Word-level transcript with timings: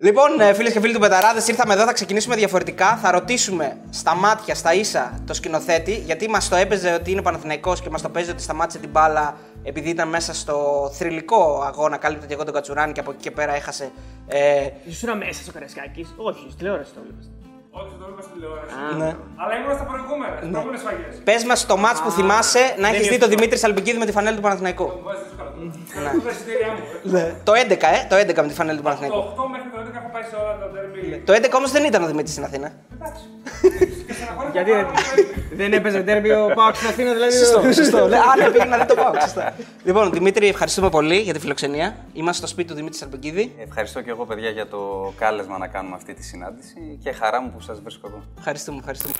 Λοιπόν, 0.00 0.30
φίλες 0.54 0.72
και 0.72 0.80
φίλοι 0.80 0.92
του 0.92 1.00
Betarades, 1.00 1.42
ήρθαμε 1.48 1.74
εδώ, 1.74 1.84
θα 1.84 1.92
ξεκινήσουμε 1.92 2.36
διαφορετικά. 2.36 2.96
Θα 2.96 3.10
ρωτήσουμε 3.10 3.76
στα 3.90 4.14
μάτια, 4.14 4.54
στα 4.54 4.74
ίσα, 4.74 5.22
το 5.26 5.34
σκηνοθέτη, 5.34 5.94
γιατί 5.94 6.28
μας 6.28 6.48
το 6.48 6.56
έπαιζε 6.56 6.92
ότι 6.92 7.10
είναι 7.10 7.22
Παναθηναϊκός 7.22 7.80
και 7.80 7.90
μας 7.90 8.02
το 8.02 8.08
παίζει 8.08 8.30
ότι 8.30 8.42
σταμάτησε 8.42 8.78
την 8.78 8.90
μπάλα 8.90 9.36
επειδή 9.62 9.88
ήταν 9.88 10.08
μέσα 10.08 10.34
στο 10.34 10.90
θρηλυκό 10.94 11.62
αγώνα. 11.66 11.96
Κάλυπτε 11.96 12.26
και 12.26 12.29
καλά 12.29 12.34
εγώ 12.34 12.44
τον 12.44 12.54
Κατσουράνη 12.54 12.92
και 12.92 13.00
από 13.00 13.10
εκεί 13.10 13.20
και 13.20 13.30
πέρα 13.30 13.54
έχασε. 13.54 13.90
Ε, 14.26 14.68
Ήσουν 14.84 15.16
μέσα 15.16 15.42
στο 15.42 15.52
Καραϊσκάκη. 15.52 16.06
Όχι, 16.16 16.46
στη 16.48 16.56
τηλεόραση 16.56 16.92
το 16.92 17.00
έβλεπε. 17.00 17.37
Όχι, 17.80 17.92
το 18.00 18.04
έβλεπα 18.06 18.22
στην 18.26 18.34
τηλεόραση. 18.36 18.72
ναι. 19.02 19.10
Αλλά 19.42 19.52
ήμουν 19.58 19.74
στα 19.80 19.86
προηγούμενα, 19.90 20.34
στις 20.40 20.46
προηγούμενες 20.52 20.80
σφαγές. 20.84 21.06
Πες 21.28 21.42
μας 21.50 21.60
το 21.70 21.76
ματς 21.84 22.00
που 22.04 22.10
θυμάσαι 22.18 22.62
να 22.82 22.86
έχεις 22.88 23.06
δει 23.08 23.18
τον 23.24 23.28
Δημήτρης 23.34 23.60
Σαλπιγγίδη 23.60 23.98
με 24.02 24.06
τη 24.08 24.12
φανέλη 24.16 24.36
του 24.38 24.44
Παναθηναϊκού. 24.46 24.86
Βάζεις 25.06 25.22
δύσκολα. 25.26 25.50
Κρατούσα 25.94 26.22
τα 26.26 26.30
εισιτήριά 26.34 26.68
μου. 26.74 27.16
ε. 27.18 27.34
Το 27.48 27.52
11, 27.52 27.88
ε, 27.96 28.00
το 28.10 28.14
11 28.16 28.42
με 28.44 28.48
τη 28.50 28.54
φανέλη 28.60 28.76
του 28.80 28.86
Παναθηναϊκού. 28.88 29.16
Το 29.16 29.34
8 29.42 29.48
μέχρι 29.54 29.68
το 29.74 29.78
11 29.82 29.98
έχω 30.00 30.10
πάει 30.14 30.22
σε 30.30 30.36
όλα 30.42 30.54
τα 30.62 30.66
τέρμι. 30.74 31.18
Το 31.28 31.32
11 31.32 31.56
όμως 31.60 31.70
δεν 31.70 31.84
ήταν 31.84 32.00
ο 32.02 32.06
Δημήτρης 32.06 32.32
στην 32.32 32.44
Αθήνα. 32.48 32.68
Εντάξει. 32.94 33.22
Και 34.06 34.14
στεναχώρησα 34.14 34.52
Γιατί 34.52 34.70
πάρα 34.70 34.84
πολύ. 34.86 35.26
δεν 35.60 35.72
έπαιζε 35.72 36.00
τέρμι 36.02 36.30
ο 36.30 36.50
Πάοξ 36.54 36.76
στην 36.78 36.88
Αθήνα, 36.88 37.12
δηλαδή. 37.12 37.32
Σωστό, 37.36 37.60
σωστό. 37.72 38.06
Ναι, 38.08 38.16
Α, 38.16 38.36
ναι, 38.38 38.50
πήγε 38.50 38.64
να 38.64 38.76
δει 38.78 38.84
το 38.86 38.94
πάω. 38.94 39.12
Σωστά. 39.20 39.54
Λοιπόν, 39.84 40.10
Δημήτρη, 40.12 40.46
ευχαριστούμε 40.48 40.88
πολύ 40.88 41.16
για 41.16 41.32
τη 41.32 41.38
φιλοξενία. 41.40 41.96
Είμαστε 42.12 42.38
στο 42.38 42.46
σπίτι 42.46 42.68
του 42.68 42.74
Δημήτρη 42.74 42.98
Σαλπικίδη. 42.98 43.54
Ευχαριστώ 43.68 44.00
και 44.02 44.10
εγώ, 44.10 44.24
παιδιά, 44.26 44.50
για 44.50 44.66
το 44.66 45.12
κάλεσμα 45.18 45.58
να 45.58 45.66
κάνουμε 45.66 45.94
αυτή 45.96 46.14
τη 46.14 46.24
συνάντηση 46.24 46.98
και 47.02 47.12
χαρά 47.12 47.42
μου 47.42 47.50
που 47.50 47.60
σας 47.68 47.80
βρίσκω 47.80 48.06
εδώ. 48.06 48.22
Ευχαριστούμε, 48.38 48.78
ευχαριστούμε. 48.78 49.14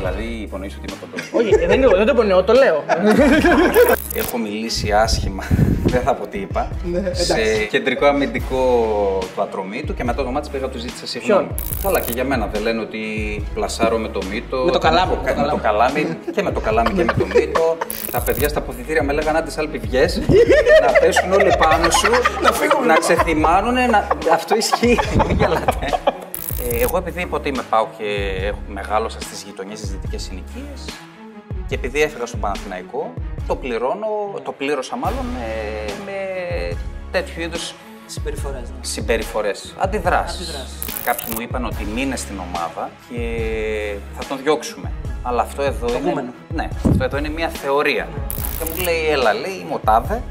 Δηλαδή, 0.00 0.24
υπονοείς 0.42 0.76
ότι 0.76 0.84
είμαι 0.92 0.98
κοντός. 1.00 1.30
Όχι, 1.32 1.66
δεν 1.66 1.76
είναι- 1.82 1.96
δεν 1.96 2.06
το 2.06 2.14
πονεώ, 2.14 2.42
το 2.44 2.52
λέω. 2.52 2.84
Έχω 4.14 4.38
μιλήσει 4.38 4.92
άσχημα, 4.92 5.44
δεν 5.84 6.00
θα 6.00 6.14
πω 6.14 6.26
τι 6.26 6.38
είπα, 6.38 6.68
σε 7.12 7.34
κεντρικό 7.70 8.06
αμυντικό 8.06 8.58
του 9.34 9.42
ατρωμίτου 9.42 9.94
και 9.94 10.04
μετά 10.04 10.24
το 10.24 10.30
μάτι 10.30 10.48
πήγα 10.52 10.68
του 10.68 10.78
ζήτησα 10.78 11.06
συγγνώμη. 11.06 11.46
Καλά, 11.82 12.00
και 12.00 12.12
για 12.14 12.24
μένα 12.24 12.46
δεν 12.52 12.62
λένε 12.62 12.80
ότι 12.80 12.98
πλασάρω 13.54 13.98
με 13.98 14.08
το 14.08 14.20
μύτο. 14.30 14.56
Με 14.64 14.70
το 14.70 14.78
καλάμι, 14.78 15.18
Με 15.24 15.32
το, 15.34 15.40
με 15.40 15.48
το 15.48 15.56
καλάμι 15.62 16.06
και 16.34 16.42
με 16.42 16.52
το 16.52 16.60
καλάμι 16.60 16.90
και 16.92 17.04
με 17.04 17.12
το 17.18 17.26
μύτο. 17.34 17.76
Τα 18.10 18.20
παιδιά 18.20 18.48
στα 18.48 18.58
αποθητήρια 18.58 19.02
με 19.02 19.12
λέγανε 19.12 19.38
άντε 19.38 19.50
σάλπι 19.50 19.78
βγες, 19.78 20.20
να 20.86 20.92
πέσουν 21.00 21.32
όλοι 21.32 21.52
πάνω 21.58 21.90
σου, 21.90 22.10
να, 22.42 22.52
φύγουν, 22.52 22.86
να 22.86 22.94
ξεθυμάνουνε, 22.94 23.86
να... 23.86 24.08
αυτό 24.32 24.56
ισχύει, 24.56 24.98
μην 25.26 25.36
γελάτε. 25.36 25.88
Ε, 26.62 26.82
εγώ 26.82 26.96
επειδή 26.96 27.20
είπα 27.20 27.36
ότι 27.36 27.48
είμαι 27.48 27.62
πάω 27.70 27.86
και 27.98 28.04
έχω 28.42 28.58
μεγάλωσα 28.68 29.20
στις 29.20 29.42
γειτονιές 29.42 29.78
στις 29.78 29.90
δυτικές 29.90 30.22
συνοικίες, 30.22 30.84
και 31.68 31.74
επειδή 31.74 32.00
έφυγα 32.02 32.26
στον 32.26 32.40
Παναθηναϊκό, 32.40 33.14
το 33.46 33.56
πληρώνω, 33.56 34.06
το 34.44 34.52
πλήρωσα 34.52 34.96
μάλλον 34.96 35.24
με, 35.34 35.46
με 36.04 36.16
τέτοιου 37.10 37.40
είδους 37.42 37.74
Συμπεριφορές. 38.06 38.62
συμπεριφορές, 38.80 39.74
αντιδράσεις. 39.78 40.48
Αντιδράσεις. 40.48 40.78
Κάποιοι 41.04 41.24
μου 41.34 41.40
είπαν 41.40 41.64
ότι 41.64 41.84
μείνε 41.94 42.16
στην 42.16 42.38
ομάδα 42.38 42.90
και 43.08 43.20
θα 44.18 44.24
τον 44.28 44.38
διώξουμε. 44.42 44.90
Αλλά 45.22 45.42
αυτό 45.42 45.62
εδώ 45.62 45.86
είναι, 45.88 45.98
Προηγούμενο. 45.98 46.32
ναι, 46.54 46.68
αυτό 46.90 47.04
εδώ 47.04 47.16
είναι 47.16 47.28
μια 47.28 47.48
θεωρία. 47.48 48.08
Και 48.58 48.64
μου 48.70 48.82
λέει, 48.82 49.08
έλα, 49.08 49.32
λέει, 49.34 49.52
είμαι 49.52 49.74
ο 49.74 49.78
Τάδε, 49.84 50.22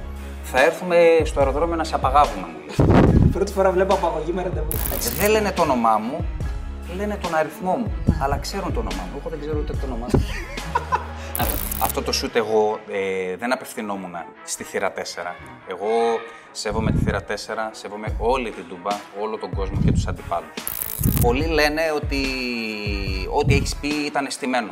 θα 0.51 0.63
έρθουμε 0.63 1.21
στο 1.23 1.39
αεροδρόμιο 1.39 1.75
να 1.75 1.83
σε 1.83 1.95
απαγάγουμε, 1.95 2.47
μου 2.47 2.59
λέει. 2.65 3.29
Πρώτη 3.31 3.51
φορά 3.51 3.71
βλέπω 3.71 3.93
απαγωγή 3.93 4.31
με 4.31 4.43
ραντεβού. 4.43 4.67
Έτσι, 4.93 5.09
δεν 5.09 5.29
λένε 5.31 5.51
το 5.51 5.61
όνομά 5.61 5.97
μου, 5.97 6.25
λένε 6.95 7.17
τον 7.21 7.35
αριθμό 7.35 7.75
μου. 7.75 7.91
Αλλά 8.21 8.37
ξέρουν 8.37 8.73
το 8.73 8.79
όνομά 8.79 9.03
μου. 9.11 9.19
Εγώ 9.19 9.29
δεν 9.29 9.39
ξέρω 9.39 9.59
ούτε 9.59 9.73
το 9.73 9.85
όνομά 9.85 10.07
μου. 10.13 10.21
Αυτό 11.85 12.01
το 12.01 12.11
σουτ 12.11 12.35
εγώ 12.35 12.79
ε, 12.91 13.35
δεν 13.35 13.53
απευθυνόμουν 13.53 14.15
στη 14.43 14.63
θύρα 14.63 14.93
4. 14.93 14.99
Εγώ 15.67 15.87
σέβομαι 16.51 16.91
τη 16.91 16.97
θύρα 16.97 17.23
4, 17.27 17.33
σέβομαι 17.71 18.15
όλη 18.17 18.49
την 18.51 18.63
τούμπα, 18.69 18.95
όλο 19.21 19.37
τον 19.37 19.49
κόσμο 19.49 19.79
και 19.85 19.91
τους 19.91 20.07
αντιπάλους. 20.07 20.49
Πολλοί 21.21 21.45
λένε 21.45 21.81
ότι 21.95 22.21
ό,τι 23.31 23.53
έχεις 23.53 23.75
πει 23.75 23.87
ήταν 23.87 24.25
αισθημένο. 24.25 24.69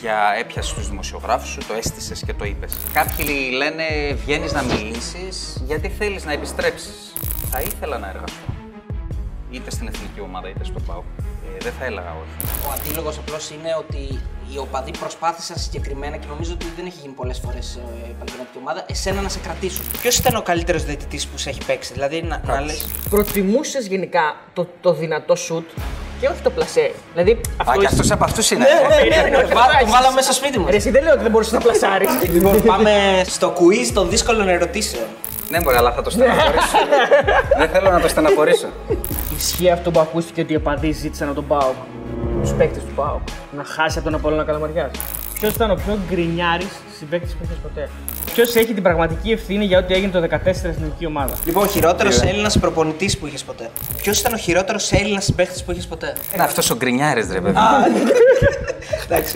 Για 0.00 0.34
έπιασες 0.38 0.74
τους 0.74 0.88
δημοσιογράφους 0.88 1.48
σου, 1.48 1.60
το 1.68 1.74
έστησες 1.74 2.22
και 2.24 2.34
το 2.34 2.44
είπες. 2.44 2.76
Κάποιοι 2.92 3.50
λένε 3.56 3.84
βγαίνεις 4.24 4.52
να 4.52 4.62
μιλήσεις 4.62 5.62
γιατί 5.66 5.88
θέλεις 5.88 6.24
να 6.24 6.32
επιστρέψεις. 6.32 7.12
Θα 7.50 7.60
ήθελα 7.60 7.98
να 7.98 8.08
εργαστώ. 8.08 8.52
Είτε 9.50 9.70
στην 9.70 9.88
εθνική 9.88 10.20
ομάδα 10.20 10.48
είτε 10.48 10.64
στο 10.64 10.80
ΠΑΟ. 10.86 11.02
Ε, 11.56 11.64
δεν 11.64 11.72
θα 11.78 11.84
έλεγα 11.84 12.10
όχι. 12.22 12.48
Ο 12.68 12.72
αντίλογος 12.76 13.18
απλώς 13.18 13.50
είναι 13.50 13.70
ότι 13.78 14.20
οι 14.52 14.58
οπαδοί 14.58 14.90
προσπάθησαν 14.98 15.56
συγκεκριμένα 15.56 16.16
και 16.16 16.26
νομίζω 16.28 16.52
ότι 16.52 16.66
δεν 16.76 16.86
έχει 16.86 16.98
γίνει 17.02 17.12
πολλές 17.14 17.38
φορές 17.44 17.78
η 18.06 18.10
επαγγελματική 18.16 18.58
ομάδα 18.58 18.84
εσένα 18.88 19.20
να 19.20 19.28
σε 19.28 19.38
κρατήσουν. 19.38 19.84
Ποιος 20.00 20.18
ήταν 20.18 20.36
ο 20.36 20.42
καλύτερος 20.42 20.84
διαιτητής 20.84 21.26
που 21.26 21.38
σε 21.38 21.48
έχει 21.50 21.60
παίξει, 21.66 21.92
Δηλαδή 21.92 22.22
να, 22.22 22.40
να 22.46 22.60
λε. 22.60 22.72
Προτιμούσες 23.10 23.86
γενικά 23.86 24.36
το, 24.52 24.68
το 24.80 24.92
δυνατό 24.92 25.34
σουτ 25.36 25.68
και 26.20 26.26
όχι 26.28 26.40
το 26.42 26.50
πλασέ. 26.50 26.92
Δηλαδή 27.12 27.40
αυτό. 27.56 27.72
Α, 27.72 27.74
και 27.74 27.80
είσαι- 27.80 27.88
αυτός 27.94 28.10
από 28.10 28.24
αυτούς 28.24 28.50
είναι. 28.50 28.64
Ναι, 28.64 29.16
ναι, 29.16 29.28
ναι, 29.28 29.36
όχι, 29.36 29.44
Βά- 29.46 29.52
τώρα 29.54 29.66
Το 29.66 29.78
έχεις- 29.80 29.92
βάλαμε 29.92 30.14
μέσα 30.14 30.32
στο 30.32 30.44
σπίτι 30.44 30.58
μας. 30.58 30.70
Ρε, 30.70 30.76
εσύ 30.76 30.90
δεν 30.90 31.02
λέω 31.02 31.12
ότι 31.12 31.22
δεν 31.22 31.30
μπορούσες 31.30 31.52
να 31.52 31.60
πλασάρεις. 31.60 32.08
Λοιπόν, 32.34 32.62
πάμε 32.62 32.90
στο 33.26 33.52
quiz 33.58 33.90
των 33.94 34.10
δύσκολων 34.10 34.48
ερωτήσεων. 34.48 35.04
Ναι, 35.48 35.60
μπορεί, 35.60 35.76
αλλά 35.76 35.92
θα 35.92 36.02
το 36.02 36.10
στεναχωρήσω. 36.10 36.78
δεν 37.58 37.68
θέλω 37.68 37.90
να 37.90 38.00
το 38.00 38.08
στεναχωρήσω. 38.08 38.66
Ισχύει 39.36 39.70
αυτό 39.70 39.90
που 39.90 40.00
ακούστηκε 40.00 40.40
ότι 40.40 40.52
οι 40.52 40.56
οπαδοί 40.56 40.92
ζήτησαν 40.92 41.26
από 41.28 41.36
τον 41.36 41.46
Πάοκ, 41.46 41.74
τους 42.40 42.52
παίκτες 42.52 42.82
του 42.82 42.94
Πάοκ, 42.94 43.20
να 43.56 43.64
χάσει 43.64 43.98
από 43.98 44.06
τον 44.06 44.16
Απόλλωνα 44.18 44.44
Καλαμαριάς. 44.44 44.90
Ποιος 45.40 45.54
ήταν 45.54 45.70
ο 45.70 45.74
πιο 45.74 45.98
γκρινιάρης 46.08 46.68
συμπαίκτης 46.98 47.32
που 47.32 47.38
είχε 47.44 47.52
ποτέ; 47.62 47.88
Ποιος 48.32 48.54
έχει 48.54 48.74
την 48.74 48.82
πραγματική 48.82 49.30
ευθύνη 49.30 49.64
για 49.64 49.78
ό,τι 49.78 49.94
έγινε 49.94 50.12
το 50.12 50.20
14 50.20 50.54
στην 50.54 50.70
εθνική 50.70 51.06
ομάδα; 51.06 51.34
Λοιπόν, 51.44 51.68
χειρότερος 51.68 52.20
Έλληνας 52.20 52.58
προπονητής 52.58 53.18
που 53.18 53.26
είχε 53.26 53.44
ποτέ. 53.46 53.70
Ποιος 53.96 54.20
ήταν 54.20 54.32
ο 54.32 54.36
χειρότερος 54.36 54.92
Έλληνας 54.92 55.24
συμπαίχτη 55.24 55.62
που 55.64 55.72
είχε 55.72 55.88
ποτέ; 55.88 56.14
Είναι 56.34 56.42
αυτός 56.42 56.70
ο 56.70 56.76
γκρινιάρης, 56.76 57.32
ρε 57.32 57.40
παιδί. 57.40 57.58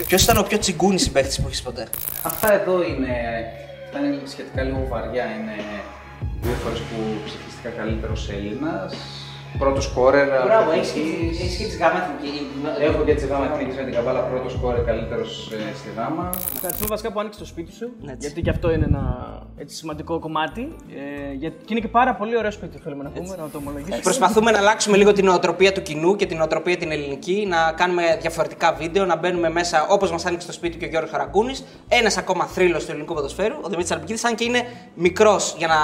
Ποιος 0.07 0.23
ήταν 0.23 0.37
ο 0.37 0.43
πιο 0.43 0.57
τσιγκούνι 0.57 0.99
συμπαίχτη 0.99 1.41
που 1.41 1.47
είχε 1.51 1.61
ποτέ; 1.63 1.87
Αυτά 2.21 2.53
εδώ 2.53 2.83
είναι. 2.83 3.15
Ήταν 3.89 4.21
σχετικά 4.25 4.61
λίγο 4.63 4.87
βαριά. 4.89 5.23
Είναι 5.23 5.55
δύο 6.41 6.53
φορές 6.63 6.79
που 6.79 6.95
ψηφίστηκα 7.25 7.69
καλύτερος 7.69 8.29
Έλληνας. 8.29 8.93
Πρώτο 9.57 9.81
σκόρερ. 9.81 10.31
αθλητικής. 10.31 11.57
και 11.57 11.65
τη 11.65 11.77
γάμα 11.77 11.99
εθνική. 12.03 12.47
Έχω 12.79 13.03
και 13.03 13.13
τη 13.13 13.27
γάμα 13.27 13.45
εθνικής 13.53 13.75
με 13.75 13.83
την 13.83 13.93
καβάλα. 13.93 14.19
Πρώτο 14.19 14.49
σκόρερ 14.49 14.83
καλύτερος 14.85 15.51
στη 15.75 15.89
γάμα. 15.97 16.29
Ευχαριστούμε 16.55 16.87
βασικά 16.89 17.11
που 17.11 17.19
άνοιξε 17.19 17.39
το 17.39 17.45
σπίτι 17.45 17.71
σου. 17.73 17.89
Έτσι. 18.03 18.15
Γιατί 18.19 18.41
και 18.41 18.49
αυτό 18.49 18.71
είναι 18.71 18.85
ένα 18.85 19.03
έτσι, 19.57 19.75
σημαντικό 19.75 20.19
κομμάτι. 20.19 20.75
Ε, 21.29 21.33
γιατί, 21.33 21.55
και 21.65 21.73
είναι 21.73 21.79
και 21.79 21.87
πάρα 21.87 22.15
πολύ 22.15 22.37
ωραίο 22.37 22.51
σπίτι, 22.51 22.77
θέλουμε 22.83 23.03
να 23.03 23.09
πούμε, 23.09 23.35
να 23.35 23.49
το 23.49 23.57
ομολογήσουμε. 23.57 23.99
Προσπαθούμε 24.03 24.51
να 24.51 24.57
αλλάξουμε 24.57 24.97
λίγο 24.97 25.13
την 25.13 25.25
νοοτροπία 25.25 25.71
του 25.71 25.81
κοινού 25.81 26.15
και 26.15 26.25
την 26.25 26.37
νοοτροπία 26.37 26.77
την 26.77 26.91
ελληνική, 26.91 27.45
να 27.49 27.71
κάνουμε 27.71 28.17
διαφορετικά 28.21 28.73
βίντεο, 28.73 29.05
να 29.05 29.15
μπαίνουμε 29.15 29.49
μέσα 29.49 29.87
όπως 29.89 30.11
μας 30.11 30.25
άνοιξε 30.25 30.47
το 30.47 30.53
σπίτι 30.53 30.77
και 30.77 30.85
ο 30.85 30.87
Γιώργος 30.87 31.11
Χαρακούνη. 31.11 31.53
Ένας 31.87 32.17
ακόμα 32.17 32.45
θρύλος 32.45 32.85
του 32.85 32.91
ελληνικού 32.91 33.13
ποδοσφαίρου, 33.13 33.55
ο 33.61 33.69
Δημήτρης 33.69 33.91
Αλπικίδη, 33.91 34.27
αν 34.27 34.35
και 34.35 34.43
είναι 34.43 34.61
μικρός 34.95 35.55
για 35.57 35.67
να, 35.67 35.75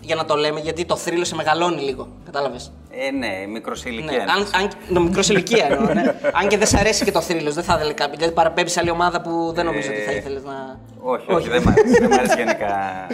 για 0.00 0.14
να 0.14 0.24
το 0.24 0.34
λέμε, 0.34 0.60
γιατί 0.60 0.84
το 0.84 0.96
θρύλο 0.96 1.24
σε 1.24 1.34
μεγαλώνει 1.34 1.80
λίγο. 1.80 2.08
Κατάλαβες. 2.24 2.72
Ε, 3.06 3.10
ναι, 3.10 3.46
μικρό 3.52 3.74
σε 3.74 3.88
Ναι, 3.88 3.94
ηλικία. 3.94 4.22
αν, 4.22 4.62
αν, 4.62 4.68
το 4.94 5.00
μικρό 5.00 5.22
σε 5.22 5.32
ηλικία 5.32 5.66
εννοώ, 5.70 5.92
ναι. 5.94 6.14
αν 6.32 6.48
και 6.48 6.58
δεν 6.58 6.66
σ' 6.66 6.74
αρέσει 6.74 7.04
και 7.04 7.10
το 7.12 7.20
θρύλος, 7.20 7.54
δεν 7.54 7.64
θα 7.64 7.74
ήθελε 7.74 7.92
κάποιο. 7.92 8.16
Δηλαδή 8.16 8.34
παραπέμπεις 8.34 8.72
σε 8.72 8.80
άλλη 8.80 8.90
ομάδα 8.90 9.20
που 9.20 9.52
δεν 9.54 9.64
νομίζω 9.64 9.88
ότι 9.90 10.00
θα 10.00 10.10
Ε, 10.10 10.16
ήθελες 10.16 10.42
να. 10.44 10.78
Όχι, 11.00 11.32
όχι, 11.32 11.48
δεν 11.48 11.62
μ' 11.62 11.68
αρέσει. 11.68 11.98
Δεν 12.00 12.08
μ' 12.10 12.12
αρέσει 12.12 12.34
γενικά. 12.36 13.06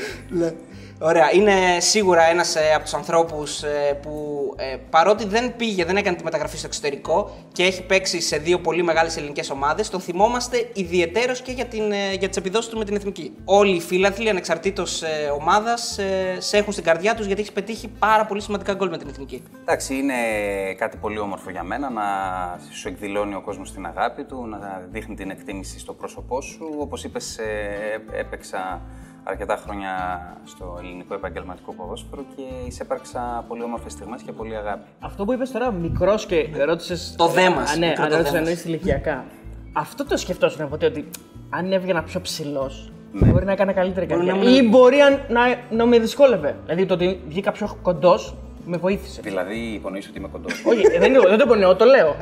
Ωραία. 1.06 1.32
Είναι 1.34 1.53
σίγουρα 1.81 2.22
ένας 2.22 2.56
από 2.75 2.82
τους 2.82 2.94
ανθρώπους 2.94 3.62
που 4.03 4.34
ε, 4.56 4.76
παρότι 4.91 5.26
δεν 5.26 5.56
πήγε, 5.56 5.84
δεν 5.84 5.97
έκανε 5.97 6.16
τη 6.16 6.25
μεταγραφή 6.25 6.56
στο 6.56 6.66
εξωτερικό 6.66 7.31
και 7.53 7.62
έχει 7.62 7.87
παίξει 7.87 8.20
σε 8.20 8.37
δύο 8.37 8.59
πολύ 8.60 8.82
μεγάλες 8.82 9.16
ελληνικές 9.16 9.50
ομάδες, 9.50 9.91
τον 9.91 10.00
θυμόμαστε 10.00 10.70
ιδιαιτέρως 10.75 11.41
και 11.41 11.53
για, 11.53 11.64
την, 11.64 11.93
ε, 11.93 12.12
για 12.19 12.28
τις 12.28 12.37
επιδόσεις 12.37 12.70
του 12.70 12.78
με 12.78 12.84
την 12.84 12.97
εθνική. 12.97 13.34
Όλοι 13.44 13.76
οι 13.76 13.81
φίλαθλοι, 13.81 14.28
ανεξαρτήτως 14.28 15.03
ε, 15.03 15.06
ομάδας, 15.41 15.98
ε, 15.98 16.37
σε 16.38 16.56
έχουν 16.56 16.72
στην 16.72 16.84
καρδιά 16.84 17.14
τους 17.14 17.26
γιατί 17.26 17.40
έχει 17.40 17.52
πετύχει 17.52 17.88
πάρα 17.88 18.26
πολύ 18.26 18.40
σημαντικά 18.40 18.75
γκολ 18.75 18.88
με 18.88 18.99
την 18.99 19.08
εθνική. 19.08 19.43
Εντάξει, 19.61 19.94
είναι 19.94 20.14
κάτι 20.79 20.96
πολύ 20.96 21.19
όμορφο 21.19 21.50
για 21.50 21.62
μένα 21.62 21.90
να 21.90 22.02
σου 22.70 22.88
εκδηλώνει 22.88 23.34
ο 23.34 23.40
κόσμος 23.40 23.73
την 23.73 23.87
αγάπη 23.87 24.25
του, 24.25 24.46
να 24.46 24.82
δείχνει 24.90 25.14
την 25.14 25.31
εκτίμηση 25.31 25.79
στο 25.79 25.93
πρόσωπό 25.93 26.40
σου. 26.40 26.75
Όπως 26.79 27.05
είπες, 27.05 27.38
ε, 27.38 28.19
έπαιξα 28.19 28.81
αρκετά 29.25 29.56
χρόνια 29.56 29.91
στο 30.44 30.76
ελληνικό 30.82 31.15
επαγγελματικό 31.15 31.73
ποδόσφαιρο 31.75 32.25
και 32.37 32.43
εισέπαρξα 32.67 33.44
πολύ 33.49 33.62
όμορφες 33.62 33.93
στιγμές 33.93 34.23
και 34.23 34.32
πολύ 34.32 34.56
αγάπη. 34.56 34.88
Αυτό 35.00 35.25
που 35.25 35.32
είπες 35.32 35.50
τώρα, 35.50 35.71
μικρός 35.73 36.26
και 36.26 36.49
ρώτησε. 36.65 37.17
Το 37.17 37.26
δε 37.26 37.50
μας, 37.50 37.73
Α, 37.75 37.76
ναι, 37.79 37.87
μικρό 37.88 38.03
αν 38.05 38.11
το 38.11 38.17
ρώτησες 38.17 38.32
δε 38.32 38.41
να 38.41 38.49
μας. 38.50 38.59
είσαι 38.59 38.69
ηλικιακά. 38.69 39.25
Αυτό 39.73 40.05
το 40.06 40.17
σκεφτόσουν 40.17 40.69
ποτέ 40.69 40.87
ότι 40.87 41.11
αν 41.50 41.73
έβγαινα 41.73 42.03
πιο 42.03 42.21
ψηλός, 42.21 42.93
Ναι. 43.12 43.29
μπορεί 43.31 43.44
να 43.44 43.53
έκανα 43.53 43.73
καλύτερη 43.73 44.06
Μπορεί 44.06 44.19
καριέρα. 44.26 44.38
να 44.38 44.50
ήμουν- 44.50 44.65
Ή 44.65 44.69
μπορεί 44.69 45.00
αν- 45.00 45.21
να, 45.29 45.41
να 45.77 45.87
με 45.87 45.99
δυσκόλευε. 45.99 46.56
Δηλαδή 46.65 46.87
το 46.87 46.94
ότι 46.94 47.20
βγήκα 47.29 47.53
πιο 47.53 47.77
κοντός 47.82 48.35
με 48.66 48.76
βοήθησε. 48.76 49.20
Δηλαδή, 49.25 49.56
υπονοείς 49.58 50.08
ότι 50.08 50.19
είμαι 50.19 50.28
κοντός. 50.32 50.52
Όχι, 50.70 50.81
ε, 50.94 50.99
δεν, 50.99 51.14
είναι- 51.14 51.28
δεν 51.28 51.38
το 51.38 51.46
πονεώ, 51.46 51.76
το 51.76 51.84
λέω. 51.84 52.16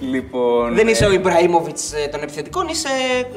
λοιπόν. 0.00 0.74
Δεν 0.74 0.88
είσαι 0.88 1.04
ε, 1.04 1.08
ο 1.08 1.12
Ιμπραήμοβιτς 1.12 1.94
των 2.10 2.22
επιθετικών, 2.22 2.68
είσαι, 2.68 2.88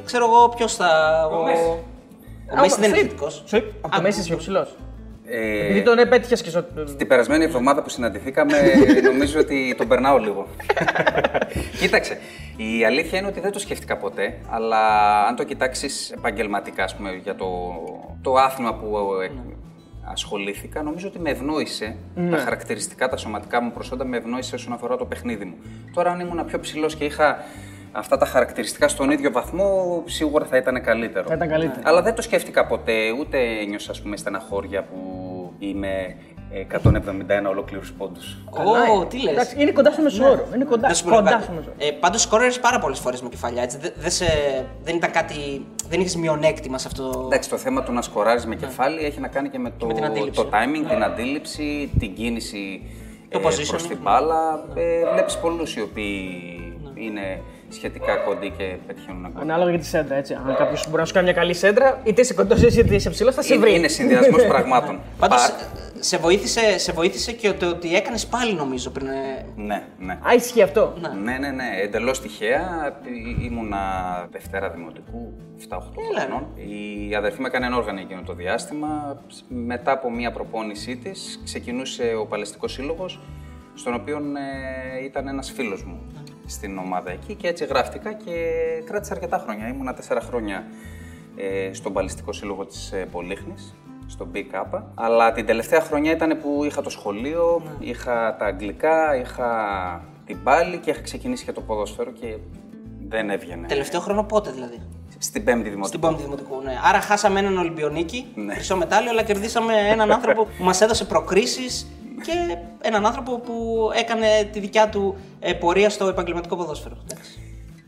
ξέρω 0.06 0.25
εγώ, 0.25 0.50
ποιος 0.50 0.75
θα. 0.75 0.89
Ο, 1.31 1.44
Μέση. 1.44 1.62
ο 1.62 2.60
Μέσης 2.60 2.78
δεν 2.78 2.84
είναι 2.89 2.98
Φι- 2.98 3.06
επιθετικός. 3.06 3.44
Σου- 3.45 3.74
Από 3.81 3.95
το 3.95 4.01
Μέσης 4.01 4.19
είσαι 4.19 4.28
πιο 4.30 4.38
ψηλός. 4.38 4.75
Ε, 5.30 5.66
Επειδή 5.66 5.82
τον 5.82 5.98
επέτυχες 5.98 6.42
και 6.42 6.50
στο. 6.50 6.64
Την 6.98 7.08
περασμένη 7.08 7.44
εβδομάδα 7.44 7.82
που 7.82 7.90
συναντηθήκαμε, 7.90 8.54
νομίζω 9.12 9.40
ότι 9.40 9.76
τον 9.78 9.88
περνάω 9.88 10.18
λίγο. 10.18 10.48
Κοίταξε, 11.80 12.18
η 12.58 12.86
αλήθεια 12.86 13.20
είναι 13.20 13.28
ότι 13.28 13.40
δεν 13.40 13.52
το 13.52 13.60
σκέφτηκα 13.60 13.98
ποτέ, 13.98 14.38
αλλά 14.50 14.80
αν 15.26 15.36
το 15.36 15.44
κοιτάξεις 15.44 16.12
επαγγελματικά, 16.12 16.84
ας 16.84 16.96
πούμε, 16.96 17.20
για 17.24 17.36
το, 17.36 17.48
το 18.22 18.34
άθλημα 18.34 18.74
που 18.74 18.98
ε, 19.24 19.30
ασχολήθηκα, 20.12 20.82
νομίζω 20.84 21.08
ότι 21.08 21.20
με 21.20 21.30
ευνόησε 21.30 21.96
τα 22.32 22.38
χαρακτηριστικά, 22.38 23.10
τα 23.10 23.18
σωματικά 23.18 23.62
μου 23.62 23.72
προσόντα, 23.72 24.06
με 24.06 24.18
ευνόησε 24.18 24.56
όσον 24.56 24.74
αφορά 24.74 24.98
το 24.98 25.06
παιχνίδι 25.06 25.46
μου. 25.46 25.56
Τώρα, 25.94 26.12
αν 26.12 26.20
ήμουν 26.20 26.46
πιο 26.46 26.60
ψηλός 26.60 26.96
και 26.96 27.06
είχα 27.06 27.38
αυτά 27.92 28.18
τα 28.18 28.25
χαρακτηριστικά 28.25 28.88
στον 28.88 29.10
ίδιο 29.12 29.31
βαθμό, 29.31 30.04
σίγουρα 30.06 30.45
θα 30.45 30.57
ήταν 30.57 30.81
καλύτερο. 30.84 31.28
Θα 31.28 31.34
ήταν 31.34 31.48
καλύτερο. 31.50 31.81
Αλλά 31.84 32.01
δεν 32.01 32.16
το 32.16 32.22
σκέφτηκα 32.22 32.66
ποτέ, 32.66 32.94
ούτε 33.19 33.38
νιώσα 33.68 33.92
ας 33.92 34.01
πούμε 34.01 34.18
στεναχώρια 34.18 34.84
που 34.84 34.98
είμαι 35.60 36.16
ε, 36.51 36.66
171 36.84 37.50
ολόκληρους 37.50 37.94
πόντους. 37.94 38.38
Ω, 39.00 39.06
τι 39.06 39.22
λες. 39.22 39.34
Εντάξει, 39.34 39.56
είναι 39.62 39.72
κοντά 39.72 39.92
στο 39.92 40.01
μεσόωρο. 40.01 40.48
Είναι 40.56 40.63
κοντά, 40.66 40.88
Να 40.88 40.94
σου 40.94 41.04
πω 41.04 41.10
κοντά 41.16 41.30
κάτι. 41.31 41.44
στο 41.44 41.51
μεσόωρο. 41.51 41.75
Ε, 41.78 41.92
Πάντως 41.92 42.22
σκόρερε 42.22 42.51
πάρα 42.62 42.80
πολλές 42.80 43.00
φορές 43.00 43.22
με 43.22 43.30
κεφαλιά. 43.30 43.63
Έτσι. 43.63 43.78
Δεν, 43.78 43.92
δεν, 43.98 44.12
σε, 44.12 44.25
δεν 44.83 44.95
ήταν 44.95 45.12
κάτι. 45.12 45.66
Δεν 45.90 46.00
είχες 46.00 46.16
μειονέκτημα 46.16 46.78
σε 46.78 46.88
αυτό. 46.88 47.22
Εντάξει, 47.25 47.50
το 47.50 47.57
θέμα 47.57 47.83
του 47.83 47.92
να 47.94 48.01
σκοράρεις 48.01 48.45
με 48.45 48.56
κεφάλι 48.56 49.06
έχει 49.06 49.19
να 49.19 49.28
κάνει 49.28 49.50
και 49.50 49.60
με 49.60 49.72
το, 49.78 49.86
με 49.86 49.94
την 49.94 50.06
αντίληψη. 50.06 50.42
το 50.44 50.50
timing, 50.51 50.90
την 50.90 51.04
αντίληψη, 51.04 51.92
την 52.00 52.13
κίνηση 52.16 52.81
Το 53.30 53.40
ε, 53.40 53.42
positioning. 53.48 53.68
προς 53.69 53.88
την 53.88 53.98
μπάλα. 54.01 54.66
Ε, 54.75 55.12
βλέπεις 55.13 55.38
πολλούς 55.38 55.75
οι 55.75 55.81
οποίοι 55.81 56.30
είναι 56.94 57.42
σχετικά 57.69 58.16
κοντοί 58.16 58.50
και 58.58 58.75
πετυχαίνουν 58.88 59.31
γκολ. 59.34 59.42
Ανάλογα 59.42 59.69
για 59.69 59.80
τη 59.80 59.86
σέντρα, 59.86 60.16
έτσι. 60.16 60.34
Αν 60.34 60.56
κάποιος 60.58 60.86
μπορεί 60.90 61.00
να 61.00 61.06
σου 61.06 61.14
κάνει 61.14 61.25
μια 61.25 61.36
καλή 61.36 61.54
σέντρα, 61.54 62.02
είτε 62.04 62.22
είσαι 62.22 62.34
κοντός 62.34 62.62
είτε 62.62 62.96
είσαι 62.96 63.10
ψηλό, 63.10 63.31
θα 63.31 63.42
σε 63.42 63.54
Είναι, 63.54 63.66
βρει. 63.66 63.75
είναι 63.75 63.88
συνδυασμός 63.88 64.46
πραγμάτων. 64.54 65.00
Πάντως 65.19 65.42
Παρ- 65.52 65.86
σε, 66.00 66.18
βοήθησε, 66.18 66.78
σε 66.78 66.92
βοήθησε 66.92 67.31
και 67.31 67.54
το 67.54 67.68
ότι 67.69 67.96
έκανες 67.96 68.28
πάλι 68.28 68.54
νομίζω 68.54 68.90
πριν. 68.90 69.08
ε, 69.08 69.46
Ναι, 69.56 69.84
ναι. 70.00 70.14
Α, 70.14 70.34
ισχύει 70.36 70.62
αυτό. 70.62 70.94
Ναι, 71.24 71.38
ναι, 71.38 71.52
ναι. 71.52 71.64
Εντελώς 71.84 72.22
τυχαία. 72.22 72.98
Ή- 73.04 73.46
Ήμουνα 73.46 73.78
Δευτέρα 74.31 74.69
Δημοτικού, 74.69 75.34
7-8 75.69 75.81
Έλα, 76.12 76.19
χρονών. 76.22 76.48
Η 77.10 77.16
αδερφή 77.16 77.42
με 77.42 77.48
έκανε 77.48 77.66
ένα 77.66 77.78
όργανο 77.78 78.00
εκείνο 78.00 78.22
το 78.25 78.34
διάστημα. 78.34 79.22
Μετά 79.48 79.92
από 79.92 80.12
μία 80.12 80.31
προπόνησή 80.31 80.96
της, 80.98 81.42
ξεκινούσε 81.44 82.04
ο 82.22 82.25
Παλαιστικός 82.25 82.72
Σύλλογος, 82.72 83.19
στον 83.74 83.94
οποίο 83.94 84.18
ε, 84.18 85.04
ήταν 85.04 85.28
ένας 85.28 85.52
φίλος 85.52 85.84
μου 85.84 86.02
στην 86.48 86.78
ομάδα 86.78 87.12
εκεί 87.12 87.34
και 87.36 87.48
έτσι 87.48 87.66
γράφτηκα 87.66 88.14
και 88.14 88.34
κράτησε 88.86 89.14
αρκετά 89.14 89.38
χρόνια. 89.38 89.68
Ήμουνα 89.68 89.94
τέσσερα 89.94 90.22
χρόνια 90.22 90.66
ε, 91.36 91.74
στον 91.74 91.94
Παλαιστικό 91.94 92.32
Σύλλογο 92.32 92.66
της 92.66 92.92
ε, 92.92 93.08
Πολύχνης, 93.12 93.76
στο 94.08 94.28
BK. 94.34 94.80
Αλλά 94.96 95.32
την 95.32 95.46
τελευταία 95.46 95.82
χρονιά 95.82 96.12
ήταν 96.12 96.38
που 96.42 96.64
είχα 96.64 96.82
το 96.82 96.90
σχολείο, 96.90 97.62
είχα 97.80 98.36
τα 98.40 98.46
αγγλικά, 98.46 99.16
είχα 99.20 99.50
την 100.26 100.44
πάλη 100.44 100.78
και 100.78 100.90
είχα 100.90 101.02
ξεκινήσει 101.02 101.46
και 101.46 101.52
το 101.52 101.62
ποδόσφαιρο 101.62 102.12
και 102.12 102.38
δεν 103.08 103.30
έβγαινε. 103.30 103.68
Τελευταίο 103.68 104.00
χρόνο 104.00 104.24
πότε 104.24 104.52
δηλαδή; 104.52 104.82
Στην 105.18 105.44
πέμπτη 105.44 105.70
δημοτική. 105.70 105.88
Στην 105.88 106.00
πέμπτη 106.00 106.22
δημοτικού. 106.22 106.62
Ναι. 106.64 106.74
Άρα 106.84 107.02
χάσαμε 107.02 107.40
έναν 107.40 107.58
Ολυμπιονίκη, 107.58 108.28
Ναι. 108.36 108.54
χρυσό 108.54 108.78
μετάλλιο, 108.78 109.10
αλλά 109.12 109.24
κερδίσαμε 109.24 109.74
έναν 109.74 110.12
άνθρωπο 110.18 110.44
που 110.46 110.64
μας 110.64 110.82
έδωσε 110.82 111.06
προκρίσεις 111.06 111.88
και 112.22 112.58
έναν 112.81 113.06
άνθρωπο 113.06 113.40
που 113.40 113.90
έκανε 113.96 114.50
τη 114.52 114.60
δικιά 114.60 114.90
του 114.90 115.18
ε, 115.40 115.54
πορεία 115.54 115.90
στο 115.90 116.08
επαγγελματικό 116.08 116.56
ποδόσφαιρο. 116.56 116.98
Εντάξει. 117.04 117.40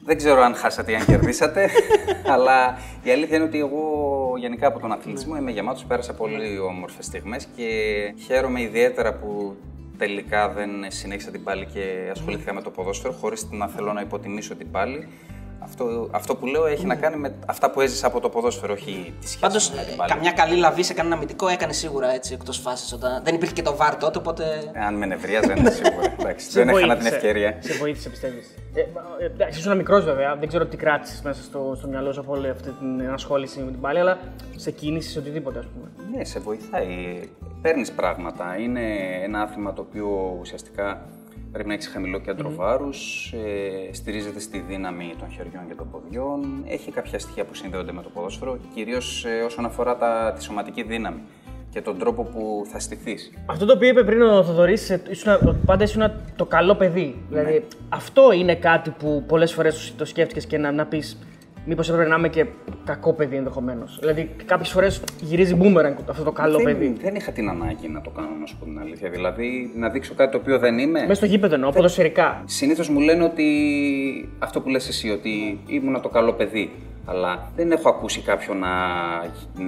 Δεν 0.04 0.18
ξέρω 0.18 0.42
αν 0.42 0.56
χάσατε 0.56 0.92
ή 0.92 0.96
αν 0.96 1.06
κερδίσατε, 1.06 1.70
αλλά 2.34 2.78
η 3.04 3.12
αλήθεια 3.12 3.36
είναι 3.36 3.46
ότι 3.46 3.60
εγώ 3.60 4.34
γενικά 4.40 4.68
από 4.68 4.80
τον 4.80 4.92
αθλητισμό 4.92 5.36
είμαι 5.36 5.52
γεμάτος, 5.52 5.86
πέρασα 5.86 6.14
πολύ 6.14 6.60
όμορφες 6.60 7.06
στιγμές 7.06 7.48
και 7.56 7.66
χαίρομαι 8.26 8.62
ιδιαίτερα 8.62 9.14
που 9.14 9.56
τελικά 9.98 10.50
δεν 10.50 10.70
συνέχισα 10.88 11.32
την 11.32 11.44
πάλη 11.44 11.66
και 11.66 12.10
ασχολήθηκα 12.12 12.54
με 12.54 12.62
το 12.62 12.70
ποδόσφαιρο 12.70 13.14
χωρίς 13.14 13.48
να 13.52 13.68
θέλω 13.68 13.94
να 13.94 14.02
υποτιμήσω 14.02 14.56
την 14.56 14.72
πάλη. 14.72 15.08
Αυτό, 15.64 16.08
αυτό 16.12 16.36
που 16.36 16.46
λέω 16.46 16.66
έχει 16.66 16.86
να 16.86 16.96
κάνει 16.96 17.16
με 17.16 17.36
αυτά 17.46 17.72
που 17.72 17.82
έζησα 17.82 18.08
από 18.08 18.20
το 18.20 18.30
ποδόσφαιρο, 18.30 18.74
όχι 18.74 19.14
τη 19.20 19.26
σχέση 19.28 19.40
Πάντως, 19.40 19.70
με 19.72 19.84
την 19.84 19.96
πάλη. 19.98 20.12
καμιά 20.12 20.32
καλή 20.32 20.56
λαβή 20.56 20.84
σε 20.84 20.94
κανένα 20.94 21.16
αμυντικό 21.16 21.48
έκανε 21.48 21.74
σίγουρα 21.74 22.14
έτσι 22.14 22.34
εκτός 22.34 22.58
φάσης. 22.58 22.94
Όταν... 22.94 23.22
Δεν 23.24 23.36
υπήρχε 23.36 23.54
και 23.54 23.62
το 23.62 23.76
βάρ 23.76 23.96
τότε, 23.98 24.18
οπότε. 24.18 24.72
Αν 24.88 24.96
με 24.96 25.06
νευρίαζε, 25.06 25.54
είναι 25.58 25.70
σίγουρα. 25.70 26.14
Εντάξει, 26.20 26.52
Σε 26.52 26.60
δεν 26.64 26.70
έκανα 26.70 26.94
την 26.94 27.02
βοήθησε. 27.02 27.16
ευκαιρία. 27.16 27.58
Σε 27.60 27.74
βοήθησε, 27.74 28.10
πιστεύεις. 28.10 28.56
Ε, 28.74 28.80
ε, 28.80 29.26
εντάξει, 29.26 29.60
ήσουν 29.60 29.78
μικρός 29.78 30.04
βέβαια. 30.04 30.36
Δεν 30.36 30.48
ξέρω 30.48 30.66
τι 30.66 30.78
κράτησες 30.78 31.22
μέσα 31.22 31.44
στο, 31.44 31.74
στο 31.78 31.88
μυαλό 31.88 32.14
σου 32.14 32.20
από 32.20 32.32
όλη 32.34 32.50
αυτή 32.50 32.70
την 32.72 33.00
ενασχόληση 33.00 33.60
με 33.60 33.72
την 33.72 33.82
πάλη, 33.82 34.00
αλλά 34.00 34.18
σε 34.56 34.72
κίνηση, 34.72 35.10
σε 35.10 35.20
οτιδήποτε, 35.20 35.60
ας 35.60 35.66
πούμε. 35.66 35.92
Ναι, 36.18 36.24
σε 36.24 36.40
βοηθάει. 36.40 37.20
Παίρνεις 37.62 37.92
πράγματα. 37.92 38.56
Είναι 38.60 38.82
ένα 39.24 39.42
άθλημα 39.42 39.74
το 39.74 39.82
οποίο 39.82 40.38
ουσιαστικά 40.40 41.02
πρέπει 41.52 41.68
να 41.68 41.74
έχει 41.74 41.88
χαμηλό 41.88 42.20
κέντρο 42.20 42.52
βάρους, 42.56 43.32
ε, 43.34 43.94
στηρίζεται 43.94 44.40
στη 44.40 44.60
δύναμη 44.68 45.14
των 45.20 45.30
χεριών 45.30 45.68
και 45.68 45.74
των 45.74 45.90
ποδιών. 45.92 46.64
Έχει 46.68 46.92
κάποια 46.92 47.20
στοιχεία 47.20 47.46
που 47.46 47.54
συνδέονται 47.54 47.92
με 47.92 48.02
το 48.02 48.10
ποδόσφαιρο, 48.10 48.58
κυρίως 48.74 49.26
όσον 49.46 49.66
αφορά 49.66 49.98
τα, 49.98 50.34
τη 50.36 50.44
σωματική 50.44 50.84
δύναμη 50.84 51.22
και 51.70 51.82
τον 51.82 51.98
τρόπο 51.98 52.24
που 52.24 52.66
θα 52.72 52.80
στηθείς. 52.80 53.32
Αυτό 53.46 53.66
το 53.66 53.74
οποίο 53.74 53.88
είπε 53.88 54.04
πριν 54.04 54.22
ο 54.22 54.44
Θοδωρής, 54.44 54.92
ότι 55.46 55.60
πάντα 55.66 55.84
ήσουν 55.84 56.12
το 56.36 56.46
καλό 56.46 56.76
παιδί. 56.76 57.16
Δηλαδή, 57.30 57.66
αυτό 57.90 58.32
είναι 58.32 58.56
κάτι 58.56 58.90
που 58.90 59.24
πολλές 59.28 59.54
φορές 59.54 59.94
το 59.98 60.06
σκέφτηκες 60.06 60.46
και 60.46 60.58
να, 60.58 60.72
να 60.72 60.86
πεις, 60.86 61.18
Μήπως 61.70 61.90
έπρεπε 61.90 62.10
να 62.10 62.16
είμαι 62.16 62.30
και 62.30 62.46
κακό 62.86 63.14
παιδί 63.14 63.36
ενδεχομένως. 63.36 63.98
Δηλαδή, 64.00 64.30
κάποιες 64.46 64.70
φορές 64.70 65.02
γυρίζει 65.22 65.58
boomerang 65.62 65.94
αυτό 66.10 66.24
το 66.24 66.32
καλό 66.32 66.58
δεν, 66.58 66.64
παιδί. 66.64 66.98
δεν 67.02 67.16
είχα 67.16 67.32
την 67.32 67.50
ανάγκη 67.50 67.88
να 67.88 68.02
το 68.02 68.10
κάνω, 68.10 68.28
να 68.40 68.46
σου 68.46 68.58
πω 68.60 68.66
την 68.66 68.80
αλήθεια. 68.80 69.10
Δηλαδή, 69.10 69.72
να 69.76 69.90
δείξω 69.90 70.14
κάτι 70.14 70.32
το 70.32 70.38
οποίο 70.38 70.60
δεν 70.60 70.80
είμαι. 70.80 71.00
Μέσα 71.00 71.14
στο 71.14 71.26
γήπεδο 71.26 71.54
εννοώ, 71.56 71.72
ποδοσφαιρικά. 71.72 72.42
Συνήθως 72.46 72.90
μου 72.90 73.00
λένε 73.00 73.24
ότι 73.24 73.46
αυτό 74.40 74.62
που 74.62 74.70
λες 74.70 74.88
εσύ, 74.88 75.10
ότι 75.10 75.60
ήμουν 75.68 76.02
το 76.02 76.10
καλό 76.10 76.34
παιδί. 76.34 76.72
Αλλά 77.06 77.52
δεν 77.56 77.72
έχω 77.72 77.90
ακούσει 77.90 78.22
κάποιον 78.22 78.58
να, 78.58 78.68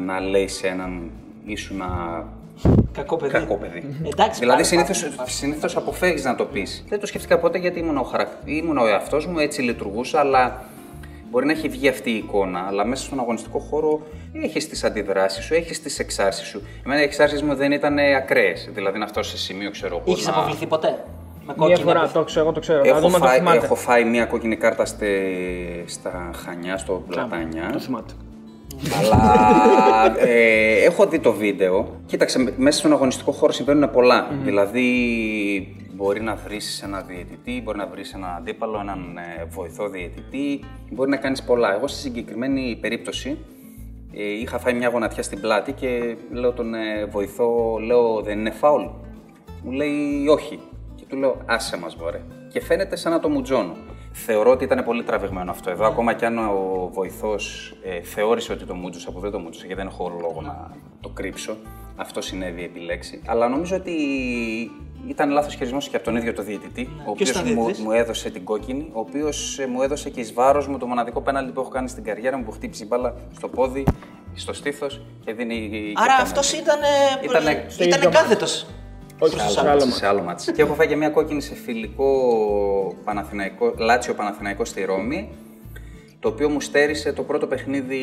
να 0.05 0.19
λέει 0.19 0.47
σε 0.47 0.67
έναν 0.67 1.09
ήσουν 1.45 1.81
Κακό 2.93 3.17
παιδί. 3.17 3.31
κακό 3.31 3.55
παιδί. 3.55 3.83
Εντάξει, 4.13 4.39
δηλαδή 4.39 4.61
πάρα- 4.61 4.63
συνήθως, 4.63 5.05
συνήθως 5.25 5.75
αποφεύγεις 5.75 6.23
να 6.23 6.35
το 6.35 6.45
πεις. 6.45 6.83
Δεν 6.89 6.99
το 6.99 7.05
σκέφτηκα 7.05 7.39
ποτέ 7.39 7.57
γιατί 7.57 7.79
ήμουν 7.79 7.97
ο, 7.97 8.03
χαρακ... 8.03 8.27
ήμουν 8.45 8.77
ο 8.77 8.87
εαυτός 8.87 9.25
μου, 9.27 9.39
έτσι 9.39 9.61
λειτουργούσα, 9.61 10.19
αλλά 10.19 10.61
μπορεί 11.31 11.45
να 11.45 11.51
έχει 11.51 11.67
βγει 11.67 11.87
αυτή 11.87 12.09
η 12.11 12.15
εικόνα. 12.15 12.65
Αλλά 12.67 12.85
μέσα 12.85 13.03
στον 13.03 13.19
αγωνιστικό 13.19 13.59
χώρο 13.59 14.01
έχεις 14.43 14.69
τις 14.69 14.83
αντιδράσεις 14.83 15.43
σου, 15.45 15.53
έχεις 15.53 15.81
τις 15.81 15.99
εξάρσεις 15.99 16.47
σου. 16.47 16.61
Εμένα 16.85 17.01
οι 17.01 17.03
εξάρσεις 17.03 17.41
μου 17.43 17.55
δεν 17.55 17.71
ήταν 17.71 17.97
ακραίες. 18.17 18.69
Δηλαδή 18.73 18.97
να 18.99 19.07
φτάσω 19.07 19.29
σε 19.29 19.37
σημείο, 19.37 19.71
ξέρω 19.71 19.95
εγώ, 19.95 20.15
Είχε 20.17 20.29
να- 20.31 20.37
αποβληθεί 20.37 20.65
ποτέ; 20.67 20.87
Με 20.87 21.53
Μία 21.57 21.67
κόκκινη 21.67 21.77
φορά, 21.87 21.91
αποβλή- 21.99 22.13
το 22.13 22.23
ξέρω, 22.23 22.43
εγώ 22.45 22.53
το 22.53 22.59
ξέρω. 22.59 22.81
να 22.81 22.87
Έχω 22.87 22.99
δούμε 22.99 23.15
αν 23.15 23.21
το 23.21 23.27
φάει, 23.27 23.37
θυμάται. 23.37 23.65
έχω 23.65 23.75
φάει 23.75 24.03
μία 24.03 24.25
κόκκινη 24.25 24.55
κάρτα 24.55 24.85
στε, 24.85 25.07
στα 25.85 26.29
Χανιά, 26.45 26.77
στο 26.77 27.03
Πλατάνια. 27.07 27.69
Το 27.73 27.79
θυμάται. 27.79 28.13
Αλλά 28.99 30.19
ε, 30.19 30.83
έχω 30.83 31.05
δει 31.05 31.19
το 31.19 31.33
βίντεο. 31.33 32.01
Κοίταξε, 32.05 32.39
με- 32.39 32.53
μέσα 32.57 32.79
στον 32.79 32.93
αγωνιστικό 32.93 33.31
χώρο 33.31 33.51
συμβαίνουν 33.51 33.91
πολλά. 33.91 34.27
Δηλαδή, 34.43 34.85
μπορεί 35.93 36.21
να 36.21 36.35
βρεις 36.35 36.81
ένα 36.83 37.01
διαιτητή, 37.01 37.61
μπορεί 37.63 37.77
να 37.77 37.87
βρεις 37.87 38.13
έναν 38.13 38.35
αντίπαλο, 38.37 38.79
έναν 38.79 39.17
ε, 39.17 39.45
βοηθό 39.49 39.89
διαιτητή. 39.89 40.59
Μπορεί 40.91 41.09
να 41.09 41.17
κάνεις 41.17 41.43
πολλά. 41.43 41.75
Εγώ 41.75 41.87
στη 41.87 41.99
συγκεκριμένη 41.99 42.77
περίπτωση 42.81 43.37
ε, 44.13 44.23
είχα 44.23 44.59
φάει 44.59 44.73
μια 44.73 44.87
γονατιά 44.89 45.23
στην 45.23 45.41
πλάτη 45.41 45.71
και 45.71 46.15
λέω 46.31 46.51
τον 46.51 46.73
ε, 46.73 47.05
βοηθό, 47.05 47.77
λέω 47.85 48.21
δεν 48.21 48.39
είναι 48.39 48.51
φάουλ. 48.51 48.83
Μου 49.63 49.71
λέει 49.71 50.25
όχι. 50.29 50.59
Και 50.95 51.03
του 51.09 51.17
λέω 51.17 51.37
άσε 51.45 51.77
μας 51.77 51.95
μωρέ. 51.95 52.21
Και 52.51 52.61
φαίνεται 52.61 52.95
σαν 52.95 53.11
να 53.11 53.19
το 53.19 53.29
μουτζώνω. 53.29 53.75
Θεωρώ 54.13 54.51
ότι 54.51 54.63
ήταν 54.63 54.83
πολύ 54.85 55.03
τραβηγμένο 55.03 55.51
αυτό 55.51 55.69
εδώ. 55.69 55.85
Ακόμα 55.85 56.13
κι 56.13 56.25
αν 56.25 56.37
ο 56.37 56.89
βοηθός 56.93 57.73
ε, 57.83 58.01
θεώρησε 58.01 58.51
ότι 58.53 58.65
το 58.65 58.73
μούτζουσα, 58.75 59.11
που 59.11 59.19
δεν 59.19 59.31
το 59.31 59.39
μούτζουσα 59.39 59.67
και 59.67 59.75
δεν 59.75 59.87
έχω 59.87 60.11
λόγο 60.21 60.41
να 60.41 60.71
το 61.01 61.09
κρύψω. 61.09 61.55
Αυτό 61.95 62.21
συνέβη 62.21 62.63
επί 62.63 62.79
λέξη. 62.79 63.21
Αλλά 63.25 63.47
νομίζω 63.47 63.75
ότι 63.75 63.91
ήταν 65.07 65.29
λάθος 65.29 65.53
χειρισμός 65.55 65.89
και 65.89 65.95
από 65.95 66.05
τον 66.05 66.15
ίδιο 66.15 66.33
το 66.33 66.41
διαιτητή, 66.43 66.81
ο 66.81 67.11
Ποιος 67.11 67.29
οποίος 67.29 67.29
ήταν 67.29 67.43
μου, 67.45 67.53
διαιτητής; 67.63 67.83
μου 67.83 67.91
έδωσε 67.91 68.29
την 68.29 68.43
κόκκινη, 68.43 68.89
ο 68.93 68.99
οποίος 68.99 69.59
μου 69.69 69.81
έδωσε 69.81 70.09
και 70.09 70.19
εις 70.19 70.33
βάρος 70.33 70.67
μου 70.67 70.77
το 70.77 70.85
μοναδικό 70.85 71.21
πέναλτι 71.21 71.51
που 71.51 71.59
έχω 71.59 71.69
κάνει 71.69 71.89
στην 71.89 72.03
καριέρα 72.03 72.37
μου 72.37 72.43
που 72.43 72.51
χτύπησε 72.51 72.83
η 72.83 72.87
μπάλα 72.89 73.13
στο 73.35 73.47
πόδι, 73.47 73.83
στο 74.33 74.53
στήθος 74.53 75.01
και 75.25 75.33
δίνει. 75.33 75.69
και 75.69 75.77
Άρα 75.95 76.05
πέναλτι. 76.05 76.21
αυτός 76.21 76.53
ήταν. 76.53 76.79
Ήτανε- 77.23 77.65
στο 77.71 77.83
Ήταν 77.83 77.99
ίδιο 77.99 78.11
κάθετος. 78.11 78.65
Όχι, 79.23 79.39
Σε 79.39 79.47
σε 79.49 79.59
άλλο, 79.59 79.69
άλλο 79.69 79.79
μάτς, 79.79 79.85
μάτς. 79.85 79.97
σε 79.97 80.07
άλλο 80.07 80.21
μάτς. 80.21 80.51
και 80.51 80.61
έχω 80.61 80.73
φάει 80.73 80.87
και 80.87 80.95
μια 80.95 81.09
κόκκινη 81.09 81.41
σε 81.41 81.55
φιλικό 81.55 82.07
Παναθηναϊκό, 83.03 83.73
Λάτσιο 83.77 84.13
Παναθηναϊκό 84.13 84.65
στη 84.65 84.83
Ρώμη, 84.85 85.29
το 86.19 86.27
οποίο 86.27 86.49
μου 86.49 86.61
στέρισε 86.61 87.13
το 87.13 87.23
πρώτο 87.23 87.47
παιχνίδι 87.47 88.01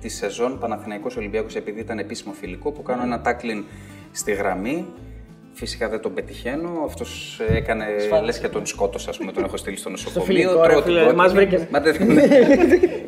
της 0.00 0.16
σεζόν 0.16 0.58
Παναθηναϊκός 0.58 1.16
Ολυμπιακός 1.16 1.56
επειδή 1.56 1.80
ήταν 1.80 1.98
επίσημο 1.98 2.32
φιλικό 2.32 2.70
που 2.70 2.82
κάνω 2.82 3.02
ένα 3.02 3.20
τάκλιν 3.20 3.64
στη 4.12 4.32
γραμμή 4.32 4.86
Φυσικά 5.54 5.88
δεν 5.88 6.00
τον 6.00 6.14
πετυχαίνω. 6.14 6.70
Αυτός 6.84 7.40
έκανε 7.48 7.84
λες 8.24 8.38
και 8.38 8.48
τον 8.48 8.66
σκότωσα, 8.66 9.10
ας 9.10 9.16
πούμε. 9.18 9.32
Τον 9.32 9.44
έχω 9.44 9.56
στείλει 9.56 9.76
στο 9.76 9.90
νοσοκομείο. 9.90 10.26
φιλικό, 10.26 10.62
ρε 10.62 10.68
τρώω 10.68 10.82
την 10.82 10.92
φίλε, 10.92 11.00
πρώτη. 11.02 11.16
μας 11.16 11.32
βρήκες. 11.32 11.66
Μα 11.70 11.80
δεν- 11.80 11.96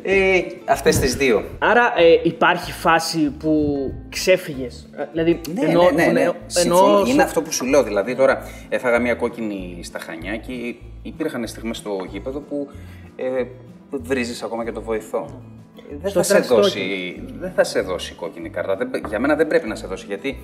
ε, 0.03 0.41
Αυτές 0.65 0.99
τις 0.99 1.15
δύο. 1.15 1.43
Άρα 1.59 1.93
ε, 1.97 2.19
υπάρχει 2.23 2.71
φάση 2.71 3.19
που 3.39 3.75
ξέφυγες. 4.09 4.89
Δηλαδή, 5.11 5.41
Ναι, 5.53 5.65
εννοώ- 5.65 5.91
ναι, 5.91 6.05
ναι, 6.05 6.11
ναι. 6.11 6.19
εννοώ- 6.19 6.35
Συμφωνώ. 6.45 6.85
εννοώ- 6.87 7.07
Είναι 7.07 7.23
αυτό 7.23 7.41
που 7.41 7.51
σου 7.51 7.65
λέω. 7.65 7.83
Δηλαδή, 7.83 8.15
τώρα 8.15 8.41
έφαγα 8.69 8.99
μια 8.99 9.13
κόκκινη 9.15 9.79
στα 9.83 9.99
χανιά 9.99 10.35
και 10.37 10.51
υπήρχαν 11.01 11.47
στιγμές 11.47 11.77
στο 11.77 12.05
γήπεδο 12.09 12.39
που 12.39 12.67
ε, 13.15 13.43
βρίζεις 13.91 14.43
ακόμα 14.43 14.63
και 14.65 14.71
το 14.71 14.81
βοηθό. 14.81 15.41
Δεν 16.01 16.09
Στο 16.09 16.23
θα, 16.23 16.33
σε 16.33 16.39
trash 16.39 16.55
δώσει, 16.55 16.81
δεν 17.39 17.51
θα 17.55 17.63
σε 17.63 17.81
δώσει 17.81 18.13
κόκκινη 18.13 18.49
κάρτα. 18.49 18.75
Δεν, 18.75 18.89
για 19.07 19.19
μένα 19.19 19.35
δεν 19.35 19.47
πρέπει 19.47 19.67
να 19.67 19.75
σε 19.75 19.87
δώσει 19.87 20.05
γιατί 20.07 20.37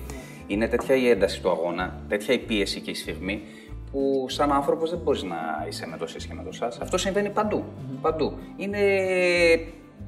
είναι 0.52 0.68
τέτοια 0.68 0.94
η 0.94 1.08
ένταση 1.08 1.40
του 1.42 1.50
αγώνα, 1.50 2.00
τέτοια 2.08 2.34
η 2.34 2.38
πίεση 2.38 2.80
και 2.80 2.90
η 2.90 2.94
σφιγμή 2.94 3.42
που 3.90 4.26
σαν 4.28 4.52
άνθρωπος 4.52 4.90
δεν 4.90 4.98
μπορείς 4.98 5.22
να 5.22 5.66
είσαι 5.68 5.86
με 5.86 5.96
το 5.96 6.06
σεις 6.06 6.26
και 6.26 6.34
με 6.34 6.42
το 6.42 6.52
σας. 6.52 6.78
Αυτό 6.78 6.98
συμβαίνει 6.98 7.30
παντού. 7.30 7.64
παντού. 8.00 8.38
Είναι 8.56 8.78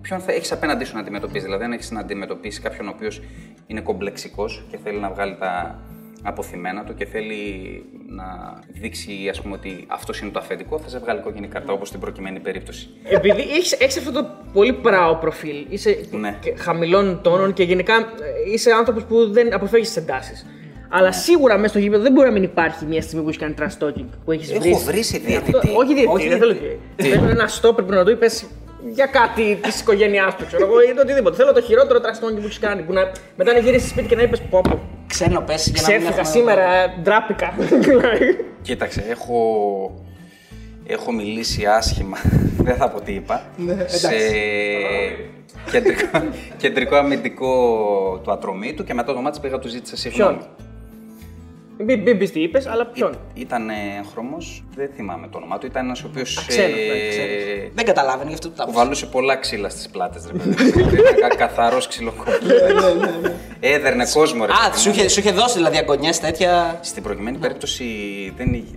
ποιον 0.00 0.20
θα 0.20 0.32
έχεις 0.32 0.52
απέναντί 0.52 0.84
σου 0.84 0.94
να 0.94 1.00
αντιμετωπίσεις. 1.00 1.42
Δηλαδή, 1.42 1.64
αν 1.64 1.72
έχεις 1.72 1.90
να 1.90 2.00
αντιμετωπίσεις 2.00 2.60
κάποιον 2.60 2.86
ο 2.88 2.90
οποίος 2.94 3.22
είναι 3.66 3.80
κομπλεξικός 3.80 4.64
και 4.70 4.78
θέλει 4.84 4.98
να 4.98 5.10
βγάλει 5.10 5.36
τα 5.36 5.78
αποθυμένα 6.26 6.84
του 6.84 6.94
και 6.94 7.04
θέλει 7.06 7.34
να 8.08 8.24
δείξει 8.68 9.12
ας 9.30 9.40
πούμε, 9.42 9.54
ότι 9.54 9.84
αυτός 9.88 10.20
είναι 10.20 10.30
το 10.30 10.38
αφεντικό, 10.38 10.78
θα 10.78 10.88
σε 10.88 10.98
βγάλει 10.98 11.20
κόκκινη 11.20 11.46
καρτά 11.48 11.72
όπως 11.72 11.88
στην 11.88 12.00
προκειμένη 12.00 12.40
περίπτωση. 12.40 12.88
Επειδή 13.04 13.40
έχεις 13.40 13.72
έχεις 13.72 13.96
αυτό 13.98 14.12
το 14.12 14.26
πολύ 14.52 14.72
πράο 14.72 15.16
προφίλ, 15.16 15.66
είσαι 15.68 15.98
Ναι. 16.10 16.36
και 16.40 16.54
χαμηλών 16.56 17.20
τόνων 17.22 17.52
και 17.52 17.62
γενικά 17.62 17.94
ε, 17.96 18.52
είσαι 18.52 18.70
άνθρωπος 18.72 19.04
που 19.04 19.30
δεν 19.32 19.54
αποφεύγεις 19.54 19.88
τις 19.92 19.96
εντάσεις. 20.02 20.46
Αλλά 20.88 21.12
σίγουρα 21.12 21.56
μέσα 21.56 21.68
στο 21.68 21.78
γήπεδο 21.78 22.02
δεν 22.02 22.12
μπορεί 22.12 22.26
να 22.26 22.32
μην 22.32 22.42
υπάρχει 22.42 22.84
μια 22.84 23.02
στιγμή 23.02 23.22
που 23.24 23.28
έχεις 23.28 23.40
κάνει 23.40 23.54
trash 23.58 23.84
talking, 23.86 24.04
που 24.24 24.32
έχεις 24.32 24.50
Έχω 24.50 24.60
βρει. 24.60 24.74
βρήσει 24.84 25.16
Αυτό- 25.16 25.28
διαιτητή. 25.28 25.68
Όχι 25.76 25.94
διαιτητή, 25.94 26.06
Όχι 26.14 26.28
δεν 26.28 26.38
θέλω 26.38 26.52
διαιτητή. 26.52 26.80
διαιτητή. 26.96 27.18
Θέλω 27.18 27.30
ένα 27.30 27.46
στόπερ 27.48 27.84
που 27.84 27.90
να 27.92 28.04
του 28.04 28.10
είπες 28.10 28.44
για 28.92 29.06
κάτι 29.06 29.58
της 29.62 29.80
οικογένειάς 29.80 30.36
του, 30.36 30.46
ξέρω 30.46 30.64
εγώ, 30.66 30.80
ή 30.82 30.94
το 30.94 31.00
οτιδήποτε. 31.00 31.36
Θέλω 31.36 31.52
το 31.52 31.60
χειρότερο 31.62 31.98
trash 32.02 32.24
talking 32.24 32.34
που 32.40 32.44
έχεις 32.44 32.58
κάνει. 32.58 32.82
Που 32.82 32.92
να, 32.92 33.10
μετά 33.36 33.52
να 33.52 33.58
γυρίσεις 33.58 33.90
σπίτι 33.90 34.08
και 34.08 34.16
να 34.16 34.22
είπες 34.22 34.40
πω, 34.50 34.60
πω 34.70 34.80
Ξένο 35.14 35.40
πες 35.40 35.68
για 35.68 35.82
να 35.82 35.88
μην 35.88 35.98
Ξέφυγα 35.98 36.08
έχουμε- 36.08 36.26
σήμερα, 36.26 36.94
ντράπηκα. 37.02 37.52
Κοίταξε, 38.62 39.04
έχω, 39.08 40.04
έχω 40.86 41.12
μιλήσει 41.12 41.64
άσχημα, 41.66 42.16
δεν 42.66 42.76
θα 42.76 42.88
πω 42.90 43.00
τι 43.00 43.12
είπα, 43.12 43.42
σε 43.86 44.08
κεντρικό, 45.70 46.08
κεντρικό 46.56 46.96
αμυντικό 46.96 47.50
του 48.24 48.32
ατρωμίτου 48.32 48.84
και 48.84 48.94
μετά 48.94 49.14
το 49.14 49.20
μάτι 49.20 49.40
πήγα 49.40 49.58
του 49.58 49.68
ζήτησα 49.68 49.96
συγγνώμη. 49.96 50.38
Ποιον; 51.76 51.86
Μην 51.86 52.00
μην 52.00 52.18
πεις 52.18 52.30
τι 52.32 52.40
είπες, 52.42 52.66
αλλά 52.66 52.86
ποιον; 52.86 53.18
Ήταν 53.34 53.70
έγχρωμο, 53.98 54.36
δεν 54.74 54.90
θυμάμαι 54.94 55.28
το 55.28 55.36
όνομά 55.36 55.58
του. 55.58 55.66
Ήταν 55.66 55.84
ένας 55.84 56.02
ο 56.02 56.06
οποίος. 56.10 56.44
ξένος, 56.48 56.76
ναι, 56.76 57.08
Ξέρεις. 57.08 57.70
Δεν 57.74 57.84
καταλάβαινε 57.84 58.28
γι' 58.28 58.34
αυτό 58.34 58.48
που 58.48 58.54
τα 58.56 58.64
πες. 58.64 58.74
Βαλούσε 58.74 59.06
πολλά 59.06 59.36
ξύλα 59.36 59.68
στις 59.68 59.88
πλάτες, 59.88 60.26
ρε 60.26 60.38
παιδί. 60.38 60.70
Ήταν 61.18 61.36
καθαρός 61.36 61.86
ξυλοκόπη. 61.86 62.30
Έδερνε 63.60 64.06
κόσμο, 64.12 64.44
ρε. 64.46 64.52
Α, 64.52 64.56
παιδί 64.70 64.80
σου 64.80 64.88
μου. 64.88 64.94
είχε, 64.94 65.08
σου 65.08 65.20
είχε 65.20 65.30
δώσει 65.30 65.54
δηλαδή 65.56 65.76
αγωνιές 65.76 66.20
τέτοια. 66.20 66.78
Στην 66.82 67.02
προκειμένη 67.02 67.38
περίπτωση 67.38 67.84
δεν 68.36 68.52
είχε. 68.54 68.74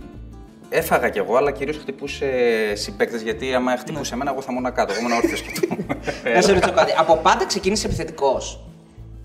Έφαγα 0.70 1.08
κι 1.08 1.18
εγώ, 1.18 1.36
αλλά 1.36 1.50
κυρίως 1.50 1.76
χτυπούσε 1.76 2.26
συμπαίκτες 2.74 3.22
γιατί 3.22 3.54
άμα 3.54 3.76
χτυπούσε 3.76 4.14
εμένα, 4.14 4.30
εγώ 4.30 4.40
θα 4.40 4.52
ήμουν 4.52 4.72
κάτω. 4.72 4.92
Εγώ 4.92 5.00
ήμουν 5.00 5.12
όρθιος 5.12 5.42
και 5.42 5.60
του. 5.60 5.86
Να 6.34 6.40
σε 6.40 6.52
ρωτήσω 6.52 6.72
κάτι. 6.72 6.92
Από 6.96 7.16
πάντα 7.16 7.46
ξεκίνησε 7.46 7.86
επιθετικός. 7.86 8.60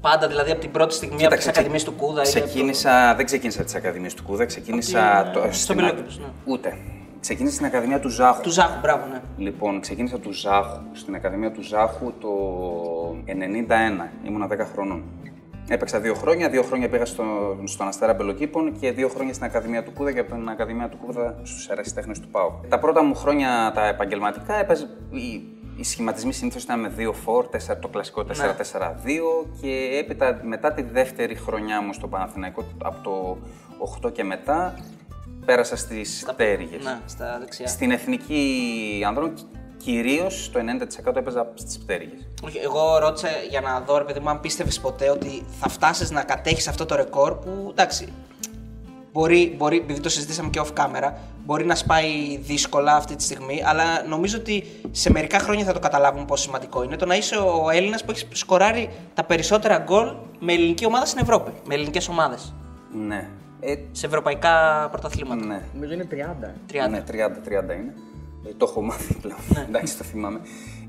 Πάντα 0.07 0.27
δηλαδή 0.27 0.51
από 0.51 0.59
την 0.61 0.71
πρώτη 0.71 0.93
στιγμή 0.93 1.13
από 1.13 1.19
τις 1.21 1.27
Κοίταξε, 1.39 1.49
ακαδημίες 1.49 1.83
του 1.83 1.91
Κούδα. 1.91 2.21
ή 2.23 2.27
από 2.29 2.39
το- 2.39 2.45
Ξεκίνησα, 2.45 3.15
δεν 3.15 3.25
ξεκίνησα 3.25 3.57
από 3.57 3.65
τις 3.65 3.75
Ακαδημίες 3.75 4.13
του 4.13 4.23
Κούδα, 4.23 4.45
ξεκίνησα. 4.45 5.19
Από 5.19 5.31
την, 5.31 5.41
το- 5.41 5.47
ε, 5.47 5.51
στο 5.51 5.61
στην- 5.61 5.75
Πελόπουλος, 5.75 6.19
ναι. 6.19 6.25
Ούτε. 6.45 6.77
Ξεκίνησα 7.19 7.53
στην 7.53 7.65
Ακαδημία 7.65 7.99
του 7.99 8.09
Ζάχου. 8.09 8.41
Του 8.41 8.51
Ζάχου, 8.51 8.79
μπράβο, 8.81 9.05
ναι. 9.11 9.19
Λοιπόν, 9.37 9.79
ξεκίνησα 9.81 10.19
του 10.19 10.31
Ζάχου, 10.33 10.79
στην 10.93 11.15
Ακαδημία 11.15 11.51
του 11.51 11.61
Ζάχου 11.61 12.13
το 12.19 12.29
91. 13.25 14.09
Ήμουνα 14.27 14.47
10 14.47 14.65
χρονών. 14.73 15.03
Έπαιξα 15.67 15.99
δύο 15.99 16.13
χρόνια. 16.13 16.49
Δύο 16.49 16.63
χρόνια 16.63 16.89
πήγα 16.89 17.05
στο, 17.05 17.23
στον 17.63 17.87
Αστέρα 17.87 18.15
Πελοκήπων 18.15 18.79
και 18.79 18.91
δύο 18.91 19.07
χρόνια 19.09 19.33
στην 19.33 19.45
Ακαδημία 19.45 19.83
του 19.83 19.91
Κούδα 19.91 20.11
και 20.11 20.19
από 20.19 20.33
την 20.35 20.49
Ακαδημία 20.49 20.89
του 20.89 20.97
Κούδα 21.05 21.35
στους 21.43 21.67
Ερασιτέχνε 21.67 22.13
του 22.13 22.27
ΠΑΟ. 22.31 22.51
Τα 22.69 22.79
πρώτα 22.79 23.03
μου 23.03 23.15
χρόνια 23.15 23.71
τα 23.75 23.87
επαγγελματικά 23.87 24.53
έπαιζε. 24.59 24.87
Οι, 25.75 25.79
οι 25.79 25.83
σχηματισμοί 25.83 26.33
συνήθως 26.33 26.63
ήταν 26.63 26.79
με 26.79 26.93
2 26.97 27.01
4, 27.01 27.73
4 27.73 27.77
το 27.81 27.87
κλασικό 27.87 28.25
4-4-2 28.27 28.29
και 29.61 29.89
έπειτα 29.99 30.39
μετά 30.43 30.73
τη 30.73 30.81
δεύτερη 30.81 31.35
χρονιά 31.35 31.81
μου 31.81 31.93
στο 31.93 32.07
Παναθηναϊκό 32.07 32.65
από 32.83 33.03
το 33.03 33.37
8 34.07 34.11
και 34.13 34.23
μετά 34.23 34.73
πέρασα 35.45 35.75
στις 35.75 36.25
πτέρυγες. 36.27 36.83
Ναι, 36.83 36.99
στα 37.05 37.37
δεξιά. 37.39 37.67
Στην 37.67 37.91
εθνική 37.91 39.03
ανδρών 39.07 39.33
κυρίως 39.77 40.51
το 40.53 40.59
90% 41.05 41.15
έπαιζα 41.15 41.51
στις 41.53 41.77
πτέρυγε. 41.77 42.15
Όχι, 42.43 42.57
εγώ 42.57 42.97
ρώτησα 42.97 43.27
για 43.49 43.61
να 43.61 43.79
δω, 43.79 43.97
ρε 43.97 44.03
παιδί 44.03 44.19
μου, 44.19 44.29
αν 44.29 44.39
πίστευες 44.39 44.79
ποτέ 44.79 45.09
ότι 45.09 45.45
θα 45.59 45.69
φτάσεις 45.69 46.11
να 46.11 46.23
κατέχεις 46.23 46.67
αυτό 46.67 46.85
το 46.85 46.95
ρεκόρ 46.95 47.33
που 47.33 47.67
εντάξει. 47.69 48.13
Μπορεί, 49.11 49.55
μπορεί, 49.57 49.77
επειδή 49.77 49.99
το 49.99 50.09
συζητήσαμε 50.09 50.49
και 50.49 50.61
off 50.63 50.73
camera, 50.79 51.11
μπορεί 51.45 51.65
να 51.65 51.75
σπάει 51.75 52.37
δύσκολα 52.41 52.95
αυτή 52.95 53.15
τη 53.15 53.23
στιγμή, 53.23 53.63
αλλά 53.65 53.83
νομίζω 54.07 54.37
ότι 54.37 54.63
σε 54.91 55.11
μερικά 55.11 55.39
χρόνια 55.39 55.65
θα 55.65 55.73
το 55.73 55.79
καταλάβουμε 55.79 56.25
πόσο 56.25 56.43
σημαντικό 56.43 56.83
είναι 56.83 56.95
το 56.95 57.05
να 57.05 57.15
είσαι 57.15 57.35
ο 57.35 57.69
Έλληνας 57.73 58.03
που 58.05 58.11
έχεις 58.11 58.27
σκοράρει 58.31 58.89
τα 59.13 59.23
περισσότερα 59.23 59.77
γκολ 59.77 60.13
με 60.39 60.53
ελληνική 60.53 60.85
ομάδα 60.85 61.05
στην 61.05 61.19
Ευρώπη. 61.21 61.51
Με 61.67 61.73
ελληνικές 61.73 62.07
ομάδες. 62.07 62.53
Ναι. 63.07 63.27
Ε, 63.59 63.75
Σε 63.91 64.05
ευρωπαϊκά 64.05 64.87
πρωταθλήματα. 64.91 65.45
ναι. 65.45 65.61
Νομίζω 65.73 65.93
είναι 65.93 66.07
30. 66.11 66.53
30. 66.71 66.89
Ναι, 66.89 67.03
30-30 67.11 67.13
είναι. 67.75 67.93
Ε, 68.45 68.49
το 68.57 68.65
έχω 68.69 68.81
μάθει 68.81 69.13
πλέον. 69.21 69.39
Εντάξει, 69.67 69.97
το 69.97 70.03
θυμάμαι. 70.03 70.39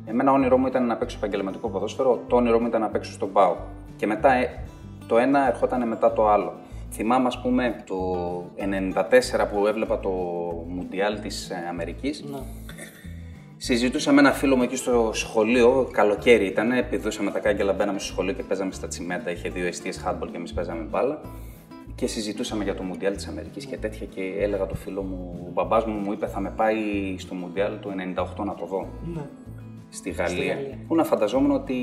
Εμένα 0.07 0.33
όνειρό 0.33 0.57
μου 0.59 0.67
ήταν 0.67 0.87
να 0.87 0.97
παίξω 0.97 1.17
επαγγελματικό 1.17 1.69
ποδόσφαιρο, 1.69 2.21
το 2.29 2.37
όνειρό 2.37 2.61
μου 2.61 2.67
ήταν 2.67 2.81
να 2.81 2.89
παίξω 2.89 3.13
στον 3.13 3.33
ΠΑΟ. 3.33 3.57
Και 3.97 4.07
μετά 4.07 4.33
ε, 4.33 4.65
το 5.07 5.19
ένα 5.19 5.47
ερχόταν 5.49 5.89
μετά 5.89 6.13
το 6.13 6.29
άλλο. 6.29 6.53
Θυμάμαι, 6.97 7.27
ας 7.27 7.41
πούμε, 7.41 7.83
το 7.87 7.97
94 8.57 9.49
που 9.53 9.67
έβλεπα 9.67 10.01
το 10.01 10.11
Μουντιάλ 10.69 11.21
της 11.21 11.51
ε, 11.51 11.55
Αμερικής. 11.69 12.25
Συζητούσα 13.57 14.13
με 14.13 14.21
ένα 14.21 14.33
φίλο 14.33 14.57
μου 14.57 14.63
εκεί 14.63 14.77
στο 14.77 15.11
σχολείο, 15.13 15.89
καλοκαίρι 15.93 16.47
ήταν, 16.47 16.71
πηδούσαμε 16.91 17.31
τα 17.31 17.39
κάγκελα, 17.39 17.73
μπαίναμε 17.73 17.99
στο 17.99 18.13
σχολείο 18.13 18.33
και 18.33 18.43
παίζαμε 18.43 18.73
στα 18.73 18.89
τσιμέντα. 18.89 19.31
Είχε 19.31 19.49
δύο 19.49 19.67
αιστείες 19.67 20.05
handball 20.07 20.29
και 20.31 20.37
εμείς 20.37 20.53
παίζαμε 20.53 20.83
μπάλα. 20.83 21.21
Και 21.95 22.07
συζητούσαμε 22.07 22.65
για 22.65 22.75
το 22.75 22.83
Μουντιάλ 22.83 23.15
της 23.15 23.27
Αμερικής 23.27 23.65
και 23.67 23.77
τέτοια. 23.77 24.07
Και 24.07 24.35
έλεγα 24.39 24.67
το 24.67 24.75
φίλο 24.75 25.03
μου, 25.03 25.47
ο 25.49 25.53
μπαμπάς 25.53 25.85
μου 25.85 25.95
μου 25.95 26.13
είπε 26.13 26.27
θα 26.27 26.41
με 26.41 26.51
πάει 26.51 26.77
στο 27.19 27.35
Μουντιάλ 27.35 27.79
του 27.81 27.93
98 28.39 28.45
να 28.45 28.55
το 28.55 28.67
δω. 28.67 28.89
Στη 29.89 30.11
Γαλλία. 30.11 30.57
Που 30.87 30.95
να 30.95 31.05
φανταζόμουν 31.05 31.51
ότι 31.51 31.77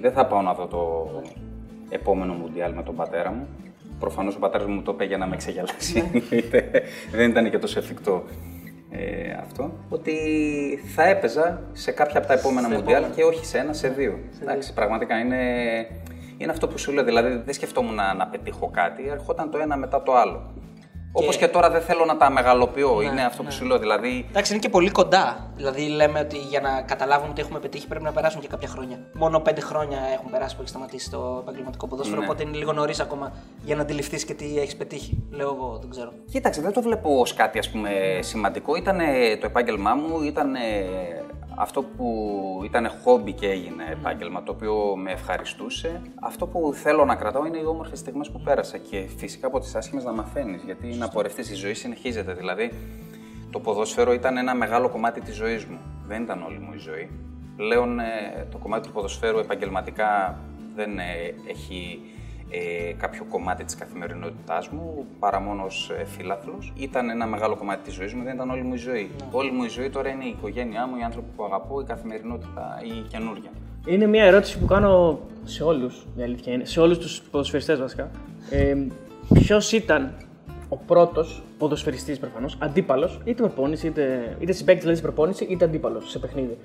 δεν 0.00 0.12
θα 0.12 0.26
πάω 0.26 0.42
να 0.42 0.54
δω 0.54 0.66
το 0.66 1.10
επόμενο 1.88 2.32
Μουντιάλ 2.32 2.74
με 2.74 2.82
τον 2.82 2.94
πατέρα 2.94 3.30
μου. 3.30 3.46
Προφανώς 4.04 4.34
ο 4.34 4.38
πατέρας 4.38 4.66
μου 4.66 4.82
το 4.82 4.92
είπε 4.92 5.04
για 5.04 5.16
να 5.16 5.26
με 5.26 5.36
ξεγελάσει. 5.36 6.10
Εννοείται. 6.12 6.82
δεν 7.12 7.30
ήταν 7.30 7.50
και 7.50 7.58
τόσο 7.58 7.78
εφικτό 7.78 8.24
ε, 8.90 9.30
αυτό. 9.40 9.72
Ότι 9.88 10.14
θα 10.94 11.02
έπαιζα 11.08 11.62
σε 11.72 11.90
κάποια 11.90 12.18
από 12.18 12.26
τα 12.26 12.34
επόμενα 12.34 12.68
Μουντιάλ 12.68 13.04
και 13.14 13.22
όχι 13.22 13.46
σε 13.46 13.58
ένα, 13.58 13.72
σε 13.72 13.88
δύο. 13.88 14.18
Εντάξει, 14.42 14.74
πραγματικά 14.74 15.18
είναι, 15.18 15.42
είναι 16.36 16.52
αυτό 16.52 16.68
που 16.68 16.78
σου 16.78 16.92
λέω. 16.92 17.04
Δηλαδή 17.04 17.42
δεν 17.44 17.54
σκεφτόμουν 17.54 17.94
να, 17.94 18.14
να 18.14 18.26
πετύχω 18.26 18.70
κάτι, 18.72 19.08
ερχόταν 19.08 19.50
το 19.50 19.58
ένα 19.58 19.76
μετά 19.76 20.02
το 20.02 20.14
άλλο. 20.14 20.52
Όπως 21.16 21.36
και 21.36 21.48
τώρα 21.48 21.70
δεν 21.70 21.80
θέλω 21.80 22.04
να 22.04 22.16
τα 22.16 22.30
μεγαλοποιώ. 22.30 23.02
είναι 23.02 23.24
αυτό 23.24 23.42
που 23.42 23.52
σου 23.52 23.64
λέω. 23.64 23.78
Δηλαδή 23.78 24.26
Εντάξει, 24.28 24.52
είναι 24.52 24.62
και 24.62 24.68
πολύ 24.68 24.90
κοντά. 24.90 25.52
Δηλαδή, 25.56 25.88
λέμε 25.88 26.20
ότι 26.20 26.38
για 26.38 26.60
να 26.60 26.82
καταλάβουμε 26.82 27.30
ότι 27.30 27.40
έχουμε 27.40 27.58
πετύχει 27.58 27.86
πρέπει 27.86 28.04
να 28.04 28.12
περάσουν 28.12 28.40
και 28.40 28.46
κάποια 28.46 28.68
χρόνια. 28.68 28.98
Μόνο 29.12 29.40
πέντε 29.40 29.60
χρόνια 29.60 29.98
έχουν 30.14 30.30
περάσει 30.30 30.54
που 30.54 30.60
έχει 30.60 30.70
σταματήσει 30.70 31.10
το 31.10 31.38
επαγγελματικό 31.42 31.86
ποδόσφαιρο. 31.86 32.18
Ναι. 32.20 32.24
Οπότε 32.26 32.42
είναι 32.42 32.56
λίγο 32.56 32.72
νωρίς 32.72 33.00
ακόμα 33.00 33.32
για 33.64 33.76
να 33.76 33.82
αντιληφθείς 33.82 34.24
και 34.24 34.34
τι 34.34 34.58
έχεις 34.58 34.76
πετύχει. 34.76 35.22
Λέω 35.30 35.54
εγώ, 35.54 35.78
δεν 35.80 35.90
ξέρω. 35.90 36.12
Κοίταξε, 36.30 36.60
δεν 36.60 36.72
το 36.72 36.82
βλέπω 36.82 37.20
ως 37.20 37.34
κάτι 37.34 37.58
ας 37.58 37.70
πούμε 37.70 37.90
σημαντικό. 38.20 38.76
Ήταν 38.76 38.98
το 39.40 39.46
επάγγελμά 39.46 39.94
μου, 39.94 40.22
ήταν 40.22 40.54
αυτό 41.56 41.82
που 41.82 42.60
ήταν 42.64 42.90
χόμπι 43.02 43.32
και 43.32 43.50
έγινε 43.50 43.84
επάγγελμα, 43.90 44.42
το 44.42 44.52
οποίο 44.52 44.96
με 44.96 45.10
ευχαριστούσε. 45.10 46.00
Αυτό 46.20 46.46
που 46.46 46.72
θέλω 46.74 47.04
να 47.04 47.14
κρατάω 47.14 47.46
είναι 47.46 47.58
οι 47.58 47.64
όμορφες 47.64 47.98
στιγμές 47.98 48.30
που 48.30 48.40
πέρασα 48.40 48.78
και 48.78 49.06
φυσικά 49.16 49.46
από 49.46 49.60
τις 49.60 49.74
άσχημες 49.74 50.04
να 50.04 50.12
μαθαίνεις, 50.12 50.62
γιατί 50.62 50.86
να 50.86 51.08
πορευτείς 51.08 51.50
η 51.50 51.54
ζωή 51.54 51.74
συνεχίζεται. 51.74 52.32
Δηλαδή, 52.32 52.70
το 53.50 53.60
ποδόσφαιρο 53.60 54.12
ήταν 54.12 54.36
ένα 54.36 54.54
μεγάλο 54.54 54.88
κομμάτι 54.88 55.20
της 55.20 55.34
ζωής 55.34 55.64
μου. 55.64 55.78
Δεν 56.06 56.22
ήταν 56.22 56.42
όλη 56.42 56.58
μου 56.58 56.72
η 56.74 56.78
ζωή. 56.78 57.10
Πλέον 57.56 57.98
ε, 57.98 58.46
το 58.50 58.58
κομμάτι 58.58 58.86
του 58.86 58.92
ποδοσφαίρου 58.92 59.38
επαγγελματικά 59.38 60.38
δεν 60.74 60.98
ε, 60.98 61.34
έχει 61.48 62.00
ε, 62.54 62.92
κάποιο 62.92 63.24
κομμάτι 63.30 63.64
της 63.64 63.74
καθημερινότητάς 63.74 64.68
μου, 64.68 65.06
παρά 65.18 65.40
μόνο 65.40 65.64
ως 65.64 65.90
ε, 65.98 66.04
φίλαθλος. 66.04 66.72
Ήταν 66.76 67.10
ένα 67.10 67.26
μεγάλο 67.26 67.56
κομμάτι 67.56 67.82
της 67.82 67.94
ζωής 67.94 68.14
μου, 68.14 68.22
δεν 68.24 68.34
ήταν 68.34 68.50
όλη 68.50 68.62
μου 68.62 68.74
η 68.74 68.76
ζωή. 68.76 69.10
Όλη 69.30 69.50
μου 69.50 69.64
η 69.64 69.68
ζωή 69.68 69.90
τώρα 69.90 70.08
είναι 70.08 70.24
η 70.24 70.28
οικογένειά 70.28 70.86
μου, 70.86 70.96
οι 70.96 71.02
άνθρωποι 71.02 71.28
που 71.36 71.44
αγαπώ, 71.44 71.80
η 71.80 71.84
καθημερινότητα, 71.84 72.80
η 72.84 73.08
καινούργια. 73.08 73.50
Είναι 73.86 74.06
μια 74.06 74.24
ερώτηση 74.24 74.58
που 74.58 74.66
κάνω 74.66 75.20
σε 75.44 75.62
όλους. 75.62 76.06
Η 76.16 76.22
αλήθεια 76.22 76.52
είναι. 76.52 76.64
Σε 76.64 76.80
όλους 76.80 76.98
τους 76.98 77.22
ποδοσφαιριστές 77.30 77.80
βασικά. 77.80 78.10
Ε, 78.50 78.76
Ποιος 79.32 79.72
ήταν 79.72 80.14
ο 80.68 80.76
πρώτος 80.76 81.42
ποδοσφαιριστής 81.58 82.18
προφανώς, 82.18 82.56
αντίπαλος, 82.60 83.20
είτε 83.24 83.42
προπόνηση, 83.42 83.86
είτε, 83.86 84.36
είτε 84.40 84.52
συμπαίκτη 84.52 84.80
δηλαδή 84.80 84.98
στην 84.98 85.12
προπόνησης, 85.12 85.46
είτε 85.50 85.64
αντίπαλος 85.64 86.10
σε 86.10 86.18
παιχνίδι. 86.18 86.58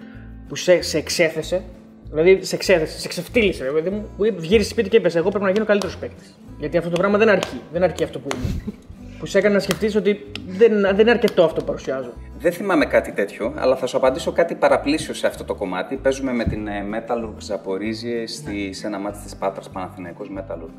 Που 0.48 0.56
σε, 0.56 0.82
σε 0.82 0.98
εξέθεσε, 0.98 1.64
δηλαδή 2.10 2.44
σε 2.44 2.56
εξέθεσε, 2.56 3.00
σε 3.00 3.08
ξεφτύλισε, 3.08 3.64
ρε 3.64 3.70
παιδί 3.70 3.90
μου, 3.90 4.10
που 4.18 4.26
γύρισε 4.40 4.70
σπίτι 4.70 4.90
και 4.90 4.98
είπες: 4.98 5.16
Εγώ 5.16 5.30
πρέπει 5.30 5.46
να 5.46 5.52
γίνω 5.52 5.66
καλύτερος 5.66 5.98
παίκτης. 5.98 6.36
Γιατί 6.60 6.78
αυτό 6.78 6.90
το 6.90 6.98
πράγμα 6.98 7.18
δεν 7.18 7.30
αρκεί. 7.30 7.62
Δεν 7.72 7.84
αρκεί 7.84 8.04
αυτό 8.04 8.20
που 8.20 8.28
είμαι. 8.36 8.74
που 9.20 9.26
σε 9.26 9.38
έκανε 9.38 9.54
να 9.54 9.60
σκεφτείς 9.60 9.96
ότι 9.96 10.32
δεν, 10.48 10.82
δεν 10.82 11.00
είναι 11.00 11.12
αρκετό 11.12 11.44
αυτό 11.44 11.60
που 11.60 11.66
παρουσιάζω. 11.66 12.14
Δεν 12.40 12.52
θυμάμαι 12.52 12.86
κάτι 12.86 13.12
τέτοιο, 13.12 13.54
αλλά 13.58 13.76
θα 13.76 13.88
σου 13.88 13.98
απαντήσω 13.98 14.32
κάτι 14.32 14.56
παραπλήσιο 14.56 15.14
σε 15.14 15.28
αυτό 15.28 15.44
το 15.44 15.56
κομμάτι. 15.56 15.96
Παίζουμε 15.96 16.34
με 16.34 16.44
την 16.44 16.68
ε, 16.68 16.86
Metalurg 16.94 17.34
Ζαπορίζιε 17.38 18.28
στη, 18.28 18.74
σε 18.74 18.88
ένα 18.88 19.00
μάτι 19.00 19.18
της 19.24 19.36
Πάτρας 19.36 19.70
Παναθηναϊκός 19.70 20.32
Metalurg. 20.38 20.74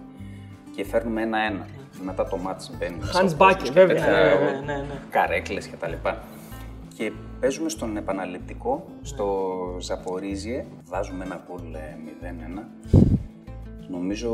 Και 0.77 0.85
φέρνουμε 0.85 1.23
ένα-ένα. 1.23 1.67
Μετά 2.05 2.29
το 2.29 2.37
μάτς 2.37 2.71
μπαίνει. 2.79 2.97
μέσα 3.01 3.13
Hans 3.13 3.17
ο 3.17 3.21
κόσμος 3.21 3.37
Backe, 3.39 3.63
και 3.63 3.71
βέβαια. 3.71 3.95
τέτοια, 3.95 4.11
Ναι, 4.11 4.51
ναι, 4.51 4.73
ναι, 4.73 4.79
ναι. 4.79 5.01
Καρέκλες 5.11 5.67
και 7.01 7.11
τα 7.11 7.17
λοιπά. 7.17 7.31
Και 7.31 7.39
παίζουμε 7.41 7.69
στον 7.69 7.97
επαναληπτικό, 7.97 8.87
στο 9.03 9.77
Ζαπορίζιε. 9.81 10.67
Βάζουμε 10.85 11.25
ένα 11.25 11.45
γκολ 11.47 11.75
ε, 11.75 11.97
0-1. 12.59 12.63
Νομίζω 13.89 14.31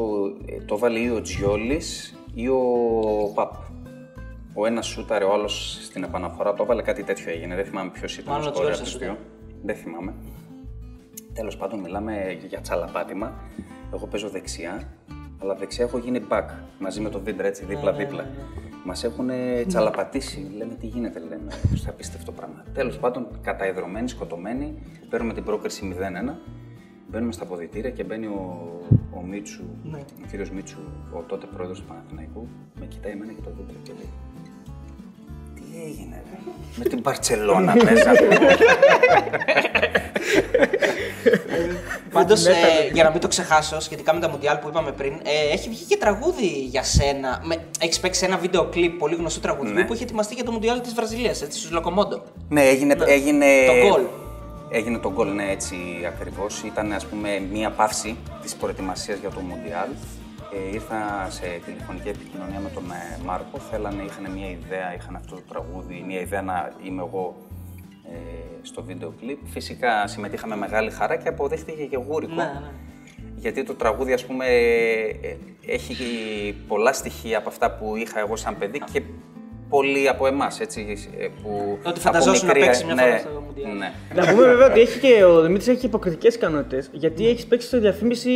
ε, 0.47 0.61
το 0.65 0.75
έβαλε 0.75 0.99
ή 0.99 1.09
ο 1.09 1.21
Τζιόλης 1.21 2.19
ή 2.35 2.49
ο 2.49 2.63
Παπ. 3.35 3.55
Ο 4.55 4.67
ένας 4.67 4.87
σούταρε, 4.87 5.25
ο 5.25 5.33
άλλος 5.33 5.79
στην 5.83 6.03
επαναφορά 6.03 6.55
το 6.55 6.63
έβαλε 6.63 6.83
κάτι 6.83 7.03
τέτοιο 7.03 7.31
έγινε. 7.31 7.55
Δεν 7.55 7.65
θυμάμαι 7.65 7.91
ποιος 7.91 8.19
ήταν 8.19 8.33
Μάλλον 8.33 8.47
ο 8.47 8.51
ο 8.51 8.55
σκόρερ 8.55 8.73
Τζιόλης 8.73 8.93
του 8.93 8.99
θα 8.99 9.05
δύο. 9.05 9.19
Δεν 9.63 9.77
θυμάμαι. 9.77 10.15
Τέλος 11.35 11.57
πάντων, 11.57 11.79
μιλάμε 11.79 12.39
για 12.49 12.61
τσαλαπάτημα. 12.61 13.33
Εγώ 13.95 14.07
παίζω 14.07 14.29
δεξιά, 14.29 14.89
αλλά 15.43 15.55
δεξιά 15.55 15.85
έχω 15.85 15.99
γίνει 15.99 16.21
back 16.29 16.45
μαζί 16.79 17.01
με 17.01 17.09
το 17.09 17.21
Βίντρα 17.21 17.47
έτσι 17.47 17.65
δίπλα-δίπλα. 17.65 18.27
Μας 18.87 19.05
έχουν 19.05 19.31
τσαλαπατήσει. 19.66 20.50
Λέμε 20.57 20.75
τι 20.75 20.87
γίνεται, 20.87 21.19
λέμε. 21.19 21.52
Στο 21.75 21.90
απίστευτο 21.90 22.33
πράγμα. 22.33 22.64
Τέλος 22.75 22.99
πάντων, 22.99 23.26
καταεδρωμένοι, 23.43 24.09
σκοτωμένοι, 24.09 24.75
παίρνουμε 25.11 25.33
την 25.33 25.45
πρόκριση 25.45 25.97
0-1. 26.28 26.35
Μπαίνουμε 27.11 27.33
στα 27.33 27.45
ποδητήρια 27.45 27.90
και 27.90 28.05
μπαίνει 28.05 28.26
ο, 28.26 28.71
ο 29.14 29.21
Μίτσου, 29.23 29.64
ο 30.23 30.26
κύριος 30.31 30.50
Μίτσου, 30.50 30.78
ο 31.12 31.23
τότε 31.23 31.47
πρόεδρος 31.55 31.81
του 31.81 31.87
Παναθηναϊκού, 31.87 32.49
με 32.81 32.87
κοιτάει 32.87 33.12
εμένα 33.12 33.33
και 33.33 33.40
το 33.45 33.50
Βίντρα 33.57 33.76
και 33.83 33.93
λέει 33.93 34.11
τι 35.55 35.62
έγινε, 35.87 36.23
ρε; 36.31 36.38
Με 36.76 36.85
την 36.85 37.00
Μπαρτσελώνα 37.00 37.73
παίζαμε. 37.85 38.28
Πάντως, 42.13 42.47
για 42.93 43.05
να 43.05 43.11
μην 43.11 43.21
το 43.21 43.29
ξεχάσω, 43.29 43.81
σχετικά 43.81 44.15
με 44.15 44.21
τα 44.21 44.29
Μουντιάλ 44.29 44.57
που 44.57 44.69
είπαμε 44.69 44.93
πριν, 44.93 45.13
ε, 45.13 45.53
έχει 45.53 45.69
βγει 45.69 45.85
και 45.85 45.97
τραγούδι 45.97 46.47
για 46.47 46.83
σένα. 46.83 47.43
Έχεις 47.81 48.01
παίξει 48.01 48.25
ένα 48.25 48.37
βίντεο 48.37 48.65
κλιπ 48.65 48.99
πολύ 48.99 49.15
γνωστό 49.15 49.41
τραγουδιού 49.41 49.73
Ναι. 49.73 49.85
που 49.85 49.95
είχε 49.95 50.03
ετοιμαστεί 50.03 50.35
για 50.35 50.45
το 50.45 50.53
Μουντιάλ 50.53 50.81
της 50.81 50.95
Βραζιλίας, 50.95 51.43
έτσι, 51.43 51.59
στους 51.59 51.71
Λοκομόντο. 51.71 52.23
ναι, 52.49 52.69
έγινε, 52.69 52.97
έγινε... 53.07 53.47
Το 53.67 53.89
γκολ. 53.89 54.03
Έγινε 54.71 54.99
το 54.99 55.13
γκολ, 55.13 55.29
ναι, 55.35 55.51
έτσι 55.51 55.77
ακριβώς. 56.07 56.63
Ήταν, 56.63 56.93
ας 56.93 57.07
πούμε, 57.07 57.43
μία 57.53 57.71
παύση 57.71 58.17
της 58.43 58.55
προετοιμασίας 58.55 59.19
για 59.19 59.31
το 59.31 59.41
Μουντιάλ. 59.41 59.89
Ε, 60.55 60.75
ήρθα 60.75 61.27
σε 61.31 61.61
τηλεφωνική 61.67 62.09
επικοινωνία 62.09 62.61
με 62.61 62.71
τον 62.75 62.85
ε, 62.91 63.19
Μάρκο. 63.25 63.59
Θέλανε, 63.71 64.03
είχαν 64.03 64.33
μία 64.33 64.51
ιδέα, 64.51 64.95
είχαν 64.97 65.17
αυτό 65.17 65.35
το 65.35 65.43
τραγούδι, 65.49 66.05
μία 66.07 66.21
ιδέα 66.21 66.43
να 66.43 66.73
είμαι 66.87 67.03
εγώ 67.03 67.35
ε, 67.37 67.46
στο 68.63 68.83
βίντεο 68.83 69.15
κλιπ. 69.21 69.39
Φυσικά 69.47 70.07
συμμετείχα 70.07 70.47
με 70.47 70.57
μεγάλη 70.57 70.91
χαρά 70.91 71.17
και 71.17 71.29
αποδέχτηκε 71.29 71.85
και 71.85 71.97
γούρικο. 71.97 72.35
Ναι, 72.35 72.43
ναι. 72.43 72.71
Γιατί 73.37 73.65
το 73.65 73.75
τραγούδι, 73.75 74.13
ας 74.13 74.27
πούμε, 74.27 74.47
ε, 74.47 75.37
έχει 75.67 75.95
πολλά 76.69 76.93
στοιχεία 76.93 77.39
από 77.39 77.49
αυτά 77.49 77.71
που 77.71 77.97
είχα 77.97 78.19
εγώ 78.19 78.37
σαν 78.37 78.59
παιδί 78.59 78.81
και 78.93 79.03
πολλοί 79.69 80.09
από 80.09 80.27
εμάς, 80.27 80.61
έτσι, 80.61 81.11
ε, 81.19 81.27
που... 81.43 81.79
Ότι 81.79 81.89
από 81.89 82.01
φανταζόσουν 82.01 82.47
να 82.47 82.53
μικρή- 82.53 82.65
παίξει 82.71 82.85
μια 82.85 82.95
ναι, 82.95 83.03
φορά 83.03 83.19
στο 83.19 83.43
Μουντιάλ. 83.47 83.77
Ναι. 83.77 83.93
Να 84.15 84.27
πούμε 84.31 84.43
βέβαια 84.47 84.67
ότι 84.67 84.81
έχει 84.81 84.99
και 84.99 85.25
ο 85.25 85.41
Δημήτρης 85.41 85.69
έχει 85.69 85.79
και 85.79 85.87
υποκριτικέ 85.87 86.29
ικανότητες. 86.29 86.89
Γιατί 86.93 87.29
έχεις 87.29 87.47
παίξει 87.47 87.67
στη 87.67 87.79
διαφήμιση 87.79 88.31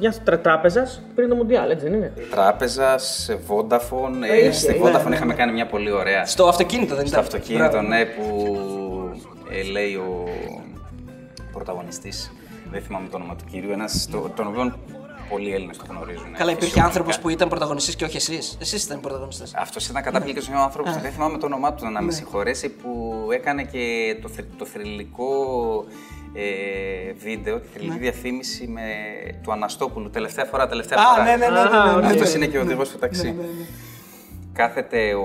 μιας 0.00 0.22
τράπεζας 0.42 1.02
πριν 1.14 1.28
το 1.28 1.34
Μουντιάλ, 1.34 1.70
έτσι 1.70 1.84
δεν 1.84 1.94
είναι; 1.94 2.12
Τράπεζα, 2.30 2.98
σε 2.98 3.38
Vodafone. 3.48 4.22
Ε, 4.30 4.46
Ε, 4.46 4.52
στη 4.52 4.72
ναι, 4.72 4.78
Vodafone 4.82 5.02
ναι, 5.02 5.08
ναι. 5.08 5.14
είχαμε 5.14 5.34
κάνει 5.34 5.52
μια 5.52 5.66
πολύ 5.66 5.90
ωραία. 5.90 6.26
Στο 6.26 6.46
αυτοκίνητο 6.48 6.94
δεν 6.94 7.06
Στο 7.06 7.14
ήταν. 7.16 7.20
αυτοκίνητο, 7.24 7.68
Μπράβο. 7.70 7.88
ναι, 7.88 8.04
που 8.04 8.58
ε, 9.52 9.62
λέει 9.70 9.94
ο 9.94 10.24
πρωταγωνιστής. 11.52 12.32
Δεν 12.70 12.82
θυμάμαι 12.82 13.08
το 13.10 13.16
όνομα 13.16 13.34
του 13.36 13.44
κυρίου. 13.50 13.70
Ένας 13.72 14.08
τον 14.36 14.46
οποίο 14.46 14.78
πολλοί 15.30 15.52
Έλληνες 15.52 15.76
το 15.76 15.84
γνωρίζουν. 15.88 16.22
Καλά, 16.22 16.32
υπήρχε 16.32 16.54
φυσιολογικά. 16.54 16.84
άνθρωπος 16.84 17.18
που 17.18 17.28
ήταν 17.28 17.48
πρωταγωνιστής 17.48 17.96
και 17.96 18.04
όχι 18.04 18.16
εσείς. 18.16 18.56
Εσείς 18.60 18.84
ήταν 18.84 18.98
οι 18.98 19.00
πρωταγωνιστές. 19.00 19.54
Αυτό 19.54 19.80
ήταν 19.90 20.02
καταπληκτικό 20.02 20.52
ο 20.58 20.60
άνθρωπος. 20.62 20.96
Δεν 21.00 21.12
θυμάμαι 21.12 21.38
το 21.38 21.46
όνομά 21.46 21.74
του, 21.74 21.90
να 21.90 22.02
με 22.02 22.12
συγχωρέσει, 22.12 22.68
που 22.68 23.14
έκανε 23.32 23.62
και 23.64 24.16
το, 24.22 24.28
θρη- 24.28 24.56
το 24.58 24.64
θρηλυκό 24.64 25.34
ε, 26.34 27.12
βίντεο, 27.12 27.60
τη 27.60 27.66
θρηλυκή 27.74 27.98
διαφήμιση 27.98 28.66
με, 28.66 28.82
του 29.42 29.52
Αναστόπουλου. 29.52 30.10
Τελευταία 30.10 30.44
φορά, 30.44 30.66
τελευταία 30.68 30.98
φορά. 30.98 31.22
Α, 31.22 31.24
ναι, 31.24 31.36
ναι, 31.36 31.36
ναι. 31.36 31.62
ναι, 31.62 31.92
ναι, 31.92 32.00
ναι. 32.00 32.06
Αυτός 32.06 32.34
είναι 32.34 32.46
και 32.46 32.58
ο 32.58 32.60
οδηγός 32.60 32.88
του 32.88 32.98
ταξί. 32.98 33.34
Κάθεται 34.52 35.14
ο 35.14 35.24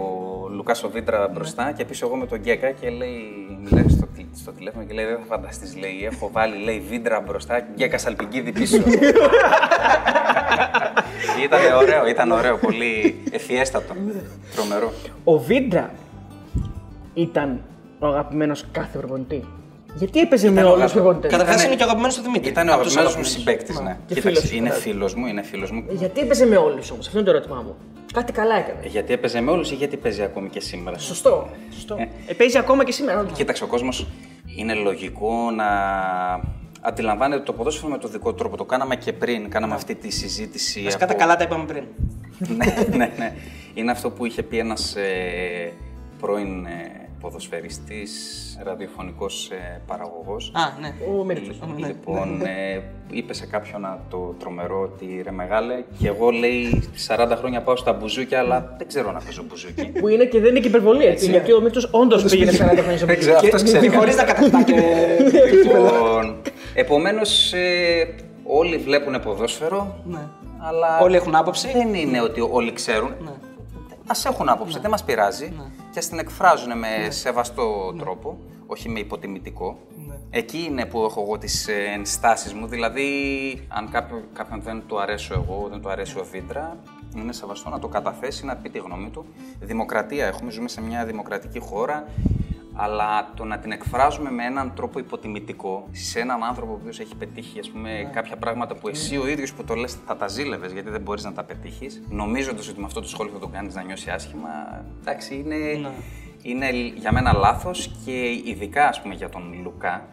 Λουκάς 0.49 0.83
ο 0.83 0.89
Βίτρα 0.89 1.27
μπροστά 1.27 1.71
και 1.71 1.85
πίσω 1.85 2.05
εγώ 2.07 2.15
με 2.15 2.25
τον 2.25 2.39
Γκέκα 2.39 2.71
και 2.71 2.89
λέει, 2.89 3.21
μιλάει 3.63 3.89
στο, 3.89 4.02
τηλ- 4.02 4.02
στο 4.35 4.51
τηλέφωνο 4.51 4.85
και 4.85 4.93
λέει: 4.93 5.05
Δεν 5.05 5.17
θα 5.17 5.25
φανταστείς, 5.25 5.75
λέει. 5.77 6.05
Έχω 6.11 6.29
βάλει, 6.31 6.63
λέει, 6.63 6.79
Βίντρα 6.89 7.19
μπροστά 7.19 7.59
και 7.59 7.65
Γκέκα 7.75 7.97
Σαλπικίδη 7.97 8.51
πίσω. 8.51 8.77
ήταν 11.43 11.59
ωραίο, 11.81 12.07
ήταν 12.07 12.31
ωραίο, 12.31 12.57
πολύ 12.57 13.23
ευφιέστατο. 13.31 13.93
Τρομερό. 14.55 14.93
Ο 15.23 15.39
Βίντρα 15.39 15.91
ήταν 17.13 17.61
ο 17.99 18.07
αγαπημένος 18.07 18.65
κάθε 18.71 18.97
προπονητή. 18.97 19.45
Γιατί 19.95 20.19
έπαιζε 20.19 20.51
με 20.51 20.63
ο 20.63 20.69
όλους 20.69 20.73
του 20.75 20.81
αγαπη- 20.81 20.93
προπονητέ. 20.95 21.27
Καταρχάς 21.27 21.55
Ήτανε- 21.55 21.67
είναι 21.67 21.75
και 21.75 21.81
ο 21.81 21.85
αγαπημένος 21.85 22.15
του 22.15 22.21
Δημήτρη. 22.21 22.49
Ήταν 22.49 22.69
ο 22.69 22.73
από 22.73 22.83
τους 22.83 22.95
αγαπημένος 22.97 23.29
μου 23.31 23.37
αγαπημένους. 23.39 23.65
συμπαίκτης, 23.65 23.79
ναι. 23.79 23.97
Και 24.07 24.13
Κοίταξε, 24.13 24.29
φίλος 24.29 24.43
σου, 24.49 24.55
είναι 24.55 24.69
φαντάζομαι. 24.69 24.91
φίλος 24.93 25.13
μου, 25.15 25.25
είναι 25.25 25.41
φίλος 25.43 25.71
μου. 25.71 25.83
Γιατί 25.91 26.19
έπαιζε 26.19 26.45
με 26.45 26.55
όλους 26.57 26.91
όμως, 26.91 27.05
αυτό 27.07 27.17
είναι 27.19 27.27
το 27.29 27.33
ερώτημά 27.35 27.61
μου. 27.65 27.75
Κάτι 28.13 28.31
καλά 28.31 28.55
έκανε. 28.55 28.79
Γιατί 28.87 29.13
έπαιζε 29.13 29.41
με 29.41 29.51
όλους 29.51 29.71
ή 29.71 29.75
γιατί 29.75 29.97
παίζει 29.97 30.21
ακόμη 30.23 30.49
και 30.49 30.59
σήμερα; 30.59 30.97
Σωστό. 30.97 31.49
Σωστό. 31.73 31.95
Ε, 32.27 32.33
παίζει 32.33 32.57
ακόμα 32.57 32.83
και 32.83 32.91
σήμερα. 32.91 33.25
Κοίταξε, 33.33 33.63
ο 33.63 33.67
κόσμος 33.67 34.07
είναι 34.57 34.73
λογικό 34.73 35.51
να 35.55 35.65
αντιλαμβάνεται 36.81 37.41
το 37.43 37.53
ποδόσφαιρο 37.53 37.91
με 37.91 37.97
το 37.97 38.07
δικό 38.07 38.29
του 38.29 38.35
τρόπο. 38.37 38.57
Το 38.57 38.65
κάναμε 38.65 38.95
και 38.95 39.13
πριν, 39.13 39.49
κάναμε 39.49 39.73
αυτή 39.73 39.95
τη 39.95 40.11
συζήτηση. 40.11 40.81
Βασικά 40.83 41.05
τα 41.07 41.13
καλά 41.13 41.35
τα 41.35 41.43
είπαμε 41.43 41.65
πριν. 41.65 41.83
ναι, 42.57 42.97
ναι, 42.97 43.11
ναι. 43.17 43.33
Είναι 43.73 43.91
αυτό 43.91 44.09
που 44.09 44.25
είχε 44.25 44.43
πει 44.43 44.57
ένας 44.57 44.95
ε, 44.95 45.71
πρώην 46.19 46.65
ε, 46.65 47.09
ποδοσφαιριστής, 47.23 48.11
ραδιοφωνικός 48.63 49.49
ε, 49.51 49.81
παραγωγός. 49.87 50.51
Α, 50.55 50.79
ναι. 50.81 50.93
Ο 51.19 51.23
Μίρτσος. 51.23 51.59
Λοιπόν, 51.75 52.41
ε, 52.45 52.81
είπε 53.11 53.33
σε 53.33 53.45
κάποιον 53.45 53.81
να 53.81 53.99
το 54.09 54.17
τρομερό 54.39 54.81
ότι 54.81 55.21
ρε 55.23 55.31
μεγάλε 55.31 55.73
και 55.99 56.07
εγώ 56.07 56.29
λέει 56.29 56.83
40 57.07 57.33
χρόνια 57.37 57.61
πάω 57.61 57.75
στα 57.75 57.93
μπουζούκια 57.93 58.39
αλλά 58.39 58.75
δεν 58.77 58.87
ξέρω 58.87 59.11
να 59.11 59.19
παίζω 59.25 59.43
μπουζούκι. 59.47 59.85
Που 59.99 60.07
είναι 60.07 60.25
και 60.25 60.39
δεν 60.39 60.49
είναι 60.49 60.59
και 60.59 60.67
υπερβολή 60.67 61.05
έτσι. 61.05 61.29
γιατί 61.29 61.53
ο 61.53 61.61
Μίρτσος 61.61 61.87
όντως 61.91 62.23
πήγαινε 62.23 62.51
40 62.51 62.55
χρόνια 62.55 62.97
στο 62.97 63.05
Δεν 63.05 63.19
ξέρω, 63.19 63.33
παιχνίδι. 63.39 63.55
αυτός 63.55 63.63
ξέρει. 63.63 63.95
Χωρίς 63.95 64.15
να 64.15 64.23
κατακτά 64.23 64.63
και. 64.63 64.73
λοιπόν, 65.53 66.35
επομένως 66.73 67.53
ε, 67.53 68.15
όλοι 68.43 68.77
βλέπουν 68.77 69.21
ποδόσφαιρο, 69.21 69.95
Ναι. 70.05 70.19
αλλά 70.59 70.99
Όλοι 71.01 71.15
έχουν 71.15 71.35
άποψη. 71.35 71.71
δεν 71.73 71.93
είναι 71.93 72.21
ότι 72.21 72.47
όλοι 72.51 72.73
ξέρουν. 72.73 73.13
Ας 74.07 74.25
έχουν 74.25 74.49
άποψη, 74.49 74.79
δεν 74.79 74.89
μας 74.89 75.03
πειράζει. 75.03 75.53
Και 75.91 75.99
ας 75.99 76.07
την 76.07 76.19
εκφράζουν 76.19 76.77
με 76.77 77.07
σεβαστό 77.09 77.93
τρόπο, 77.97 78.37
όχι 78.65 78.89
με 78.89 78.99
υποτιμητικό. 78.99 79.77
Εκεί 80.29 80.65
είναι 80.69 80.85
που 80.85 81.03
έχω 81.03 81.21
εγώ 81.21 81.37
τις 81.37 81.67
ε, 81.67 81.73
ενστάσεις 81.93 82.53
μου, 82.53 82.67
δηλαδή 82.67 83.07
αν 83.67 83.89
κάποιο, 83.91 84.23
κάποιον 84.33 84.61
δεν 84.61 84.83
του 84.87 84.99
αρέσω 84.99 85.33
εγώ, 85.33 85.67
δεν 85.69 85.81
του 85.81 85.89
αρέσει 85.89 86.17
ο 86.19 86.25
Βίντρα, 86.31 86.77
είναι 87.15 87.33
σεβαστό 87.33 87.69
να 87.69 87.79
το 87.79 87.87
καταθέσει, 87.87 88.45
να 88.45 88.55
πει 88.55 88.69
τη 88.69 88.79
γνώμη 88.79 89.09
του. 89.09 89.25
Δημοκρατία 89.59 90.25
έχουμε, 90.25 90.51
ζούμε 90.51 90.67
σε 90.67 90.81
μια 90.81 91.05
δημοκρατική 91.05 91.59
χώρα, 91.59 92.05
αλλά 92.73 93.31
το 93.35 93.43
να 93.43 93.57
την 93.59 93.71
εκφράζουμε 93.71 94.31
με 94.31 94.45
έναν 94.45 94.73
τρόπο 94.75 94.99
υποτιμητικό 94.99 95.87
σε 95.91 96.19
έναν 96.19 96.43
άνθρωπο 96.43 96.71
ο 96.71 96.75
οποίος 96.81 96.99
έχει 96.99 97.15
πετύχει 97.15 97.59
ας 97.59 97.69
πούμε, 97.69 98.09
κάποια 98.13 98.37
πράγματα 98.37 98.75
που 98.75 98.87
εσύ 98.87 99.17
ο 99.17 99.27
ίδιος 99.27 99.53
που 99.53 99.63
το 99.63 99.75
λες 99.75 99.97
θα 100.05 100.15
τα 100.15 100.27
ζήλευες 100.27 100.71
γιατί 100.71 100.89
δεν 100.89 101.01
μπορείς 101.01 101.23
να 101.23 101.33
τα 101.33 101.43
πετύχεις, 101.43 102.01
νομίζοντας 102.09 102.67
ότι 102.69 102.79
με 102.79 102.85
αυτό 102.85 103.01
το 103.01 103.07
σχόλιο 103.07 103.33
θα 103.33 103.39
το 103.39 103.47
κάνεις 103.47 103.75
να 103.75 103.83
νιώσει 103.83 104.09
άσχημα, 104.09 104.49
εντάξει, 105.01 105.35
είναι, 105.35 105.55
είναι 106.41 106.69
για 106.95 107.11
μένα 107.11 107.33
λάθος 107.33 107.95
και 108.05 108.29
ειδικά 108.45 108.87
ας 108.87 109.01
πούμε 109.01 109.13
για 109.13 109.29
τον 109.29 109.59
Λουκά. 109.63 110.07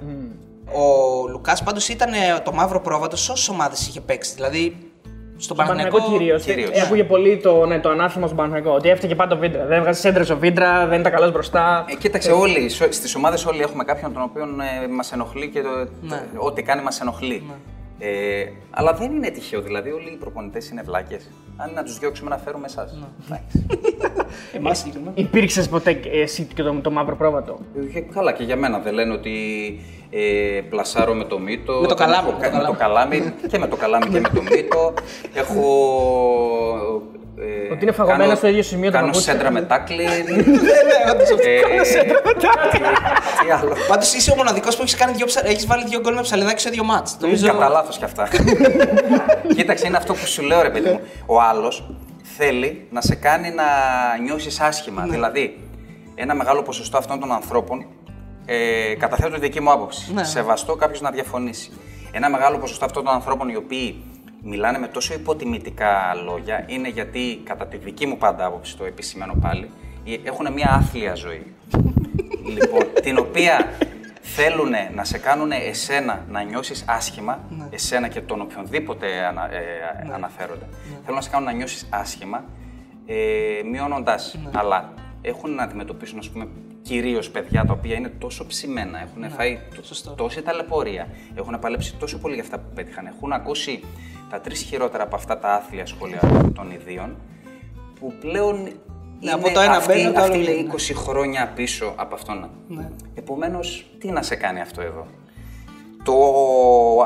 Ο 0.73 1.29
Λουκάς 1.29 1.63
πάντως 1.63 1.89
ήταν 1.89 2.13
ε, 2.13 2.41
το 2.45 2.53
μαύρο 2.53 2.81
πρόβατο 2.81 3.17
σε 3.17 3.33
όσε 3.33 3.51
ομάδες 3.51 3.89
είχε 3.89 4.01
παίξει. 4.01 4.35
Δηλαδή 4.35 4.90
στον 5.41 5.57
Στον 5.57 5.57
Παναγενικό 5.57 5.97
Παναγενικό. 5.97 6.19
κυρίως. 6.19 6.45
κυρίως. 6.45 6.83
Ακούγε 6.83 7.05
πολύ 7.05 7.37
το, 7.37 7.67
ναι, 7.67 7.81
το 7.81 7.89
ανάθεμα 7.91 8.27
στον 8.27 8.39
Παναγενικό. 8.39 8.75
Ότι 8.75 8.89
έφταιγε 8.89 9.15
πάντα 9.15 9.35
ο 9.35 9.39
Βίντρα. 9.39 9.65
Δεν 9.67 9.79
έβγαζε 9.79 10.09
έντρε 10.09 10.33
ο 10.33 10.37
Βίντρα, 10.39 10.87
δεν 10.87 11.01
ήταν 11.01 11.13
καλός 11.13 11.33
μπροστά. 11.33 11.85
Ε, 11.89 11.95
κοίταξε, 11.95 12.31
όλοι 12.33 12.69
στις 12.69 13.15
ομάδες 13.15 13.47
όλοι 13.47 13.61
έχουμε 13.63 13.85
κάποιον 13.85 14.13
τον 14.13 14.23
οποίο 14.23 14.43
ε, 14.43 14.87
μας 14.89 15.13
ενοχλεί 15.13 15.49
και 15.49 15.61
το, 15.63 15.69
Ναι. 16.03 16.23
ό,τι 16.37 16.63
κάνει 16.63 16.83
μας 16.83 17.01
ενοχλεί. 17.01 17.43
Ε, 18.03 18.45
αλλά 18.71 18.93
δεν 18.93 19.13
είναι 19.13 19.31
τυχαίο, 19.31 19.61
δηλαδή 19.61 19.91
όλοι 19.91 20.11
οι 20.13 20.17
προπονητές 20.17 20.69
είναι 20.71 20.83
βλάκες. 20.83 21.31
Αν 21.57 21.73
να 21.75 21.83
τους 21.83 21.99
διώξουμε 21.99 22.31
να 22.31 22.39
φέρουμε 22.39 22.67
εσάς. 22.67 22.99
Εμάς 24.57 24.79
συγκεκριμένα. 24.79 25.13
Υπήρξες 25.15 25.69
ποτέ 25.69 26.01
ε, 26.13 26.21
εσύ 26.21 26.45
και 26.55 26.63
το, 26.63 26.75
το 26.83 26.91
μαύρο 26.91 27.17
πρόβατο; 27.17 27.59
Ε, 27.95 28.01
Καλά 28.01 28.33
και 28.33 28.43
για 28.45 28.57
μένα 28.57 28.79
δεν 28.79 28.95
λένε 28.95 29.13
ότι 29.13 29.35
ε, 30.11 30.61
πλασάρω 30.69 31.15
με 31.15 31.25
το 31.25 31.39
μύτο. 31.39 31.73
Με 31.81 31.87
το 31.87 31.95
δεν 31.95 32.07
καλάμι, 32.07 32.29
έχω 32.29 32.37
με 32.39 32.45
το 32.45 32.51
κα- 32.51 32.59
με 32.59 32.65
το 32.65 32.73
καλάμι 32.73 33.35
και 33.49 33.59
με 33.59 33.67
το 33.69 33.77
καλάμι 33.77 34.07
και 34.09 34.21
με 34.21 34.29
το 34.35 34.43
μύτο. 34.43 34.95
Έχω. 35.41 35.63
Ε, 37.37 37.73
Ότι 37.73 37.83
είναι 37.83 37.93
φαγωμένα 37.93 38.23
κάνω- 38.25 38.35
στο 38.37 38.47
ίδιο 38.49 38.63
σημείο 38.63 38.91
τα 38.91 38.97
Κάνω 38.97 39.07
παπούτσια. 39.07 39.33
σέντρα 39.33 39.51
με 39.51 39.63
τάκλιν. 39.63 40.09
Ναι, 40.09 41.11
όντως 41.13 41.31
αυτό. 41.31 41.49
ε, 41.49 41.61
Τι 43.45 43.51
άλλο. 43.61 43.77
Πάντως 43.89 44.15
είσαι 44.15 44.31
ο 44.31 44.35
μοναδικός 44.37 44.77
που 44.77 44.83
έχεις 44.83 44.95
κάνει 44.95 45.13
δύο 45.13 45.27
ψα... 45.27 45.47
έχεις 45.47 45.67
βάλει 45.67 45.85
δύο 45.89 46.01
γκολ 46.01 46.15
με 46.15 46.21
ψαλιδάκι 46.21 46.61
σε 46.61 46.71
δύο 46.71 46.85
μάτς. 46.85 47.17
Νομίζω 47.21 47.47
κατά 47.47 47.69
λάθος 47.69 47.99
κι 47.99 48.05
αυτά. 48.05 48.29
Κοίταξε, 49.57 49.87
είναι 49.87 49.97
αυτό 49.97 50.13
που 50.13 50.27
σου 50.27 50.43
λέω, 50.43 50.63
ρε 50.63 50.71
παιδί 50.71 50.89
μου. 50.91 51.01
Ο 51.27 51.41
άλλος 51.41 51.91
θέλει 52.37 52.87
να 52.91 53.01
σε 53.01 53.15
κάνει 53.15 53.51
να 53.51 53.65
νιώσεις 54.23 54.61
άσχημα. 54.61 55.05
Ναι. 55.05 55.11
Δηλαδή, 55.11 55.59
ένα 56.15 56.35
μεγάλο 56.35 56.63
ποσοστό 56.63 56.99
αυτών 56.99 57.21
των 57.21 57.33
ανθρώπων 57.33 57.87
ε, 58.47 58.95
καταθέτω 58.99 59.31
τη 59.35 59.41
δική 59.41 59.61
μου 59.61 59.73
άποψη. 59.73 60.13
Ναι. 60.15 60.25
Σεβαστό 60.25 60.75
κάποιος 60.75 61.01
να 61.01 61.11
διαφωνήσει. 61.11 61.71
Ένα 62.13 62.31
μεγάλο 62.31 62.59
ποσοστό 62.59 62.85
αυτών 62.85 63.05
των 63.05 63.15
ανθρώπων 63.15 63.49
οι 63.49 63.57
οποίοι 63.57 64.05
μιλάνε 64.43 64.79
με 64.79 64.87
τόσο 64.87 65.15
υποτιμητικά 65.15 66.15
λόγια 66.25 66.65
είναι 66.67 66.89
γιατί, 66.89 67.41
κατά 67.45 67.67
τη 67.67 67.77
δική 67.77 68.07
μου 68.07 68.17
πάντα 68.17 68.47
άποψη, 68.47 68.77
το 68.77 68.85
επισημαίνω 68.85 69.35
πάλι, 69.41 69.71
έχουν 70.25 70.53
μια 70.53 70.71
άθλια 70.71 71.15
ζωή. 71.15 71.55
λοιπόν, 72.57 72.83
την 73.03 73.19
οποία 73.19 73.73
θέλουν 74.21 74.73
να 74.95 75.05
σε 75.05 75.19
κάνουν 75.19 75.51
εσένα 75.53 76.25
να 76.29 76.43
νιώσεις 76.43 76.85
άσχημα, 76.87 77.41
εσένα 77.71 78.09
και 78.09 78.21
τον 78.21 78.41
οποιονδήποτε 78.41 79.25
ανα, 79.27 79.53
ε, 79.53 80.13
αναφέρονται. 80.13 80.67
Θέλουν 81.01 81.15
να 81.15 81.21
σε 81.21 81.31
κάνουν 81.31 81.47
να 81.47 81.53
νιώσεις 81.53 81.89
άσχημα, 81.91 82.45
ε, 83.07 83.63
μειώνοντας. 83.71 84.39
Αλλά 84.53 84.93
έχουν 85.23 85.55
να 85.55 85.63
αντιμετωπίσουν, 85.63 86.19
ας 86.19 86.31
πούμε, 86.31 86.49
κυρίως 86.83 87.31
παιδιά 87.31 87.65
τα 87.65 87.73
οποία 87.73 87.95
είναι 87.95 88.09
τόσο 88.19 88.47
ψημένα, 88.47 89.01
έχουν 89.01 89.31
φάει 89.31 89.59
τ- 89.81 89.85
σωστό. 89.85 90.11
τόση 90.11 90.43
ταλαιπωρία, 90.43 91.09
έχουν 91.35 91.59
παλέψει 91.61 91.95
τόσο 91.97 92.19
πολύ 92.19 92.35
για 92.35 92.43
αυτά 92.43 92.59
που 92.59 92.69
πέτυχαν, 92.75 93.07
έχουν 93.07 93.33
ακούσει 93.33 93.85
τα 94.31 94.41
τρεις 94.41 94.63
χειρότερα 94.63 95.03
από 95.03 95.17
αυτά 95.17 95.39
τα 95.39 95.49
άθλια 95.55 95.87
σχόλια 95.87 96.21
των 96.55 96.71
ιδίων, 96.71 97.17
που 98.01 98.13
πλέον 98.21 98.69
Ναι, 99.21 99.31
από 99.31 99.51
το 99.53 99.61
ένα 99.61 99.77
αυτή, 99.77 99.93
μπαίνουν, 99.93 100.13
το 100.13 100.21
άλλο 100.21 100.33
αυτή 100.33 100.45
είναι 100.45 100.53
βγαίνουν. 100.53 100.71
20 100.79 100.93
χρόνια 100.95 101.53
πίσω 101.55 101.93
από 101.97 102.15
αυτόν. 102.15 102.51
Ναι. 102.69 102.89
Επομένως, 103.15 103.91
τι 103.99 104.11
να 104.11 104.23
σε 104.23 104.35
κάνει 104.37 104.61
αυτό 104.61 104.81
εδώ; 104.81 105.07
Το 106.05 106.15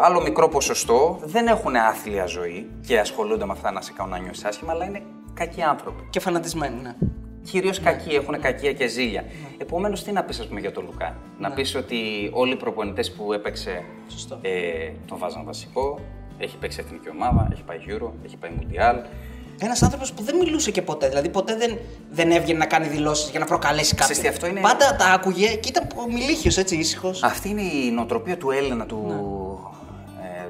άλλο 0.04 0.22
μικρό 0.22 0.48
ποσοστό 0.48 1.20
δεν 1.24 1.46
έχουν 1.46 1.76
άθλια 1.76 2.26
ζωή 2.26 2.70
και 2.86 2.98
ασχολούνται 2.98 3.44
με 3.46 3.52
αυτά 3.52 3.70
να 3.72 3.80
σε 3.80 3.92
κάνουν 3.92 4.12
να 4.12 4.18
νιώσεις 4.18 4.44
άσχημα, 4.44 4.72
αλλά 4.72 4.84
είναι 4.84 5.02
κακοί 5.34 5.62
άνθρωποι. 5.62 6.06
Και 6.10 6.20
φανατισμένοι, 6.20 6.82
ναι. 6.82 6.94
Κυρίως 7.50 7.80
κακοί, 7.80 8.14
έχουν 8.14 8.40
κακία 8.40 8.72
και 8.72 8.86
ζήλια. 8.86 9.20
Ναι. 9.22 9.28
Επομένως, 9.58 10.02
τι 10.02 10.12
να 10.12 10.22
πεις, 10.22 10.40
ας 10.40 10.46
πούμε, 10.46 10.60
για 10.60 10.72
τον 10.72 10.84
Λουκά; 10.84 11.16
Να 11.38 11.50
πεις 11.50 11.74
ότι 11.74 11.96
όλοι 12.32 12.52
οι 12.52 12.56
προπονητές 12.56 13.12
που 13.12 13.32
έπαιξε 13.32 13.82
Σωστό. 14.08 14.38
ε, 14.42 14.50
τον 15.06 15.18
βάζαν 15.18 15.44
βασικό, 15.44 16.00
έχει 16.38 16.56
παίξει 16.56 16.78
εθνική 16.84 17.08
ομάδα, 17.10 17.48
έχει 17.52 17.62
πάει 17.62 17.78
Euro, 17.88 18.10
έχει 18.24 18.36
πάει 18.36 18.50
Mundial. 18.60 18.96
Ένας 19.60 19.82
άνθρωπος 19.82 20.12
που 20.12 20.22
δεν 20.22 20.36
μιλούσε 20.36 20.70
και 20.70 20.82
ποτέ. 20.82 21.08
Δηλαδή 21.08 21.28
ποτέ 21.28 21.56
δεν, 21.56 21.78
δεν 22.10 22.30
έβγαινε 22.30 22.58
να 22.58 22.66
κάνει 22.66 22.86
δηλώσεις 22.86 23.30
για 23.30 23.38
να 23.40 23.46
προκαλέσει 23.46 23.94
κάποιον. 23.94 24.18
Ξέρεις 24.18 24.22
τι, 24.22 24.36
αυτό 24.36 24.46
είναι- 24.46 24.60
Πάντα 24.68 24.96
τα 24.96 25.06
άκουγε 25.06 25.46
και 25.54 25.68
ήταν 25.68 25.86
μιλίχιο 26.12 26.52
έτσι, 26.56 26.76
ήσυχος. 26.76 27.22
Αυτή 27.22 27.48
είναι 27.48 27.62
η 27.62 27.90
νοοτροπία 27.90 28.36
του 28.36 28.50
Έλληνα 28.50 28.86
του, 28.86 29.04
Ναι. 29.06 29.14
ε, 29.14 29.18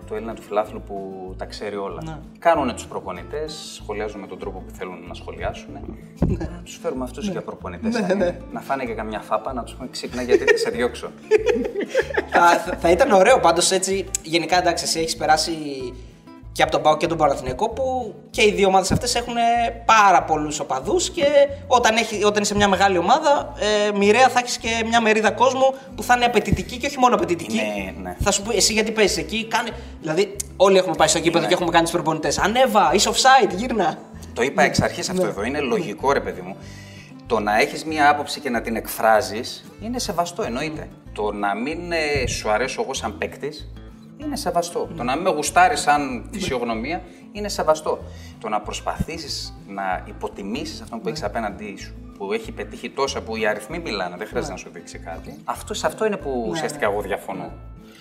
του 0.06 0.14
Έλληνα 0.14 0.34
του 0.34 0.42
φιλάθλου 0.42 0.82
που 0.86 0.94
τα 1.38 1.44
ξέρει 1.44 1.76
όλα. 1.76 2.00
Ναι. 2.04 2.18
Κάνουν 2.38 2.74
τους 2.74 2.86
προπονητές, 2.86 3.70
σχολιάζουν 3.74 4.20
με 4.20 4.26
τον 4.26 4.38
τρόπο 4.38 4.58
που 4.58 4.70
θέλουν 4.74 4.98
να 5.08 5.14
σχολιάσουν. 5.14 5.72
Ναι. 6.26 6.36
Να 6.36 6.60
τους 6.64 6.76
φέρουμε 6.76 7.04
αυτούς 7.04 7.28
για 7.28 7.42
προπονητές. 7.42 7.94
Να 8.52 8.60
φάνε 8.60 8.84
και 8.84 8.92
καμιά 8.94 9.20
φάπα, 9.20 9.52
να 9.52 9.62
τους 9.62 9.74
πούμε 9.74 9.88
ξύπνα 9.90 10.22
γιατί 10.22 10.44
θα 10.44 10.56
σε 10.56 10.70
διώξω. 10.70 11.10
θα, 12.30 12.40
θα- 12.64 12.76
θα 12.76 12.90
ήταν 12.90 13.10
ωραίο 13.12 13.40
πάντως 13.40 13.70
έτσι. 13.70 14.04
Γενικά 14.22 14.56
εντάξει, 14.58 14.84
εσύ 14.84 14.98
έχεις 15.00 15.16
περάσει 15.16 15.52
και 16.54 16.62
από 16.62 16.70
τον 16.72 16.82
Πάο 16.82 16.96
και 16.96 17.06
τον 17.06 17.18
Παναθηναϊκό 17.18 17.68
που 17.68 18.14
και 18.30 18.42
οι 18.42 18.52
δύο 18.52 18.66
ομάδες 18.66 18.92
αυτές 18.92 19.14
έχουν 19.14 19.34
πάρα 19.84 20.22
πολλούς 20.22 20.60
οπαδούς 20.60 21.10
και 21.10 21.24
όταν, 21.66 21.96
έχει, 21.96 22.24
όταν 22.24 22.42
είσαι 22.42 22.54
μια 22.54 22.68
μεγάλη 22.68 22.98
ομάδα, 22.98 23.52
ε, 23.88 23.96
μοιραία 23.96 24.28
θα 24.28 24.38
έχεις 24.38 24.58
και 24.58 24.68
μια 24.86 25.00
μερίδα 25.00 25.30
κόσμου 25.30 25.74
που 25.96 26.02
θα 26.02 26.14
είναι 26.16 26.24
απαιτητική 26.24 26.76
και 26.76 26.86
όχι 26.86 26.98
μόνο 26.98 27.14
απαιτητική. 27.14 27.54
Είναι, 27.54 27.94
ναι. 28.02 28.16
Θα 28.20 28.30
σου 28.30 28.42
πει 28.42 28.56
εσύ 28.56 28.72
γιατί 28.72 28.90
παίζεις 28.90 29.16
εκεί, 29.16 29.46
κάνε. 29.46 29.70
Δηλαδή, 30.00 30.36
όλοι 30.56 30.78
έχουμε 30.78 30.94
πάει 30.94 31.08
στο 31.08 31.18
γήπεδο 31.18 31.38
Είναι. 31.38 31.46
και 31.46 31.54
έχουμε 31.54 31.70
κάνει 31.70 31.84
τους 31.84 31.92
προπονητές. 31.92 32.38
Ανέβα, 32.38 32.90
είσαι 32.94 33.10
offside, 33.10 33.54
γύρνα. 33.54 33.98
Το 34.32 34.42
είπα 34.42 34.62
εξ 34.62 34.80
αρχής 34.80 35.08
αυτό 35.08 35.26
εδώ. 35.26 35.44
Είναι 35.44 35.60
λογικό, 35.60 36.12
ρε 36.12 36.20
παιδί 36.20 36.40
μου. 36.40 36.56
Το 37.26 37.40
να 37.40 37.60
έχεις 37.60 37.84
μία 37.84 38.08
άποψη 38.08 38.40
και 38.40 38.50
να 38.50 38.60
την 38.60 38.76
εκφράζεις 38.76 39.64
είναι 39.82 39.98
σεβαστό, 39.98 40.42
εννοείται. 40.42 40.88
Το 41.12 41.32
να 41.32 41.54
μην 41.54 41.92
ε, 41.92 42.26
σου 42.26 42.50
αρέσω 42.50 42.82
εγώ 42.82 42.94
σαν 42.94 43.18
παίκτης 43.18 43.68
είναι 44.24 44.36
σεβαστό. 44.36 44.88
Το 44.96 45.02
να 45.02 45.14
μην 45.14 45.22
με 45.22 45.30
γουστάρεις 45.30 45.80
σαν 45.80 46.28
φυσιογνωμία 46.32 47.02
είναι 47.32 47.48
σεβαστό. 47.48 47.98
Το 48.40 48.48
να 48.48 48.60
προσπαθήσεις 48.60 49.54
να 49.68 50.04
υποτιμήσεις 50.06 50.80
αυτόν 50.80 51.00
που 51.00 51.08
έχεις 51.08 51.22
απέναντί 51.22 51.76
σου, 51.78 51.94
που 52.18 52.32
έχει 52.32 52.52
πετύχει 52.52 52.90
τόσα 52.90 53.22
που 53.22 53.36
οι 53.36 53.46
αριθμοί 53.46 53.78
μιλάνε, 53.78 54.16
δεν 54.16 54.26
χρειάζεται 54.26 54.52
να 54.52 54.58
σου 54.58 54.70
δείξει 54.72 54.98
κάτι. 54.98 55.38
Αυτό, 55.44 55.74
σε 55.74 55.86
αυτό 55.86 56.06
είναι 56.06 56.16
που 56.16 56.46
ουσιαστικά 56.48 56.86
εγώ 56.86 57.00
διαφωνώ. 57.00 57.52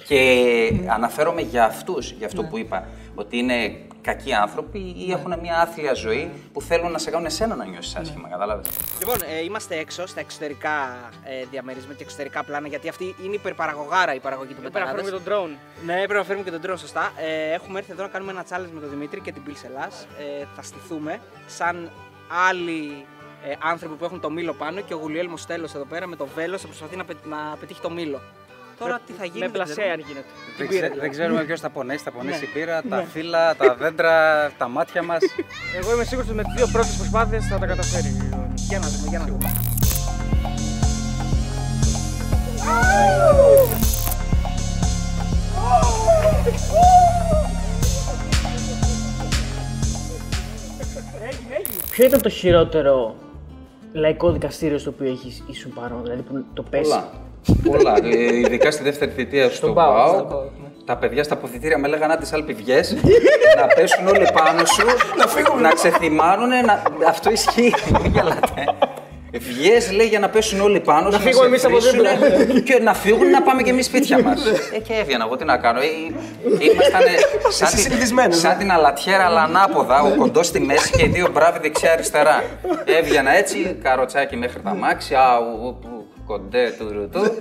Και 0.07 0.71
αναφέρομαι 0.87 1.41
για 1.41 1.65
αυτούς, 1.65 2.11
για 2.11 2.27
αυτό 2.27 2.43
που 2.43 2.57
είπα, 2.57 2.87
ότι 3.15 3.37
είναι 3.37 3.77
κακοί 4.03 4.33
άνθρωποι 4.33 4.79
ή 4.97 5.11
έχουν 5.11 5.39
μια 5.41 5.59
άθλια 5.61 5.93
ζωή 5.93 6.31
που 6.53 6.61
θέλουν 6.61 6.91
να 6.91 6.97
σε 6.97 7.09
κάνουν 7.09 7.25
εσένα 7.25 7.55
να 7.55 7.65
νιώσεις 7.65 7.95
άσχημα, 7.95 8.27
κατάλαβες; 8.29 8.67
Λοιπόν, 8.99 9.15
ε, 9.21 9.43
είμαστε 9.43 9.77
έξω 9.77 10.05
στα 10.07 10.19
εξωτερικά 10.19 10.75
ε, 11.23 11.45
διαμερίσματα 11.51 11.93
και 11.93 12.03
εξωτερικά 12.03 12.43
πλάνα 12.43 12.67
γιατί 12.67 12.89
αυτή 12.89 13.15
είναι 13.23 13.35
υπερπαραγωγάρα 13.35 14.13
η 14.13 14.19
παραγωγή 14.19 14.53
του 14.53 14.61
Πρέπει 14.61 14.73
να 14.73 14.79
Μετανάδες. 14.79 15.05
φέρουμε 15.09 15.23
τον 15.23 15.33
drone. 15.33 15.57
Ναι, 15.85 15.93
πρέπει 15.95 16.13
να 16.13 16.23
φέρουμε 16.23 16.43
και 16.43 16.51
τον 16.57 16.61
drone 16.65 16.79
σωστά. 16.79 17.11
Ε, 17.17 17.53
έχουμε 17.53 17.79
έρθει 17.79 17.91
εδώ 17.91 18.01
να 18.01 18.07
κάνουμε 18.09 18.31
ένα 18.31 18.43
challenge 18.49 18.69
με 18.73 18.79
τον 18.79 18.89
Δημήτρη 18.89 19.19
και 19.21 19.31
την 19.31 19.41
Pils 19.47 19.61
Ελλάς. 19.69 20.07
Ε, 20.41 20.45
θα 20.55 20.61
στηθούμε 20.61 21.19
σαν 21.47 21.89
άλλοι 22.49 23.05
ε, 23.47 23.53
άνθρωποι 23.63 23.95
που 23.95 24.05
έχουν 24.05 24.19
το 24.19 24.29
μήλο 24.29 24.53
πάνω 24.53 24.81
και 24.81 24.93
ο 24.93 24.97
Γουλιέλμος 24.97 25.45
τέλο 25.45 25.67
εδώ 25.75 25.85
πέρα 25.85 26.07
με 26.07 26.15
το 26.15 26.27
βέλος 26.35 26.61
θα 26.61 26.67
προσπαθεί 26.67 26.95
να, 26.95 27.05
πε- 27.05 27.25
να 27.25 27.37
πετύχει 27.59 27.81
το 27.81 27.89
μήλο. 27.89 28.21
Τώρα 28.79 28.99
τι 29.07 29.13
θα 29.13 29.25
γίνει. 29.25 29.39
Με 29.39 29.47
δεν 29.47 29.51
ξέρω. 29.63 29.75
πλασέ 29.75 29.91
αν 29.91 29.99
γίνεται. 30.07 30.25
Δεν, 30.57 30.67
πήρα, 30.67 30.79
ξέ- 30.79 30.81
δηλαδή. 30.81 30.99
δεν 30.99 31.09
ξέρουμε 31.11 31.43
ποιος 31.43 31.59
θα 31.59 31.69
πονέσει. 31.69 32.03
Θα 32.03 32.11
πονέσει 32.11 32.39
Ναι. 32.39 32.45
η 32.45 32.53
πύρα, 32.53 32.81
τα 32.89 33.05
φύλλα, 33.13 33.55
τα 33.55 33.75
δέντρα, 33.75 34.15
τα 34.57 34.67
μάτια 34.67 35.03
μας. 35.03 35.21
Εγώ 35.79 35.93
είμαι 35.93 36.03
σίγουρος 36.03 36.29
ότι 36.29 36.37
με 36.37 36.43
τις 36.43 36.53
δύο 36.55 36.67
πρώτες 36.67 36.95
προσπάθειες 36.97 37.45
θα 37.47 37.57
τα 37.59 37.65
καταφέρει. 37.65 38.11
Για 38.69 38.79
να 38.79 38.87
δούμε, 38.87 39.07
για 39.09 39.19
να 39.19 39.25
δούμε. 39.25 39.51
Ποιο 51.91 52.05
ήταν 52.05 52.21
το 52.21 52.29
χειρότερο 52.29 53.15
λαϊκό 53.93 54.31
δικαστήριο 54.31 54.77
στο 54.77 54.89
οποίο 54.89 55.07
έχεις 55.11 55.43
ήσουν 55.47 55.73
παρόν, 55.73 56.01
δηλαδή 56.03 56.21
που 56.21 56.45
το 56.53 56.63
πέσει; 56.63 57.03
Πολλά. 57.63 57.93
Πολλά. 57.93 58.07
Ε, 58.15 58.35
ειδικά 58.37 58.71
στη 58.71 58.83
δεύτερη 58.83 59.11
θητεία 59.11 59.49
στον 59.49 59.73
ΠΑΟΚ, 59.73 59.95
ΠΑΟΚ. 59.95 60.13
στον 60.15 60.27
ΠΑΟΚ, 60.27 60.43
ναι. 60.61 60.67
Τα 60.85 60.97
παιδιά 60.97 61.23
στα 61.23 61.33
αποδητήρια 61.33 61.77
με 61.77 61.87
λέγανε 61.87 62.15
τι 62.15 62.29
αλπιβιές, 62.33 62.95
να 63.59 63.65
πέσουν 63.67 64.07
όλοι 64.07 64.27
πάνω 64.33 64.65
σου, 64.65 64.85
να 65.17 65.27
φύγουν. 65.27 65.61
Να 65.61 65.69
ξεθυμάνουν. 65.69 66.47
Να... 66.49 66.83
Αυτό 67.07 67.31
ισχύει. 67.31 67.73
Μην 68.01 68.11
γελάτε. 68.11 68.63
Βγες 69.39 69.91
λέει 69.91 70.07
για 70.07 70.19
να 70.19 70.29
πέσουν 70.29 70.61
όλοι 70.61 70.79
πάνω 70.79 71.11
σου, 71.11 71.19
φύγουμε 71.19 71.33
σε 71.43 71.45
εμείς 71.45 71.65
από 71.65 71.77
βρίσουνε 71.77 72.35
δίπλα. 72.37 72.59
και 72.59 72.79
να 72.83 72.93
φύγουν 72.93 73.29
να 73.29 73.41
πάμε 73.41 73.61
και 73.61 73.69
εμείς 73.69 73.85
σπίτια 73.85 74.21
μας. 74.23 74.45
ε, 74.73 74.79
και 74.79 74.93
έβγαινα 74.93 75.23
εγώ 75.27 75.35
τι 75.35 75.45
να 75.45 75.57
κάνω. 75.57 75.79
Ε, 75.79 75.83
ήμασταν 76.71 77.01
σαν, 77.49 77.67
Εσύ 77.67 77.75
τη- 77.75 77.81
συνηθισμένος, 77.81 78.37
σαν 78.39 78.51
ε. 78.51 78.55
την 78.57 78.71
αλατιέρα 78.71 79.25
αλλά 79.25 79.41
ανάποδα, 79.41 80.01
ο 80.01 80.15
κοντός 80.15 80.47
στη 80.47 80.59
μέση 80.59 80.91
και 80.91 81.03
οι 81.05 81.07
δύο 81.07 81.27
μπράβοι 81.33 81.59
δεξιά-αριστερά. 81.61 82.43
Έβγαινα 82.85 83.31
έτσι, 83.37 83.77
καροτσάκι 83.83 84.35
μέχρι 84.35 84.61
τα 84.61 84.73
μάξι, 84.75 85.15
αου, 85.15 85.43
ου, 85.61 85.77
ου, 85.83 86.02
κοντέ, 86.25 86.73
του, 86.77 86.89
ρου, 86.93 87.09
του. 87.09 87.39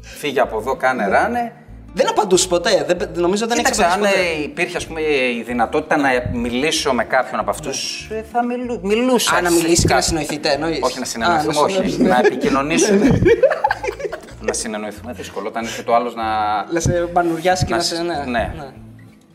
Φύγε 0.00 0.40
από 0.40 0.58
εδώ, 0.58 0.76
κάνε 0.76 1.06
ράνε. 1.08 1.52
Δεν 1.94 2.08
απαντούσε 2.08 2.48
ποτέ. 2.48 2.84
Δεν, 2.86 3.10
νομίζω 3.14 3.46
δεν 3.46 3.58
έχει 3.58 3.70
Κοίταξε, 3.70 3.84
αν 3.84 3.98
απαντήσει 4.00 4.14
ποτέ. 4.24 4.40
ε, 4.40 4.42
υπήρχε 4.42 4.76
ας 4.76 4.86
πούμε, 4.86 5.00
η 5.38 5.42
δυνατότητα 5.46 5.96
να 5.96 6.08
μιλήσω 6.32 6.92
με 6.92 7.04
κάποιον 7.04 7.40
από 7.40 7.50
αυτούς, 7.50 8.08
θα 8.32 8.44
μιλού, 8.44 8.80
μιλούσα. 8.82 9.36
Α, 9.36 9.40
να 9.40 9.50
μιλήσει 9.50 9.80
και 9.82 9.88
να 9.88 9.94
Κάτι. 9.94 10.06
συνοηθείτε, 10.06 10.52
εννοείς. 10.52 10.78
Όχι 10.82 10.96
να 10.98 11.02
Α, 11.02 11.06
συνεννοηθούμε, 11.06 11.52
να 11.54 11.60
όχι. 11.60 11.72
συνοηθείτε. 11.74 12.08
να 12.08 12.18
επικοινωνήσουμε. 12.18 13.20
να 14.46 14.52
συνεννοηθούμε 14.52 15.12
δύσκολο. 15.12 15.48
Όταν 15.48 15.64
έρχεται 15.64 15.90
ο 15.90 15.94
άλλος 15.94 16.14
να. 16.14 16.24
Να 16.72 16.80
σε 16.80 17.08
μπανουριάσει 17.12 17.64
και 17.64 17.70
Να 17.70 17.76
να, 17.76 17.82
σε- 17.82 17.94
σε. 17.94 18.02
Ναι, 18.02 18.24
ναι. 18.30 18.52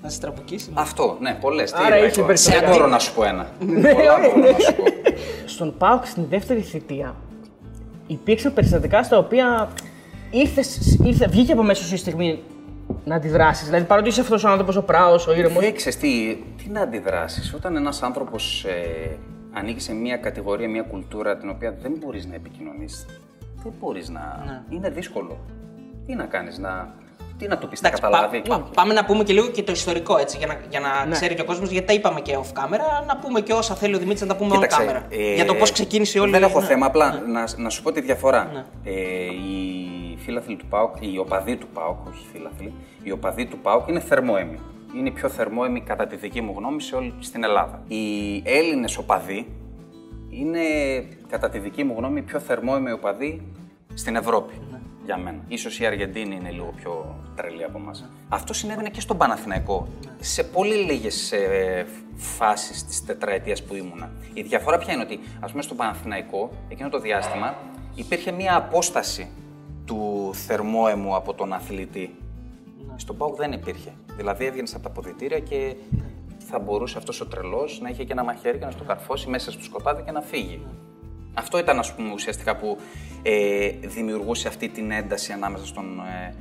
Να 0.02 0.10
σε 0.10 0.20
τραπουκίσει. 0.20 0.70
Αυτό, 0.74 1.18
ναι, 1.20 1.38
πολλές. 1.42 1.74
Άρα 1.74 2.06
είχε 2.06 2.22
περισσότερα. 2.24 2.62
Δεν 2.62 2.70
μπορώ 2.70 2.88
να 2.88 3.00
σου 3.00 3.14
πω 3.14 3.24
ένα. 3.24 3.48
Πολλά 3.60 4.20
μπορώ 4.22 4.36
να 4.54 4.60
σου 4.60 4.76
πω. 4.76 4.84
Στον 5.46 5.78
ΠΑΟΚ 5.78 6.06
στην 6.06 6.26
δεύτερη 6.30 6.62
θητεία 6.62 7.16
υπήρξαν 8.12 8.54
περιστατικά 8.54 9.04
στα 9.04 9.18
οποία 9.18 9.70
ήρθες, 10.32 10.98
ήρθε, 11.04 11.28
βγήκε 11.28 11.52
από 11.52 11.64
μέσα 11.64 11.84
σου 11.84 11.94
η 11.94 11.98
στιγμή 11.98 12.44
να 13.06 13.16
αντιδράσεις. 13.16 13.66
Δηλαδή, 13.66 13.86
παρότι 13.86 14.10
είσαι 14.10 14.22
αυτός 14.22 14.44
ο 14.44 14.50
άνθρωπος, 14.50 14.76
ο 14.76 14.84
πράος, 14.84 15.28
ο 15.28 15.34
ήρεμος. 15.34 15.64
Δεν 15.64 15.76
ξέρεις 15.76 16.00
τι, 16.00 16.38
τι 16.58 16.70
να 16.70 16.82
αντιδράσεις. 16.82 17.54
Όταν 17.54 17.76
ένας 17.76 18.04
άνθρωπος 18.04 18.66
ε, 18.66 19.18
ανήκει 19.52 19.80
σε 19.80 19.94
μια 19.94 20.18
κατηγορία, 20.18 20.70
μια 20.70 20.82
κουλτούρα 20.82 21.38
την 21.38 21.50
οποία 21.50 21.78
δεν 21.82 21.94
μπορείς 22.00 22.26
να 22.26 22.36
επικοινωνείς, 22.36 23.06
δεν 23.64 23.74
μπορείς 23.80 24.10
να... 24.10 24.44
Ναι. 24.46 24.76
Είναι 24.76 24.90
δύσκολο. 24.90 25.40
Τι 26.06 26.16
να 26.16 26.26
κάνεις, 26.26 26.58
να... 26.58 26.94
Τι 27.42 27.48
να 27.48 27.58
το 27.58 27.68
πεις, 27.68 27.82
να 27.82 27.88
Εντάξει, 27.88 28.04
πα- 28.06 28.10
καταλάβει. 28.10 28.42
πα- 28.48 28.68
πάμε 28.74 28.94
να 28.94 29.06
πούμε 29.06 29.24
και 29.24 29.34
λίγο 29.34 29.48
και 29.48 29.64
το 29.64 29.72
ιστορικό 29.72 30.18
έτσι, 30.18 30.38
για 30.38 30.48
να, 30.48 30.60
για 30.70 30.80
να 30.80 31.06
Ναι. 31.06 31.12
ξέρει 31.12 31.36
και 31.36 31.42
ο 31.42 31.46
κόσμος, 31.46 31.70
γιατί 31.70 31.88
τα 31.88 31.94
είπαμε 31.94 32.22
και 32.22 32.38
off 32.42 32.60
camera, 32.60 33.06
να 33.08 33.18
πούμε 33.18 33.42
και 33.42 33.54
όσα 33.54 33.76
θέλει 33.76 33.96
ο 33.96 33.98
Δημήτρης 33.98 34.22
να 34.22 34.28
τα 34.28 34.36
πούμε 34.36 34.50
on 34.50 34.54
Κοίταξε, 34.54 35.04
camera. 35.10 35.14
ε, 35.14 35.34
για 35.34 35.46
το 35.46 35.56
πώς 35.56 35.72
ξεκίνησε 35.72 36.20
όλη 36.20 36.32
Δεν 36.32 36.44
έχω 36.44 36.60
ναι. 36.60 36.66
θέμα, 36.66 36.86
απλά 36.86 37.24
να, 37.28 37.44
να 37.58 37.70
σου 37.70 37.82
πω 37.84 37.92
τη 37.92 38.02
διαφορά. 38.02 38.50
Ναι. 38.54 38.64
Ε, 38.92 38.94
οι 39.26 40.18
φίλαθλοι 40.18 40.56
του 40.56 40.66
ΠΑΟΚ, 40.66 40.96
οι 41.00 41.18
οπαδοί 41.18 41.56
του 41.58 41.68
ΠΑΟΚ, 41.74 42.08
όχι 42.08 42.26
οι 42.26 42.38
φίλαθλοι, 42.38 42.74
οι 43.04 43.12
οπαδοί 43.12 43.46
του 43.46 43.58
ΠΑΟΚ 43.58 43.88
είναι 43.88 44.00
θερμόαιμοι. 44.00 44.60
Είναι 44.98 45.08
οι 45.08 45.12
πιο 45.12 45.30
θερμόαιμοι 45.30 45.82
κατά 45.82 46.08
τη 46.08 46.16
δική 46.16 46.42
μου 46.42 46.54
γνώμη 46.58 46.82
σε 46.82 46.96
όλη 46.96 47.14
στην 47.20 47.44
Ελλάδα. 47.44 47.82
Οι 47.88 48.04
Έλληνες 48.46 48.98
οπαδοί 48.98 49.48
είναι 50.30 50.60
κατά 51.30 51.50
τη 51.50 51.60
δική 51.60 51.84
μου 51.84 51.96
γνώμη 51.98 52.20
οι 52.20 52.22
πιο 52.24 52.40
θερμόαιμοι 52.40 52.92
οπαδοί 52.92 53.42
στην 53.94 54.16
Ευρώπη. 54.16 54.54
Ναι. 55.02 55.06
Για 55.06 55.18
μένα. 55.18 55.44
Ίσως 55.48 55.80
η 55.80 55.86
Αργεντίνη 55.86 56.36
είναι 56.36 56.52
λίγο 56.52 56.74
πιο 56.76 57.16
τρελή 57.36 57.64
από 57.64 57.78
εμάς. 57.78 58.10
Αυτό 58.30 58.54
συνέβαινε 58.54 58.90
και 58.90 59.02
στον 59.02 59.18
Παναθηναϊκό. 59.18 59.88
Ναι. 60.06 60.12
Σε 60.20 60.44
πολύ 60.44 60.76
λίγες 60.76 61.32
ε, 61.32 61.86
φάσεις 62.16 62.86
της 62.86 63.06
τετραετίας 63.06 63.64
που 63.64 63.76
ήμουνα. 63.76 64.12
Η 64.34 64.42
διαφορά 64.42 64.78
ποια 64.78 64.94
είναι 64.94 65.04
ότι, 65.04 65.20
ας 65.40 65.52
πούμε, 65.52 65.64
στον 65.64 65.78
Παναθηναϊκό, 65.78 66.52
εκείνο 66.70 66.90
το 66.90 67.00
διάστημα, 67.00 67.56
υπήρχε 67.96 68.32
μια 68.32 68.56
απόσταση 68.56 69.30
του 69.86 70.32
θερμόαιμου 70.34 71.16
από 71.16 71.34
τον 71.34 71.54
αθλητή. 71.54 72.16
Ναι. 72.88 72.94
Στον 72.96 73.18
ΠΑΟΚ 73.18 73.36
δεν 73.36 73.52
υπήρχε. 73.52 73.94
Δηλαδή 74.16 74.46
έβγαινες 74.46 74.74
από 74.74 74.84
τα 74.84 74.90
αποδητήρια 74.90 75.40
και 75.40 75.76
θα 76.38 76.60
μπορούσε 76.60 76.98
αυτός 76.98 77.22
ο 77.22 77.28
τρελός 77.28 77.80
να 77.82 77.90
είχε 77.90 78.04
και 78.04 78.12
ένα 78.12 78.24
μαχαίρι 78.24 78.58
και 78.58 78.66
να 78.66 78.72
στο 78.72 78.84
καρφώσει 78.84 79.30
μέσα 79.30 79.52
στο 79.52 79.64
σκοτάδι 79.64 80.04
και 80.04 80.12
να 80.12 80.22
φύγει. 80.22 80.62
Αυτό 81.34 81.58
ήταν, 81.58 81.80
ας 81.80 81.96
πούμε, 81.96 82.12
ουσιαστικά 82.14 82.56
που 82.56 82.78
ε, 83.22 83.70
δημιουργούσε 83.70 84.48
αυτή 84.48 84.70
την 84.70 84.92
ένταση 84.92 85.32
ανάμεσα 85.32 85.66
στον 85.66 86.00
ε, 86.00 86.36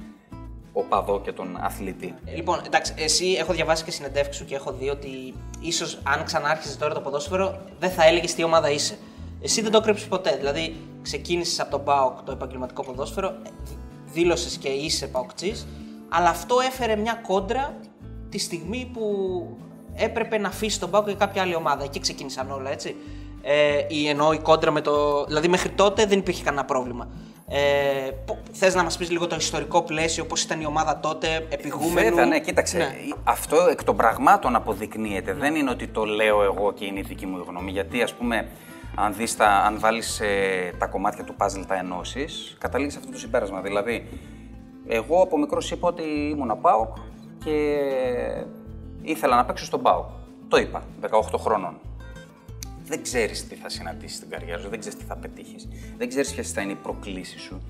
οπαδό 0.72 1.20
και 1.20 1.32
τον 1.32 1.56
αθλητή. 1.60 2.14
Ε, 2.24 2.34
Λοιπόν, 2.34 2.60
εντάξει, 2.66 2.94
εσύ 2.96 3.26
έχω 3.38 3.52
διαβάσει 3.52 3.84
και 3.84 3.90
συνεντεύξεις 3.90 4.36
σου 4.36 4.44
και 4.44 4.54
έχω 4.54 4.72
δει 4.72 4.88
ότι 4.88 5.34
ίσως 5.60 6.00
αν 6.02 6.24
ξανάρχιζε 6.24 6.76
τώρα 6.76 6.94
το 6.94 7.00
ποδόσφαιρο, 7.00 7.60
δεν 7.78 7.90
θα 7.90 8.06
έλεγες 8.06 8.34
τι 8.34 8.42
ομάδα 8.42 8.70
είσαι. 8.70 8.98
Εσύ 9.42 9.62
δεν 9.62 9.70
το 9.70 9.80
κρύψει 9.80 10.08
ποτέ. 10.08 10.36
Δηλαδή, 10.36 10.76
ξεκίνησες 11.02 11.60
από 11.60 11.70
τον 11.70 11.84
ΠΑΟΚ 11.84 12.22
το 12.22 12.32
επαγγελματικό 12.32 12.82
ποδόσφαιρο, 12.84 13.34
δήλωσες 14.12 14.56
και 14.56 14.68
είσαι 14.68 15.06
ΠΑΟΚΤζή, 15.06 15.52
αλλά 16.08 16.28
αυτό 16.28 16.56
έφερε 16.60 16.96
μια 16.96 17.20
κόντρα 17.26 17.76
τη 18.28 18.38
στιγμή 18.38 18.90
που 18.92 19.02
έπρεπε 19.94 20.38
να 20.38 20.48
αφήσει 20.48 20.80
τον 20.80 20.90
ΠΑΟΚ 20.90 21.06
για 21.06 21.16
κάποια 21.16 21.42
άλλη 21.42 21.54
ομάδα. 21.54 21.84
Εκεί 21.84 22.00
ξεκίνησαν 22.00 22.50
όλα, 22.50 22.70
έτσι. 22.70 22.96
Ε, 23.42 23.84
ή 23.88 24.08
εννοώ 24.08 24.32
η 24.32 24.38
κόντρα 24.38 24.70
με 24.70 24.80
το. 24.80 25.24
Δηλαδή, 25.24 25.48
μέχρι 25.48 25.68
τότε 25.68 26.06
δεν 26.06 26.18
υπήρχε 26.18 26.44
κανένα 26.44 26.64
πρόβλημα. 26.64 27.08
Ε, 27.48 28.10
Θες 28.52 28.74
να 28.74 28.82
μας 28.82 28.96
πεις 28.96 29.10
λίγο 29.10 29.26
το 29.26 29.36
ιστορικό 29.36 29.82
πλαίσιο, 29.82 30.24
πώς 30.24 30.42
ήταν 30.42 30.60
η 30.60 30.66
ομάδα 30.66 31.00
τότε, 31.00 31.46
επιγούμενο. 31.48 32.08
Βέβαια, 32.08 32.26
ναι, 32.26 32.40
κοίταξε. 32.40 32.94
Αυτό 33.24 33.56
εκ 33.70 33.84
των 33.84 33.96
πραγμάτων 33.96 34.56
αποδεικνύεται. 34.56 35.32
Δεν 35.32 35.54
είναι 35.54 35.70
ότι 35.70 35.86
το 35.88 36.04
λέω 36.04 36.42
εγώ 36.42 36.72
και 36.72 36.84
είναι 36.84 36.98
η 36.98 37.02
δική 37.02 37.26
μου 37.26 37.44
γνώμη. 37.48 37.70
Γιατί, 37.70 38.02
ας 38.02 38.12
πούμε, 38.12 38.48
αν, 38.94 39.14
δεις 39.14 39.36
τα, 39.36 39.46
αν 39.46 39.78
βάλεις 39.78 40.20
ε, 40.20 40.72
τα 40.78 40.86
κομμάτια 40.86 41.24
του 41.24 41.34
puzzle 41.38 41.64
τα 41.66 41.74
ενώσεις, 41.74 42.56
καταλήγεις 42.60 42.92
σε 42.92 42.98
αυτό 42.98 43.10
το 43.12 43.18
συμπέρασμα. 43.18 43.60
Δηλαδή, 43.60 44.08
εγώ 44.86 45.22
από 45.22 45.38
μικρός 45.38 45.70
είπα 45.70 45.88
ότι 45.88 46.02
ήμουν 46.02 46.60
ΠΑΟΚ 46.60 46.96
και 47.44 47.78
ήθελα 49.02 49.36
να 49.36 49.44
παίξω 49.44 49.64
στον 49.64 49.82
ΠΑΟΚ. 49.82 50.08
Το 50.48 50.56
είπα, 50.56 50.82
18 51.00 51.38
χρονών. 51.38 51.80
Δεν 52.90 53.02
ξέρεις 53.02 53.48
τι 53.48 53.54
θα 53.54 53.68
συναντήσεις 53.68 54.16
στην 54.16 54.30
καριέρα 54.30 54.60
σου, 54.60 54.68
δεν 54.68 54.78
ξέρεις 54.78 54.98
τι 54.98 55.04
θα 55.04 55.16
πετύχεις, 55.16 55.68
δεν 55.98 56.08
ξέρεις 56.08 56.34
ποιες 56.34 56.52
θα 56.52 56.60
είναι 56.60 56.72
οι 56.72 56.78
προκλήσεις 56.82 57.42
σου, 57.42 57.62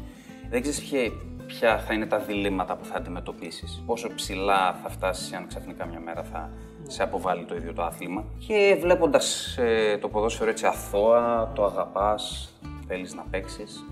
δεν 0.50 0.62
ξέρεις 0.62 1.12
ποια 1.46 1.78
θα 1.78 1.94
είναι 1.94 2.06
τα 2.06 2.18
διλήμματα 2.18 2.76
που 2.76 2.85
θα 2.85 2.96
αντιμετωπίσεις, 2.96 3.83
πόσο 3.87 4.14
ψηλά 4.14 4.78
θα 4.83 4.88
φτάσεις 4.88 5.33
αν 5.33 5.46
ξαφνικά 5.46 5.87
μια 5.87 6.00
μέρα 6.00 6.22
θα 6.22 6.50
σε 6.87 7.02
αποβάλει 7.02 7.44
το 7.44 7.54
ίδιο 7.54 7.72
το 7.72 7.83
άθλημα. 7.83 8.24
Και 8.46 8.76
βλέποντας 8.80 9.59
το 10.00 10.09
ποδόσφαιρο 10.09 10.50
έτσι 10.50 10.66
αθώα, 10.66 11.52
το 11.54 11.64
αγαπάς, 11.64 12.54
θέλεις 12.87 13.14
να 13.14 13.22
παίξεις, 13.30 13.85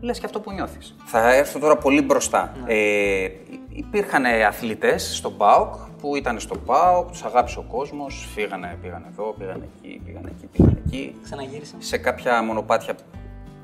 λες 0.00 0.18
και 0.18 0.26
αυτό 0.26 0.40
που 0.40 0.52
νιώθεις. 0.52 0.94
Θα 1.04 1.34
έρθω 1.34 1.58
τώρα 1.58 1.76
πολύ 1.76 2.02
μπροστά. 2.02 2.52
Ε, 2.66 3.28
υπήρχαν 3.76 4.24
αθλητές 4.26 5.16
στον 5.16 5.36
ΠΑΟΚ 5.36 5.74
που 6.00 6.16
ήταν 6.16 6.40
στο 6.40 6.56
ΠΑΟΚ, 6.58 7.08
τους 7.10 7.22
αγάπησε 7.22 7.58
ο 7.58 7.62
κόσμος, 7.62 8.28
φύγανε, 8.34 8.78
πήγαν 8.82 9.04
εδώ, 9.10 9.34
πήγαν 9.38 9.62
εκεί, 9.62 10.00
πήγαν 10.04 10.24
εκεί, 10.26 10.46
πήγαν 10.52 10.82
εκεί. 10.86 11.16
Ξαναγύρισαν. 11.22 11.80
Σε 11.82 11.96
κάποια 11.98 12.42
μονοπάτια 12.42 12.94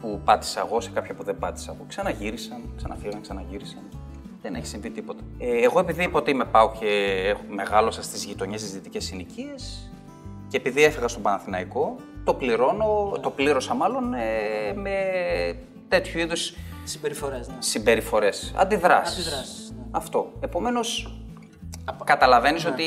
που 0.00 0.20
πάτησα 0.24 0.60
εγώ, 0.66 0.80
σε 0.80 0.90
κάποια 0.90 1.14
που 1.14 1.22
δεν 1.24 1.38
πάτησα 1.38 1.72
εγώ. 1.74 1.84
Ξαναγύρισαν, 1.88 2.58
ξαναφύγαν, 2.76 3.20
ξαναγύρισαν. 3.20 3.82
Δεν 4.42 4.54
έχει 4.54 4.66
συμβεί 4.66 4.90
τίποτα. 4.90 5.20
Ε, 5.38 5.62
εγώ 5.64 5.78
επειδή 5.80 6.02
είπα 6.02 6.18
ότι 6.18 6.30
είμαι 6.30 6.44
ΠΑΟΚ 6.44 6.78
και 6.78 6.86
έχω- 7.26 7.42
μεγάλωσα 7.48 8.02
στις 8.02 8.24
γειτονιές 8.24 8.62
τη 8.62 8.68
δυτικές 8.70 9.04
συνοικίες 9.04 9.90
και 10.48 10.56
επειδή 10.56 10.82
έφυγα 10.82 11.08
στον 11.08 11.22
Παναθηναϊκό, 11.22 11.96
το 12.24 12.34
πληρώνω, 12.34 13.18
το 13.20 13.30
πλήρωσα 13.30 13.74
μάλλον 13.74 14.14
ε, 14.14 14.72
με 14.74 14.94
τέτοιου 15.88 16.18
είδους 16.20 16.54
Συμπεριφορές, 16.84 17.48
ναι. 17.48 17.54
συμπεριφορές. 17.58 18.52
Αντιδράσεις. 18.56 19.26
Αντιδράσεις, 19.26 19.70
ναι. 19.70 19.71
Αυτό. 19.92 20.32
Επομένως, 20.40 21.14
καταλαβαίνεις 22.04 22.66
ότι 22.66 22.84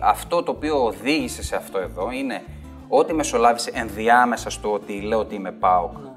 αυτό 0.00 0.42
το 0.42 0.50
οποίο 0.50 0.84
οδήγησε 0.84 1.42
σε 1.42 1.56
αυτό 1.56 1.78
εδώ 1.78 2.10
είναι 2.10 2.42
ότι 2.88 3.12
μεσολάβησε 3.12 3.70
ενδιάμεσα 3.74 4.50
στο 4.50 4.72
ότι 4.72 5.00
λέω 5.00 5.18
ότι 5.18 5.34
είμαι 5.34 5.52
ΠΑΟΚ 5.52 5.92
Ναι. 5.92 6.10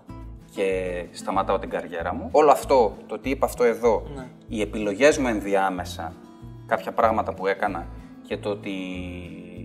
και 0.55 1.05
σταματάω 1.11 1.59
την 1.59 1.69
καριέρα 1.69 2.13
μου. 2.13 2.29
Όλο 2.31 2.51
αυτό, 2.51 2.97
το 3.07 3.13
ότι 3.15 3.29
είπα 3.29 3.45
αυτό 3.45 3.63
εδώ, 3.63 4.03
Ναι. 4.15 4.27
οι 4.47 4.61
επιλογές 4.61 5.17
μου 5.17 5.27
ενδιάμεσα, 5.27 6.13
κάποια 6.65 6.91
πράγματα 6.91 7.33
που 7.33 7.47
έκανα 7.47 7.87
και 8.27 8.37
το 8.37 8.49
ότι 8.49 8.71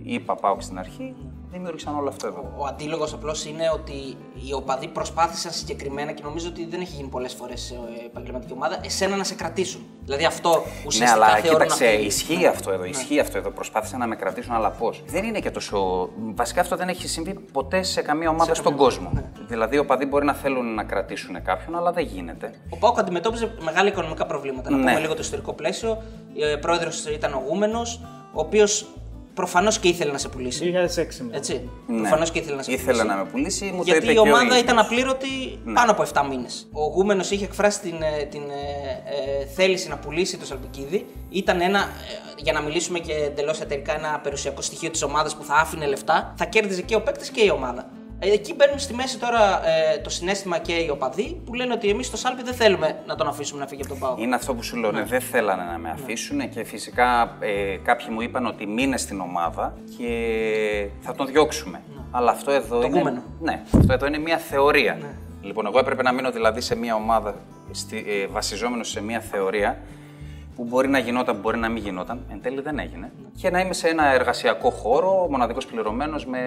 είπα 0.03 0.35
ΠΑΟΚ 0.35 0.61
στην 0.61 0.79
αρχή, 0.79 1.15
δημιούργησαν 1.55 1.95
όλο 1.95 2.09
αυτό 2.09 2.27
εδώ. 2.27 2.53
Ο 2.57 2.65
αντίλογος 2.65 3.13
απλώς 3.13 3.45
είναι 3.45 3.69
ότι 3.73 3.93
οι 4.47 4.53
οπαδοί 4.53 4.87
προσπάθησαν 4.87 5.51
συγκεκριμένα 5.51 6.11
και 6.11 6.23
νομίζω 6.23 6.47
ότι 6.47 6.65
δεν 6.65 6.81
έχει 6.81 6.95
γίνει 6.95 7.07
πολλές 7.07 7.33
φορές 7.33 7.61
σε 7.61 7.73
ε, 7.73 8.05
επαγγελματική 8.05 8.53
ομάδα 8.53 8.79
εσένα 8.83 9.15
να 9.15 9.23
σε 9.23 9.35
κρατήσουν. 9.35 9.81
Δηλαδή 10.03 10.25
αυτό 10.25 10.49
Ναι, 10.49 10.83
ουσιαστικά 10.85 11.25
αλλά 11.25 11.35
θεωρούν 11.35 11.51
κοίταξε, 11.61 11.85
αυτοί. 11.85 12.05
ισχύει 12.05 12.45
αυτό 12.47 12.69
Ναι. 12.69 12.75
εδώ. 12.75 12.83
Ισχύει 12.85 13.19
αυτό 13.19 13.37
εδώ. 13.37 13.49
Προσπάθησαν 13.49 13.99
να 13.99 14.07
με 14.07 14.15
κρατήσουν, 14.15 14.53
αλλά 14.53 14.69
πώς; 14.71 15.03
Δεν 15.07 15.23
είναι 15.23 15.39
και 15.39 15.51
τόσο. 15.51 16.09
Βασικά 16.35 16.61
αυτό 16.61 16.75
δεν 16.75 16.87
έχει 16.89 17.07
συμβεί 17.07 17.33
ποτέ 17.51 17.83
σε 17.83 18.01
καμία 18.01 18.29
ομάδα 18.29 18.53
στον 18.53 18.65
καμία 18.71 18.79
κόσμο. 18.85 19.07
ομάδα, 19.11 19.29
Δηλαδή, 19.47 19.75
οι 19.75 19.79
οπαδοί 19.79 20.05
μπορεί 20.05 20.25
να 20.25 20.33
θέλουν 20.33 20.73
να 20.73 20.83
κρατήσουν 20.83 21.43
κάποιον, 21.43 21.75
αλλά 21.75 21.91
δεν 21.91 22.05
γίνεται. 22.05 22.53
Ο 22.69 22.77
Πάουκ 22.77 22.99
αντιμετώπιζε 22.99 23.55
μεγάλα 23.59 23.87
οικονομικά 23.89 24.25
προβλήματα. 24.25 24.69
Να 24.69 24.77
Ναι. 24.77 24.83
πούμε 24.83 24.99
λίγο 24.99 25.13
το 25.13 25.21
ιστορικό 25.21 25.53
πλαίσιο. 25.53 25.91
Ο 26.55 26.59
πρόεδρος 26.59 27.05
ήταν 27.05 27.33
ο 27.33 27.43
Γούμενος, 27.47 27.99
ο 28.33 28.39
οποίος 28.39 28.87
προφανώς 29.35 29.79
και 29.79 29.87
ήθελε 29.87 30.11
να 30.11 30.17
σε 30.17 30.29
πουλήσει. 30.29 30.73
2006 30.73 31.23
μετά. 31.23 31.37
Έτσι. 31.37 31.69
Ναι. 31.87 31.99
Προφανώς 31.99 32.31
και 32.31 32.39
ήθελε 32.39 32.55
να 32.55 32.61
σε 32.63 32.71
Ήθελε 32.71 32.91
πουλήσει. 32.91 33.07
να 33.07 33.15
με 33.23 33.29
πουλήσει, 33.31 33.65
μου 33.65 33.77
το 33.77 33.83
Γιατί 33.83 34.01
είπε 34.03 34.11
η 34.11 34.13
και 34.13 34.19
ο 34.19 34.21
ομάδα 34.21 34.43
ίδιος. 34.45 34.59
ήταν 34.59 34.79
απλήρωτη 34.79 35.27
Ναι. 35.63 35.73
πάνω 35.73 35.91
από 35.91 36.01
7 36.13 36.25
μήνες. 36.29 36.67
Ο 36.71 36.83
Γούμενος 36.83 37.31
είχε 37.31 37.45
εκφράσει 37.45 37.79
την, 37.79 37.95
ε, 38.01 38.23
την 38.25 38.41
ε, 38.41 39.41
ε, 39.41 39.45
θέληση 39.45 39.89
να 39.89 39.97
πουλήσει 39.97 40.37
το 40.37 40.45
Σαλπικίδη. 40.45 41.05
Ήταν 41.29 41.61
ένα, 41.61 41.79
ε, 41.79 41.83
για 42.37 42.53
να 42.53 42.61
μιλήσουμε 42.61 42.99
και 42.99 43.13
εντελώς 43.13 43.61
εταιρικά, 43.61 43.95
ένα 43.95 44.19
περιουσιακό 44.23 44.61
στοιχείο 44.61 44.89
της 44.89 45.03
ομάδας 45.03 45.35
που 45.35 45.43
θα 45.43 45.53
άφηνε 45.55 45.85
λεφτά. 45.85 46.33
Θα 46.37 46.45
κέρδιζε 46.45 46.81
και 46.81 46.95
ο 46.95 47.01
παίκτης 47.01 47.29
και 47.29 47.41
η 47.43 47.49
ομάδα. 47.49 47.89
Ε, 48.19 48.31
Εκεί 48.31 48.53
μπαίνουν 48.53 48.79
στη 48.79 48.93
μέση 48.93 49.19
τώρα 49.19 49.67
ε, 49.67 49.97
το 49.97 50.09
συνέστημα 50.09 50.57
και 50.57 50.73
οι 50.73 50.89
οπαδοί 50.89 51.41
που 51.45 51.53
λένε 51.53 51.73
ότι 51.73 51.89
εμείς 51.89 52.07
στο 52.07 52.17
Σάλπι 52.17 52.43
δεν 52.43 52.53
θέλουμε 52.53 52.99
να 53.07 53.15
τον 53.15 53.27
αφήσουμε 53.27 53.59
να 53.59 53.67
φύγει 53.67 53.81
από 53.81 53.89
τον 53.89 53.99
Πάο. 53.99 54.15
Είναι 54.17 54.35
αυτό 54.35 54.53
που 54.53 54.63
σου 54.63 54.77
λέω. 54.77 54.91
ναι, 54.91 55.03
Δεν 55.03 55.21
θέλανε 55.21 55.63
να 55.71 55.77
με 55.77 55.89
αφήσουν 55.89 56.49
και 56.49 56.63
φυσικά 56.63 57.37
ε, 57.39 57.75
κάποιοι 57.83 58.07
μου 58.09 58.21
είπαν 58.21 58.45
ότι 58.45 58.65
μείνε 58.67 58.97
στην 58.97 59.19
ομάδα 59.19 59.73
και 59.97 60.87
θα 61.01 61.15
τον 61.15 61.25
διώξουμε. 61.27 61.81
Αλλά 62.11 62.31
αυτό 62.31 62.51
εδώ 62.51 62.79
Το 62.79 62.85
είναι. 62.85 62.97
κούμενο. 62.97 63.23
Ναι, 63.39 63.61
αυτό 63.75 63.93
εδώ 63.93 64.05
είναι 64.05 64.17
μια 64.17 64.37
θεωρία. 64.37 64.97
Λοιπόν, 65.41 65.65
εγώ 65.65 65.79
έπρεπε 65.79 66.01
να 66.03 66.11
μείνω 66.11 66.31
δηλαδή 66.31 66.61
σε 66.61 66.75
μια 66.75 66.95
ομάδα 66.95 67.35
στη, 67.71 68.05
ε, 68.07 68.27
βασιζόμενος 68.27 68.89
σε 68.89 69.01
μια 69.01 69.19
θεωρία 69.19 69.77
που 70.55 70.63
μπορεί 70.63 70.87
να 70.87 70.97
γινόταν, 70.99 71.35
μπορεί 71.35 71.57
να 71.57 71.69
μην 71.69 71.83
γινόταν. 71.83 72.25
Εν 72.31 72.41
τέλει 72.41 72.61
δεν 72.61 72.79
έγινε. 72.79 73.11
Και 73.41 73.49
να 73.49 73.59
είμαι 73.59 73.73
σε 73.73 73.87
ένα 73.87 74.13
εργασιακό 74.13 74.69
χώρο, 74.69 75.27
μοναδικός 75.29 75.65
πληρωμένος 75.65 76.25
με 76.25 76.39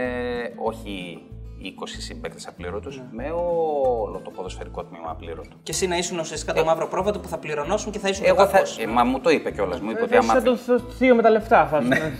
όχι 0.57 1.23
20 1.63 1.69
συμπαίκτες 1.99 2.47
απλήρωτους, 2.47 3.03
με 3.11 3.25
όλο 3.31 4.21
το 4.25 4.31
ποδοσφαιρικό 4.31 4.85
τμήμα 4.85 5.11
απλήρωτο. 5.11 5.49
Και 5.63 5.73
εσύ 5.73 5.87
να 5.87 5.97
ήσουν 5.97 6.19
ουσιαστικά 6.19 6.53
το 6.53 6.65
μαύρο 6.65 6.87
πρόβατο 6.89 7.19
που 7.19 7.29
θα 7.29 7.39
πληρωνώσουν 7.39 7.93
και 7.93 7.99
θα 7.99 8.09
ήσουν 8.09 8.25
Εγώ 8.27 8.37
το 8.37 8.47
θα. 8.47 8.53
κακός. 8.53 8.79
Ε, 8.79 8.87
μα 8.87 9.05
μου 9.05 9.21
το 9.21 9.31
είπε 9.31 9.51
κιόλας. 9.51 9.81
Μου 9.81 9.91
είπε 9.91 10.03
ότι 10.03 10.15
Ε, 10.15 10.19
άμα. 10.19 10.33
Σαν 10.33 10.43
το 10.45 10.57
θ- 10.57 10.83
θείο 10.99 11.15
με 11.15 11.23
τα 11.23 11.31
λεφτά, 11.31 11.67
θα 11.67 11.81
Ναι. 11.81 12.13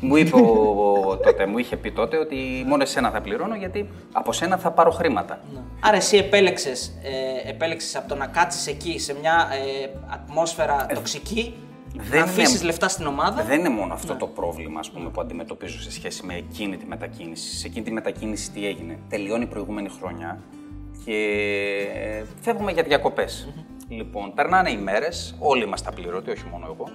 Μου 0.00 0.16
είπε 0.16 0.36
ο, 0.36 1.16
τότε, 1.24 1.46
μου 1.46 1.58
είχε 1.58 1.76
πει 1.76 1.92
τότε 1.92 2.16
ότι 2.18 2.36
μόνο 2.66 2.82
εσένα 2.82 3.10
θα 3.10 3.20
πληρώνω 3.20 3.54
γιατί 3.54 3.88
από 4.12 4.32
σένα 4.32 4.56
θα 4.56 4.70
πάρω 4.70 4.90
χρήματα. 4.90 5.40
Άρα 5.80 5.96
εσύ 5.96 6.16
επέλεξες, 6.16 6.92
ε, 7.44 7.48
επέλεξες 7.50 7.96
από 7.96 8.08
το 8.08 8.14
να 8.14 8.26
κάτσεις 8.26 8.66
εκεί 8.66 8.98
σε 8.98 9.14
μια 9.20 9.48
ε, 9.84 9.88
ατμόσφαιρα 10.14 10.86
τοξική 10.94 11.54
να 12.10 12.22
αφήσεις 12.22 12.62
λεφτά 12.62 12.88
στην 12.88 13.06
ομάδα. 13.06 13.42
Δεν 13.42 13.58
είναι 13.58 13.68
μόνο 13.68 13.94
αυτό 13.94 14.14
το 14.14 14.26
πρόβλημα 14.26 14.78
ας 14.78 14.90
πούμε, 14.90 15.10
που 15.10 15.20
αντιμετωπίζω 15.20 15.80
σε 15.80 15.90
σχέση 15.90 16.26
με 16.26 16.34
εκείνη 16.34 16.76
τη 16.76 16.86
μετακίνηση. 16.86 17.56
Σε 17.56 17.66
εκείνη 17.66 17.84
τη 17.84 17.92
μετακίνηση 17.92 18.50
τι 18.50 18.66
έγινε. 18.66 18.98
Τελειώνει 19.08 19.42
η 19.42 19.46
προηγούμενη 19.46 19.88
χρονιά 19.88 20.42
και 21.04 21.18
φεύγουμε 22.40 22.72
για 22.72 22.82
διακοπες 22.82 23.48
Λοιπόν, 23.88 24.34
περνάνε 24.34 24.70
οι 24.70 24.76
μέρες, 24.76 25.34
όλοι 25.38 25.64
είμαστε 25.64 25.88
απληρωτοί, 25.88 26.30
όχι 26.30 26.44
μόνο 26.50 26.66
εγώ. 26.74 26.88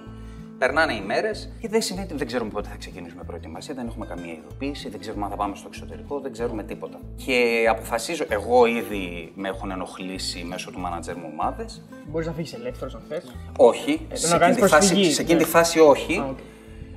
Περνάνε 0.62 0.94
οι 0.94 1.00
μέρες 1.00 1.52
και 1.60 1.68
δεν 1.68 1.82
σημαίνει 1.82 2.06
ότι 2.06 2.16
δεν 2.16 2.26
ξέρουμε 2.26 2.50
πότε 2.50 2.68
θα 2.68 2.76
ξεκινήσουμε 2.76 3.22
προετοιμασία, 3.26 3.74
δεν 3.74 3.86
έχουμε 3.86 4.06
καμία 4.06 4.32
ειδοποίηση, 4.32 4.88
δεν 4.88 5.00
ξέρουμε 5.00 5.24
αν 5.24 5.30
θα 5.30 5.36
πάμε 5.36 5.56
στο 5.56 5.68
εξωτερικό, 5.68 6.20
δεν 6.20 6.32
ξέρουμε 6.32 6.62
τίποτα. 6.62 7.00
Και 7.24 7.66
αποφασίζω, 7.68 8.24
εγώ 8.28 8.66
ήδη 8.66 9.32
με 9.34 9.48
έχουν 9.48 9.70
ενοχλήσει 9.70 10.44
μέσω 10.44 10.70
του 10.70 10.78
μάνατζερ 10.78 11.16
μου 11.16 11.28
ομάδες. 11.32 11.82
Μπορείς 12.10 12.26
να 12.26 12.32
φύγεις 12.32 12.52
ελεύθερος 12.52 12.94
αν 12.94 13.02
θες. 13.08 13.34
Όχι, 13.56 14.06
Ε, 14.10 14.16
σε, 14.16 14.32
να 14.32 14.38
κάνεις 14.38 14.56
εκείνη 14.56 14.68
τη 14.68 14.74
φάση, 14.74 14.88
προσφυγή, 14.88 15.12
σε 15.12 15.22
εκείνη 15.22 15.38
τη 15.38 15.44
ναι. 15.44 15.50
φάση 15.50 15.78
όχι. 15.78 16.18
Α, 16.18 16.24
οκ. 16.24 16.38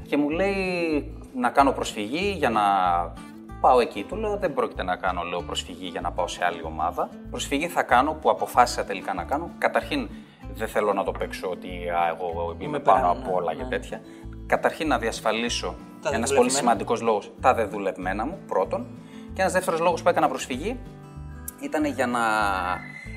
Και 0.08 0.18
μου 0.18 0.30
λέει 0.30 0.56
να 1.36 1.50
κάνω 1.50 1.72
προσφυγή 1.72 2.36
για 2.38 2.50
να 2.50 2.62
πάω 3.62 3.80
εκεί. 3.80 4.04
Του 4.04 4.16
λέω 4.16 4.38
δεν 4.38 4.54
πρόκειται 4.54 4.84
να 4.84 4.96
κάνω 4.96 5.22
λέω, 5.22 5.42
προσφυγή 5.42 5.88
για 5.88 6.02
να 6.02 6.12
πάω 6.12 6.28
σε 6.28 6.46
άλλη 6.46 6.62
ομάδα. 6.64 7.10
Προσφυγή 7.30 7.68
θα 7.68 7.84
κάνω 7.84 8.14
που 8.14 8.30
αποφάσισα 8.30 8.84
τελικά 8.84 9.14
να 9.14 9.24
κάνω. 9.24 9.50
Καταρχήν 9.58 10.10
δεν 10.56 10.68
θέλω 10.68 10.94
να 10.94 11.04
το 11.04 11.12
παίξω 11.12 11.50
ότι 11.50 11.68
α, 11.68 12.08
εγώ 12.08 12.56
είμαι 12.60 12.80
πάνω 12.80 13.00
πέρα, 13.00 13.10
από 13.10 13.30
ναι, 13.30 13.36
όλα 13.36 13.54
ναι. 13.54 13.64
και 13.64 13.70
τέτοια. 13.70 14.02
Καταρχήν 14.46 14.88
να 14.88 14.98
διασφαλίσω 14.98 15.68
Τα 15.68 15.76
ένας 15.76 16.12
πολύ 16.12 16.20
δεδουλευμένα. 16.20 16.58
σημαντικός 16.58 17.02
λόγος 17.02 17.32
τα 17.42 17.54
δεδουλευμένα 17.54 18.26
μου 18.26 18.40
πρώτον. 18.48 18.86
Και 19.34 19.42
ένας 19.42 19.54
δεύτερος 19.54 19.80
λόγος 19.80 20.02
που 20.02 20.10
έκανα 20.10 20.28
προσφυγή 20.28 20.80
ήταν 21.62 21.86
για 21.86 22.08
να 22.08 22.20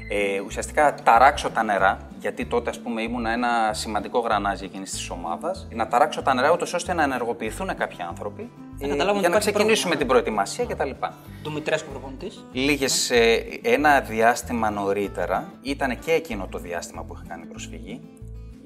ε, 0.08 0.40
ουσιαστικά 0.40 0.94
ταράξω 1.02 1.50
τα 1.50 1.62
νερά, 1.62 1.98
γιατί 2.20 2.46
τότε 2.46 2.70
ας 2.70 2.78
πούμε 2.78 3.02
ήμουν 3.02 3.26
ένα 3.26 3.70
σημαντικό 3.72 4.18
γρανάζι 4.18 4.64
εκείνης 4.64 4.90
της 4.90 5.10
ομάδας, 5.10 5.68
να 5.70 5.88
ταράξω 5.88 6.22
τα 6.22 6.34
νερά 6.34 6.52
ούτως 6.52 6.74
ώστε 6.74 6.92
να 6.92 7.02
ενεργοποιηθούν 7.02 7.76
κάποιοι 7.76 7.98
άνθρωποι 8.08 8.50
Να 8.78 8.86
ε, 8.86 8.90
καταλάβουν 8.90 9.20
για 9.20 9.28
ότι 9.28 9.36
να 9.36 9.42
υπάρχει 9.42 9.50
ξεκινήσουμε 9.50 9.96
την 9.96 10.06
πρόβλημα. 10.06 10.42
προετοιμασία 10.42 10.64
κτλ. 10.74 11.06
Δημητρέσκου 11.42 11.90
προπονητής. 11.90 12.44
Λίγες, 12.52 13.10
ε, 13.10 13.44
ένα 13.62 14.00
διάστημα 14.00 14.70
νωρίτερα, 14.70 15.52
ήταν 15.62 15.98
και 15.98 16.12
εκείνο 16.12 16.46
το 16.50 16.58
διάστημα 16.58 17.02
που 17.02 17.14
είχα 17.14 17.24
κάνει 17.28 17.46
προσφυγή, 17.46 18.00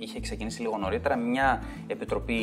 είχε 0.02 0.20
ξεκινήσει 0.20 0.60
λίγο 0.60 0.76
νωρίτερα 0.78 1.16
μια 1.16 1.62
επιτροπή 1.86 2.40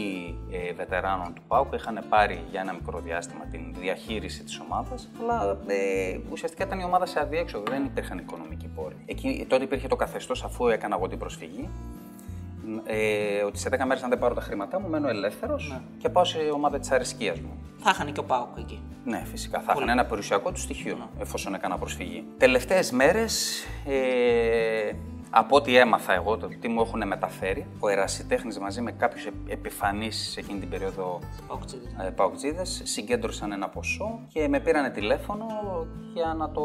ε, 0.51 0.73
βετεράνων 0.73 1.33
του 1.33 1.41
ΠΑΟΚ. 1.47 1.73
Είχαν 1.73 2.03
πάρει 2.09 2.43
για 2.51 2.61
ένα 2.61 2.73
μικρό 2.73 2.99
διάστημα 2.99 3.45
την 3.51 3.61
διαχείριση 3.79 4.43
της 4.43 4.59
ομάδας, 4.59 5.09
αλλά 5.21 5.57
ε, 5.67 6.19
ουσιαστικά 6.31 6.63
ήταν 6.63 6.79
η 6.79 6.83
ομάδα 6.83 7.05
σε 7.05 7.19
αδιέξοδο, 7.19 7.63
δεν 7.69 7.83
υπήρχαν 7.85 8.17
οικονομικοί 8.17 8.67
πόροι. 8.67 8.95
Εκεί, 9.05 9.45
τότε 9.49 9.63
υπήρχε 9.63 9.87
το 9.87 9.95
καθεστώς, 9.95 10.43
αφού 10.43 10.67
έκανα 10.67 10.95
εγώ 10.95 11.07
την 11.07 11.17
προσφυγή, 11.17 11.69
ε, 12.85 13.41
ότι 13.43 13.57
σε 13.59 13.69
10 13.69 13.85
μέρες 13.85 14.03
αν 14.03 14.09
δεν 14.09 14.19
πάρω 14.19 14.33
τα 14.33 14.41
χρήματά 14.41 14.79
μου, 14.79 14.87
μένω 14.89 15.07
ελεύθερος 15.07 15.69
Ναι. 15.69 15.81
και 15.97 16.09
πάω 16.09 16.23
σε 16.23 16.37
ομάδα 16.53 16.79
της 16.79 16.91
αρισκίας 16.91 17.39
μου. 17.39 17.57
Θα 17.83 17.89
είχαν 17.89 18.11
και 18.11 18.19
ο 18.19 18.23
Πάουκ 18.23 18.57
εκεί. 18.57 18.81
Ναι, 19.05 19.23
φυσικά. 19.25 19.59
Θα 19.59 19.73
είχαν 19.75 19.89
ένα 19.89 20.05
περιουσιακό 20.05 20.51
του 20.51 20.59
στοιχείο 20.59 21.09
εφόσον 21.19 21.53
έκανα 21.53 21.77
προσφυγή. 21.77 22.23
Τελευταίες 22.37 22.91
μέρες, 22.91 23.63
ε, 23.85 24.91
από 25.29 25.55
ό,τι 25.55 25.75
έμαθα 25.75 26.13
εγώ, 26.13 26.37
το 26.37 26.47
τι 26.59 26.67
μου 26.67 26.81
έχουν 26.81 27.07
μεταφέρει, 27.07 27.67
ο 27.79 27.87
ερασιτέχνης 27.87 28.59
μαζί 28.59 28.81
με 28.81 28.91
κάποιους 28.91 29.27
επιφανείς 29.47 30.29
σε 30.31 30.39
εκείνη 30.39 30.59
την 30.59 30.69
περίοδο 30.69 31.19
Πάουκτσίδες. 31.47 31.95
ε, 32.07 32.09
παουτζίδες 32.09 32.81
συγκέντρωσαν 32.83 33.51
ένα 33.51 33.69
ποσό 33.69 34.19
και 34.27 34.47
με 34.47 34.59
πήρανε 34.59 34.89
τηλέφωνο 34.89 35.45
για 36.13 36.33
να 36.37 36.51
το, 36.51 36.63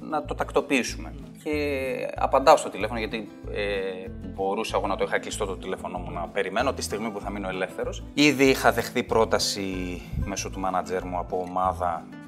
να 0.00 0.24
το 0.24 0.34
τακτοποιήσουμε. 0.34 1.14
Και 1.42 2.08
απαντάω 2.16 2.56
στο 2.56 2.70
τηλέφωνο 2.70 2.98
γιατί 2.98 3.28
ε, 3.50 4.10
μπορούσα 4.34 4.76
εγώ 4.76 4.86
να 4.86 4.96
το 4.96 5.04
είχα 5.04 5.18
κλειστό 5.18 5.44
το 5.44 5.56
τηλέφωνο 5.56 5.98
μου 5.98 6.10
να 6.10 6.28
περιμένω 6.28 6.72
τη 6.72 6.82
στιγμή 6.82 7.10
που 7.10 7.20
θα 7.20 7.30
μείνω 7.30 7.48
ελεύθερος. 7.48 8.04
Ήδη 8.14 8.44
είχα 8.44 8.72
δεχθεί 8.72 9.02
πρόταση 9.02 10.00
μέσω 10.24 10.50
του 10.50 10.60
μάνατζερ 10.60 11.04
μου 11.04 11.18
από 11.18 11.44
ομάδα 11.48 12.04
ε, 12.10 12.21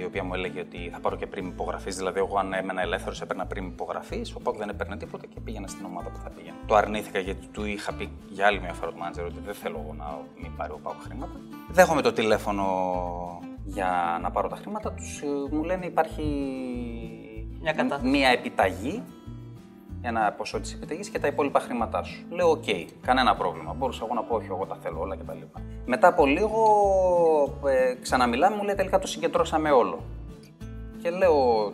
η 0.00 0.04
οποία 0.04 0.24
μου 0.24 0.34
έλεγε 0.34 0.60
ότι 0.60 0.90
θα 0.92 1.00
πάρω 1.00 1.16
και 1.16 1.26
πριν 1.26 1.46
υπογραφής. 1.46 1.96
Δηλαδή, 1.96 2.18
εγώ 2.18 2.38
αν 2.38 2.52
έμενα 2.52 2.80
ελεύθερος, 2.82 3.20
έπαιρνα 3.20 3.46
πριν 3.46 3.66
υπογραφής. 3.66 4.34
Ο 4.34 4.40
Πάκ 4.40 4.56
δεν 4.56 4.68
έπαιρνε 4.68 4.96
τίποτα 4.96 5.26
και 5.26 5.40
πήγαινα 5.40 5.66
στην 5.66 5.84
ομάδα 5.84 6.10
που 6.10 6.18
θα 6.18 6.30
πήγαινα. 6.30 6.56
Το 6.66 6.74
αρνήθηκα 6.74 7.18
γιατί 7.18 7.46
του 7.46 7.64
είχα 7.64 7.92
πει 7.94 8.10
για 8.28 8.46
άλλη 8.46 8.60
μια 8.60 8.72
φορά 8.72 8.90
του 8.90 8.98
μάνατζερ 8.98 9.24
ότι 9.24 9.40
δεν 9.44 9.54
θέλω 9.54 9.80
εγώ 9.84 9.94
να 9.94 10.18
μην 10.42 10.56
πάρει 10.56 10.72
ο 10.72 10.78
Πάκ 10.82 10.94
χρήματα. 11.00 11.40
Δέχομαι 11.70 12.02
το 12.02 12.12
τηλέφωνο 12.12 12.64
για 13.64 14.18
να 14.22 14.30
πάρω 14.30 14.48
τα 14.48 14.56
χρήματα. 14.56 14.92
Τους, 14.92 15.20
ε, 15.22 15.26
μου 15.54 15.62
λένε 15.64 15.86
υπάρχει 15.86 16.22
Μια 17.60 17.72
κατάθεση. 17.72 18.08
μία 18.10 18.28
επιταγή 18.28 19.02
ένα 20.06 20.32
ποσό 20.32 20.60
της 20.60 20.72
επιταγής 20.72 21.08
και 21.08 21.18
τα 21.18 21.26
υπόλοιπα 21.26 21.60
χρήματά 21.60 22.02
σου. 22.02 22.24
Λέω: 22.30 22.50
Οκ, 22.50 22.64
κανένα 23.00 23.36
πρόβλημα. 23.36 23.72
Μπορούσα 23.72 24.04
εγώ 24.04 24.14
να 24.14 24.22
πω: 24.22 24.34
Όχι, 24.34 24.46
εγώ 24.50 24.66
τα 24.66 24.76
θέλω 24.82 25.00
όλα 25.00 25.16
κτλ. 25.16 25.58
Μετά 25.84 26.08
από 26.08 26.26
λίγο 26.26 26.60
ε, 27.66 27.94
ξαναμιλάμε, 28.02 28.56
μου 28.56 28.62
λέει: 28.62 28.74
Τελικά 28.74 28.98
το 28.98 29.06
συγκεντρώσαμε 29.06 29.70
όλο. 29.70 30.02
Και 31.02 31.10
λέω 31.10 31.72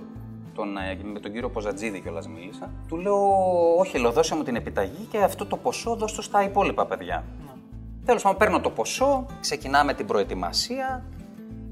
τον, 0.55 0.77
ε, 0.77 0.99
με 1.03 1.21
τον 1.21 1.33
κύριο 1.33 1.51
Πουρνατζίδη 1.51 2.01
κιόλας 2.01 2.29
μίλησα. 2.29 2.71
Του 2.89 2.97
λέω: 2.97 3.19
Όχι, 3.79 3.99
λέω, 3.99 4.11
δώσε 4.11 4.35
μου 4.35 4.43
την 4.43 4.57
επιταγή 4.57 5.07
και 5.11 5.19
αυτό 5.19 5.47
το 5.47 5.57
ποσό 5.57 5.95
δώσ' 5.95 6.15
το 6.15 6.23
στα 6.23 6.43
υπόλοιπα 6.43 6.87
παιδιά. 6.87 7.25
Τέλος 8.05 8.23
πάντων, 8.23 8.39
παίρνω 8.39 8.61
το 8.61 8.71
ποσό, 8.71 9.27
ξεκινάμε 9.41 9.95
την 9.95 10.07
προετοιμασία 10.07 11.05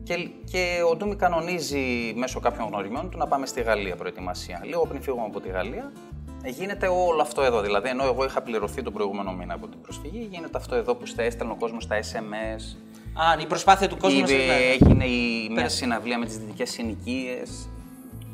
και, 0.03 0.29
και 0.45 0.81
ο 0.91 0.97
Ντούμι 0.97 1.17
κανονίζει 1.17 2.13
μέσω 2.17 2.41
κάποιων 2.41 2.69
γνωριμιών 2.69 3.11
του 3.11 3.19
να 3.19 3.27
πάμε 3.27 3.47
στη 3.47 3.63
Γαλλία 3.63 3.97
προετοιμασία. 3.97 4.61
Λίγο 4.65 4.87
πριν 4.87 5.03
φύγουμε 5.03 5.25
από 5.25 5.41
τη 5.41 5.49
Γαλλία, 5.49 5.93
ε, 5.95 6.10
γίνεται 6.49 6.87
όλο 6.87 7.21
αυτό 7.23 7.43
εδώ. 7.43 7.61
Δηλαδή, 7.61 7.89
ενώ 7.89 8.05
εγώ 8.05 8.25
είχα 8.25 8.41
πληρωθεί 8.43 8.83
τον 8.83 8.93
προηγούμενο 8.93 9.33
μήνα 9.33 9.55
από 9.55 9.67
την 9.67 9.81
προσφυγή, 9.81 10.29
γίνεται 10.31 10.59
αυτό 10.59 10.75
εδώ 10.75 10.95
που 10.95 11.07
στα 11.07 11.23
έστελνε 11.23 11.53
ο 11.53 11.57
κόσμος 11.57 11.83
στα 11.83 11.97
SMS. 11.99 12.77
Α, 13.15 13.41
η 13.41 13.47
προσπάθεια 13.47 13.89
του 13.89 13.97
κόσμου. 13.97 14.19
Ήδη 14.19 14.33
να 14.35 14.39
σε- 14.53 14.59
έγινε 14.81 15.05
η, 15.05 15.49
μια 15.53 15.69
συναυλία 15.69 16.19
με 16.19 16.25
τις 16.27 16.39
δυτικές 16.39 16.71
συνοικίες. 16.71 17.69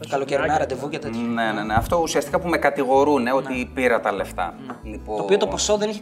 Καλοκαιρινά 0.09 0.59
ραντεβού 0.59 0.88
και 0.88 0.99
τέτοια. 0.99 1.21
Ναι, 1.21 1.53
ναι, 1.53 1.62
ναι. 1.62 1.75
Αυτό 1.75 1.97
ουσιαστικά 2.03 2.40
που 2.40 2.49
με 2.49 2.57
κατηγορούν 2.57 3.27
ότι 3.29 3.71
πήρα 3.75 4.01
τα 4.01 4.12
λεφτά. 4.12 4.55
Λοιπόν, 4.83 5.16
Το 5.16 5.23
οποίο 5.23 5.37
το 5.37 5.47
ποσό 5.47 5.77
δεν, 5.77 5.88
είχε, 5.90 6.01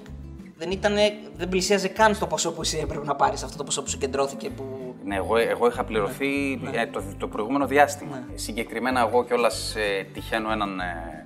δεν, 0.56 0.70
ήταν, 0.70 0.94
δεν 1.36 1.48
πλησίαζε 1.48 1.88
καν 1.88 2.14
στο 2.14 2.26
ποσό 2.26 2.52
που 2.52 2.60
εσύ 2.60 2.78
έπρεπε 2.82 3.06
να 3.06 3.14
πάρεις, 3.14 3.42
αυτό 3.42 3.56
το 3.56 3.64
ποσό 3.64 3.82
που 3.82 3.88
συγκεντρώθηκε. 3.88 4.50
Που... 4.50 4.94
Ναι, 5.04 5.16
εγώ, 5.16 5.36
εγώ 5.36 5.66
είχα 5.66 5.84
πληρωθεί 5.84 6.60
ε, 6.72 6.86
το, 6.86 7.02
το 7.18 7.28
προηγούμενο 7.28 7.66
διάστημα. 7.66 8.22
Συγκεκριμένα, 8.34 9.00
εγώ 9.00 9.24
κιόλας 9.24 9.74
ε, 9.76 10.06
τυχαίνω 10.12 10.52
έναν 10.52 10.80
ε, 10.80 11.23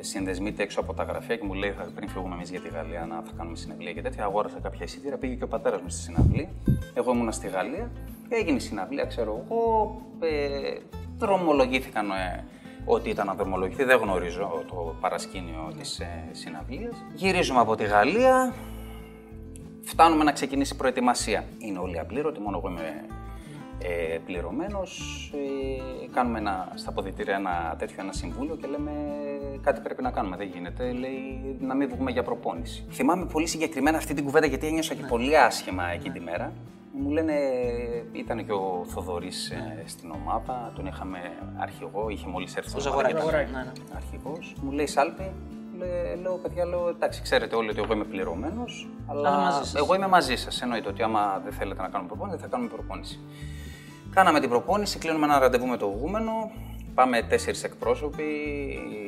συνδεσμίτη 0.00 0.62
έξω 0.62 0.80
από 0.80 0.94
τα 0.94 1.02
γραφεία 1.02 1.36
και 1.36 1.44
μου 1.44 1.54
λέει: 1.54 1.70
θα, 1.70 1.90
Πριν 1.94 2.08
φύγουμε 2.08 2.34
εμείς 2.34 2.50
για 2.50 2.60
τη 2.60 2.68
Γαλλία 2.68 3.06
να 3.06 3.22
θα 3.22 3.32
κάνουμε 3.36 3.56
συναυλία 3.56 3.92
και 3.92 4.02
τέτοια, 4.02 4.24
αγόρασα 4.24 4.58
κάποια 4.62 4.84
εισιτήρια. 4.84 5.18
Πήγε 5.18 5.34
και 5.34 5.44
ο 5.44 5.48
πατέρας 5.48 5.80
μου 5.80 5.88
στη 5.88 6.00
συναυλία. 6.00 6.48
Εγώ 6.94 7.12
ήμουνα 7.12 7.30
στη 7.30 7.48
Γαλλία. 7.48 7.90
Έγινε 8.28 8.56
η 8.56 8.60
συναυλία, 8.60 9.04
ξέρω 9.04 9.44
εγώ. 9.44 9.96
Ε, 10.20 10.78
δρομολογήθηκαν 11.18 12.10
ε, 12.10 12.44
ό,τι 12.84 13.10
ήταν 13.10 13.26
να 13.26 13.34
δρομολογηθεί. 13.34 13.84
Δεν 13.84 13.98
γνωρίζω 13.98 14.64
το 14.68 14.94
παρασκήνιο 15.00 15.72
της 15.78 16.00
ε, 16.00 16.28
συναυλίας. 16.30 17.04
Γυρίζουμε 17.14 17.60
από 17.60 17.74
τη 17.74 17.84
Γαλλία. 17.84 18.54
Φτάνουμε 19.82 20.24
να 20.24 20.32
ξεκινήσει 20.32 20.74
η 20.74 20.76
προετοιμασία. 20.76 21.44
Είναι 21.58 21.78
όλοι 21.78 21.98
απλήρωτοι, 21.98 22.40
μόνο 22.40 22.56
εγώ 22.56 22.68
είμαι 22.68 23.06
ε, 23.82 24.18
πληρωμένος. 24.26 25.00
Ε, 25.34 26.06
κάνουμε 26.14 26.38
ένα, 26.38 26.72
στα 26.74 26.90
αποδητήρια 26.90 27.34
ένα 27.34 27.74
τέτοιο 27.78 27.96
ένα 27.98 28.12
συμβούλιο 28.12 28.56
και 28.56 28.66
λέμε 28.66 28.90
κάτι 29.62 29.80
πρέπει 29.80 30.02
να 30.02 30.10
κάνουμε. 30.10 30.36
Δεν 30.36 30.46
γίνεται. 30.46 30.92
Λέει 30.92 31.56
να 31.60 31.74
μην 31.74 31.88
βγούμε 31.88 32.10
για 32.10 32.22
προπόνηση. 32.22 32.84
Θυμάμαι 32.90 33.24
πολύ 33.26 33.46
συγκεκριμένα 33.46 33.96
αυτή 33.96 34.14
την 34.14 34.24
κουβέντα 34.24 34.46
γιατί 34.46 34.66
ένιωσα 34.66 34.94
και 34.94 35.02
πολύ 35.08 35.38
άσχημα 35.38 35.90
εκείνη 35.90 36.14
τη 36.14 36.20
μέρα. 36.20 36.52
Μου 36.98 37.10
λένε, 37.10 37.32
ήταν 38.12 38.46
και 38.46 38.52
ο 38.52 38.84
Θοδωρής 38.86 39.52
στην 39.84 40.10
ομάδα, 40.10 40.72
τον 40.74 40.86
είχαμε 40.86 41.18
αρχηγό, 41.56 42.08
είχε 42.08 42.26
μόλις 42.28 42.56
έρθει 42.56 42.76
Ο 42.76 42.80
στην 42.80 42.92
ομάδα 42.92 43.08
και 43.10 43.16
Ζαγοράκη. 43.16 43.50
Ζαγοράκη. 43.50 43.68
Ναι, 43.78 43.82
ναι. 43.88 43.96
αρχηγός. 43.96 44.54
Μου 44.62 44.70
λέει 44.70 44.86
Σάλπη, 44.86 45.30
λέ- 45.78 46.20
λέω 46.22 46.36
παιδιά, 46.36 46.64
λέω 46.64 46.88
εντάξει, 46.88 47.22
ξέρετε 47.22 47.56
όλοι 47.56 47.68
ότι 47.70 47.80
εγώ 47.84 47.92
είμαι 47.94 48.04
πληρωμένος, 48.04 48.88
αλλά 49.06 49.28
Αλλά 49.28 49.38
μαζί 49.38 49.58
σας. 49.58 49.74
εγώ 49.74 49.94
είμαι 49.94 50.08
μαζί 50.08 50.36
σας. 50.36 50.62
Εννοείται 50.62 50.88
ότι 50.88 51.02
άμα 51.02 51.40
δεν 51.44 51.52
θέλετε 51.52 51.82
να 51.82 51.88
κάνουμε 51.88 52.08
προπόνηση, 52.08 52.36
δεν 52.38 52.48
θα 52.48 52.56
κάνουμε 52.56 52.70
προπόνηση. 52.74 53.20
Κάναμε 54.18 54.40
την 54.40 54.48
προπόνηση, 54.48 54.98
κλείνουμε 54.98 55.26
ένα 55.26 55.38
ραντεβού 55.38 55.66
με 55.66 55.76
το 55.76 55.86
γούμενο. 56.00 56.50
Πάμε 56.94 57.22
τέσσερις 57.22 57.64
εκπρόσωποι 57.64 58.24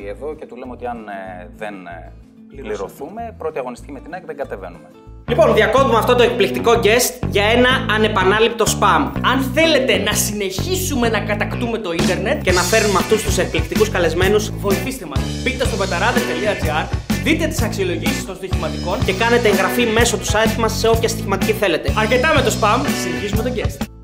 εδώ 0.08 0.34
και 0.34 0.46
του 0.46 0.56
λέμε 0.56 0.72
ότι 0.72 0.86
αν 0.86 1.08
ε, 1.08 1.50
δεν 1.56 1.74
ε, 1.86 2.12
πληρωθούμε, 2.56 3.34
πρώτη 3.38 3.58
αγωνιστική 3.58 3.92
με 3.92 4.00
την 4.00 4.14
ΑΕΚ 4.14 4.24
δεν 4.24 4.36
κατεβαίνουμε. 4.36 4.90
Λοιπόν, 5.28 5.54
διακόπτουμε 5.54 5.98
αυτό 5.98 6.14
το 6.14 6.22
εκπληκτικό 6.22 6.72
guest 6.72 7.26
για 7.28 7.44
ένα 7.44 7.68
ανεπανάληπτο 7.90 8.64
spam. 8.64 9.10
Αν 9.24 9.40
θέλετε 9.54 9.98
να 9.98 10.12
συνεχίσουμε 10.12 11.08
να 11.08 11.20
κατακτούμε 11.20 11.78
το 11.78 11.92
ίντερνετ 11.92 12.42
και 12.42 12.52
να 12.52 12.60
φέρνουμε 12.60 12.98
αυτούς 12.98 13.22
τους 13.22 13.38
εκπληκτικούς 13.38 13.90
καλεσμένους, 13.90 14.50
βοηθήστε 14.50 15.06
μας. 15.06 15.20
Μπείτε 15.42 15.64
στο 15.64 15.76
πεταράδε.gr, 15.76 16.96
δείτε 17.22 17.46
τις 17.46 17.62
αξιολογήσεις 17.62 18.26
των 18.26 18.34
στοιχηματικών 18.34 19.04
και 19.04 19.12
κάνετε 19.12 19.48
εγγραφή 19.48 19.86
μέσω 19.86 20.16
του 20.16 20.26
site 20.26 20.56
μας 20.58 20.72
σε 20.78 20.88
όποια 20.88 21.08
στοιχηματική 21.08 21.52
θέλετε. 21.52 21.92
Αρκετά 21.98 22.34
με 22.34 22.42
το 22.42 22.50
spam, 22.60 22.80
συνεχίζουμε 23.02 23.42
το 23.42 23.52
guest. 23.56 23.97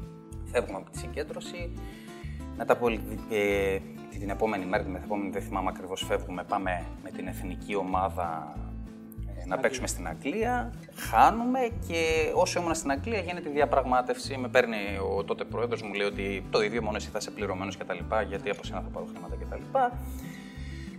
Φεύγουμε 0.55 0.79
από 0.79 0.91
τη 0.91 0.99
συγκέντρωση. 0.99 1.73
Μετά 2.57 2.73
από 2.73 2.89
ε, 3.31 3.79
την 4.19 4.31
επόμενη 4.31 4.65
μέρα, 4.65 4.83
την 4.83 4.93
μεθεπόμενη, 4.93 5.31
δεν 5.31 5.43
θυμάμαι 5.43 5.71
ακριβώς, 5.75 6.05
φεύγουμε. 6.07 6.45
Πάμε 6.45 6.85
με 7.03 7.11
την 7.11 7.27
εθνική 7.27 7.75
ομάδα 7.75 8.57
να 9.47 9.59
παίξουμε 9.59 9.87
στην 9.87 10.09
Αγγλία. 10.09 10.73
Χάνουμε 10.97 11.59
και 11.89 12.31
όσο 12.35 12.61
ήμουν 12.61 12.75
στην 12.75 12.91
Αγγλία 12.91 13.21
γίνεται 13.21 13.49
η 13.49 13.53
διαπραγμάτευση. 13.53 14.37
Με 14.37 14.49
παίρνει 14.49 14.77
ο 15.17 15.25
τότε 15.25 15.45
πρόεδρος, 15.45 15.83
μου 15.83 15.93
λέει 15.93 16.07
ότι 16.07 16.45
το 16.51 16.63
ίδιο 16.63 16.83
μόνο 16.83 16.97
εσύ 16.97 17.09
θα 17.11 17.19
είσαι 17.21 17.31
πληρωμένος 17.31 17.77
κτλ. 17.77 17.99
Γιατί 18.29 18.51
από 18.51 18.65
σένα 18.65 18.81
θα 18.81 18.89
πάρω 18.89 19.07
χρήματα 19.07 19.37
κτλ. 19.37 19.79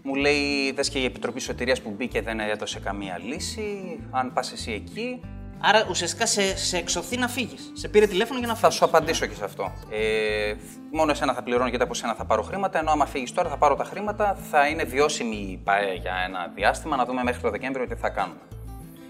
Μου 0.04 0.16
λέει, 0.16 0.72
δες 0.72 0.90
και 0.90 1.00
η 1.00 1.06
Επιτροπή 1.06 1.40
Σωτηρίας 1.40 1.82
που 1.82 1.94
μπήκε 1.98 2.22
δεν 2.22 2.40
έδωσε 2.40 2.80
καμία 2.80 3.20
λύση. 3.24 4.00
Αν 4.12 4.34
πας 4.34 4.52
εσύ 4.52 4.72
εκεί, 4.72 5.22
Άρα 5.60 5.86
ουσιαστικά 5.90 6.26
σε, 6.26 6.58
σε 6.58 6.78
εξωθεί 6.78 7.18
να 7.18 7.28
φύγεις. 7.28 7.72
Σε 7.74 7.88
πήρε 7.88 8.08
τηλέφωνο 8.08 8.40
για 8.40 8.48
να 8.48 8.54
θα 8.54 8.60
φύγεις. 8.60 8.76
σου 8.76 8.86
απαντήσω 8.86 9.26
και 9.26 9.36
σε 9.36 9.44
αυτό. 9.44 9.72
Ε, 9.90 10.54
μόνο 10.92 11.12
εσένα 11.12 11.34
θα 11.34 11.44
πληρώνω 11.44 11.68
γιατί 11.68 11.84
από 11.84 11.94
σένα 11.94 12.14
θα 12.14 12.26
πάρω 12.26 12.42
χρήματα. 12.42 12.80
Ενώ 12.80 12.92
άμα 12.92 13.06
φύγεις 13.06 13.32
τώρα 13.32 13.50
θα 13.50 13.58
πάρω 13.58 13.76
τα 13.76 13.84
χρήματα, 13.84 14.38
θα 14.52 14.68
είναι 14.68 14.84
βιώσιμη 14.84 15.36
η 15.36 15.62
ΠΑΕ 15.64 15.94
για 15.94 16.14
ένα 16.28 16.52
διάστημα 16.56 16.96
να 16.96 17.06
δούμε 17.06 17.24
μέχρι 17.24 17.42
το 17.42 17.50
Δεκέμβριο 17.50 17.88
τι 17.88 17.96
θα 17.96 18.10
κάνουμε. 18.10 18.40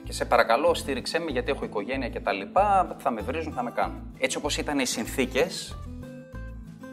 Και 0.04 0.14
σε 0.14 0.26
παρακαλώ, 0.26 0.74
στήριξέ 0.74 1.20
με 1.20 1.32
γιατί 1.32 1.52
έχω 1.52 1.66
οικογένεια 1.66 2.10
και 2.10 2.20
τα 2.20 2.32
λοιπά. 2.32 2.96
Θα 2.98 3.12
με 3.12 3.22
βρίζουν, 3.22 3.54
θα 3.54 3.64
με 3.64 3.72
κάνουν. 3.72 4.14
Έτσι 4.18 4.38
όπως 4.38 4.58
ήταν 4.58 4.80
οι 4.80 4.86
συνθήκες, 4.86 5.78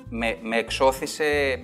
με, 0.09 0.39
με 0.43 0.57
εξώθησε. 0.57 1.61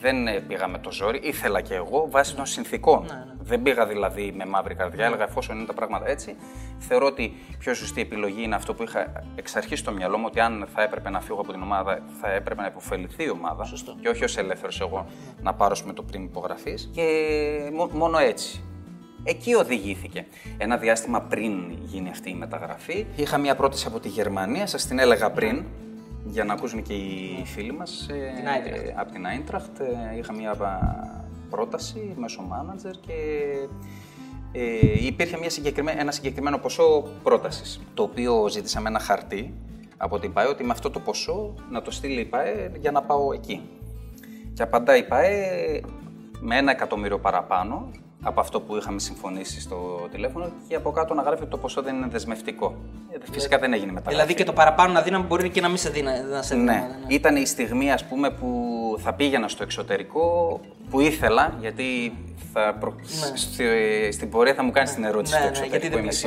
Δεν 0.00 0.26
ε, 0.26 0.32
πήγα 0.40 0.68
με 0.68 0.78
το 0.78 0.92
ζόρι, 0.92 1.20
ήθελα 1.22 1.60
και 1.60 1.74
εγώ 1.74 2.06
βάσει 2.10 2.34
των 2.36 2.46
συνθήκων. 2.46 3.04
Δεν 3.42 3.62
πήγα 3.62 3.86
δηλαδή 3.86 4.32
με 4.36 4.46
μαύρη 4.46 4.74
καρδιά, 4.74 5.04
έλεγα 5.06 5.24
εφόσον 5.24 5.56
είναι 5.56 5.66
τα 5.66 5.72
πράγματα 5.74 6.08
έτσι. 6.08 6.36
Θεωρώ 6.78 7.06
ότι 7.06 7.22
η 7.22 7.56
πιο 7.58 7.74
σωστή 7.74 8.00
επιλογή 8.00 8.42
είναι 8.42 8.54
αυτό 8.54 8.74
που 8.74 8.82
είχα 8.82 9.12
εξ 9.36 9.56
αρχής 9.56 9.78
στο 9.78 9.92
μυαλό 9.92 10.18
μου, 10.18 10.24
ότι 10.26 10.40
αν 10.40 10.66
θα 10.74 10.82
έπρεπε 10.82 11.10
να 11.10 11.20
φύγω 11.20 11.40
από 11.40 11.52
την 11.52 11.62
ομάδα, 11.62 11.98
θα 12.20 12.30
έπρεπε 12.32 12.60
να 12.60 12.66
υποφεληθεί 12.66 13.24
η 13.24 13.30
ομάδα. 13.30 13.64
Σωστό. 13.64 13.96
Και 14.00 14.08
όχι 14.08 14.24
ως 14.24 14.36
ελεύθερος 14.36 14.80
εγώ 14.80 15.06
να 15.42 15.54
πάρω 15.54 15.76
με 15.86 15.92
το 15.92 16.02
πριν 16.02 16.22
υπογραφής. 16.24 16.90
Και 16.92 17.02
μό- 17.74 17.92
μόνο 17.92 18.18
έτσι. 18.18 18.62
Εκεί 19.24 19.54
οδηγήθηκε. 19.54 20.26
Ένα 20.58 20.76
διάστημα 20.76 21.20
πριν 21.20 21.52
γίνει 21.82 22.08
αυτή 22.08 22.30
η 22.30 22.34
μεταγραφή, 22.34 23.06
είχα 23.16 23.38
μια 23.38 23.54
πρόταση 23.54 23.86
από 23.86 24.00
τη 24.00 24.08
Γερμανία, 24.08 24.66
σας 24.66 24.86
την 24.86 24.98
έλεγα 24.98 25.30
πριν, 25.30 25.64
για 26.24 26.44
να 26.44 26.52
ακούσουν 26.52 26.82
και 26.82 26.92
οι 26.92 27.42
φίλοι 27.44 27.72
μας. 27.72 28.06
Την 28.08 28.46
Eintracht. 28.46 28.92
από 28.96 29.12
την 29.12 29.24
Eintracht 29.26 29.80
ε, 30.12 30.18
είχα 30.18 30.32
μια 30.32 30.50
α, 30.50 30.78
πρόταση 31.50 32.14
μέσω 32.16 32.42
manager 32.52 32.94
και 33.06 33.14
ε, 34.52 35.06
υπήρχε 35.06 35.38
μια 35.38 35.50
συγκεκριμέ- 35.50 36.00
ένα 36.00 36.10
συγκεκριμένο 36.10 36.58
ποσό 36.58 37.02
πρότασης, 37.22 37.80
το 37.94 38.02
οποίο 38.02 38.48
ζήτησαμε 38.48 38.88
ένα 38.88 38.98
χαρτί 38.98 39.54
από 39.96 40.18
την 40.18 40.32
ΠΑΕ 40.32 40.46
ότι 40.46 40.64
με 40.64 40.72
αυτό 40.72 40.90
το 40.90 41.00
ποσό 41.00 41.54
να 41.70 41.82
το 41.82 41.90
στείλει 41.90 42.20
η 42.20 42.24
ΠΑΕ 42.24 42.72
για 42.78 42.90
να 42.90 43.02
πάω 43.02 43.32
εκεί. 43.32 43.68
Και 44.54 44.62
απαντάει 44.62 44.98
η 44.98 45.04
ΠΑΕ 45.04 45.80
με 46.40 46.56
ένα 46.56 46.70
εκατομμύριο 46.70 47.18
παραπάνω 47.18 47.90
από 48.22 48.40
αυτό 48.40 48.60
που 48.60 48.76
είχαμε 48.76 49.00
συμφωνήσει 49.00 49.60
στο 49.60 50.08
τηλέφωνο 50.10 50.50
και 50.68 50.74
από 50.74 50.90
κάτω 50.90 51.14
να 51.14 51.22
γράφει 51.22 51.42
ότι 51.42 51.50
το 51.50 51.56
ποσό 51.58 51.82
δεν 51.82 51.96
είναι 51.96 52.06
δεσμευτικό. 52.10 52.74
Ε, 53.10 53.16
Φυσικά 53.32 53.58
δεν 53.58 53.72
έγινε 53.72 53.86
μεταγραφή. 53.92 54.14
Δηλαδή 54.16 54.34
και 54.34 54.44
το 54.44 54.52
παραπάνω 54.52 54.92
να 54.92 55.02
δίναμε 55.02 55.24
μπορεί 55.26 55.50
και 55.50 55.60
να 55.60 55.68
μην 55.68 55.76
σε 55.76 55.90
δίνει. 55.90 56.08
Να 56.30 56.42
σε 56.42 56.54
Ναι. 56.54 56.60
δίνανε, 56.60 56.98
Ήταν 57.06 57.36
η 57.36 57.46
στιγμή 57.46 57.92
ας 57.92 58.04
πούμε 58.04 58.30
που 58.30 58.48
θα 58.98 59.12
πήγαινα 59.14 59.48
στο 59.48 59.62
εξωτερικό 59.62 60.60
που 60.90 61.00
ήθελα 61.00 61.54
γιατί 61.60 62.12
θα 62.52 62.76
προ... 62.80 62.94
στη- 63.34 64.12
στην 64.12 64.30
πορεία 64.30 64.54
θα 64.54 64.62
μου 64.62 64.70
κάνεις 64.70 64.94
την 64.94 65.04
ερώτηση 65.04 65.34
Ναι, 65.34 65.38
στο 65.40 65.44
ναι, 65.44 65.50
εξωτερικό 65.50 65.76
γιατί 65.76 65.88
δεν 65.94 65.98
είμαι 66.04 66.08
πήγες 66.08 66.24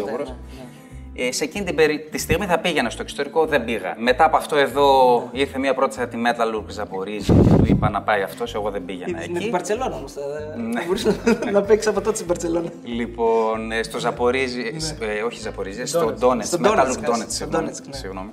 ποτέ, 1.15 1.21
σίγουρος. 1.21 1.21
ναι, 1.21 1.21
ναι. 1.23 1.27
Ε, 1.27 1.31
σε 1.31 1.43
εκείνη 1.43 1.65
την 1.65 1.75
περι... 1.75 1.99
τη 2.11 2.17
στιγμή 2.17 2.45
θα 2.45 2.59
πήγαινα 2.59 2.89
στο 2.89 3.01
εξωτερικό, 3.01 3.45
δεν 3.45 3.65
πήγα. 3.65 3.95
Μετά 3.97 4.25
από 4.25 4.37
αυτό 4.37 4.55
εδώ 4.55 5.17
Ναι. 5.33 5.39
ήρθε 5.39 5.59
μια 5.59 5.73
πρόταση 5.73 6.01
από 6.01 6.09
τη 6.11 6.17
Metalurg 6.25 6.63
Ζαπορίζη 6.67 7.33
και 7.33 7.49
του 7.49 7.63
είπα 7.65 7.89
να 7.89 8.01
πάει 8.01 8.21
αυτός, 8.21 8.53
εγώ 8.55 8.69
δεν 8.69 8.85
πήγαινα 8.85 9.17
Με 9.17 9.23
εκεί. 9.23 9.33
την 9.33 9.51
Παρσελόνα 9.51 9.95
όμως. 9.95 10.13
Ναι. 10.57 10.79
Θα 10.79 10.85
μπορούσε 10.85 11.15
να- 11.45 11.51
να 11.51 11.61
παίξει 11.61 11.89
από 11.89 12.01
τότε 12.01 12.15
στην 12.15 12.27
Παρσελόνα. 12.27 12.69
Λοιπόν, 12.83 13.71
ε, 13.71 13.83
στο 13.83 13.99
Ζαπορίζη, 13.99 14.75
ε, 14.99 15.21
όχι 15.21 15.39
Ζαπορίζη, 15.41 15.85
στο 15.85 16.13
Ντόνετς, 16.19 16.47
Στο 16.47 16.57
Metalurg 16.63 16.69
Donetsk, 16.69 17.09
Donetsk, 17.09 17.17
στο 17.17 17.31
συγγνώμη, 17.31 17.67
Donetsk, 17.69 17.87
ναι. 17.89 17.95
συγγνώμη. 17.95 18.29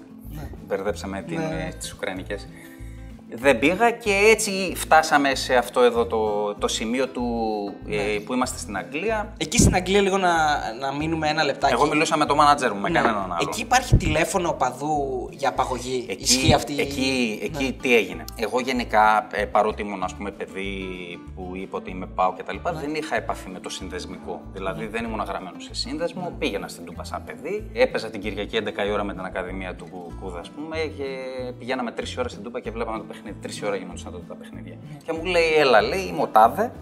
Μπερδέψαμε 0.66 1.22
την, 1.26 1.36
Ναι. 1.38 1.68
Ε, 3.30 3.36
τις 3.36 3.38
Ουκρανικές. 3.38 3.40
Δεν 3.40 3.58
πήγα 3.58 3.90
και 3.90 4.10
έτσι 4.30 4.72
φτάσαμε 4.76 5.34
σε 5.34 5.54
αυτό 5.54 5.80
εδώ 5.80 6.06
το, 6.06 6.54
το 6.54 6.68
σημείο 6.68 7.08
του, 7.08 7.24
ε, 7.88 8.18
που 8.24 8.32
είμαστε 8.34 8.58
στην 8.58 8.76
Αγγλία. 8.76 9.32
Εκεί 9.36 9.58
στην 9.58 9.74
Αγγλία 9.74 10.00
λίγο 10.00 10.16
να, 10.18 10.34
να 10.80 10.92
μείνουμε 10.94 11.28
ένα 11.28 11.44
λεπτάκι. 11.44 11.72
Εγώ 11.72 11.86
μιλούσα 11.86 12.16
με 12.16 12.24
τον 12.26 12.36
μάνατζερ 12.36 12.72
μου, 12.72 12.80
με 12.80 12.88
Ναι. 12.88 12.98
κανέναν 13.00 13.22
άλλο. 13.32 13.36
Εκεί 13.40 13.60
υπάρχει 13.60 13.96
τηλέφωνο 13.96 14.48
οπαδού 14.48 15.28
για 15.30 15.48
απαγωγή. 15.48 16.06
Ισχύει 16.18 16.54
αυτή 16.54 16.72
η- 16.72 16.80
εκεί, 16.80 17.38
εκεί 17.42 17.76
τι 17.82 17.96
έγινε. 17.96 18.24
Εγώ 18.36 18.60
γενικά, 18.60 19.26
ε, 19.32 19.44
παρότι 19.44 19.82
ήμουν 19.82 20.02
ας 20.02 20.14
πούμε 20.14 20.30
παιδί 20.30 20.78
που 21.34 21.50
είπε 21.54 21.76
ότι 21.76 21.90
είμαι 21.90 22.06
πάω 22.06 22.32
και 22.34 22.42
τα 22.42 22.52
λοιπά, 22.52 22.72
δεν 22.72 22.94
είχα 22.94 23.16
επαφή 23.16 23.48
με 23.48 23.60
το 23.60 23.68
συνδεσμικό. 23.68 24.40
Δηλαδή 24.52 24.86
δεν 24.86 25.04
ήμουν 25.04 25.20
γραμμένος 25.28 25.64
σε 25.64 25.74
σύνδεσμο, 25.74 26.32
πήγαινα 26.38 26.68
στην 26.68 26.84
Τούπα 26.84 27.04
σαν 27.04 27.22
παιδί, 27.24 27.70
έπαιζα 27.72 28.10
την 28.10 28.20
Κυριακή 28.20 28.56
11 28.56 28.84
η 28.86 28.90
ώρα 28.90 29.04
με 29.04 29.12
την 29.12 29.24
Ακαδημία 29.24 29.74
του 29.74 29.86
Κούδα, 30.20 30.38
ας 30.38 30.50
πούμε, 30.50 30.76
και 30.96 31.04
πηγαίναμε 31.58 31.90
3 31.90 32.02
ώρα 32.18 32.28
στην 32.28 32.42
Τούπα 32.42 32.60
και 32.60 32.70
βλέπαμε 32.70 32.96
το 32.98 33.02
παιχνίδι. 33.04 33.18
3 33.42 33.48
ώρα 33.66 33.76
γινόντουσαν 33.76 34.12
τότε 34.12 34.24
τα 34.28 34.34
παιχνίδια. 34.34 34.74
Και 35.04 35.12
μου 35.12 35.24
λέει, 35.24 35.54
έλα, 35.58 35.82
λέει, 35.82 36.00
είμαι 36.00 36.22
ο 36.22 36.26
Τάδε, 36.26 36.72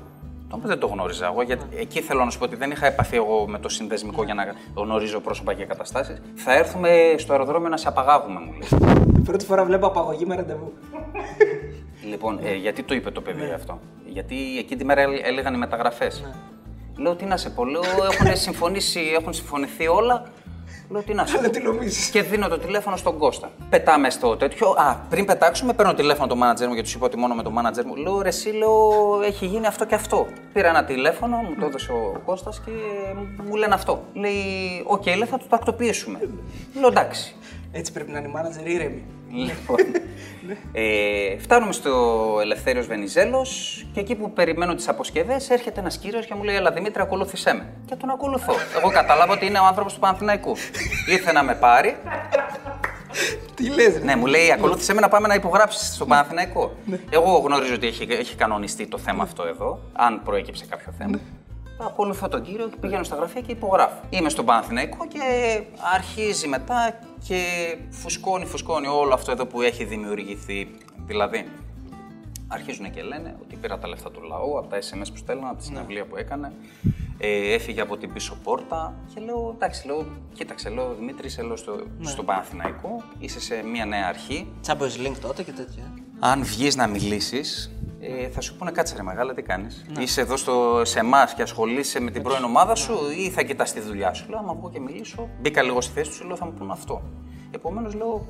τον 0.49 0.59
οποίο 0.59 0.69
δεν 0.69 0.79
το 0.79 0.87
γνώριζα 0.87 1.27
εγώ, 1.27 1.43
γιατί 1.43 1.65
εκεί 1.77 2.01
θέλω 2.01 2.25
να 2.25 2.31
σου 2.31 2.39
πω 2.39 2.45
ότι 2.45 2.57
δεν 2.57 2.71
είχα 2.71 2.87
επαφή 2.87 3.17
εγώ 3.17 3.49
με 3.49 3.59
το 3.59 3.69
συνδεσμικό 3.69 4.23
για 4.25 4.35
να 4.35 4.45
γνωρίζω 4.75 5.21
πρόσωπα 5.21 5.55
και 5.55 5.65
καταστάσεις. 5.65 6.21
Θα 6.35 6.53
έρθουμε 6.57 7.15
στο 7.17 7.33
αεροδρόμιο 7.33 7.69
να 7.69 7.77
σε 7.77 7.89
απαγάγουμε, 7.89 8.41
μου 8.41 8.53
λέει. 8.53 8.97
Πρώτη 9.29 9.45
φορά 9.45 9.65
βλέπω 9.65 9.87
απαγωγή 9.87 10.27
με 10.27 10.35
ραντεβού. 10.35 10.73
Λοιπόν, 12.09 12.39
ε, 12.45 12.55
γιατί 12.55 12.83
το 12.83 12.95
είπε 12.95 13.11
το 13.11 13.21
παιδί 13.21 13.53
αυτό; 13.55 13.79
Γιατί 14.07 14.35
εκείνη 14.59 14.79
τη 14.81 14.85
μέρα 14.85 15.01
έλ- 15.01 15.21
έλεγαν 15.27 15.55
οι 15.55 15.59
μεταγραφές. 15.59 16.25
Λέω 16.97 17.15
τι 17.17 17.25
να 17.25 17.37
σε 17.37 17.51
πω, 17.51 17.65
λέω 17.65 17.83
έχουν 18.11 18.37
συμφωνήσει, 18.37 19.01
έχουν 19.19 19.33
συμφωνηθεί 19.33 19.87
όλα. 19.89 20.25
Λέω 20.91 21.03
τι 21.03 21.15
να 21.15 21.27
σε 21.27 21.39
πω. 21.39 21.51
τι 21.51 21.61
νομίζεις. 21.61 22.11
Και 22.11 22.23
δίνω 22.23 22.49
το 22.49 22.59
τηλέφωνο 22.59 22.97
στον 22.97 23.19
Κώστα. 23.19 23.51
Πετάμε 23.71 24.11
στο 24.11 24.37
τέτοιο. 24.37 24.69
Α, 24.69 24.95
πριν 25.09 25.25
πετάξουμε, 25.25 25.73
παίρνω 25.73 25.95
τηλέφωνο 25.95 26.27
τον 26.27 26.39
μάνατζερ 26.39 26.69
μου 26.69 26.75
γιατί 26.75 26.91
του 26.91 26.97
είπα 26.97 27.07
ότι 27.07 27.17
μόνο 27.17 27.35
με 27.35 27.43
τον 27.43 27.53
μάνατζερ 27.53 27.87
μου. 27.87 27.97
Λέω 27.97 28.23
ρε, 28.23 28.29
εσύ, 28.29 28.51
λέω, 28.51 29.21
έχει 29.25 29.47
γίνει 29.47 29.67
αυτό 29.67 29.85
και 29.87 29.95
αυτό. 29.95 30.27
Πήρα 30.53 30.69
ένα 30.69 30.85
τηλέφωνο, 30.85 31.37
μου 31.37 31.55
το 31.61 31.67
έδωσε 31.67 31.93
ο 31.93 32.21
Κώστας 32.25 32.61
και 32.65 32.71
μου 33.49 33.55
λένε 33.57 33.75
αυτό. 33.75 34.03
Λέει, 34.13 34.35
οκ, 34.85 35.07
λέει, 35.07 35.25
θα 35.31 35.39
το 35.39 35.45
τακτοποιήσουμε. 35.49 36.19
Λέω 36.75 36.89
εντάξει. 36.89 37.35
Έτσι 37.73 37.93
πρέπει 37.93 38.11
να 38.11 38.19
είναι 38.19 38.29
οι 38.29 38.31
μάνατζερ 38.31 38.67
ήρεμοι. 38.67 39.05
Λοιπόν, 39.33 39.79
ε, 40.73 41.39
φτάνουμε 41.39 41.73
στο 41.73 42.39
Ελευθέριος 42.41 42.87
Βενιζέλος 42.87 43.85
και 43.93 44.01
εκεί 44.01 44.15
που 44.15 44.33
περιμένω 44.33 44.75
τις 44.75 44.89
αποσκευές 44.89 45.51
έρχεται 45.51 45.81
ένας 45.81 45.99
κύριος 45.99 46.27
και 46.27 46.35
μου 46.35 46.43
λέει 46.43 46.57
«Έλα 46.57 46.71
Δημήτρη, 46.71 47.03
ακολούθησέ 47.03 47.53
με». 47.55 47.73
Και 47.87 47.95
τον 47.95 48.11
ακολουθώ. 48.11 48.55
Εγώ 48.79 48.91
κατάλαβα 48.91 49.33
ότι 49.33 49.47
είναι 49.47 49.59
ο 49.59 49.65
άνθρωπος 49.65 49.93
του 49.95 50.01
Παναθηναϊκού. 50.01 50.57
Ήρθε 51.09 51.33
να 51.33 51.43
με 51.43 51.55
πάρει. 51.55 51.97
Τι 53.55 53.69
λες, 53.69 53.93
ρε; 53.99 54.05
Ναι, 54.05 54.17
μου 54.17 54.27
λέει 54.27 54.53
«Ακολούθησέ 54.53 54.95
με 54.95 55.01
να 55.01 55.09
πάμε 55.09 55.29
να 55.29 55.35
υπογράψεις 55.35 55.95
στο 55.95 56.07
Παναθηναϊκό». 56.07 56.77
Εγώ 57.11 57.39
γνωρίζω 57.39 57.75
ότι 57.75 57.87
έχει, 57.87 58.07
έχει 58.11 58.35
κανονιστεί 58.37 58.87
το 58.87 58.99
θέμα 58.99 59.23
αυτό 59.23 59.43
εδώ, 59.47 59.81
αν 59.93 60.23
προέκυψε 60.25 60.67
κάποιο 60.69 60.93
θέμα. 60.99 61.21
Ακολουθώ 61.81 62.29
τον 62.29 62.43
κύριο 62.43 62.69
και 62.69 62.77
πηγαίνω 62.81 63.03
στα 63.03 63.17
γραφεία 63.17 63.41
και 63.41 63.53
υπογράφω. 63.53 64.01
Είμαι 64.11 64.29
στον 64.29 64.45
Παναθηναϊκό 64.45 65.07
και 65.07 65.21
αρχίζει 65.95 66.49
μετά 66.49 66.99
και 67.27 67.43
φουσκώνει, 67.91 68.45
φουσκώνει 68.45 68.87
όλο 68.87 69.15
αυτό 69.15 69.31
εδώ 69.31 69.47
που 69.47 69.63
έχει 69.63 69.85
δημιουργηθεί. 69.85 70.71
Δηλαδή, 71.07 71.49
αρχίζουν 72.49 72.91
και 72.91 73.03
λένε 73.03 73.37
ότι 73.43 73.57
πήρα 73.57 73.79
τα 73.79 73.89
λεφτά 73.89 74.11
του 74.11 74.23
λαού 74.23 74.59
από 74.59 74.69
τα 74.69 74.79
SMS 74.79 75.07
που 75.11 75.17
στέλνω, 75.17 75.47
από 75.47 75.59
τη 75.59 75.65
συναυλία 75.65 76.05
που 76.07 76.17
έκανε. 76.17 76.53
Ε, 77.19 77.55
έφυγε 77.55 77.81
από 77.81 77.97
την 77.97 78.13
πίσω 78.13 78.39
πόρτα 78.43 78.95
και 79.15 79.21
λέω: 79.21 79.53
Εντάξει, 79.55 79.87
λέω, 79.87 80.07
κοίταξε, 80.33 80.69
λέω 80.69 80.95
Δημήτρης, 80.95 81.33
είσαι 81.33 81.43
λέω, 81.43 81.57
στο, 81.57 81.87
στον 82.01 82.25
Παναθηναϊκό, 82.25 83.03
είσαι 83.19 83.41
σε 83.41 83.63
μια 83.63 83.85
νέα 83.85 84.07
αρχή. 84.09 84.53
Champions 84.67 85.07
Link 85.07 85.17
τότε 85.21 85.43
και 85.43 85.53
τέτοια. 85.53 85.95
Αν 86.19 86.43
βγεις 86.45 86.77
να 86.77 86.87
μιλήσεις, 86.87 87.71
ε, 88.01 88.29
θα 88.29 88.41
σου 88.41 88.57
πούνε 88.57 88.71
κάτσε 88.71 88.97
ρε 88.97 89.03
μεγάλα, 89.03 89.35
τι 89.35 89.43
κάνεις; 89.43 89.87
Είσαι 89.99 90.21
εδώ 90.21 90.37
στο, 90.37 90.83
σε 90.85 90.99
εμάς 90.99 91.35
και 91.35 91.43
ασχολείσαι 91.43 92.01
με 92.01 92.11
την 92.11 92.23
πρώην 92.23 92.45
ομάδα 92.45 92.75
σου 92.75 92.99
ή 93.17 93.31
θα 93.31 93.43
κοιτάς 93.43 93.73
τη 93.73 93.81
δουλειά 93.81 94.13
σου; 94.13 94.27
Λέω: 94.29 94.39
Άμα 94.39 94.55
βγω 94.55 94.71
και 94.71 94.81
μιλήσω, 94.81 95.29
μπήκα 95.41 95.63
λίγο 95.63 95.81
στη 95.81 95.93
θέση 95.93 96.21
του, 96.21 96.27
λέω: 96.27 96.37
Θα 96.37 96.45
μου 96.45 96.53
πούνε 96.53 96.73
αυτό. 96.73 97.03
Επομένως, 97.51 97.95
λέω: 97.95 98.27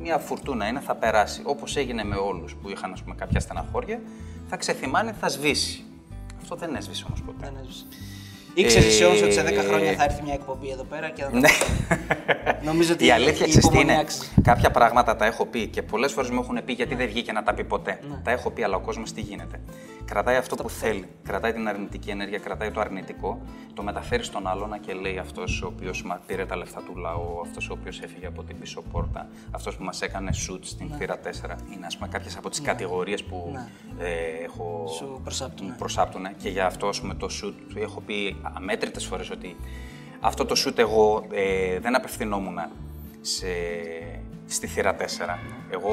Μια 0.00 0.18
φουρτούνα 0.18 0.66
είναι, 0.66 0.80
θα 0.80 0.94
περάσει. 0.94 1.42
Όπως 1.44 1.76
έγινε 1.76 2.04
με 2.04 2.16
όλους 2.16 2.54
που 2.54 2.70
είχαν 2.70 2.92
ας 2.92 3.02
πούμε, 3.02 3.14
κάποια 3.14 3.40
στεναχώρια, 3.40 4.00
θα 4.48 4.56
ξεθυμάνει, 4.56 5.12
θα 5.20 5.28
σβήσει. 5.28 5.84
Αυτό 6.40 6.56
δεν 6.56 6.74
έσβησε 6.74 7.04
όμως 7.06 7.22
ποτέ. 7.22 7.44
Δεν 7.44 7.56
έσβησε. 7.60 7.86
Ήξερε 8.54 8.86
Ε, 8.86 9.04
όμω 9.04 9.18
ότι 9.24 9.32
σε 9.32 9.42
10 9.42 9.64
χρόνια 9.68 9.92
θα 9.92 10.04
έρθει 10.04 10.22
μια 10.22 10.34
εκπομπή 10.34 10.70
εδώ 10.70 10.84
πέρα 10.84 11.10
και 11.10 11.22
θα. 11.22 11.38
Ναι. 11.38 11.48
Νομίζω 12.68 12.92
ότι 12.92 13.06
η 13.06 13.10
αλήθεια 13.10 13.46
η 13.46 13.48
ξέρεις 13.48 13.54
τι 13.54 13.66
υπομονή 13.66 13.82
είναι; 13.92 14.00
άξιζε. 14.00 14.24
Κάποια 14.42 14.70
πράγματα 14.70 15.16
τα 15.16 15.26
έχω 15.26 15.46
πει 15.46 15.66
και 15.66 15.82
πολλές 15.82 16.12
φορές 16.12 16.30
μου 16.30 16.40
έχουν 16.42 16.54
πει 16.54 16.62
Ναι. 16.64 16.72
γιατί 16.72 16.94
δεν 16.94 17.06
βγήκε 17.06 17.32
να 17.32 17.42
τα 17.42 17.54
πει 17.54 17.64
ποτέ. 17.64 17.98
Τα 18.22 18.30
έχω 18.30 18.50
πει, 18.50 18.62
αλλά 18.62 18.76
ο 18.76 18.80
κόσμος 18.80 19.12
τι 19.12 19.20
γίνεται. 19.20 19.60
Κρατάει 20.06 20.36
αυτό 20.36 20.56
που 20.56 20.70
θέλει. 20.70 21.08
Κρατάει 21.22 21.52
την 21.52 21.68
αρνητική 21.68 22.10
ενέργεια, 22.10 22.38
κρατάει 22.38 22.70
το 22.70 22.80
αρνητικό, 22.80 23.40
το 23.74 23.82
μεταφέρεις 23.82 24.26
στον 24.26 24.46
άλλον 24.46 24.80
και 24.80 24.92
λέει 24.92 25.18
αυτός 25.18 25.62
ο 25.62 25.66
οποίος 25.66 26.04
πήρε 26.26 26.46
τα 26.46 26.56
λεφτά 26.56 26.80
του 26.82 26.96
λαού, 26.96 27.40
αυτός 27.42 27.68
ο 27.70 27.72
οποίος 27.80 28.00
έφυγε 28.00 28.26
από 28.26 28.42
την 28.42 28.58
πίσω 28.58 28.82
πόρτα, 28.92 29.28
αυτός 29.50 29.76
που 29.76 29.84
μας 29.84 30.02
έκανε 30.02 30.30
shoot 30.32 30.58
στην 30.60 30.86
Ναι. 30.90 30.96
θύρα 30.96 31.18
4. 31.18 31.56
Είναι 31.74 31.86
ας 31.86 31.96
πούμε 31.96 32.08
κάποιες 32.08 32.36
από 32.36 32.50
τις 32.50 32.60
κατηγορίες 32.60 33.24
που 33.24 33.52
ε, 33.98 34.44
έχω 34.44 34.84
Σου 34.96 35.20
προσάπτουν, 35.24 35.66
ναι. 35.66 35.74
προσάπτουν 35.74 36.36
και 36.36 36.48
για 36.48 36.66
αυτό 36.66 36.86
ας 36.88 37.00
πούμε, 37.00 37.14
το 37.14 37.28
shoot 37.42 37.54
του 37.68 37.78
έχω 37.78 38.00
πει 38.00 38.36
αμέτρητες 38.56 39.04
φορές 39.06 39.30
ότι 39.30 39.56
αυτό 40.20 40.44
το 40.44 40.54
shoot 40.66 40.78
εγώ 40.78 41.24
ε, 41.32 41.78
δεν 41.78 41.96
απευθυνόμουν 41.96 42.58
σε, 43.20 43.46
στη 44.46 44.66
θύρα 44.66 44.96
4. 44.96 45.02
Εγώ 45.70 45.92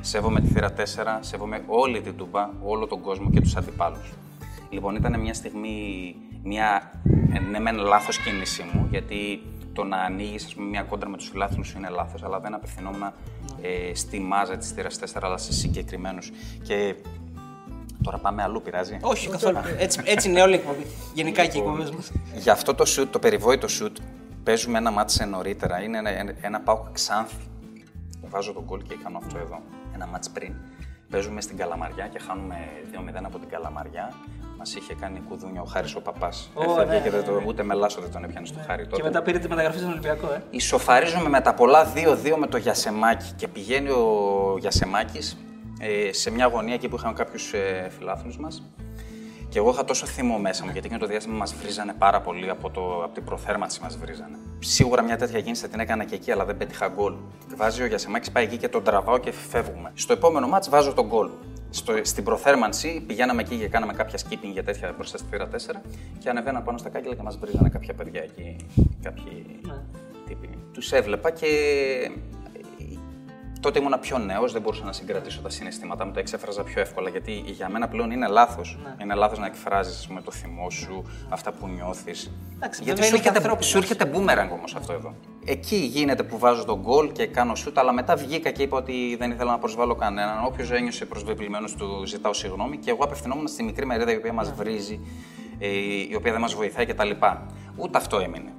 σέβομαι 0.00 0.40
τη 0.40 0.46
θύρα 0.46 0.72
4, 0.72 0.82
σέβομαι 1.20 1.62
όλη 1.66 2.00
την 2.00 2.16
τούμπα, 2.16 2.50
όλο 2.62 2.86
τον 2.86 3.00
κόσμο 3.00 3.30
και 3.30 3.40
τους 3.40 3.56
αντιπάλους. 3.56 4.12
Λοιπόν, 4.70 4.94
ήταν 4.94 5.20
μια 5.20 5.34
στιγμή, 5.34 6.14
μια 6.42 6.92
ε, 7.32 7.38
ναι 7.38 7.58
μεν 7.58 7.76
λάθος 7.78 8.18
κίνησή 8.18 8.70
μου, 8.72 8.86
γιατί 8.90 9.42
το 9.72 9.84
να 9.84 9.96
ανοίγεις 9.96 10.54
μια 10.54 10.82
κόντρα 10.82 11.08
με 11.08 11.16
τους 11.16 11.28
φιλάθλους 11.28 11.68
σου 11.68 11.78
είναι 11.78 11.88
λάθος, 11.88 12.22
αλλά 12.22 12.40
δεν 12.40 12.54
απευθυνόμουν 12.54 13.02
ε, 13.62 13.94
στη 13.94 14.18
μάζα 14.18 14.56
της 14.56 14.70
θύρας 14.70 14.98
4, 15.00 15.18
αλλά 15.22 15.36
σε 15.36 15.52
συγκεκριμένους. 15.52 16.30
Και 16.62 16.94
τώρα 18.02 18.18
πάμε 18.18 18.42
αλλού, 18.42 18.62
πειράζει; 18.62 18.96
Όχι, 19.00 19.28
καθόλου. 19.28 19.58
Έτσι, 19.78 20.00
έτσι 20.04 20.28
είναι 20.28 20.42
όλη 20.42 20.52
η 20.52 20.56
εκπομπή. 20.56 20.86
Γενικά 21.14 21.46
και 21.46 21.58
οι 21.58 21.60
εκπομπές 21.60 21.90
μας. 21.90 22.12
Για 22.34 22.52
αυτό 22.52 22.74
το 22.74 22.84
shoot, 22.96 23.06
το 23.10 23.18
περιβόητο 23.18 23.68
shoot, 23.80 23.92
παίζουμε 24.42 24.78
ένα 24.78 24.90
μάτς 24.90 25.26
νωρίτερα. 25.30 25.82
Είναι 25.82 25.98
ένα, 25.98 26.10
ένα, 26.10 26.34
ένα 26.40 26.60
πάω 26.60 26.84
ξάνθη. 26.92 27.49
Βάζω 28.30 28.52
τον 28.52 28.64
κόλ 28.64 28.82
και 28.82 28.94
κάνω 29.02 29.18
αυτό 29.18 29.38
εδώ. 29.38 29.60
Ένα 29.94 30.06
μάτς 30.06 30.30
πριν. 30.30 30.54
Παίζουμε 31.10 31.40
στην 31.40 31.56
Καλαμαριά 31.56 32.06
και 32.06 32.18
χάνουμε 32.18 32.56
2-0 32.92 33.24
από 33.24 33.38
την 33.38 33.48
Καλαμαριά. 33.48 34.12
Μας 34.58 34.74
είχε 34.74 34.94
κάνει 34.94 35.20
κουδούνια 35.28 35.60
ο 35.60 35.64
Χάρης 35.64 35.94
ο 35.94 36.00
παπάς. 36.00 36.50
Έφευγε 36.60 36.94
ναι, 36.94 37.00
και 37.00 37.10
δεν 37.10 37.20
ναι, 37.20 37.26
το, 37.26 37.42
ούτε 37.46 37.62
με 37.62 37.74
λάσο 37.74 38.00
δεν 38.00 38.10
τον 38.10 38.24
έπιανε 38.24 38.46
στο 38.46 38.58
χάρι 38.66 38.84
τότε. 38.84 38.96
Και 38.96 39.02
μετά 39.02 39.22
πήρε 39.22 39.38
τη 39.38 39.48
μεταγραφή 39.48 39.78
στον 39.78 39.90
Ολυμπιακό, 39.90 40.26
ε. 40.32 40.42
Ισοφαρίζουμε 40.50 41.28
με 41.28 41.40
τα 41.40 41.54
πολλά 41.54 41.92
2-2 41.94 42.36
με 42.38 42.46
το 42.46 42.56
Γιασεμάκη 42.56 43.32
και 43.36 43.48
πηγαίνει 43.48 43.88
ο 43.88 44.56
Γιασεμάκης 44.58 45.36
ε, 45.80 46.12
σε 46.12 46.30
μια 46.30 46.46
γωνία 46.46 46.74
εκεί 46.74 46.88
που 46.88 46.96
είχαν 46.96 47.14
κάποιους 47.14 47.52
ε, 47.52 47.88
φιλάθλους 47.98 48.38
μας 48.38 48.62
και 49.50 49.58
εγώ 49.58 49.70
είχα 49.70 49.84
τόσο 49.84 50.06
θυμό 50.06 50.38
μέσα 50.38 50.64
μου 50.64 50.70
γιατί 50.70 50.86
εκείνο 50.86 51.00
το 51.00 51.06
διάστημα 51.06 51.36
μας 51.36 51.54
βρίζανε 51.54 51.94
πάρα 51.98 52.20
πολύ 52.20 52.50
από, 52.50 52.70
το, 52.70 53.02
από 53.04 53.14
την 53.14 53.24
προθέρμανση 53.24 53.80
μας 53.82 53.98
βρίζανε. 53.98 54.38
Σίγουρα 54.58 55.02
μια 55.02 55.16
τέτοια 55.16 55.40
κίνηση 55.40 55.62
θα 55.62 55.68
την 55.68 55.80
έκανα 55.80 56.04
και 56.04 56.14
εκεί 56.14 56.30
αλλά 56.30 56.44
δεν 56.44 56.56
πέτυχα 56.56 56.88
γκολ. 56.88 57.14
Βάζει 57.56 57.82
ο 57.82 57.86
Γιασεμάκης, 57.86 58.30
πάει 58.30 58.44
εκεί 58.44 58.56
και 58.56 58.68
τον 58.68 58.82
τραβάω 58.84 59.18
και 59.18 59.32
φεύγουμε. 59.32 59.90
Στο 59.94 60.12
επόμενο 60.12 60.48
μάτς 60.48 60.68
βάζω 60.68 60.92
τον 60.92 61.06
γκολ. 61.06 61.28
Στο, 61.70 61.94
στην 62.02 62.24
προθέρμανση 62.24 63.04
πηγαίναμε 63.06 63.42
εκεί 63.42 63.56
και 63.56 63.68
κάναμε 63.68 63.92
κάποια 63.92 64.18
skipping 64.18 64.52
για 64.52 64.64
τέτοια 64.64 64.92
μπροστά 64.96 65.18
στη 65.18 65.26
θύρα 65.30 65.48
4 65.48 65.80
και 66.18 66.28
ανεβαίναν 66.28 66.64
πάνω 66.64 66.78
στα 66.78 66.88
κάγκελα 66.88 67.14
και 67.14 67.22
μας 67.22 67.38
βρίζανε 67.38 67.68
κάποια 67.68 67.94
παιδιά 67.94 68.22
εκεί, 68.22 68.56
κάποιοι 69.02 69.46
τύποι. 70.26 70.48
Τους 70.72 70.92
έβλεπα 70.92 71.30
και 71.30 71.46
Τότε 73.60 73.78
ήμουνα 73.78 73.98
πιο 73.98 74.18
νέος, 74.18 74.52
δεν 74.52 74.62
μπορούσα 74.62 74.84
να 74.84 74.92
συγκρατήσω 74.92 75.40
τα 75.40 75.50
συναισθήματά 75.50 76.04
μου, 76.04 76.12
τα 76.12 76.20
εξέφραζα 76.20 76.62
πιο 76.62 76.80
εύκολα. 76.80 77.08
Γιατί 77.08 77.32
για 77.46 77.68
μένα 77.68 77.88
πλέον 77.88 78.10
είναι 78.10 78.26
λάθος. 78.26 78.78
Είναι 79.02 79.14
λάθος 79.14 79.38
να 79.38 79.46
εκφράζεις 79.46 80.06
με 80.08 80.20
το 80.22 80.30
θυμό 80.30 80.70
σου, 80.70 81.04
αυτά 81.28 81.52
που 81.52 81.68
νιώθεις. 81.68 82.30
Εντάξει, 82.56 82.82
Γιατί 82.82 83.00
βέβαια 83.00 83.04
σου 83.04 83.14
είναι 83.14 83.22
και 83.22 83.28
έρχεται, 83.28 83.36
ανθρώπινος. 83.36 83.66
σου 83.66 83.78
έρχεται 83.78 84.10
boomerang 84.14 84.52
όμως 84.58 84.74
αυτό 84.74 84.92
εδώ. 84.92 85.14
Εκεί 85.44 85.76
γίνεται 85.76 86.22
που 86.22 86.38
βάζω 86.38 86.64
τον 86.64 86.80
γκολ 86.80 87.12
και 87.12 87.26
κάνω 87.26 87.54
σουτ, 87.54 87.78
αλλά 87.78 87.92
μετά 87.92 88.16
βγήκα 88.16 88.50
και 88.50 88.62
είπα 88.62 88.76
ότι 88.76 89.16
δεν 89.18 89.30
ήθελα 89.30 89.50
να 89.50 89.58
προσβάλλω 89.58 89.94
κανέναν. 89.94 90.44
Όποιος 90.44 90.70
ένιωσε 90.70 91.04
προσβεβλημένος 91.04 91.74
του 91.74 92.02
ζητάω 92.06 92.32
συγγνώμη 92.32 92.76
και 92.76 92.90
εγώ 92.90 93.04
απευθυνόμουν 93.04 93.48
στη 93.48 93.62
μικρή 93.62 93.86
μερίδα 93.86 94.12
η 94.12 94.16
οποία 94.16 94.32
μας 94.32 94.52
βρίζει, 94.52 95.00
ε, 95.58 95.66
η 96.10 96.14
οποία 96.16 96.32
δεν 96.32 96.40
μας 96.40 96.54
βοηθάει 96.54 96.86
κτλ. 96.86 97.10
Ούτε 97.76 97.98
αυτό 97.98 98.18
έμεινε. 98.18 98.52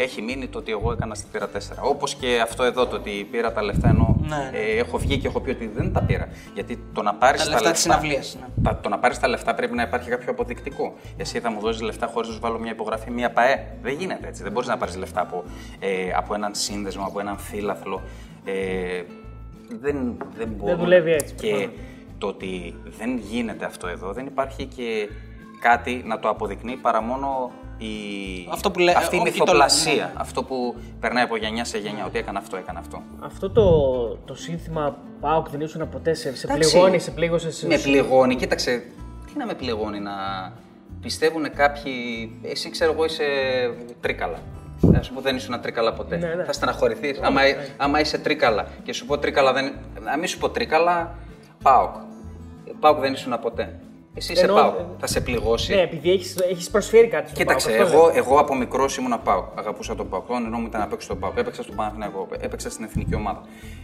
Έχει 0.00 0.22
μείνει 0.22 0.46
το 0.48 0.58
ότι 0.58 0.70
εγώ 0.70 0.92
έκανα 0.92 1.14
στη 1.14 1.26
πήρα 1.32 1.48
4. 1.48 1.58
Όπως 1.82 2.14
και 2.14 2.40
αυτό 2.42 2.62
εδώ 2.62 2.86
το 2.86 2.96
ότι 2.96 3.28
πήρα 3.30 3.52
τα 3.52 3.62
λεφτά 3.62 3.88
ενώ 3.88 4.16
Ναι. 4.20 4.50
ε, 4.52 4.78
έχω 4.78 4.98
βγει 4.98 5.18
και 5.18 5.26
έχω 5.26 5.40
πει 5.40 5.50
ότι 5.50 5.66
δεν 5.74 5.92
τα 5.92 6.02
πήρα. 6.02 6.28
Γιατί 6.54 6.78
το 6.92 7.02
να 7.02 7.14
πάρεις 7.14 7.40
Τα 7.40 7.46
τα, 7.46 7.52
λεφτά 7.52 7.70
της 7.70 7.80
συναυλίας, 7.80 8.36
ναι. 8.40 8.62
τα- 8.62 8.80
το 8.82 8.88
να 8.88 8.98
πάρεις 8.98 9.18
τα 9.18 9.28
λεφτά 9.28 9.54
πρέπει 9.54 9.74
να 9.74 9.82
υπάρχει 9.82 10.08
κάποιο 10.10 10.30
αποδεικτικό. 10.30 10.94
Εσύ 11.16 11.40
θα 11.40 11.50
μου 11.50 11.60
δώσεις 11.60 11.80
λεφτά 11.82 12.06
χωρίς 12.06 12.28
να 12.28 12.34
σου 12.34 12.40
βάλω 12.40 12.58
μια 12.58 12.70
υπογραφή, 12.70 13.10
μια 13.10 13.30
ΠαΕ. 13.30 13.66
Δεν 13.82 13.94
γίνεται 13.94 14.28
έτσι. 14.28 14.42
Δεν 14.42 14.52
μπορείς 14.52 14.68
να 14.68 14.76
πάρεις 14.76 14.96
λεφτά 14.96 15.20
από, 15.20 15.44
ε, 15.78 15.88
από 16.16 16.34
έναν 16.34 16.54
σύνδεσμο, 16.54 17.04
από 17.06 17.20
έναν 17.20 17.38
φύλαθλο. 17.38 18.00
Ε, 18.44 19.02
δεν, 19.80 20.16
δεν 20.36 20.48
μπορώ. 20.48 20.76
δουλεύει 20.76 21.12
έτσι, 21.12 21.34
Και 21.34 21.48
προφανώς. 21.50 21.70
το 22.18 22.26
ότι 22.26 22.74
δεν 22.98 23.16
γίνεται 23.18 23.64
αυτό 23.64 23.86
εδώ, 23.86 24.12
δεν 24.12 24.26
υπάρχει 24.26 24.64
και 24.64 25.08
κάτι 25.60 26.02
να 26.06 26.18
το 26.18 26.28
αποδεικνύει 26.28 26.76
παρά 26.76 27.02
μόνο 27.02 27.50
η... 27.78 27.88
Αυτό 28.50 28.70
που 28.70 28.78
λέ- 28.78 28.96
αυτή 28.96 29.16
η 29.16 29.18
όποιοι 29.18 29.32
το 29.32 29.38
μυθοπλασία. 29.38 29.92
λένε, 29.92 30.04
ναι. 30.06 30.12
Αυτό 30.16 30.42
που 30.42 30.76
περνάει 31.00 31.24
από 31.24 31.36
γενιά 31.36 31.64
σε 31.64 31.78
γενιά. 31.78 32.04
Ότι 32.06 32.18
έκανα 32.18 32.38
αυτό, 32.38 32.56
έκανα 32.56 32.78
αυτό. 32.78 33.02
Αυτό 33.20 33.50
το, 33.50 33.70
το 34.24 34.34
σύνθημα 34.34 34.96
Πάοκ 35.20 35.48
δεν 35.48 35.60
ήσουν 35.60 35.88
ποτέ 35.88 36.14
σε, 36.14 36.36
σε 36.36 36.46
Εντάξει. 36.46 36.70
πληγώνει, 36.70 36.98
σε 36.98 37.10
πλήγωσες. 37.10 37.56
Σε... 37.56 37.66
Με 37.66 37.78
πληγώνει, 37.78 38.36
κοίταξε. 38.36 38.82
Τι 39.26 39.38
να 39.38 39.46
με 39.46 39.54
πληγώνει 39.54 40.00
να 40.00 40.12
πιστεύουν 41.00 41.52
κάποιοι. 41.54 41.92
Εσύ 42.42 42.70
ξέρω 42.70 42.92
εγώ 42.92 43.04
είσαι 43.04 43.24
τρίκαλα. 44.00 44.38
Θα 44.92 45.02
σου 45.02 45.12
πω 45.12 45.20
δεν 45.20 45.36
ήσουν 45.36 45.60
τρίκαλα 45.60 45.92
ποτέ. 45.92 46.16
Ναι, 46.16 46.34
ναι. 46.34 46.44
Θα 46.44 46.52
στεναχωρηθείς. 46.52 47.18
Άμα, 47.20 47.40
άμα 47.76 48.00
είσαι 48.00 48.18
τρίκαλα 48.18 48.66
και 48.82 48.92
σου 48.92 49.06
πω 49.06 49.18
τρίκαλα 49.18 49.52
δεν. 49.52 49.72
Να 50.04 50.16
μην 50.16 50.28
σου 50.28 50.38
πω 50.38 50.50
τρίκαλα, 50.50 51.18
πάοκ. 51.62 51.94
Πάοκ 52.80 53.00
δεν 53.00 53.12
ήσουν 53.12 53.38
ποτέ. 53.40 53.80
Εσύ 54.18 54.32
είσαι 54.32 54.44
Ενώ- 54.44 54.54
πάοκ. 54.54 54.74
Θα 54.98 55.06
σε 55.06 55.20
πληγώσει. 55.20 55.74
Ναι, 55.74 55.80
επειδή 55.80 56.10
έχει 56.10 56.34
έχεις 56.50 56.70
προσφέρει 56.70 57.06
κάτι 57.08 57.28
στον 57.28 57.38
Κοίταξε, 57.38 57.68
ΠΑΟΚ, 57.68 57.80
αυτό 57.82 57.96
εγώ, 57.96 58.06
λέω. 58.06 58.16
εγώ 58.16 58.38
από 58.38 58.54
μικρός 58.54 58.96
ήμουν 58.96 59.22
πάω. 59.22 59.44
Αγαπούσα 59.54 59.94
τον 59.94 60.08
Πάο. 60.08 60.20
Το 60.20 60.32
όνειρό 60.34 60.58
μου 60.58 60.66
ήταν 60.66 60.80
να 60.80 60.86
παίξω 60.86 61.04
στον 61.06 61.18
Πάο. 61.18 61.32
Έπαιξα 61.36 61.62
στον 61.62 61.74
Παναθηναϊκό, 61.74 62.28
έπαιξα 62.40 62.70
στην 62.70 62.84
εθνική 62.84 63.14
ομάδα. 63.14 63.40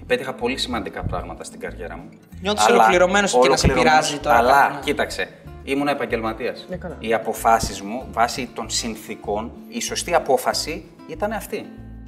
Πέτυχα 0.06 0.32
πολύ 0.34 0.56
σημαντικά 0.56 1.02
πράγματα 1.02 1.44
στην 1.44 1.60
καριέρα 1.60 1.96
μου. 1.96 2.08
Νιώθεις 2.40 2.66
Αλλά- 2.66 2.76
ολοκληρωμένος 2.76 3.30
και 3.32 3.48
να 3.48 3.56
σε 3.56 3.66
ολοκληρωμένος, 3.66 4.06
πειράζει 4.08 4.18
τώρα 4.18 4.36
Αλλά 4.36 4.60
κάτι, 4.62 4.74
ναι. 4.74 4.80
κοίταξε, 4.80 5.28
ήμουν 5.64 5.88
επαγγελματίας. 5.88 6.66
Ναι, 6.68 6.76
καλά. 6.76 6.96
Οι 6.98 7.14
αποφάσεις 7.14 7.80
μου 7.82 8.04
βάσει 8.12 8.48
των 8.54 8.70
συνθήκων, 8.70 9.50
η 9.68 9.80
σωστή 9.80 10.14
απόφαση 10.14 10.84
ήταν 11.08 11.32
αυτή. 11.32 11.66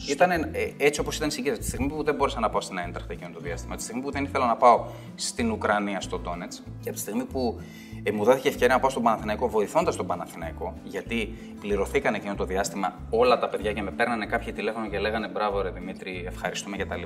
Ήταν 0.09 0.31
ε, 0.31 0.47
έτσι 0.77 1.01
όπως 1.01 1.17
ήταν 1.17 1.29
η 1.29 1.31
συγκέντρωση. 1.33 1.61
Τη 1.61 1.67
στιγμή 1.67 1.89
που 1.89 2.03
δεν 2.03 2.15
μπόρεσα 2.15 2.41
να 2.41 2.51
πάω 2.51 2.61
στην 2.61 2.79
Άιντραχτ 2.79 3.11
εκείνο 3.11 3.31
το 3.35 3.41
διάστημα, 3.41 3.77
τη 3.77 3.83
στιγμή 3.83 4.03
που 4.03 4.11
δεν 4.11 4.25
ήθελα 4.25 4.47
να 4.47 4.57
πάω 4.57 4.85
στην 5.15 5.51
Ουκρανία, 5.51 6.01
στο 6.01 6.19
Τόνετ, 6.19 6.53
και 6.53 6.89
από 6.89 6.93
τη 6.93 6.99
στιγμή 6.99 7.25
που 7.25 7.61
ε, 8.09 8.13
μου 8.13 8.25
δόθηκε 8.25 8.49
ευκαιρία 8.49 8.75
να 8.75 8.81
πάω 8.81 8.91
στον 8.91 9.03
Παναθηναϊκό, 9.03 9.49
βοηθώντας 9.49 9.97
τον 9.97 10.07
Παναθηναϊκό, 10.07 10.75
γιατί 10.85 11.35
πληρωθήκαν 11.61 12.15
εκείνο 12.15 12.35
το 12.35 12.45
διάστημα 12.45 12.95
όλα 13.11 13.39
τα 13.39 13.49
παιδιά 13.49 13.73
και 13.73 13.83
με 13.83 13.91
παίρνανε 13.91 14.27
κάποιοι 14.27 14.53
τηλέφωνο 14.53 14.89
και 14.89 14.99
λέγανε 14.99 15.29
Μπράβο, 15.29 15.63
ρε 15.63 15.71
Δημήτρη, 15.71 16.25
ευχαριστούμε 16.27 16.77
κτλ. 16.77 17.03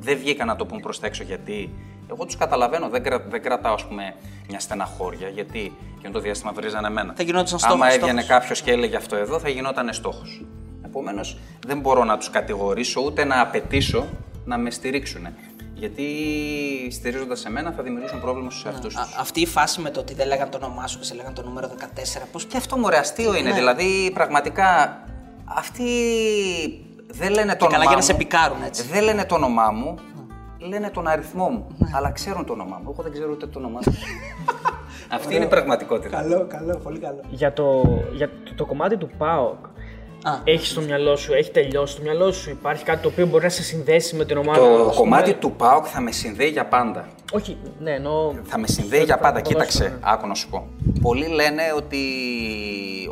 Δεν 0.00 0.18
βγήκαν 0.18 0.46
να 0.46 0.56
το 0.56 0.66
πούν 0.66 0.80
προς 0.80 1.00
τα 1.00 1.06
έξω 1.06 1.22
γιατί 1.22 1.70
εγώ 2.10 2.24
τους 2.24 2.36
καταλαβαίνω, 2.36 2.88
δεν, 2.88 3.02
κρα, 3.02 3.20
δεν 3.28 3.42
κρατάω 3.42 3.74
ας 3.74 3.86
πούμε, 3.86 4.14
μια 4.48 4.60
στεναχώρια 4.60 5.28
γιατί 5.28 5.72
εκείνο 5.96 6.12
το 6.12 6.20
διάστημα 6.20 6.52
βρίζανε 6.52 6.86
εμένα. 6.86 7.12
Θα 7.16 7.22
γινόταν 7.22 7.46
Άμα 7.48 7.58
στόχος, 7.58 7.94
έβγαινε 7.94 8.20
στόχος. 8.22 8.40
κάποιος 8.40 8.62
και 8.62 8.70
έλεγε 8.70 8.96
αυτό 8.96 9.16
εδώ, 9.16 9.38
θα 9.38 9.48
γινόταν 9.48 9.92
στόχος. 9.92 10.44
Επομένως, 10.84 11.38
δεν 11.66 11.80
μπορώ 11.80 12.04
να 12.04 12.16
τους 12.18 12.30
κατηγορήσω 12.30 13.00
ούτε 13.00 13.24
να 13.24 13.40
απαιτήσω 13.40 14.06
να 14.44 14.58
με 14.58 14.70
στηρίξουν. 14.70 15.26
Γιατί 15.78 16.04
στηρίζοντας 16.90 17.44
εμένα 17.44 17.72
θα 17.72 17.82
δημιουργήσουν 17.82 18.20
πρόβλημα 18.20 18.50
στους 18.50 18.64
εαυτούς 18.64 18.94
τους. 18.94 19.02
Α- 19.02 19.20
Αυτή 19.20 19.40
η 19.40 19.46
φάση 19.46 19.80
με 19.80 19.90
το 19.90 20.00
ότι 20.00 20.14
δεν 20.14 20.26
λέγανε 20.26 20.50
το 20.50 20.58
όνομά 20.64 20.86
σου 20.86 20.98
και 20.98 21.04
σε 21.04 21.14
λέγανε 21.14 21.34
το 21.34 21.42
νούμερο 21.42 21.68
14, 21.68 22.26
πώς 22.32 22.44
Και 22.44 22.56
αυτό 22.56 22.76
μου 22.78 22.86
αστείο 22.88 23.34
είναι. 23.34 23.48
Ναι. 23.48 23.54
Δηλαδή, 23.54 24.10
πραγματικά 24.14 24.98
αυτοί 25.44 25.84
δεν 27.10 27.30
λένε 27.32 27.56
το 27.56 27.66
καλά 27.66 27.68
όνομά 27.68 27.82
για 27.82 27.90
να 27.90 27.96
μου. 27.96 28.02
σε 28.02 28.14
πικάρουν, 28.14 28.62
έτσι. 28.66 28.82
Δεν 28.82 29.02
λένε 29.02 29.24
το 29.24 29.34
όνομά 29.34 29.70
μου, 29.70 29.94
λένε 30.58 30.90
τον 30.90 31.06
αριθμό 31.06 31.48
μου. 31.48 31.66
Αλλά 31.94 32.10
ξέρουν 32.10 32.44
το 32.44 32.52
όνομά 32.52 32.76
μου. 32.84 32.90
Εγώ 32.92 33.02
δεν 33.02 33.12
ξέρω 33.12 33.30
ούτε 33.30 33.46
το 33.46 33.58
όνομά 33.58 33.80
τους. 33.80 33.98
Αυτή 35.10 35.34
είναι 35.34 35.44
η 35.44 35.48
πραγματικότητα. 35.48 36.16
Καλό, 36.20 36.46
καλό, 36.48 36.76
πολύ 36.82 36.98
καλό. 36.98 37.20
Για 37.30 37.52
το, 37.52 37.82
για 38.14 38.28
το, 38.28 38.54
το 38.56 38.64
κομμάτι 38.66 38.96
του 38.96 39.10
ΠΑΟΚ, 39.18 39.66
Α, 39.66 39.70
έχεις 40.44 40.68
στο 40.68 40.80
μυαλό 40.80 41.16
σου, 41.16 41.32
έχει 41.32 41.50
τελειώσει 41.50 41.92
στο 41.92 42.02
μυαλό 42.02 42.32
σου, 42.32 42.50
υπάρχει 42.50 42.84
κάτι 42.84 43.02
το 43.02 43.08
οποίο 43.08 43.26
μπορεί 43.26 43.44
να 43.44 43.50
σε 43.50 43.62
συνδέσει 43.62 44.16
με 44.16 44.24
την 44.24 44.36
ομάδα. 44.36 44.58
Το 44.58 44.64
ας 44.64 44.78
πούμε; 44.80 44.94
κομμάτι 44.94 45.34
του 45.34 45.52
ΠΑΟΚ 45.52 45.86
θα 45.88 46.00
με 46.00 46.12
συνδέει 46.12 46.48
για 46.48 46.66
πάντα. 46.66 47.08
Όχι, 47.32 47.56
ναι, 47.78 47.90
εννοώ. 47.90 48.34
Θα 48.44 48.58
με 48.58 48.66
συνδέει 48.66 49.02
για 49.04 49.18
πάντα. 49.18 49.40
ποδόσφαιρο, 49.40 49.64
Κοίταξε, 49.64 49.88
ναι. 49.88 49.98
άκου 50.00 50.26
να 50.26 50.34
σου 50.34 50.48
πω. 50.48 50.68
Πολλοί 51.00 51.26
λένε 51.28 51.62
ότι 51.76 51.98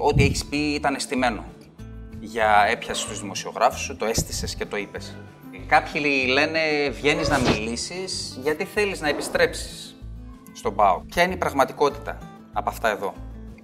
ό,τι 0.00 0.24
έχεις 0.24 0.44
πει 0.44 0.56
ήταν 0.56 0.94
αισθημένο. 0.94 1.44
Για 2.20 2.66
έπιασες 2.70 3.04
τους 3.04 3.20
δημοσιογράφους 3.20 3.80
σου, 3.80 3.96
το 3.96 4.04
έστησες 4.04 4.54
και 4.54 4.66
το 4.66 4.76
είπες. 4.76 5.16
Κάποιοι 5.66 6.02
λένε 6.28 6.58
βγαίνεις 6.90 7.28
να 7.28 7.38
μιλήσεις 7.38 8.38
γιατί 8.42 8.64
θέλεις 8.64 9.00
να 9.00 9.08
επιστρέψεις 9.08 9.96
στον 10.52 10.74
ΠΑΟ. 10.74 11.00
Ποια 11.06 11.22
είναι 11.22 11.32
η 11.34 11.36
πραγματικότητα 11.36 12.18
από 12.52 12.70
αυτά 12.70 12.90
εδώ; 12.90 13.12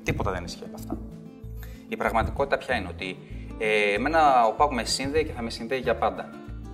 Τίποτα 0.03 0.31
δεν 0.31 0.45
ισχύει 0.45 0.65
από 0.65 0.75
αυτά. 0.75 0.99
Η 1.89 1.97
πραγματικότητα 1.97 2.59
ποια 2.59 2.77
είναι; 2.77 2.89
Ότι 2.91 3.17
ε, 3.65 3.95
εμένα 3.95 4.47
ο 4.47 4.53
ΠΑΟΚ 4.53 4.73
με 4.73 4.85
συνδέει 4.85 5.25
και 5.25 5.33
θα 5.33 5.43
με 5.43 5.51
συνδέει 5.51 5.79
για 5.79 5.95
πάντα. 5.95 6.29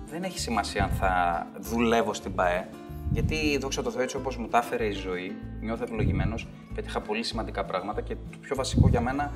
δεν 0.05 0.23
έχει 0.23 0.39
σημασία 0.39 0.83
αν 0.83 0.89
θα 0.89 1.45
δουλεύω 1.59 2.13
στην 2.13 2.35
ΠαΕ. 2.35 2.67
Γιατί 3.11 3.57
δόξα 3.57 3.81
τω 3.81 3.91
Θεώ, 3.91 4.01
έτσι 4.01 4.15
όπως 4.15 4.37
μου 4.37 4.47
τα 4.47 4.57
έφερε 4.57 4.85
η 4.85 4.91
ζωή, 4.91 5.35
νιώθω 5.61 5.83
ευλογημένος, 5.83 6.47
πέτυχα 6.75 6.99
πολύ 7.01 7.23
σημαντικά 7.23 7.65
πράγματα 7.65 8.01
και 8.01 8.15
το 8.31 8.37
πιο 8.41 8.55
βασικό 8.55 8.87
για 8.87 9.01
μένα, 9.01 9.31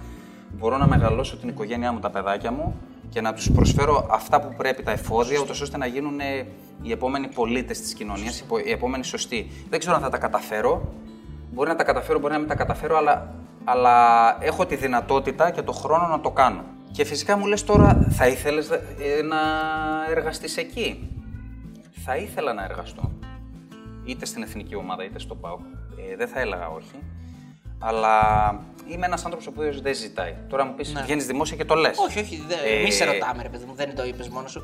μπορώ 0.52 0.78
να 0.78 0.88
μεγαλώσω 0.88 1.38
την 1.38 1.50
οικογένειά 1.50 1.92
μου, 1.92 2.00
τα 2.00 2.10
παιδάκια 2.10 2.52
μου 2.52 2.76
και 3.10 3.22
να 3.22 3.34
τους 3.34 3.52
προσφέρω 3.52 4.08
αυτά 4.12 4.42
που 4.42 4.54
πρέπει, 4.58 4.84
τα 4.84 4.92
εφόδια, 4.92 5.40
ούτως 5.40 5.62
ώστε 5.62 5.78
να 5.78 5.86
γίνουν 5.86 6.20
ε, 6.20 6.48
οι 6.82 6.92
επόμενοι 6.92 7.28
πολίτες 7.28 7.82
της 7.82 7.94
κοινωνίας, 7.94 8.44
οι 8.66 8.72
επόμενοι 8.72 9.04
σωστοί. 9.04 9.52
Δεν 9.70 9.80
ξέρω 9.80 9.96
αν 9.96 10.02
θα 10.02 10.10
τα 10.10 10.18
καταφέρω. 10.18 10.94
Μπορεί 11.52 11.70
να 11.70 11.76
τα 11.76 11.84
καταφέρω, 11.84 12.20
μπορεί 12.20 12.34
να 12.34 12.40
μην 12.40 12.48
τα 12.48 12.56
καταφέρω, 12.56 12.98
αλλά, 12.98 13.36
αλλά 13.64 14.38
έχω 14.44 14.66
τη 14.66 14.76
δυνατότητα 14.76 15.52
και 15.52 15.62
το 15.62 15.72
χρόνο 15.72 16.08
να 16.08 16.20
το 16.20 16.32
κάνω. 16.32 16.64
Και 16.94 17.06
φυσικά 17.06 17.38
μου 17.38 17.46
λες 17.46 17.64
τώρα, 17.64 18.08
θα 18.10 18.28
ήθελες 18.28 18.70
ε, 18.70 19.22
να 19.22 19.38
εργαστείς 20.10 20.58
εκεί; 20.58 21.10
Θα 22.06 22.18
ήθελα 22.18 22.54
να 22.54 22.64
εργαστώ. 22.64 23.12
Είτε 24.06 24.26
στην 24.26 24.44
εθνική 24.44 24.76
ομάδα, 24.76 25.04
είτε 25.04 25.20
στο 25.20 25.36
ΠΑΟ. 25.36 25.58
Ε, 26.12 26.16
δεν 26.16 26.28
θα 26.28 26.40
έλεγα 26.40 26.68
όχι. 26.70 26.96
Αλλά 27.80 28.20
είμαι 28.88 29.06
ένας 29.06 29.26
άνθρωπος 29.26 29.48
ο 29.48 29.52
οποίος 29.56 29.82
δεν 29.82 29.96
ζητάει. 29.96 30.36
Τώρα 30.50 30.66
μου 30.66 30.74
πεις: 30.74 30.94
Ναι. 30.94 31.02
Βγαίνεις 31.02 31.26
δημόσια 31.26 31.58
και 31.58 31.66
το 31.66 31.76
λες. 31.76 31.98
Όχι, 31.98 32.20
όχι, 32.20 32.44
δε, 32.48 32.56
Ε, 32.80 32.84
μη 32.84 32.92
σε 32.92 33.06
ρωτάμε, 33.06 33.44
ρε 33.44 33.50
παιδί 33.50 33.66
μου, 33.66 33.74
δεν 33.76 33.96
το 33.96 34.06
είπες 34.06 34.30
μόνος 34.30 34.52
σου. 34.52 34.62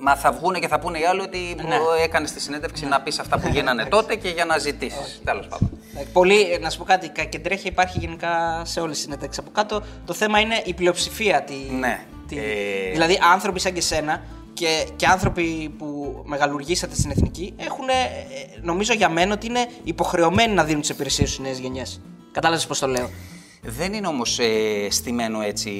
Μα 0.00 0.16
θα 0.16 0.32
βγούνε 0.32 0.58
και 0.58 0.68
θα 0.68 0.78
πούνε 0.78 0.98
οι 0.98 1.04
άλλοι 1.04 1.20
ότι 1.20 1.38
Ναι. 1.68 1.76
έκανες 2.02 2.32
τη 2.32 2.40
συνέντευξη 2.40 2.86
να 2.86 3.00
πεις 3.00 3.18
αυτά 3.18 3.38
που 3.38 3.48
γίνανε 3.48 3.84
τότε 3.84 4.14
και 4.16 4.28
για 4.28 4.44
να 4.44 4.58
ζητήσεις. 4.58 5.20
Τέλος 5.24 5.46
πάντων. 5.46 5.70
Εντάξει, 5.92 6.12
Πολύ, 6.12 6.40
ε, 6.52 6.58
να 6.58 6.70
σου 6.70 6.78
πω 6.78 6.84
κάτι, 6.84 7.08
κακεντρέχεια 7.08 7.70
υπάρχει 7.70 7.98
γενικά 7.98 8.62
σε 8.64 8.80
όλες 8.80 8.94
τις 8.94 9.04
συνέντευξεις 9.04 9.42
από 9.42 9.50
κάτω. 9.50 9.82
Το 10.06 10.12
θέμα 10.12 10.40
είναι 10.40 10.62
η 10.64 10.74
πλειοψηφία. 10.74 11.42
Τη, 11.42 11.54
Ναι. 11.54 12.00
τη- 12.28 12.36
Ε, 12.38 12.90
Δηλαδή, 12.92 13.18
άνθρωποι 13.32 13.60
σαν 13.60 13.72
και 13.72 13.80
σένα 13.80 14.22
και, 14.52 14.86
και 14.96 15.06
άνθρωποι 15.06 15.74
που 15.78 16.20
μεγαλουργήσατε 16.26 16.94
στην 16.94 17.10
εθνική 17.10 17.54
έχουν, 17.56 17.84
νομίζω 18.62 18.92
για 18.92 19.08
μένα, 19.08 19.32
ότι 19.32 19.46
είναι 19.46 19.66
υποχρεωμένοι 19.84 20.54
να 20.54 20.64
δίνουν 20.64 20.80
τις 20.80 20.90
υπηρεσίες 20.90 21.30
στι 21.32 21.42
νέες 21.42 21.58
γενιές. 21.58 22.00
Κατάλαβες 22.32 22.66
πώς 22.66 22.78
το 22.78 22.86
λέω. 22.86 23.10
Δεν 23.62 23.92
είναι 23.92 24.06
όμως 24.06 24.38
ε, 24.38 24.90
στημένο 24.90 25.40
έτσι 25.40 25.70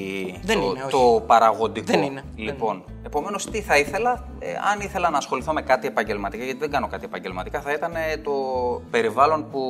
Δεν 0.43 0.59
το, 0.59 0.65
είναι, 0.65 0.83
όχι. 0.83 0.91
το 0.91 1.23
παραγωγικό. 1.27 1.85
Δεν 1.85 2.01
είναι, 2.01 2.23
δεν 2.35 2.45
Λοιπόν, 2.45 2.83
επομένως, 3.05 3.49
τι 3.49 3.61
θα 3.61 3.77
ήθελα, 3.77 4.27
ε, 4.39 4.51
αν 4.71 4.79
ήθελα 4.79 5.09
να 5.09 5.17
ασχοληθώ 5.17 5.53
με 5.53 5.61
κάτι 5.61 5.87
επαγγελματικά, 5.87 6.43
γιατί 6.43 6.59
δεν 6.59 6.71
κάνω 6.71 6.87
κάτι 6.87 7.05
επαγγελματικά, 7.05 7.61
θα 7.61 7.71
ήταν 7.73 7.95
ε, 7.95 8.17
το 8.17 8.31
περιβάλλον 8.91 9.49
που 9.49 9.61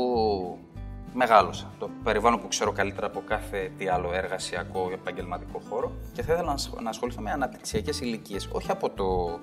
μεγάλωσα. 1.14 1.72
Το 1.80 1.90
περιβάλλον 2.04 2.40
που 2.40 2.48
ξέρω 2.48 2.72
καλύτερα 2.72 3.08
από 3.08 3.22
κάθε 3.28 3.72
τι 3.78 3.88
άλλο 3.88 4.14
εργασιακό 4.14 4.90
επαγγελματικό 4.94 5.62
χώρο 5.70 5.92
και 6.14 6.22
θα 6.22 6.34
ήθελα 6.34 6.48
να 6.48 6.54
ασχ- 6.54 6.82
να 6.82 6.90
ασχοληθώ 6.90 7.22
με 7.22 7.32
αναπτυξιακές 7.32 8.00
ηλικίες. 8.00 8.50
Όχι 8.52 8.72
από 8.72 8.90
το 8.90 9.40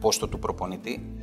πόστο 0.00 0.28
του 0.28 0.38
προπονητή, 0.38 1.14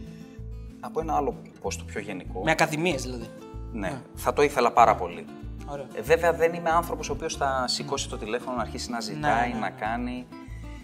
από 0.80 1.00
ένα 1.00 1.16
άλλο 1.16 1.36
πόστο 1.62 1.84
πιο 1.84 2.02
γενικό. 2.02 2.42
Με 2.44 2.52
ακαδημίες 2.52 3.02
δηλαδή. 3.02 3.28
Ναι, 3.74 4.02
θα 4.16 4.34
το 4.34 4.42
ήθελα 4.42 4.72
πάρα 4.72 4.96
πολύ. 4.96 5.26
Ωραία. 5.66 5.86
Ε, 5.94 6.02
βέβαια 6.02 6.34
δεν 6.34 6.54
είμαι 6.54 6.70
άνθρωπος 6.70 7.10
ο 7.10 7.14
οποίος 7.14 7.36
θα 7.36 7.64
σηκώσει 7.68 8.10
το 8.10 8.18
τηλέφωνο 8.18 8.56
να 8.56 8.62
αρχίσει 8.62 8.92
να 8.92 9.00
ζητάει, 9.00 9.48
Ναι, 9.48 9.54
ναι. 9.54 9.60
να 9.60 9.70
κάνει. 9.70 10.26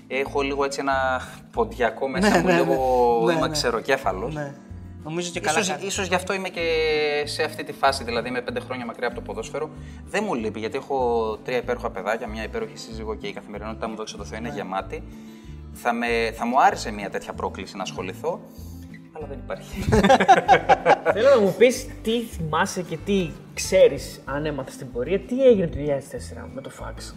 Έχω 0.07 0.41
λίγο 0.41 0.63
έτσι 0.63 0.79
ένα 0.79 1.21
ποντιακό 1.51 2.07
μέσα 2.07 2.29
Ναι, 2.29 2.37
μου, 2.39 2.45
ναι, 2.45 2.51
ναι. 2.53 2.59
λίγο 2.59 3.23
Ναι, 3.25 3.31
είμαι 3.33 3.47
ναι. 3.47 3.53
ξεροκέφαλος. 3.53 4.33
Ναι. 4.33 4.53
Νομίζω 5.03 5.31
και 5.31 5.39
καλά. 5.39 5.59
Ίσως, 5.59 5.71
κάνεις. 5.73 5.87
ίσως 5.87 6.07
γι' 6.07 6.15
αυτό 6.15 6.33
είμαι 6.33 6.49
και 6.49 6.61
σε 7.25 7.43
αυτή 7.43 7.63
τη 7.63 7.71
φάση, 7.73 8.03
δηλαδή 8.03 8.27
είμαι 8.29 8.41
πέντε 8.41 8.59
χρόνια 8.59 8.85
μακριά 8.85 9.07
από 9.07 9.15
το 9.15 9.21
ποδόσφαιρο. 9.21 9.69
Δεν 10.05 10.23
μου 10.27 10.33
λείπει, 10.33 10.59
γιατί 10.59 10.77
έχω 10.77 11.37
τρία 11.43 11.57
υπέροχα 11.57 11.89
παιδάκια, 11.91 12.27
μια 12.27 12.43
υπέροχη 12.43 12.77
σύζυγο 12.77 13.15
και 13.15 13.27
η 13.27 13.33
καθημερινότητά 13.33 13.87
μου, 13.89 13.95
δόξα 13.95 14.17
τω 14.17 14.23
Θεώ, 14.23 14.37
είναι 14.37 14.49
Ναι. 14.49 14.55
γεμάτη. 14.55 15.03
Θα, 15.73 15.93
με, 15.93 16.07
θα 16.35 16.45
μου 16.45 16.61
άρεσε 16.61 16.91
μια 16.91 17.09
τέτοια 17.09 17.33
πρόκληση 17.33 17.75
να 17.77 17.81
ασχοληθώ, 17.83 18.39
αλλά 19.23 19.27
δεν 19.27 19.39
υπάρχει. 19.43 19.81
Θέλω 21.13 21.29
να 21.35 21.39
μου 21.41 21.53
πεις 21.57 21.87
τι 22.01 22.21
θυμάσαι 22.21 22.81
και 22.81 22.97
τι 23.05 23.29
ξέρεις 23.53 24.21
αν 24.25 24.45
έμαθες 24.45 24.73
στην 24.73 24.91
πορεία, 24.91 25.19
τι 25.19 25.43
έγινε 25.45 25.67
το 25.67 25.77
2004 25.77 26.49
με 26.53 26.61
το 26.61 26.71
fax. 26.79 27.13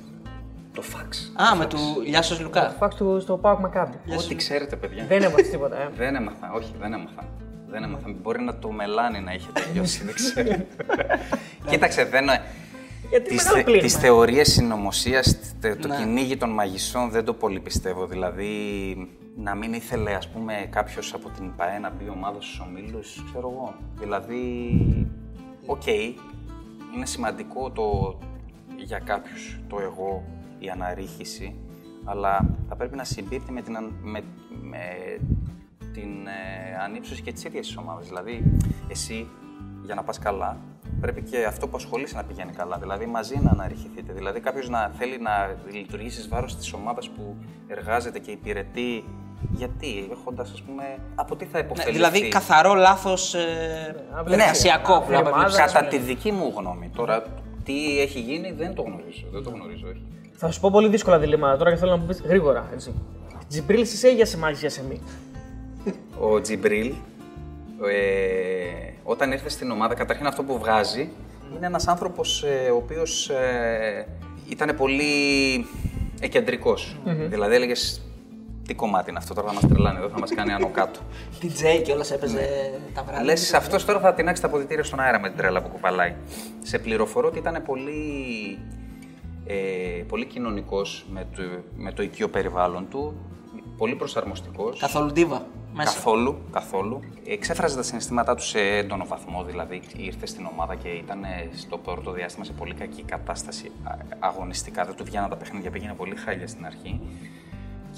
το 0.75 0.83
φαξ. 0.83 1.33
Α, 1.53 1.57
με 1.57 1.67
του 1.67 1.79
Λιάσος 2.07 2.41
Λουκά. 2.41 2.75
Το 2.79 2.87
fax 2.87 2.91
του 2.97 3.21
στο 3.21 3.37
Πάοκ 3.37 3.61
Μακάμπι. 3.61 3.97
Ό,τι 4.19 4.35
ξέρετε, 4.35 4.77
παιδιά. 4.77 5.05
Δεν 5.09 5.23
έμαθες 5.23 5.49
τίποτα, 5.51 5.77
ε. 5.81 5.89
Δεν 5.97 6.15
έμαθα, 6.15 6.53
όχι, 6.57 6.73
δεν 6.81 6.93
έμαθα. 6.93 7.25
Δεν 7.69 7.83
έμαθα. 7.83 8.15
Μπορεί 8.23 8.43
να 8.43 8.59
το 8.59 8.71
μελάνι 8.71 9.21
να 9.21 9.33
είχε 9.33 9.49
τελειώσει, 9.53 10.05
δεν 10.05 10.15
ξέρω. 10.21 10.65
Κοίταξε, 11.69 12.05
δεν. 12.05 12.25
Γιατί 13.11 13.29
Τις, 13.29 13.37
μεγάλο 13.37 13.57
θε, 13.57 13.63
πλήγμα. 13.63 13.83
τις 13.83 13.95
θεωρίες 13.97 14.53
συνωμοσίας, 14.53 15.39
τε- 15.61 15.81
το 15.81 15.89
Ναι. 15.89 15.97
κυνήγι 15.97 16.37
των 16.37 16.51
μαγισσών 16.51 17.11
δεν 17.11 17.25
το 17.25 17.33
πολύ 17.33 17.61
πιστεύω. 17.61 18.07
Δηλαδή, 18.07 18.47
να 19.37 19.55
μην 19.55 19.73
ήθελε, 19.73 20.15
ας 20.15 20.29
πούμε, 20.29 20.69
κάποιος 20.71 21.15
από 21.15 21.29
την 21.29 21.55
ΠαΕ 21.57 21.79
να 21.79 21.91
μπει 21.91 22.09
ομάδα 22.09 22.41
στους 22.41 22.61
ομίλους, 22.61 23.23
ξέρω 23.25 23.51
εγώ. 23.51 23.75
Δηλαδή, 23.95 24.71
οκ, 25.67 25.87
είναι 26.95 27.07
σημαντικό 27.07 27.71
το 27.71 28.19
για 28.77 28.99
κάποιους 28.99 29.61
το 29.69 29.81
εγώ, 29.81 30.25
η 30.59 30.69
αναρρίχηση, 30.69 31.55
αλλά 32.05 32.57
θα 32.69 32.77
πρέπει 32.77 32.97
να 32.97 33.05
συμπίπτει 33.05 33.53
με 33.53 33.63
την, 33.63 33.77
αν- 33.77 33.99
με, 34.03 34.23
με 34.63 34.79
την 35.93 36.27
ε, 36.27 36.77
ανύψωση 36.85 37.23
και 37.23 37.33
τις 37.33 37.45
ίδιες 37.45 37.67
τις 37.67 37.77
ομάδες. 37.77 38.07
Δηλαδή, 38.07 38.59
εσύ, 38.89 39.29
για 39.85 39.95
να 39.95 40.03
πας 40.03 40.19
καλά, 40.19 40.61
πρέπει 41.01 41.23
και 41.23 41.45
αυτό 41.45 41.69
που 41.69 41.77
ασχολείσαι 41.77 42.17
να 42.17 42.25
πηγαίνει 42.25 42.53
καλά. 42.53 42.79
Δηλαδή, 42.79 43.07
μαζί 43.07 43.39
να 43.43 43.51
αναρριχηθείτε. 43.51 44.13
Δηλαδή, 44.13 44.41
κάποιος 44.41 44.69
να 44.69 44.89
θέλει 44.89 45.19
να 45.19 45.57
λειτουργήσει 45.73 46.21
εις 46.21 46.29
βάρος 46.29 46.57
της 46.57 46.73
ομάδας 46.73 47.11
που 47.11 47.37
εργάζεται 47.67 48.19
και 48.19 48.31
υπηρετεί. 48.31 49.05
Γιατί, 49.53 50.09
έχοντας, 50.13 50.51
ας 50.53 50.63
πούμε, 50.63 50.83
από 51.15 51.37
τι 51.37 51.45
θα 51.45 51.59
Ναι, 51.59 51.65
υποφεληθεί; 51.65 51.93
δηλαδή 51.93 52.29
καθαρό 52.29 52.75
λάθος. 52.75 53.35
αυλεξία. 54.15 54.45
ναι, 54.45 54.51
ασιακό 54.51 55.01
που 55.01 55.11
λέμε. 55.11 55.29
Εβδομάδα. 55.29 55.57
Κατά 55.57 55.85
τη 55.87 55.99
δική 55.99 56.33
μου 56.33 56.53
γνώμη. 56.57 56.91
Τώρα, 56.97 57.23
τι 57.65 58.01
έχει 58.01 58.21
γίνει 58.21 58.53
δεν 58.53 58.75
το 58.75 58.83
γνωρίζω. 58.83 59.27
Δεν 59.33 59.43
το 59.43 59.51
γνωρίζω, 59.51 59.87
όχι. 59.89 60.03
Θα 60.33 60.51
σου 60.51 60.61
πω 60.61 60.71
πολύ 60.71 60.89
δύσκολα 60.89 61.19
διλήμματα 61.19 61.57
τώρα 61.57 61.71
και 61.71 61.77
θέλω 61.77 61.91
να 61.91 61.97
μου 61.97 62.07
πεις 62.07 62.21
γρήγορα. 62.21 62.69
Έτσι. 62.73 62.95
Τζιμπρίλ 63.49 63.87
σε 63.87 64.09
ή 64.09 64.25
σε 64.25 64.39
μάγια 64.39 64.71
σε 64.71 64.83
μη. 64.89 65.01
Ο 66.21 66.41
Τζιμπρίλ, 66.41 66.87
ε, 67.89 68.93
όταν 69.03 69.33
ήρθε 69.33 69.49
στην 69.49 69.71
ομάδα, 69.71 69.95
καταρχήν 69.95 70.27
αυτό 70.27 70.43
που 70.43 70.59
βγάζει, 70.59 71.09
είναι 71.57 71.67
ένας 71.67 71.87
άνθρωπος 71.89 72.43
ε, 72.43 72.71
ο 72.71 72.77
οποίος 72.77 73.29
ε, 73.31 74.07
ήταν 74.49 74.77
πολύ 74.77 75.67
εκεντρικός. 76.21 76.97
Δηλαδή 77.05 77.55
έλεγες, 77.55 78.03
τι 78.67 78.75
κομμάτι 78.75 79.11
είναι 79.11 79.19
αυτό, 79.19 79.35
τώρα 79.35 79.49
θα 79.49 79.55
μας 79.55 79.67
τρελάνει 79.69 79.99
εδώ, 79.99 80.09
θα 80.09 80.19
μας 80.19 80.31
κάνει 80.35 80.53
άνω 80.53 80.69
κάτω. 80.69 81.01
DJ 81.43 81.83
και 81.85 81.93
όλα 81.93 82.05
έπαιζε 82.13 82.35
Ναι. 82.37 82.79
τα 82.95 83.03
βράδια. 83.03 83.25
Λες, 83.25 83.55
αυτός 83.55 83.85
τώρα 83.85 84.01
θα 84.01 84.15
τεινάξεις 84.15 84.41
τα 84.41 84.47
αποδητήρια 84.49 84.85
στον 84.85 85.01
αέρα 85.01 85.21
με 85.21 85.29
την 85.29 85.37
τρέλα 85.37 85.63
που 85.63 85.69
κουπαλάει. 85.69 86.15
Σε 86.63 86.79
πληροφορώ 86.79 87.29
ότι 87.29 87.39
ήταν 87.39 87.63
πολύ, 87.67 88.59
ε, 89.47 89.55
πολύ 90.09 90.25
κοινωνικός 90.27 91.07
με 91.11 91.27
το, 91.37 91.43
με 91.77 91.93
το 91.93 92.03
οικείο 92.03 92.29
περιβάλλον 92.29 92.89
του, 92.91 93.15
πολύ 93.77 93.95
προσαρμοστικός. 93.95 94.81
Καθόλου 94.81 95.13
ντίβα. 95.13 95.47
Μέσα. 95.79 95.93
Καθόλου, 95.95 96.39
καθόλου. 96.53 97.01
Εξέφραζε 97.27 97.77
τα 97.77 97.83
συναισθήματά 97.83 98.35
του 98.35 98.43
σε 98.43 98.59
έντονο 98.61 99.05
βαθμό, 99.07 99.43
δηλαδή 99.45 99.81
ήρθε 99.97 100.27
στην 100.27 100.47
ομάδα 100.53 100.75
και 100.75 100.89
ήταν 100.89 101.25
ε, 101.25 101.49
στο 101.57 101.79
πρώτο 101.79 102.11
διάστημα 102.11 102.45
σε 102.45 102.53
πολύ 102.53 102.75
κακή 102.75 103.03
κατάσταση 103.03 103.71
α- 103.85 103.97
αγωνιστικά. 104.19 104.85
Δεν 104.85 104.95
του 104.95 105.05
βγαίναν 105.05 105.29
τα 105.31 105.37
παιχνίδια, 105.37 105.71
πήγαινε 105.71 105.95
πολύ 105.97 106.17
χάλια 106.17 106.47
στην 106.47 106.67
αρχή. 106.67 107.01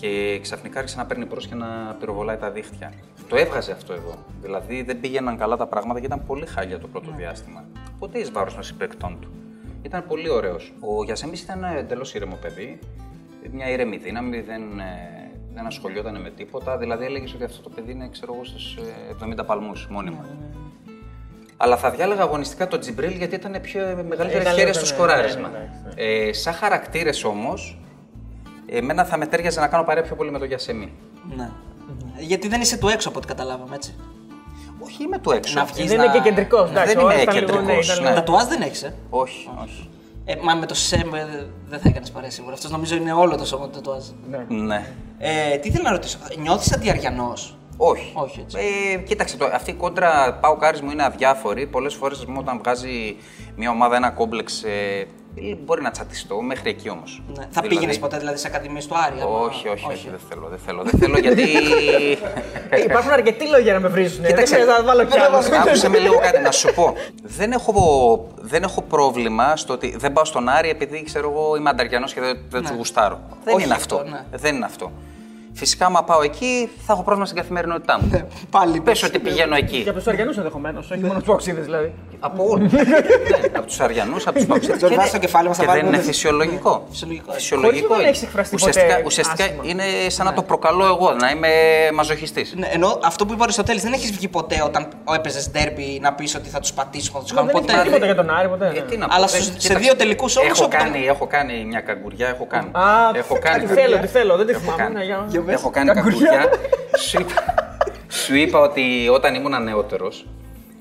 Και 0.01 0.39
ξαφνικά 0.43 0.79
άρχισε 0.79 0.97
να 0.99 1.07
παίρνει 1.07 1.25
μπρος 1.25 1.47
και 1.47 1.55
να 1.55 1.97
πυροβολάει 2.01 2.37
τα 2.37 2.51
δίχτυα. 2.51 2.93
Το 3.29 3.37
έβγαζε 3.37 3.73
αυτό 3.73 3.93
εδώ. 3.93 4.15
Δηλαδή 4.43 4.83
δεν 4.83 5.01
πήγαιναν 5.01 5.37
καλά 5.39 5.57
τα 5.57 5.67
πράγματα 5.67 6.01
και 6.01 6.07
ήταν 6.07 6.27
πολύ 6.27 6.47
χάλια 6.47 6.79
το 6.79 6.87
πρώτο 6.87 7.11
διάστημα. 7.17 7.65
Ποτέ 7.99 8.19
εις 8.19 8.31
βάρος 8.33 8.55
των 8.55 8.63
συμπεκτών 8.63 9.19
του. 9.21 9.29
Ήταν 9.83 10.05
πολύ 10.09 10.31
ωραίος. 10.31 10.73
Ο 10.81 11.05
Γιασέμι 11.05 11.33
ήταν 11.43 11.65
εντελώς 11.65 12.15
ήρεμο 12.15 12.37
παιδί. 12.43 12.79
Μια 13.53 13.71
ήρεμη 13.71 13.97
δύναμη, 13.97 14.41
δεν, 14.41 14.63
ε, 14.79 15.31
δεν 15.55 15.67
ασχολιόταν 15.67 16.21
με 16.21 16.31
τίποτα. 16.31 16.79
Δηλαδή 16.79 17.05
έλεγες 17.05 17.35
ότι 17.35 17.45
αυτό 17.45 17.63
το 17.63 17.69
παιδί 17.75 17.93
είναι, 17.93 18.09
ξέρω 18.13 18.35
εγώ, 18.35 18.45
στους 18.45 18.77
70 19.09 19.45
παλμούς 19.47 19.87
μόνιμα. 19.91 20.25
Αλλά 21.57 21.77
θα 21.77 21.91
διάλεγα 21.91 22.23
αγωνιστικά 22.23 22.69
το 22.69 22.79
Τζιμπρίλ 22.79 23.11
γιατί 23.17 23.35
ήταν 23.35 23.61
πιο 23.61 23.81
μεγαλύτερη 24.09 24.43
Ήταν 24.43 24.55
χέρια 24.55 24.55
λίγο, 24.65 24.73
στο 24.73 24.81
ναι, 24.81 24.87
σκοράρισμα. 24.87 25.49
ναι, 25.49 25.59
ναι, 25.59 26.03
Ε, 26.03 26.33
σαν 26.33 26.55
χαρακτήρες 26.55 27.25
όμως, 27.25 27.79
εμένα 28.71 29.05
θα 29.05 29.17
με 29.17 29.27
τέριαζε 29.27 29.61
να 29.61 29.67
κάνω 29.69 29.85
παρέα 29.85 30.03
πιο 30.03 30.17
πολύ 30.17 30.31
με 30.31 30.39
τον 30.39 30.49
Γιασεμί. 30.49 30.93
Ναι. 31.37 31.51
Γιατί 32.19 32.49
δεν 32.49 32.61
είσαι 32.61 32.77
του 32.79 32.89
έξω 32.89 33.09
από 33.09 33.19
ό,τι 33.19 33.27
καταλάβαμε 33.27 33.75
έτσι. 33.75 33.95
Όχι, 34.81 35.03
είμαι 35.03 35.19
του 35.19 35.31
έξω. 35.31 35.55
Να 35.59 35.65
βγεις 35.65 35.87
Δεν 35.89 35.97
να- 35.99 36.05
είναι 36.05 36.13
και 36.13 36.21
κεντρικός. 36.21 36.71
Δεν 36.73 36.99
είμαι 36.99 37.15
κεντρικός, 37.31 38.01
ναι. 38.01 38.15
Τα 38.15 38.23
τουάζ 38.23 38.45
δεν 38.45 38.63
έχεις, 38.63 38.83
ε; 38.83 38.95
Όχι, 39.11 39.51
όχι. 39.63 39.89
ε. 40.25 40.35
Μα 40.43 40.55
με 40.55 40.67
το 40.67 40.75
ΣΕΜ 40.75 41.15
ε, 41.15 41.47
δεν 41.69 41.79
θα 41.81 41.89
έκανες 41.89 42.11
παρέα 42.11 42.31
σίγουρα. 42.31 42.55
Αυτός 42.55 42.71
νομίζω 42.71 42.95
είναι 42.97 43.13
όλο 43.13 43.37
το 43.37 43.45
σώμα 43.47 43.65
του 43.65 43.71
τατουάζ. 43.71 44.05
Ναι. 44.49 44.87
Ε, 45.19 45.57
τι 45.57 45.71
θέλω 45.71 45.83
να 45.85 45.91
ρωτήσω, 45.91 46.19
νιώθεις 46.39 46.73
αντιαριανό. 46.73 47.33
Όχι. 47.77 48.13
Όχι, 48.15 48.41
έτσι. 48.41 48.57
Ε, 48.93 48.97
κοίταξε, 48.97 49.37
το, 49.37 49.49
αυτή 49.55 49.71
η 49.71 49.75
κόντρα 49.75 50.39
πάω 50.41 50.57
κάρις 50.57 50.81
μου 50.81 50.91
είναι 50.91 51.05
αδιάφορη. 51.05 51.67
Πολλές 51.67 51.95
φορές 51.95 52.25
όταν 52.39 52.59
βγάζει 52.59 53.17
μια 53.57 53.71
ομάδα 53.71 53.97
ένα 53.97 54.11
κόμπλεξ, 54.11 54.63
ε, 54.63 54.69
Ε, 54.69 55.07
Μπορεί 55.65 55.83
να 55.83 55.91
τσατιστώ, 55.91 56.41
μέχρι 56.41 56.71
εκεί 56.71 56.91
όμως. 56.91 57.23
Ναι. 57.37 57.47
Θα 57.51 57.63
πήγαινες 57.63 57.99
ποτέ 57.99 58.19
δηλαδή 58.19 58.39
σε 58.39 58.47
ακαδημίε 58.47 58.83
του 58.89 58.95
Άρη. 59.07 59.21
άμα- 59.21 59.39
Όχι, 59.39 59.69
όχι, 59.69 59.87
όχι, 59.91 60.09
δεν 60.11 60.19
θέλω, 60.29 60.49
δεν 60.49 60.59
θέλω. 60.67 60.83
Δεν 60.83 60.99
θέλω 61.01 61.19
γιατί. 61.19 61.43
Ε, 62.71 62.81
Υπάρχουν 62.83 63.11
αρκετοί 63.13 63.47
λόγοι 63.49 63.63
για 63.63 63.73
να 63.73 63.81
με 63.81 63.89
βρίζουν. 63.89 64.21
Δεν 64.23 64.31
Κοίταξε. 64.31 64.55
χρειάζεται 64.55 64.79
να 64.79 64.85
βάλω 64.85 65.05
κι 65.05 65.19
άλλους. 65.19 65.47
Άκουσε 65.49 65.89
με 65.89 65.99
λίγο 65.99 66.19
κάτι 66.19 66.41
να 66.43 66.51
σου 66.51 66.75
πω. 66.75 66.95
Δεν 67.23 67.53
έχω, 67.53 68.29
δεν 68.41 68.63
έχω 68.63 68.83
πρόβλημα 68.83 69.57
στο 69.57 69.73
ότι 69.73 69.95
δεν 69.99 70.13
πάω 70.13 70.25
στον 70.25 70.49
Άρη 70.49 70.69
επειδή 70.69 71.03
ξέρω 71.03 71.31
εγώ 71.31 71.57
είμαι 71.57 71.71
ανταριανό 71.71 72.07
και 72.07 72.21
δεν, 72.21 72.39
δεν 72.51 72.63
τους 72.63 72.71
γουστάρω. 72.71 73.21
Δεν 73.45 73.55
Όχι 73.55 73.65
είναι 73.65 73.75
αυτό, 73.75 73.97
αυτό. 73.97 74.09
ναι. 74.11 74.25
Δεν 74.31 74.55
είναι 74.55 74.65
αυτό. 74.65 74.93
Φυσικά, 75.59 75.87
άμα 75.87 76.03
πάω 76.05 76.23
εκεί, 76.23 76.69
θα 76.87 76.93
έχω 76.93 77.03
πρόβλημα 77.03 77.27
στην 77.27 77.39
καθημερινότητά 77.41 77.99
μου. 78.01 78.29
Πάλι 78.51 78.81
Πες 78.81 79.03
ότι 79.03 79.19
πηγαίνω 79.19 79.55
Και 79.57 79.65
εκεί. 79.65 79.85
από 79.89 79.99
τους 79.99 80.07
Αριανούς 80.07 80.37
ενδεχομένως, 80.37 80.91
όχι 80.91 81.01
μόνο 81.05 81.19
τους 81.19 81.29
οξύδε 81.29 81.61
δηλαδή. 81.61 81.93
από 82.21 82.45
όλους. 82.49 82.73
από 83.57 83.67
τους 83.67 83.81
Αριανούς, 83.81 84.27
από 84.27 84.37
τους 84.37 84.47
Παουξίδε. 84.47 84.77
Τον 84.77 84.95
βάζω 84.95 85.09
στο 85.09 85.19
κεφάλι 85.19 85.49
μας, 85.49 85.57
θα 85.57 85.63
Και 85.63 85.69
δεν 85.69 85.77
βάλουμε 85.79 85.97
είναι 85.97 86.05
όλες. 86.05 86.15
φυσιολογικό. 86.17 86.87
Φυσιολογικό. 86.91 87.33
Χωρίς 87.63 87.83
να 87.89 87.97
είναι. 87.97 88.09
έχεις 88.09 88.23
εκφραστεί 88.23 88.55
ουσιαστικά, 88.55 88.87
ποτέ 88.87 89.03
ουσιαστικά 89.07 89.45
άσχημα. 89.45 89.63
είναι 89.67 89.83
σαν 90.09 90.27
να 90.27 90.33
το 90.33 90.43
προκαλώ 90.43 90.85
εγώ, 90.87 91.13
να 91.13 91.31
είμαι 91.31 91.49
μαζοχιστής. 91.95 92.55
Ναι, 92.57 92.67
ενώ 92.73 92.99
αυτό 93.05 93.27
που 93.27 93.33
είπε 93.33 93.41
ο 93.41 93.45
Αριστοτέλης 93.45 93.83
δεν 93.83 93.93
έχεις 93.93 94.11
βγει 94.13 94.29
ποτέ 94.29 94.63
όταν 94.65 94.89
έπαιζες 95.15 95.51
ντέρμπι 95.51 95.99
να 96.03 96.13
πεις 96.13 96.35
ότι 96.35 96.49
θα 96.49 96.61
τους 96.61 96.73
πατήσουμε, 96.73 97.19
θα 97.19 97.25
τους 97.25 97.33
κάνουμε 97.33 97.53
Δεν 97.53 97.61
έχει 97.63 97.67
πει 97.71 97.77
ποτέ. 97.77 97.89
τίποτα 97.89 98.05
για 98.05 98.15
τον 98.15 98.31
Άρη, 98.31 98.49
ποτέ. 98.49 98.67
Ε, 98.67 98.73
ναι. 98.73 98.81
τι 98.81 98.97
να 98.97 99.07
πω, 99.09 99.15
Αλλά 99.17 99.27
δεν- 99.27 99.43
στους- 99.43 99.53
σε 99.53 99.59
κοίταξε, 99.59 99.83
δύο 99.85 99.97
τελικούς 99.97 100.37
όμως, 100.37 100.51
Έχω 100.59 100.65
όπου- 100.65 100.77
κάνει, 100.77 101.07
έχω 101.07 101.27
κάνει 101.27 101.65
μια 101.65 101.81
καγκουριά, 101.81 102.29
έχω 102.29 102.47
κάνει. 102.47 102.69
Α, 102.73 103.11
έχω 103.15 103.39
κάνει 103.41 103.65
τι 103.67 103.73
θέλω, 103.73 103.99
τι 103.99 104.07
θέλω, 104.07 104.37
δεν 104.37 104.47
τη 104.47 104.53
Έχω 104.53 104.61
θυμάμαι. 104.61 104.83
Κάνει. 105.49 105.55
ναι, 105.55 105.55
για- 105.55 105.61
Έχω 105.61 105.71
κάνει 105.71 105.91
Καγκουριά. 105.91 106.31
καγκουριά. 106.31 106.59
σου, 106.99 107.21
είπα, 107.21 107.33
σου 108.09 108.35
είπα 108.37 108.59
ότι 108.61 109.09
όταν 109.13 109.35
ήμουν 109.35 109.63
νεότερος 109.63 110.27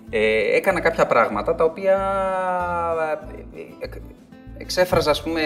ε, 0.10 0.56
έκανα 0.56 0.80
κάποια 0.80 1.06
πράγματα 1.08 1.56
τα 1.56 1.64
οποία 1.64 1.98
ε, 3.56 3.60
ε, 3.60 3.64
εκ- 3.80 4.02
εξέφραζα 4.58 5.12
ας 5.12 5.24
πούμε 5.24 5.42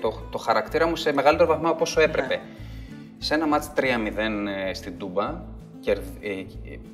το, 0.00 0.12
το 0.30 0.38
χαρακτήρα 0.38 0.86
μου 0.86 0.96
σε 0.96 1.12
μεγαλύτερο 1.12 1.48
βαθμό 1.48 1.68
από 1.70 1.82
όσο 1.82 2.00
έπρεπε. 2.00 2.40
Σε 3.18 3.34
ένα 3.34 3.46
μάτς 3.46 3.70
3-0 3.76 3.82
ε, 4.68 4.74
στην 4.74 4.98
Τούμπα, 4.98 5.34
κερδ- 5.80 6.22
ε, 6.24 6.28
ε, 6.30 6.44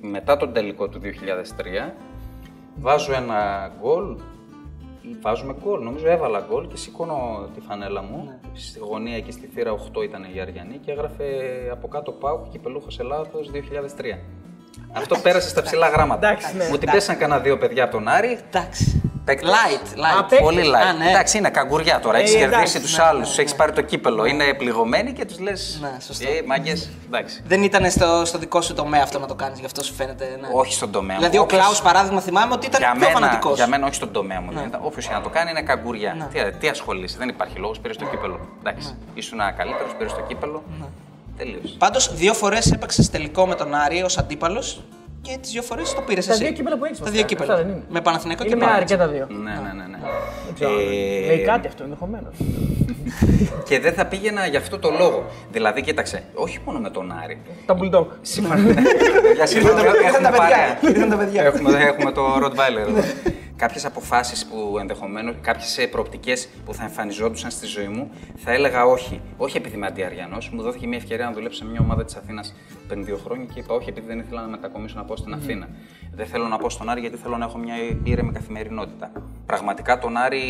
μετά 0.01 0.37
τον 0.37 0.53
τελικό 0.53 0.89
του 0.89 1.01
2003, 1.03 1.93
βάζω 2.81 3.13
ένα 3.13 3.71
γκολ 3.81 4.17
ή 5.03 5.17
βάζουμε 5.21 5.55
γκολ. 5.63 5.83
Νομίζω 5.83 6.09
έβαλα 6.09 6.47
γκολ 6.51 6.69
και 6.69 6.77
σηκώνω 6.77 7.49
τη 7.55 7.61
φανέλα 7.61 8.03
μου. 8.03 8.40
Στη 8.55 8.79
γωνία 8.79 9.17
εκεί 9.17 9.33
στη 9.33 9.47
θύρα 9.55 9.75
8 9.97 10.03
ήταν 10.05 10.27
η 10.35 10.41
Αριανή 10.41 10.79
και 10.85 10.91
έγραφε 10.91 11.25
από 11.73 11.89
κάτω 11.89 12.13
Πάουκ 12.13 12.49
και 12.49 12.59
Πελούχος 12.59 12.99
Ελλάδος 12.99 13.51
2003. 13.53 14.19
Αυτό 14.93 15.19
πέρασε 15.19 15.49
στα 15.49 15.63
ψηλά 15.63 15.89
γράμματα. 15.89 16.29
Εντάξει, 16.29 16.57
ναι. 16.57 16.69
Μου 16.69 16.79
την 16.79 16.91
πέσαν 16.91 17.19
κανένα 17.19 17.41
δύο 17.41 17.59
παιδιά 17.59 17.85
από 17.85 17.93
τον 17.93 18.09
Άρη. 18.09 18.39
Εντάξει. 18.49 19.10
Παίκτες. 19.25 19.51
Light, 19.51 19.99
light. 19.99 20.19
Α, 20.19 20.25
παίκτες. 20.25 20.39
Πολύ 20.41 20.63
light. 20.65 20.87
Α, 20.89 20.93
ναι. 20.93 21.09
Εντάξει, 21.11 21.39
είναι 21.39 21.51
καγκουριά 21.51 22.01
τώρα. 22.01 22.19
Έχεις 22.19 22.35
Ε, 22.35 22.39
κερδίσει 22.39 22.57
εντάξει, 22.59 22.81
τους 22.81 22.97
ναι, 22.97 23.05
άλλους, 23.05 23.29
ναι, 23.29 23.35
του 23.35 23.41
έχει 23.41 23.57
πάρει 23.57 23.73
το 23.73 23.81
κύπελο. 23.83 24.25
Είναι 24.25 24.55
πληγωμένοι 24.55 25.13
και 25.13 25.25
τους 25.25 25.39
λες. 25.39 25.79
Ναι, 25.83 25.91
σωστό. 26.07 26.29
Ε, 26.29 26.43
μάγκες. 26.47 26.91
Εντάξει. 27.07 27.43
Δεν 27.47 27.63
ήταν 27.63 27.91
στο, 27.91 28.23
στο 28.25 28.39
δικό 28.39 28.61
σου 28.61 28.75
τομέα 28.75 29.03
αυτό 29.03 29.19
να 29.19 29.27
το 29.27 29.35
κάνεις, 29.35 29.59
γι' 29.59 29.65
αυτό 29.65 29.83
σου 29.83 29.95
φαίνεται. 29.95 30.25
Ναι. 30.41 30.49
Όχι 30.53 30.73
στον 30.73 30.91
τομέα 30.91 31.13
μου. 31.15 31.21
Δηλαδή, 31.21 31.39
ο 31.39 31.43
Όποιος- 31.43 31.61
Κλάους, 31.63 31.81
παράδειγμα, 31.83 32.21
θυμάμαι 32.21 32.53
ότι 32.53 32.67
ήταν 32.67 32.81
για 32.81 32.91
πιο 32.91 33.01
μένα, 33.01 33.13
φανατικός. 33.13 33.57
για 33.57 33.67
μένα, 33.67 33.87
όχι 33.87 33.95
στον 33.95 34.13
τομέα 34.13 34.41
μου. 34.41 34.53
Ναι. 34.53 34.69
Όποιος 34.81 35.07
και 35.07 35.13
να 35.13 35.21
το 35.21 35.29
κάνει 35.29 35.51
είναι 35.51 35.63
καγκουριά. 35.63 36.15
Ναι. 36.33 36.43
Τι, 36.51 36.57
τι 36.59 36.69
ασχολείσαι, 36.69 37.17
δεν 37.19 37.29
υπάρχει 37.29 37.59
λόγος. 37.59 37.79
Πήρες 37.81 37.97
το 37.97 38.05
κύπελο. 38.05 38.41
Εντάξει. 38.65 38.95
Ήσουν 39.15 39.39
καλύτερος, 39.57 39.95
πήρες 39.99 40.13
το 40.13 40.21
κύπελο. 40.29 40.63
Τελείωσε. 41.37 41.75
Πάντως, 41.79 42.15
δύο 42.15 42.35
φορές 42.35 42.73
έπαιξες 42.73 43.11
τελικό 43.11 43.47
με 43.47 43.55
τον 43.55 43.75
Άρη 43.75 44.03
ως 44.03 44.19
αντίπαλος 44.19 44.83
και 45.23 45.39
τις 45.41 45.51
δύο 45.51 45.63
φορές 45.63 45.95
το 45.95 46.01
πήρες 46.01 46.29
εσύ. 46.29 46.39
Τα 46.39 46.45
δύο 46.45 46.55
κύπελα 46.55 46.77
που 46.79 46.85
έχεις, 46.85 46.99
Τα 46.99 47.05
βασικά. 47.05 47.27
δύο 47.27 47.37
Αυτά 47.41 47.55
δεν 47.57 47.65
κύπελα. 47.65 47.77
είναι. 47.79 47.87
Με 47.95 48.01
Παναθηναϊκό 48.01 48.43
Είναι 48.45 48.53
και 48.55 48.59
με 48.61 48.65
Άρη 48.65 48.75
Πάο. 48.77 48.85
και 48.85 48.97
τα 48.97 49.09
δύο. 49.09 49.27
Ναι, 49.31 49.51
ναι, 49.51 49.73
ναι. 49.83 49.87
ναι. 49.91 49.99
Δεν 50.45 50.55
ξέρω. 50.55 50.71
Ε, 50.81 51.27
Λέει 51.27 51.43
κάτι 51.45 51.67
αυτό 51.67 51.83
ενδεχομένως. 51.83 52.35
Και 53.69 53.81
δεν 53.81 53.93
θα 53.93 54.07
πήγαινα 54.07 54.47
γι' 54.47 54.57
αυτό 54.57 54.79
το 54.79 54.91
λόγο. 54.99 55.25
Δηλαδή, 55.53 55.83
κοίταξε, 55.83 56.23
όχι 56.35 56.59
μόνο 56.65 56.79
με 56.79 56.91
τον 56.91 57.13
Άρη. 57.23 57.41
Τα 57.67 57.77
bulldog. 57.81 58.07
Συμφωνώ. 58.23 58.71
Για 59.37 59.47
συμφωνώ, 59.47 59.79
Ήρθαν 59.81 59.93
τα 59.93 60.07
έχουμε 60.07 60.29
παιδιά. 60.29 60.39
παρέα. 60.39 60.79
Ήρθαν 60.91 61.09
τα 61.11 61.17
παιδιά. 61.17 61.43
Έχουμε, 61.43 61.79
έχουμε 61.83 62.13
το 62.13 62.23
Rottweiler 62.45 62.89
εδώ. 62.89 63.01
Κάποιες 63.57 63.85
αποφάσεις 63.85 64.47
που 64.47 64.77
ενδεχομένω, 64.81 65.35
κάποιες 65.41 65.89
προοπτικές 65.91 66.49
που 66.65 66.75
θα 66.75 66.83
εμφανιζόντουσαν 66.85 67.51
στη 67.51 67.67
ζωή 67.67 67.87
μου, 67.89 68.11
θα 68.45 68.53
έλεγα 68.53 68.85
όχι. 68.85 69.21
Όχι 69.37 69.57
επειδή 69.57 69.77
είμαι 69.77 69.87
αντιαριανός. 69.87 70.51
Μου 70.53 70.63
δόθηκε 70.63 70.87
μια 70.87 70.99
ευκαιρία 70.99 71.25
να 71.25 71.33
δουλέψω 71.33 71.59
σε 71.59 71.65
μια 71.71 71.81
ομάδα 71.83 72.05
της 72.05 72.17
Αθήνας 72.17 72.55
πριν 72.91 73.05
δύο 73.05 73.19
χρόνια 73.25 73.47
και 73.53 73.61
είπα 73.61 73.75
όχι 73.75 73.89
επειδή 73.89 74.07
δεν 74.07 74.19
ήθελα 74.19 74.41
να 74.41 74.47
μετακομίσω 74.49 74.95
να 74.97 75.05
πάω 75.05 75.17
στην 75.17 75.33
Αθήνα. 75.35 75.69
Δεν 76.15 76.27
θέλω 76.27 76.47
να 76.49 76.57
πάω 76.59 76.71
στον 76.71 76.89
Άρη 76.91 77.01
γιατί 77.01 77.17
θέλω 77.17 77.37
να 77.37 77.45
έχω 77.45 77.59
μια 77.59 77.75
ήρεμη 78.05 78.33
καθημερινότητα. 78.33 79.11
Πραγματικά 79.47 79.99
τον 79.99 80.17
Άρη 80.17 80.43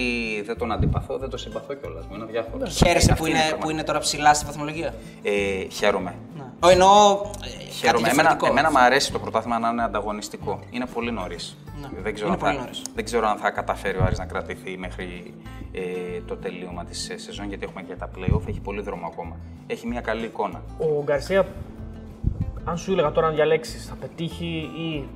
δεν 0.47 0.59
τον 0.59 0.73
αντιπαθώ, 0.73 1.19
δεν 1.19 1.29
τον 1.31 1.39
συμπαθώ 1.39 1.75
κιόλας. 1.75 2.05
Μου 2.07 2.15
είναι 2.15 2.25
αδιάφορο. 2.25 2.67
Χαίρεσαι 2.67 3.11
Αυτή 3.13 3.23
που 3.23 3.29
είναι, 3.29 3.37
πραγματικά. 3.39 3.65
που 3.65 3.71
είναι 3.71 3.83
τώρα 3.83 3.99
ψηλά 3.99 4.35
στη 4.35 4.45
βαθμολογία; 4.45 4.95
Ε, 5.23 5.65
χαίρομαι. 5.69 6.15
Ο 6.61 6.69
εννοώ. 6.69 7.21
ε, 7.45 7.49
κάτι 7.49 7.71
Χαίρομαι. 7.71 8.09
Εμένα, 8.09 8.13
διαφορετικό. 8.13 8.47
εμένα 8.47 8.71
μου 8.71 8.79
αρέσει 8.79 9.13
το 9.13 9.19
πρωτάθλημα 9.19 9.59
να 9.59 9.69
είναι 9.69 9.83
ανταγωνιστικό. 9.83 10.61
Είναι 10.71 10.87
πολύ 10.95 11.11
νωρίς. 11.13 11.57
Δεν, 12.03 12.15
ξέρω 12.15 12.27
είναι 12.27 12.37
αν 12.37 12.41
πολύ 12.41 12.55
θα- 12.55 12.61
νωρίς. 12.61 12.83
δεν 12.95 13.05
ξέρω 13.05 13.29
αν 13.29 13.37
θα 13.37 13.51
καταφέρει 13.51 13.99
ο 13.99 14.03
Άρης 14.05 14.19
να 14.19 14.25
κρατηθεί 14.25 14.77
μέχρι 14.79 15.35
ε, 15.73 15.81
το 16.27 16.37
τελείωμα 16.37 16.85
της 16.85 17.11
σεζόν, 17.17 17.49
γιατί 17.49 17.65
έχουμε 17.65 17.83
και 17.83 17.95
τα 17.95 18.11
playoff. 18.17 18.49
Έχει 18.49 18.61
πολύ 18.61 18.81
δρόμο 18.83 19.07
ακόμα. 19.07 19.37
Έχει 19.67 19.87
μια 19.87 20.01
καλή 20.01 20.25
εικόνα. 20.25 20.63
Ο 20.79 21.03
Γκαρσία, 21.05 21.47
αν 22.71 22.79
σου 22.79 22.93
έλεγα 22.93 23.13
τώρα 23.13 23.27
να 23.29 23.35
διαλέξεις, 23.35 23.87
θα 23.87 23.95
πετύχει 23.95 24.71
ή 24.77 25.09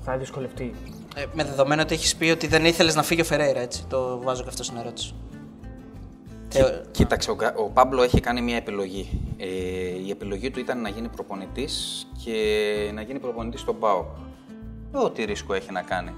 θα 0.00 0.16
δυσκολευτεί; 0.16 0.74
Ε, 1.14 1.24
με 1.32 1.44
δεδομένο 1.44 1.82
ότι 1.82 1.94
έχεις 1.94 2.16
πει 2.16 2.30
ότι 2.30 2.46
δεν 2.46 2.64
ήθελες 2.64 2.94
να 2.94 3.02
φύγει 3.02 3.20
ο 3.20 3.24
Φεραίρα, 3.24 3.60
έτσι. 3.60 3.84
Το 3.88 4.20
βάζω 4.22 4.42
και 4.42 4.48
αυτό 4.48 4.62
στην 4.62 4.76
ερώτηση. 4.76 5.14
Θεω- 6.48 6.80
Κοίταξε, 6.90 7.30
ο, 7.30 7.34
Κα- 7.36 7.54
ο 7.56 7.62
Πάμπλο 7.68 8.02
έχει 8.02 8.20
κάνει 8.20 8.40
μια 8.40 8.56
επιλογή. 8.56 9.20
Ε, 9.36 9.46
η 10.06 10.10
επιλογή 10.10 10.50
του 10.50 10.60
ήταν 10.60 10.80
να 10.80 10.88
γίνει 10.88 11.08
προπονητής 11.08 12.06
και 12.24 12.90
να 12.94 13.02
γίνει 13.02 13.18
προπονητής 13.18 13.60
στον 13.60 13.78
ΠΑΟΚ. 13.78 14.06
Ό,τι 14.92 15.24
ρίσκο 15.24 15.54
έχει 15.54 15.72
να 15.72 15.82
κάνει. 15.82 16.14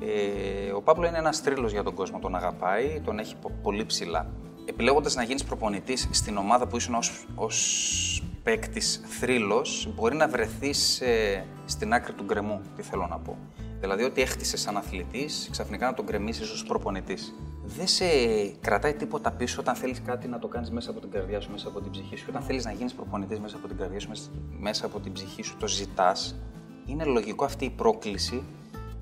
Ε, 0.00 0.72
ο 0.72 0.82
Παύλο 0.82 1.06
είναι 1.06 1.18
ένας 1.18 1.42
τρίλο 1.42 1.68
για 1.68 1.82
τον 1.82 1.94
κόσμο. 1.94 2.18
Τον 2.18 2.34
αγαπάει, 2.34 3.00
τον 3.04 3.18
έχει 3.18 3.36
πο- 3.36 3.52
πολύ 3.62 3.84
ψηλά. 3.84 4.26
Επιλέγοντας 4.64 5.14
να 5.14 5.22
γίνεις 5.22 5.44
προπονητής 5.44 6.08
στην 6.10 6.36
ομάδα 6.36 6.66
που 6.66 6.76
ήσουν 6.76 6.94
ως 7.34 8.22
παίκτης 8.42 9.00
θρύλος, 9.04 9.88
μπορεί 9.94 10.16
να 10.16 10.28
βρεθείς 10.28 11.02
στην 11.64 11.92
άκρη 11.92 12.12
του 12.12 12.24
γκρεμού. 12.24 12.60
Τι 12.76 12.82
θέλω 12.82 13.06
να 13.06 13.18
πω. 13.18 13.38
Δηλαδή, 13.80 14.02
ότι 14.02 14.20
έχτισες 14.22 14.60
σαν 14.60 14.76
αθλητής, 14.76 15.48
ξαφνικά 15.50 15.86
να 15.86 15.94
τον 15.94 16.04
γκρεμίσεις 16.04 16.50
ως 16.50 16.64
προπονητής. 16.64 17.34
Δεν 17.64 17.86
σε 17.86 18.04
κρατάει 18.60 18.94
τίποτα 18.94 19.30
πίσω 19.32 19.60
όταν 19.60 19.74
θέλεις 19.74 20.02
κάτι 20.02 20.28
να 20.28 20.38
το 20.38 20.48
κάνεις 20.48 20.70
μέσα 20.70 20.90
από 20.90 21.00
την 21.00 21.10
καρδιά 21.10 21.40
σου, 21.40 21.50
μέσα 21.50 21.68
από 21.68 21.80
την 21.80 21.90
ψυχή 21.90 22.16
σου. 22.16 22.26
Όταν 22.28 22.42
θέλεις 22.42 22.64
να 22.64 22.72
γίνεις 22.72 22.92
προπονητής 22.92 23.38
μέσα 23.38 23.56
από 23.56 23.68
την 23.68 23.76
καρδιά 23.76 24.00
σου, 24.00 24.08
μέσα- 24.08 24.30
μέσα 24.60 24.86
από 24.86 25.00
την 25.00 25.12
ψυχή 25.12 25.42
σου, 25.42 25.56
το 25.56 25.68
ζητάς. 25.68 26.36
Είναι 26.86 27.04
λογικό 27.04 27.44
αυτή 27.44 27.64
η 27.64 27.70
πρόκληση 27.70 28.42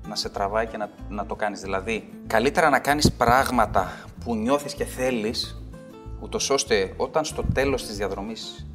να 0.07 0.15
σε 0.15 0.29
τραβάει 0.29 0.67
και 0.67 0.77
να, 0.77 0.89
να 1.09 1.25
το 1.25 1.35
κάνεις. 1.35 1.61
Δηλαδή, 1.61 2.09
καλύτερα 2.27 2.69
να 2.69 2.79
κάνεις 2.79 3.11
πράγματα 3.11 3.91
που 4.23 4.35
νιώθεις 4.35 4.73
και 4.73 4.85
θέλεις, 4.85 5.61
ούτως 6.19 6.49
ώστε 6.49 6.93
όταν 6.97 7.25
στο 7.25 7.43
τέλος 7.53 7.85
της 7.85 7.97
διαδρομής 7.97 8.65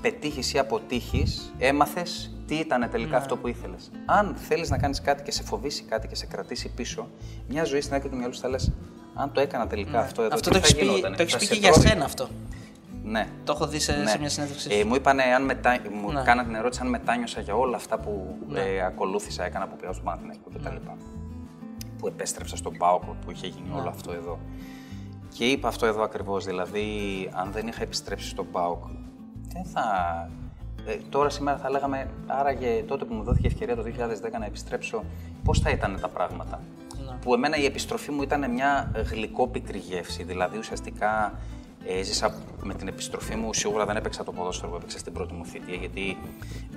πετύχεις 0.00 0.52
ή 0.52 0.58
αποτύχεις, 0.58 1.52
έμαθες 1.58 2.32
τι 2.46 2.54
ήταν 2.54 2.88
τελικά 2.90 3.16
αυτό 3.16 3.36
που 3.36 3.48
ήθελες. 3.48 3.90
Αν 4.06 4.34
θέλεις 4.48 4.70
να 4.70 4.78
κάνεις 4.78 5.00
κάτι 5.00 5.22
και 5.22 5.30
σε 5.30 5.42
φοβήσει 5.42 5.82
κάτι 5.82 6.06
και 6.08 6.14
σε 6.14 6.26
κρατήσει 6.26 6.68
πίσω, 6.68 7.08
μια 7.48 7.64
ζωή 7.64 7.80
στην 7.80 7.94
άκρη 7.94 8.08
του 8.08 8.16
μυαλού 8.16 8.34
σου 8.34 8.40
θα 8.40 8.48
λες, 8.48 8.72
αν 9.14 9.32
το 9.32 9.40
έκανα 9.40 9.66
τελικά 9.66 10.00
αυτό 10.00 10.22
εδώ, 10.22 10.34
αυτό 10.34 10.50
τι 10.50 10.54
το 10.56 10.60
θα 10.62 10.66
έχει 10.66 10.76
πει, 10.78 10.84
γινότανε, 10.84 11.16
το 11.16 11.22
έχεις 11.22 11.32
θα 11.32 11.38
πει 11.38 11.44
σε 11.44 11.52
και 11.54 11.58
για 11.60 11.70
πρόβει- 11.70 11.88
σένα 11.88 12.04
αυτό. 12.04 12.28
Ναι. 13.02 13.28
Το 13.44 13.52
έχω 13.52 13.66
δει 13.66 13.78
σε, 13.78 13.92
Ναι. 13.92 14.06
σε 14.06 14.18
μια 14.18 14.28
συνέντευξή 14.28 14.68
Ε, 14.72 14.80
σου. 14.80 14.86
μου 14.86 14.94
είπανε, 14.94 15.22
αν 15.22 15.44
μετά, 15.44 15.76
μου 16.02 16.12
Ναι. 16.12 16.22
κάνανε 16.22 16.48
την 16.48 16.56
ερώτηση 16.56 16.80
αν 16.82 16.88
μετάνιωσα 16.88 17.40
για 17.40 17.54
όλα 17.54 17.76
αυτά 17.76 17.98
που 17.98 18.36
Ναι. 18.48 18.60
ε, 18.60 18.84
ακολούθησα, 18.84 19.44
έκανα 19.44 19.66
που 19.66 19.76
πήγα 19.76 19.92
στο 19.92 20.02
Παναθηναϊκό 20.02 20.50
κτλ. 20.54 20.76
Που 21.98 22.06
επέστρεψα 22.06 22.56
στον 22.56 22.76
ΠΑΟΚ, 22.76 23.02
που 23.02 23.30
είχε 23.30 23.46
γίνει 23.46 23.68
Ναι. 23.68 23.80
όλο 23.80 23.88
αυτό 23.88 24.12
εδώ. 24.12 24.38
Και 25.34 25.44
είπα 25.44 25.68
αυτό 25.68 25.86
εδώ 25.86 26.02
ακριβώς, 26.02 26.44
δηλαδή 26.44 26.84
αν 27.32 27.52
δεν 27.52 27.66
είχα 27.66 27.82
επιστρέψει 27.82 28.28
στον 28.28 28.46
ΠΑΟΚ, 28.50 28.84
δεν 29.52 29.64
θα... 29.64 29.82
Ε, 30.86 30.96
τώρα 31.08 31.28
σήμερα 31.30 31.58
θα 31.58 31.70
λέγαμε, 31.70 32.10
άραγε 32.26 32.82
τότε 32.86 33.04
που 33.04 33.14
μου 33.14 33.22
δόθηκε 33.22 33.46
ευκαιρία 33.46 33.76
το 33.76 33.82
2010 33.82 34.38
να 34.38 34.44
επιστρέψω, 34.46 35.04
πώς 35.44 35.60
θα 35.60 35.70
ήταν 35.70 35.98
τα 36.00 36.08
πράγματα. 36.08 36.60
Ναι. 37.06 37.16
Που 37.20 37.34
εμένα 37.34 37.56
η 37.56 37.64
επιστροφή 37.64 38.10
μου 38.10 38.22
ήταν 38.22 38.50
μια 38.50 38.90
γλυκόπικρη 39.10 39.78
γεύση, 39.78 40.22
δηλαδή 40.22 40.58
ουσιαστικά 40.58 41.32
έζησα 41.86 42.34
με 42.62 42.74
την 42.74 42.88
επιστροφή 42.88 43.36
μου, 43.36 43.52
σίγουρα 43.52 43.84
δεν 43.86 43.96
έπαιξα 43.96 44.24
το 44.24 44.32
ποδόσφαιρο 44.32 44.70
που 44.70 44.76
έπαιξα 44.76 44.98
στην 44.98 45.12
πρώτη 45.12 45.34
μου 45.34 45.44
θητεία, 45.44 45.74
γιατί 45.74 46.16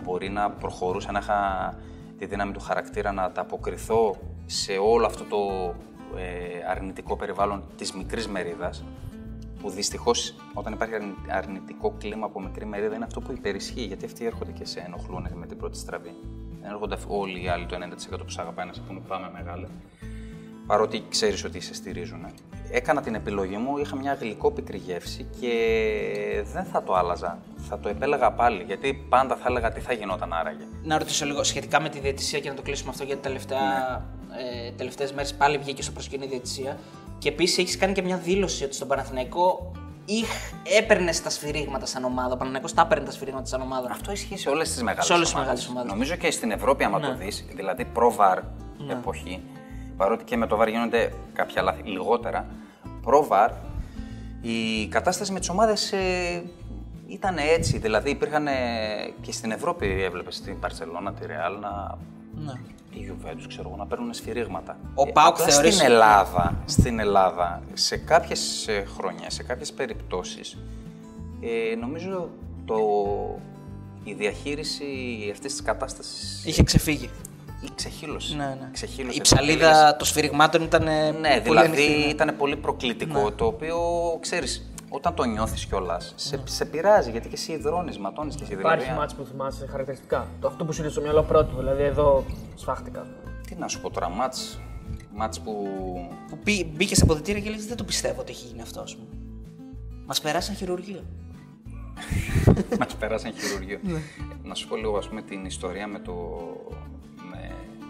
μπορεί 0.03 0.29
να 0.29 0.49
προχωρούσα, 0.49 1.11
να 1.11 1.19
είχα 1.19 1.73
τη 2.17 2.25
δύναμη 2.25 2.51
του 2.51 2.59
χαρακτήρα 2.59 3.11
να 3.11 3.23
ανταποκριθώ 3.23 4.15
σε 4.45 4.71
όλο 4.71 5.05
αυτό 5.05 5.23
το 5.23 5.37
ε, 6.17 6.69
αρνητικό 6.69 7.15
περιβάλλον 7.15 7.63
της 7.77 7.93
μικρής 7.93 8.27
μερίδας, 8.27 8.83
που 9.61 9.69
δυστυχώς 9.69 10.35
όταν 10.53 10.73
υπάρχει 10.73 10.93
αρνη- 10.95 11.15
αρνητικό 11.29 11.95
κλίμα 11.99 12.25
από 12.25 12.41
μικρή 12.41 12.65
μερίδα 12.65 12.95
είναι 12.95 13.05
αυτό 13.05 13.21
που 13.21 13.31
υπερισχύει, 13.31 13.81
γιατί 13.81 14.05
αυτοί 14.05 14.25
έρχονται 14.25 14.51
και 14.51 14.65
σε 14.65 14.79
ενοχλούν 14.79 15.27
με 15.33 15.45
την 15.45 15.57
πρώτη 15.57 15.77
στραβή. 15.77 16.13
Δεν 16.61 16.71
έρχονται 16.71 16.93
αυ- 16.93 17.11
όλοι 17.11 17.43
οι 17.43 17.47
άλλοι 17.47 17.65
το 17.65 17.75
90% 17.75 18.23
που 18.23 18.29
σε 18.29 18.41
αγαπάνε, 18.41 18.67
να 18.67 18.73
σε 18.73 18.81
πούνε 18.87 18.99
πάμε 19.07 19.29
μεγάλε. 19.33 19.67
Παρότι 20.67 21.03
ξέρεις 21.09 21.43
ότι 21.43 21.59
σε 21.59 21.73
στηρίζουν. 21.73 22.25
έκανα 22.71 23.01
την 23.01 23.15
επιλογή 23.15 23.57
μου, 23.57 23.77
είχα 23.77 23.95
μια 23.95 24.13
γλυκόπικρη 24.13 24.77
γεύση 24.77 25.27
και 25.39 25.53
δεν 26.53 26.63
θα 26.63 26.83
το 26.83 26.93
άλλαζα. 26.95 27.37
Θα 27.57 27.79
το 27.79 27.89
επέλεγα 27.89 28.31
πάλι, 28.31 28.63
γιατί 28.63 28.93
πάντα 29.09 29.35
θα 29.35 29.43
έλεγα 29.47 29.71
τι 29.71 29.79
θα 29.79 29.93
γινόταν 29.93 30.33
άραγε. 30.33 30.63
Να 30.83 30.97
ρωτήσω 30.97 31.25
λίγο 31.25 31.43
σχετικά 31.43 31.81
με 31.81 31.89
τη 31.89 31.99
διαιτησία 31.99 32.39
και 32.39 32.49
να 32.49 32.55
το 32.55 32.61
κλείσουμε 32.61 32.89
αυτό 32.89 33.03
γιατί 33.03 33.21
τελευταία, 33.21 33.59
Ναι. 34.29 34.67
ε, 34.67 34.71
τελευταίες 34.71 35.13
μέρες 35.13 35.33
πάλι 35.33 35.57
βγήκε 35.57 35.81
στο 35.81 35.91
προσκήνιο 35.91 36.25
η 36.25 36.29
διαιτησία 36.29 36.77
και 37.17 37.29
επίσης 37.29 37.57
έχεις 37.57 37.77
κάνει 37.77 37.93
και 37.93 38.01
μια 38.01 38.17
δήλωση 38.17 38.63
ότι 38.63 38.75
στον 38.75 38.87
Παναθηναϊκό 38.87 39.71
έπαιρνες 40.79 41.21
τα 41.21 41.29
σφυρίγματα 41.29 41.85
σαν 41.85 42.03
ομάδα. 42.03 42.27
Ο 42.27 42.37
Παναθηναϊκός 42.37 42.73
τα 42.73 42.81
έπαιρνε 42.81 43.05
τα 43.05 43.11
σφυρίγματα 43.11 43.45
σαν 43.45 43.61
ομάδα. 43.61 43.87
Αυτό 43.91 44.11
ισχύει 44.11 44.37
σε 44.37 44.49
όλες 44.49 44.71
τις 44.71 44.81
μεγάλες 44.83 45.05
Σε 45.05 45.13
όλες 45.13 45.27
τις 45.29 45.37
μεγάλες 45.39 45.67
ομάδες. 45.67 45.91
Νομίζω 45.91 46.15
και 46.15 46.31
στην 46.31 46.51
Ευρώπη, 46.51 46.83
άμα 46.83 46.99
Ναι. 46.99 47.05
το 47.07 47.13
δεις, 47.15 47.45
δηλαδή 47.55 47.85
προ-βαρ 47.85 48.39
εποχή, 48.89 49.41
παρότι 50.01 50.23
και 50.23 50.37
με 50.37 50.47
το 50.47 50.55
βαρ 50.55 50.67
γίνονται 50.67 51.13
κάποια 51.33 51.61
λάθη 51.61 51.81
λιγότερα, 51.83 52.45
προ-βαρ 53.01 53.51
η 54.41 54.87
κατάσταση 54.87 55.31
με 55.31 55.39
τις 55.39 55.49
ομάδες 55.49 55.93
ήταν 57.07 57.37
έτσι. 57.37 57.77
Δηλαδή 57.77 58.09
υπήρχαν 58.09 58.47
ε, 58.47 58.51
και 59.21 59.31
στην 59.31 59.51
Ευρώπη, 59.51 60.03
έβλεπες 60.03 60.41
την 60.41 60.59
Παρσελώνα, 60.59 61.13
τη 61.13 61.25
Ρεάλ, 61.25 61.59
να. 61.59 61.97
Ναι. 62.45 62.53
τη 62.91 62.99
Juventus, 63.09 63.45
ξέρω 63.47 63.67
εγώ, 63.67 63.77
να 63.77 63.85
παίρνουν 63.85 64.13
σφυρίγματα. 64.13 64.77
Ο 64.95 65.11
ΠΑΟΚ 65.11 65.27
απλά 65.33 65.45
θεωρείς- 65.45 65.75
Στην 65.75 65.85
Ελλάδα, 65.85 66.55
στην 66.65 66.99
Ελλάδα, 66.99 67.61
σε 67.73 67.97
κάποιες 67.97 68.67
ε, 68.67 68.85
χρόνια, 68.97 69.29
σε 69.29 69.43
κάποιες 69.43 69.73
περιπτώσεις, 69.73 70.57
ε, 71.41 71.75
νομίζω 71.75 72.29
το, 72.65 72.77
η 74.03 74.13
διαχείριση 74.13 74.85
αυτής 75.31 75.51
της 75.51 75.61
κατάστασης 75.61 76.45
Είχε 76.45 76.63
ξεφύγει. 76.63 77.09
Η 77.65 77.69
ξεχύλωση. 77.75 78.35
Ναι, 78.35 78.45
ναι. 78.45 78.69
Ξεχύλωσε 78.71 79.17
Η 79.17 79.21
τελείως. 79.21 79.57
ψαλίδα 79.59 79.95
των 79.95 80.07
σφυριγμάτων 80.07 80.61
ήταν. 80.63 80.87
ε, 80.87 81.11
Ναι, 81.11 81.29
πολύ 81.29 81.41
δηλαδή 81.41 81.67
ανοιχτή, 81.67 81.89
ναι. 81.99 82.05
ήταν 82.11 82.35
πολύ 82.37 82.55
προκλητικό, 82.57 83.31
το 83.31 83.45
οποίο, 83.45 83.77
ξέρεις, 84.19 84.71
όταν 84.89 85.13
το 85.13 85.23
νιώθεις 85.23 85.65
κιόλας, 85.65 86.13
σε, 86.15 86.41
σε 86.43 86.65
πειράζει, 86.65 87.11
γιατί 87.11 87.27
και 87.27 87.35
εσύ 87.35 87.51
υδρώνεις, 87.51 87.97
ματώνεις 87.97 88.35
και 88.35 88.43
εσύ. 88.43 88.53
Υπάρχει 88.53 88.79
δηλαδή, 88.83 88.99
μάτς 88.99 89.13
που 89.15 89.25
θυμάσαι 89.25 89.67
χαρακτηριστικά. 89.67 90.27
Το 90.39 90.47
αυτό 90.47 90.65
που 90.65 90.73
σου 90.73 90.79
ήρθε 90.81 90.91
στο 90.93 91.01
μυαλό 91.01 91.23
πρώτο, 91.23 91.57
δηλαδή 91.57 91.83
εδώ 91.83 92.25
σφάχτηκα. 92.55 93.05
Τι 93.47 93.55
να 93.55 93.67
σου 93.67 93.81
πω 93.81 93.89
τώρα, 93.89 94.09
μάτς, 94.09 94.59
μάτς 95.15 95.39
που 95.39 95.51
Που 96.29 96.37
μπή- 96.43 96.65
μπήκες 96.75 96.97
σε 96.97 97.03
αποδητήρια 97.03 97.41
και 97.41 97.49
λέει 97.49 97.59
Δεν 97.59 97.77
το 97.77 97.83
πιστεύω 97.83 98.21
ότι 98.21 98.31
έχει 98.31 98.47
γίνει 98.47 98.61
αυτό, 98.61 98.79
ας 98.81 98.95
πούμε. 98.95 99.07
Μας 100.05 100.21
περάσαν 100.21 100.55
χειρουργείο. 100.55 101.03
Μας 102.79 102.95
πέρασαν 102.95 103.33
χειρουργείο. 103.39 103.79
Να 104.43 104.53
σου 104.55 104.67
πω 104.67 104.75
λίγο 104.75 104.97
ας 104.97 105.07
πούμε, 105.07 105.21
την 105.21 105.45
ιστορία 105.45 105.87
με 105.87 105.99
το. 105.99 106.13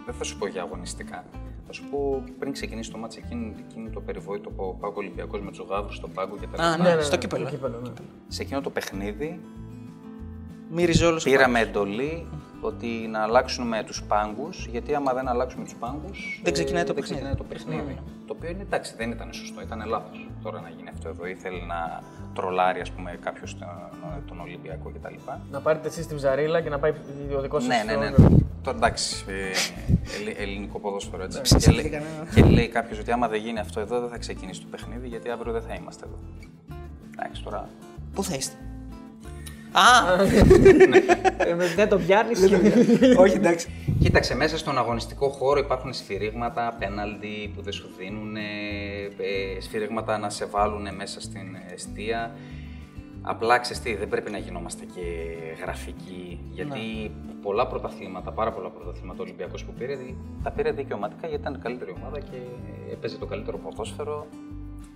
Με... 0.06 0.12
Δεν 0.12 0.14
θα 0.14 0.24
σου 0.24 0.38
πω 0.38 0.46
για 0.46 0.62
αγωνιστικά. 0.62 1.24
Θα 1.66 1.72
σου 1.72 1.84
πω 1.90 2.22
πριν 2.38 2.52
ξεκινήσει 2.52 2.90
το 2.90 2.98
μάτς 2.98 3.16
εκείνο, 3.16 3.52
εκείνο 3.68 3.90
το 3.92 4.00
περιβόητο 4.00 4.50
που 4.50 4.64
ο 4.64 4.72
Πάγκο 4.80 4.94
Ολυμπιακός 4.96 5.40
με 5.40 5.50
τους 5.50 5.66
γάβρου 5.68 5.92
στο 5.92 6.08
πάγκο 6.08 6.36
και 6.36 6.46
τα 6.56 6.64
Α, 6.64 6.76
λοιπά. 6.76 6.94
ναι, 6.94 7.02
στο 7.02 7.16
κύπελο. 7.16 7.44
ναι. 7.82 7.90
Σε 8.28 8.42
εκείνο 8.42 8.60
το 8.60 8.70
παιχνίδι 8.70 9.40
Μύριζε 10.70 11.06
όλο 11.06 11.20
πήραμε 11.24 11.60
εντολή 11.60 12.26
ότι 12.60 12.86
να 12.86 13.22
αλλάξουμε 13.22 13.82
τους 13.86 14.02
πάγκους, 14.02 14.66
γιατί 14.70 14.94
άμα 14.94 15.12
δεν 15.12 15.28
αλλάξουμε 15.28 15.64
τους 15.64 15.74
πάγκους. 15.74 16.40
Δεν 16.44 16.52
ξεκινάει 16.52 16.84
το 16.84 16.92
δεν 16.92 17.02
παιχνίδι. 17.02 17.22
ξεκινάει 17.22 17.34
το 17.34 17.44
παιχνίδι. 17.44 17.98
Το 18.26 18.34
οποίο 18.36 18.50
είναι 18.50 18.62
εντάξει, 18.62 18.94
δεν 18.96 19.10
ήταν 19.10 19.32
σωστό, 19.32 19.60
ήταν 19.60 19.82
λάθος. 19.86 20.28
Τώρα 20.42 20.60
να 20.60 20.68
γίνει 20.68 20.88
αυτό 20.88 21.08
εδώ, 21.08 21.26
ήθελε 21.26 21.60
να 21.66 22.02
τρολάρει 22.34 22.80
ας 22.80 22.90
πούμε, 22.90 23.18
κάποιος 23.22 23.58
τον, 23.58 23.68
τον 24.26 24.40
Ολυμπιακό 24.40 24.90
κτλ. 24.90 25.14
Να 25.50 25.60
πάρετε 25.60 25.88
εσείς 25.88 26.06
την 26.06 26.16
ψαρίλα 26.16 26.60
και 26.60 26.68
να 26.68 26.78
πάει 26.78 26.92
ο 27.36 27.40
δικός 27.40 27.64
σας. 27.64 27.84
Ναι, 27.84 27.94
ναι, 27.94 28.08
ναι. 28.08 28.16
Τώρα 28.62 28.76
εντάξει, 28.76 29.24
ε, 29.28 29.32
ελλη- 30.20 30.38
ελληνικό 30.40 30.78
ποδόσφαιρο 30.78 31.22
έτσι. 31.22 31.56
και, 31.56 31.70
λέει, 31.70 32.02
και 32.34 32.42
λέει 32.44 32.68
κάποιος 32.68 32.98
ότι 32.98 33.10
άμα 33.12 33.28
δεν 33.28 33.40
γίνει 33.40 33.58
αυτό 33.58 33.80
εδώ 33.80 34.00
δεν 34.00 34.08
θα 34.08 34.18
ξεκινήσει 34.18 34.60
το 34.60 34.66
παιχνίδι 34.70 35.08
γιατί 35.08 35.30
αύριο 35.30 35.52
δεν 35.52 35.62
θα 35.62 35.74
είμαστε 35.74 36.06
εδώ. 36.06 36.18
Εντάξει, 37.16 37.42
τώρα. 37.42 37.68
Πού 38.14 38.24
θα 38.24 38.34
είστε; 38.34 38.56
Α! 39.72 40.16
Δεν 41.76 41.88
το 41.88 41.98
πιάνεις. 41.98 42.40
Όχι, 43.18 43.36
εντάξει. 43.36 43.68
Κοίταξε, 44.00 44.36
μέσα 44.36 44.58
στον 44.58 44.78
αγωνιστικό 44.78 45.28
χώρο 45.28 45.58
υπάρχουν 45.58 45.92
σφυρίγματα, 45.92 46.76
πέναλτι 46.78 47.52
που 47.54 47.62
δεν 47.62 47.72
σου 47.72 47.88
δίνουν, 47.98 48.36
σφυρίγματα 49.60 50.18
να 50.18 50.30
σε 50.30 50.44
βάλουν 50.44 50.94
μέσα 50.96 51.20
στην 51.20 51.56
αιστεία. 51.72 52.36
Απλά 53.24 53.58
ξέρεις 53.58 53.82
τι, 53.82 53.94
δεν 53.94 54.08
πρέπει 54.08 54.30
να 54.30 54.38
γινόμαστε 54.38 54.84
και 54.94 55.00
γραφικοί, 55.62 56.40
γιατί 56.50 57.10
πολλά 57.42 57.66
πρωταθλήματα, 57.66 58.32
πάρα 58.32 58.52
πολλά 58.52 58.68
πρωταθλήματα 58.68 59.18
ο 59.20 59.22
Ολυμπιακός 59.22 59.64
που 59.64 59.72
πήρε, 59.72 59.98
τα 60.42 60.50
πήρε 60.50 60.70
δικαιωματικά 60.70 61.26
γιατί 61.26 61.42
ήταν 61.42 61.54
η 61.54 61.58
καλύτερη 61.58 61.94
ομάδα 61.96 62.20
και 62.20 62.36
έπαιζε 62.92 63.16
το 63.16 63.26
καλύτερο 63.26 63.58
ποδόσφαιρο. 63.58 64.26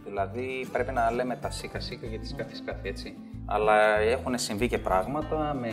Δηλαδή 0.06 0.66
πρέπει 0.72 0.92
να 0.92 1.10
λέμε 1.10 1.36
τα 1.36 1.50
σίκα 1.50 1.80
σίκα 1.80 2.06
γιατί 2.06 2.26
σκάφη 2.26 2.56
σκάφη 2.56 2.88
έτσι. 2.88 3.14
Αλλά 3.46 3.98
έχουν 3.98 4.38
συμβεί 4.38 4.68
και 4.68 4.78
πράγματα 4.78 5.56
με 5.60 5.68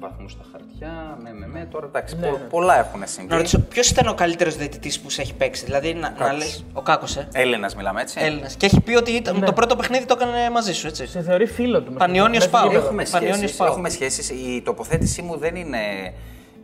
βαθμούς 0.00 0.32
στα 0.32 0.44
χαρτιά, 0.52 1.18
με 1.22 1.32
με 1.32 1.46
με. 1.46 1.68
Τώρα 1.70 1.86
εντάξει, 1.86 2.16
πο- 2.16 2.40
πολλά 2.50 2.78
έχουν 2.78 3.02
συμβεί. 3.04 3.30
Να 3.30 3.36
ρωτήσω, 3.36 3.58
ποιος 3.60 3.90
ήταν 3.90 4.06
ο 4.06 4.14
καλύτερος 4.14 4.56
διαιτητής 4.56 5.00
που 5.00 5.10
σε 5.10 5.22
έχει 5.22 5.34
παίξει; 5.34 5.64
Δηλαδή, 5.64 5.94
να, 5.94 6.10
να 6.18 6.32
λες. 6.32 6.64
Ο 6.72 6.82
Κάκος, 6.82 7.16
ε. 7.16 7.28
Έλληνας 7.32 7.74
μιλάμε 7.76 8.00
έτσι. 8.00 8.20
Έλληνας. 8.22 8.54
Και 8.56 8.66
έχει 8.66 8.80
πει 8.80 8.94
ότι 8.94 9.10
ήταν, 9.10 9.44
το 9.44 9.52
πρώτο 9.52 9.76
παιχνίδι 9.76 10.04
το 10.04 10.16
έκανε 10.20 10.50
μαζί 10.50 10.72
σου, 10.72 10.86
έτσι. 10.86 11.06
Σε 11.06 11.22
θεωρεί 11.22 11.46
φίλο 11.46 11.82
του. 11.82 11.92
Πανιόνιος 11.92 12.30
Μέσα 12.30 12.48
στο 12.48 12.56
Πάο. 12.56 12.66
γήπεδο. 12.66 12.86
Έχουμε 12.86 13.04
Πανιόνιος 13.10 13.36
σχέσεις, 13.38 13.56
Πάο. 13.56 13.68
έχουμε 13.68 13.88
σχέσεις. 13.88 14.30
Η 14.30 14.62
τοποθέτησή 14.64 15.22
μου 15.22 15.36
δεν 15.38 15.56
είναι 15.56 15.78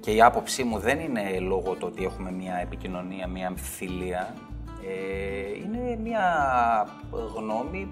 και 0.01 0.11
η 0.11 0.23
άποψή 0.23 0.63
μου 0.63 0.79
δεν 0.79 0.99
είναι 1.01 1.39
λόγω 1.41 1.73
του 1.75 1.89
ότι 1.93 2.05
έχουμε 2.05 2.31
μια 2.33 2.59
επικοινωνία, 2.63 3.27
μια 3.27 3.47
αμφιθυλία. 3.47 4.35
Ε, 4.87 4.93
είναι 5.65 5.99
μια 6.03 6.21
γνώμη 7.37 7.89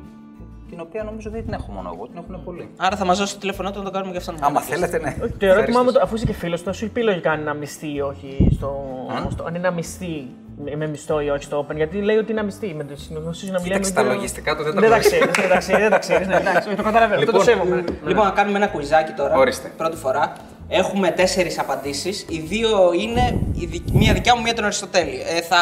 την 0.71 0.81
οποία 0.81 1.03
νομίζω 1.05 1.31
δεν 1.31 1.45
την 1.45 1.53
έχω 1.53 1.73
μόνο 1.73 1.91
εγώ, 1.95 2.07
την 2.07 2.17
έχουν 2.19 2.45
πολλοί. 2.45 2.69
Άρα 2.77 2.97
θα 2.97 3.05
μας 3.05 3.19
δώσει 3.19 3.33
το 3.35 3.41
τηλέφωνο 3.41 3.71
του 3.71 3.79
να 3.79 3.85
το 3.85 3.91
κάνουμε 3.91 4.13
και 4.13 4.19
αυτό. 4.19 4.35
Άμα 4.41 4.61
θέλετε, 4.61 4.99
ναι. 4.99 5.17
Όχι, 5.23 5.33
Το 5.33 5.47
ερώτημά 5.47 5.63
μου, 5.83 5.89
Ευχαριστώ. 5.89 6.01
αφού 6.03 6.15
είσαι 6.15 6.25
και 6.27 6.33
φίλος 6.33 6.63
του, 6.63 6.75
σου 6.75 6.85
έχει 6.85 6.93
πει 6.93 7.03
λογικά 7.03 7.31
αν 7.31 7.41
είναι 7.41 7.51
αμυστή 7.51 7.95
ή 7.95 8.01
όχι 8.01 8.49
στο. 8.53 8.85
στο- 9.31 9.45
αν 9.45 9.55
είναι 9.55 9.67
αμυστή 9.67 10.29
με- 10.65 10.77
με 10.77 10.87
μισθό 10.87 11.21
ή 11.21 11.29
όχι 11.31 11.43
στο 11.43 11.67
Open. 11.71 11.75
Γιατί 11.77 12.03
λέει 12.03 12.17
ότι 12.17 12.31
είναι 12.31 12.41
αμυστή. 12.41 12.75
Με 12.75 12.85
τη 12.85 13.01
συνογνωσία 13.01 13.47
σου 13.47 13.53
να 13.53 13.61
μιλάμε. 13.61 13.81
Κοίταξε, 13.85 13.93
τα 14.09 14.15
λογιστικά 14.15 14.57
του 14.57 14.63
δεν 14.63 14.75
τα 14.75 14.81
Δεν 14.81 14.91
τα 14.91 14.97
γνωρίζω. 14.97 15.17
ξέρεις. 15.17 15.37
Δεν 15.41 15.49
τα 15.51 15.59
ξέρεις. 15.59 15.81
Δεν 15.83 15.91
τα 15.91 15.99
ξέρεις. 15.99 16.27
Ναι, 16.27 16.37
εντάξει, 16.37 16.75
το 16.77 16.83
καταλαβαίνω. 16.91 17.21
Αυτό 17.21 17.33
το 17.33 17.41
σέβομαι. 17.43 17.85
Λοιπόν, 18.07 18.25
να 18.25 18.31
κάνουμε 18.31 18.57
ένα 18.59 18.67
κουιζάκι 18.69 19.13
τώρα. 19.13 19.37
Ορίστε. 19.39 19.73
Πρώτη 19.77 19.97
φορά. 19.97 20.33
Έχουμε 20.69 21.11
τέσσερις 21.11 21.59
απαντήσεις. 21.59 22.25
Οι 22.29 22.39
δύο 22.39 22.93
είναι 22.93 23.39
η 23.53 23.67
δι- 23.67 23.91
μία 23.93 24.13
δικιά 24.13 24.37
μου, 24.37 24.43
μία 24.43 24.55
τον 24.55 24.65
Αριστοτέλη. 24.65 25.21
Ε, 25.37 25.41
θα 25.41 25.57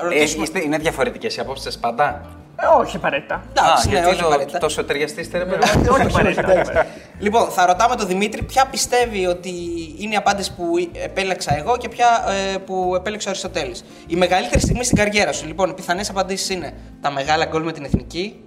Ε, 0.00 0.04
ρωτήσουμε. 0.04 0.42
είστε- 0.42 0.64
είναι 0.64 0.78
διαφορετικές 0.78 1.36
οι 1.36 1.40
απόψεις 1.40 1.78
πάντα; 1.78 2.20
Ε, 2.62 2.66
Όχι 2.80 2.96
απαραίτητα. 2.96 3.42
Εντάξει, 3.50 3.86
ναι, 3.88 3.92
γιατί 3.94 4.08
όχι 4.08 4.16
είναι 4.18 4.26
απαραίτητα. 4.26 4.58
τόσο 4.58 4.84
ταιριαστή 4.84 5.28
ρε 5.32 5.44
παιδί. 5.44 5.88
Όχι 5.88 6.02
απαραίτητα. 6.02 6.86
Λοιπόν, 7.18 7.48
θα 7.48 7.66
ρωτάμε 7.66 7.96
τον 7.96 8.06
Δημήτρη 8.06 8.42
ποια 8.42 8.66
πιστεύει 8.66 9.26
ότι 9.26 9.50
είναι 9.98 10.12
η 10.12 10.16
απάντηση 10.16 10.54
που 10.54 10.64
επέλεξα 11.04 11.56
εγώ 11.56 11.76
και 11.76 11.88
ποια 11.88 12.06
ε, 12.54 12.56
που 12.58 12.92
επέλεξε 12.96 13.28
ο 13.28 13.30
Αριστοτέλης. 13.30 13.84
Η 14.06 14.16
μεγαλύτερη 14.16 14.60
στιγμή 14.60 14.84
στην 14.84 14.96
καριέρα 14.96 15.32
σου. 15.32 15.46
Λοιπόν, 15.46 15.70
οι 15.70 15.74
πιθανές 15.74 16.10
απαντήσεις 16.10 16.48
είναι 16.50 16.72
τα 17.00 17.10
μεγάλα 17.10 17.44
γκολ 17.44 17.62
με 17.62 17.72
την 17.72 17.84
εθνική, 17.84 18.40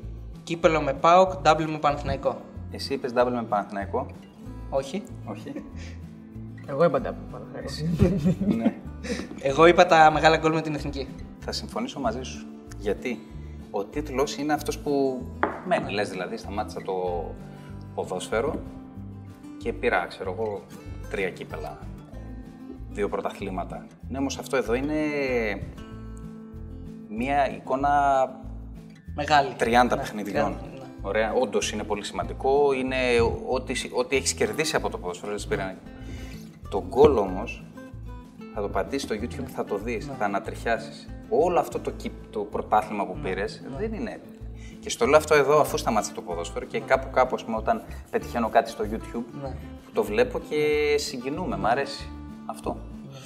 κύπελο 0.43 0.82
με 0.82 0.93
ΠΑΟΚ, 0.93 1.32
double 1.45 1.66
με 1.68 1.78
Παναθηναϊκό. 1.78 2.41
Εσύ 2.72 2.93
είπες 2.93 3.11
double 3.16 3.32
με 3.32 3.43
Παναθηναϊκό. 3.49 4.07
Όχι. 4.70 5.03
Όχι. 5.26 5.53
Εγώ 6.68 6.84
είπα 6.84 7.01
τα 7.01 7.16
Παναθηναϊκός. 7.32 7.84
ναι. 8.57 8.76
Εγώ 9.41 9.66
είπα 9.66 9.86
τα 9.86 10.11
μεγάλα 10.11 10.38
γκολ 10.38 10.53
με 10.53 10.61
την 10.61 10.76
εθνική. 10.76 11.07
Θα 11.39 11.51
συμφωνήσω 11.51 11.99
μαζί 11.99 12.22
σου. 12.24 12.45
Γιατί; 12.80 13.20
Ο 13.72 13.84
τίτλος 13.84 14.38
είναι 14.38 14.53
αυτός 14.53 14.80
που 14.80 15.22
μένει. 15.68 15.91
Λες 15.91 16.09
δηλαδή, 16.09 16.38
σταμάτησα 16.38 16.82
το 16.82 16.93
ποδόσφαιρο 17.95 18.59
και 19.57 19.74
πήρα, 19.74 20.05
ξέρω 20.05 20.32
εγώ, 20.38 20.61
τρία 21.09 21.30
κύπελα, 21.30 21.78
δύο 22.89 23.09
πρωταθλήματα. 23.09 23.88
Ναι, 24.09 24.18
όμως 24.18 24.38
αυτό 24.38 24.57
εδώ 24.57 24.74
είναι 24.74 24.95
μία 27.09 27.49
εικόνα 27.55 27.91
Μεγάλη. 29.16 29.55
30 29.59 29.66
Ναι, 29.89 29.95
παιχνιδιών. 30.01 30.51
ναι. 30.51 30.82
Ωραία, 31.01 31.34
όντως 31.34 31.72
είναι 31.72 31.84
πολύ 31.84 32.03
σημαντικό. 32.03 32.74
Είναι 32.74 32.95
ό,τι, 33.49 33.74
ό,τι 33.93 34.16
έχεις 34.16 34.34
κερδίσει 34.34 34.76
από 34.76 34.89
το 34.89 34.97
ποδόσφαιρο. 34.97 35.30
δεν 35.32 35.39
σε 35.39 35.47
πήραν. 35.47 35.78
Το 36.74 36.84
γκολ 36.89 37.17
όμως 37.17 37.63
θα 38.53 38.61
το 38.61 38.67
πατήσεις 38.69 39.01
στο 39.01 39.15
YouTube, 39.21 39.47
θα 39.55 39.63
το 39.65 39.78
δεις, 39.78 40.07
Ναι. 40.07 40.13
θα 40.19 40.26
ανατριχιάσεις. 40.26 41.07
Όλο 41.30 41.59
αυτό 41.59 41.80
το, 41.80 41.91
κύπ- 41.91 42.32
το 42.32 42.39
πρωτάθλημα 42.39 43.05
που 43.05 43.17
πήρες 43.24 43.63
δεν 43.78 43.93
είναι. 43.93 44.21
Και 44.80 44.89
στο 44.89 45.05
λέω 45.05 45.17
αυτό 45.17 45.36
εδώ 45.36 45.59
αφού 45.59 45.78
σταμάτησα 45.78 46.13
το 46.13 46.21
ποδόσφαιρο 46.21 46.65
και 46.65 46.80
κάπου 46.80 47.09
κάπου 47.09 47.36
ας 47.36 47.43
πούμε, 47.43 47.57
όταν 47.57 47.82
πετυχαίνω 48.09 48.49
κάτι 48.49 48.69
στο 48.69 48.84
YouTube 48.91 49.24
Ναι. 49.41 49.47
που 49.86 49.91
το 49.93 50.03
βλέπω 50.03 50.39
και 50.49 50.57
συγκινούμε, 50.97 51.57
μ' 51.57 51.65
αρέσει 51.65 52.09
αυτό. 52.45 52.78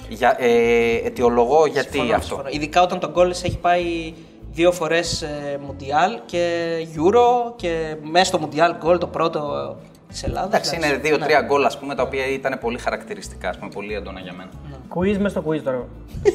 Για, 0.08 0.36
ε, 0.38 0.94
αιτιολογώ 1.04 1.66
γιατί 1.66 1.90
Συμφωνώ, 1.90 2.14
αυτό. 2.14 2.26
συμφωνώ. 2.26 2.48
Ειδικά 2.52 2.82
όταν 2.82 2.98
τον 2.98 3.10
γκολ 3.10 3.30
έχει 3.30 3.58
πάει 3.58 4.14
δύο 4.50 4.72
φορές 4.72 5.24
Μουντιάλ 5.66 6.18
και 6.26 6.68
Euro 6.94 7.52
και 7.56 7.96
μέσα 8.02 8.24
στο 8.24 8.38
Μουντιάλ 8.38 8.76
γκολ 8.76 8.98
το 8.98 9.06
πρώτο 9.06 9.76
της 10.08 10.22
Ελλάδας. 10.22 10.46
Εντάξει, 10.48 10.76
είναι 10.76 10.96
δύο-τρία 11.02 11.40
γκολ 11.40 11.64
ας 11.64 11.78
πούμε, 11.78 11.94
τα 11.94 12.02
οποία 12.02 12.26
ήταν 12.26 12.58
πολύ 12.60 12.78
χαρακτηριστικά, 12.78 13.48
ας 13.48 13.56
πούμε, 13.58 13.70
πολύ 13.74 13.94
έντονα 13.94 14.20
για 14.20 14.32
μένα. 14.32 14.50
Quiz 14.94 15.18
μέσα 15.18 15.40
στο 15.40 15.50
quiz 15.50 15.60
τώρα. 15.64 15.84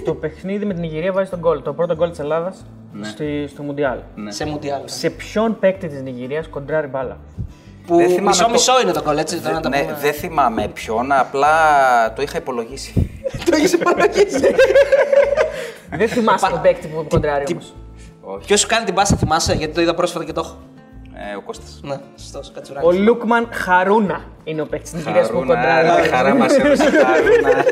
Στο 0.02 0.14
παιχνίδι 0.14 0.66
με 0.66 0.74
την 0.74 0.84
Ιγυρία 0.84 1.12
βάζει 1.12 1.30
τον 1.30 1.40
γκολ. 1.40 1.62
Το 1.62 1.74
πρώτο 1.74 1.96
γκολ 1.96 2.10
της 2.10 2.20
Ελλάδας 2.20 2.66
στη- 3.02 3.48
στο 3.48 3.64
Μουντιάλ. 3.64 3.98
Σε 4.28 4.46
Μουντιάλ. 4.46 4.82
Σε 4.86 5.10
ποιον 5.10 5.60
παίκτη 5.60 5.88
της 5.88 6.02
Νιγηρίας 6.02 6.48
κοντράρει 6.48 6.88
μπάλα; 6.88 7.18
Που 7.88 7.96
Δεν 7.96 8.08
θυμάμαι 8.10 8.22
το- 8.22 8.28
μισό-μισό 8.30 8.82
είναι 8.82 8.92
το 8.92 9.02
κολλ, 9.04 9.18
έτσι. 9.18 9.40
τώρα 9.40 9.54
να 9.56 9.62
τα 9.62 9.70
ναι, 9.70 9.80
πούμε. 9.82 9.98
δεν 10.02 10.14
θυμάμαι 10.14 10.68
ποιον, 10.68 11.12
απλά 11.12 11.50
το 12.14 12.22
είχα 12.22 12.38
υπολογίσει. 12.38 13.10
Το 13.46 13.56
έχει 13.56 13.76
υπολογίσει. 13.76 14.56
Δεν 15.90 16.08
θυμάσαι 16.10 16.48
τον 16.50 16.62
παίκτη 16.62 16.88
που 16.88 17.06
κοντράρει 17.10 17.46
όμως. 17.52 17.74
Όχι. 18.22 18.46
Ποιος 18.46 18.60
σου 18.60 18.68
κάνει 18.68 18.86
την 18.86 18.94
πάσα, 18.94 19.16
θυμάσαι, 19.16 19.54
γιατί 19.54 19.74
το 19.74 19.82
είδα 19.82 19.94
πρόσφατα 19.96 20.26
και 20.26 20.32
το 20.34 20.42
έχω. 20.46 20.58
Ε, 21.32 21.36
ο 21.36 21.42
Κώστας. 21.42 21.80
Ναι, 21.84 21.96
σωστός, 22.18 22.50
Ο 22.50 22.52
κατσουράκι. 22.54 22.98
Λούκμαν 22.98 23.48
Χαρούνα 23.52 24.22
είναι 24.44 24.62
ο 24.62 24.66
παίκτης 24.66 24.92
της 24.92 25.06
Νιγηρία 25.06 25.22
που 25.28 25.28
Χαρούνα, 25.28 25.56
κοντράρει. 25.56 26.02
τη 26.02 26.08
χαρά 26.08 26.36
μας 26.36 26.56
έδωσε 26.58 26.90
χαρούνα. 26.90 27.64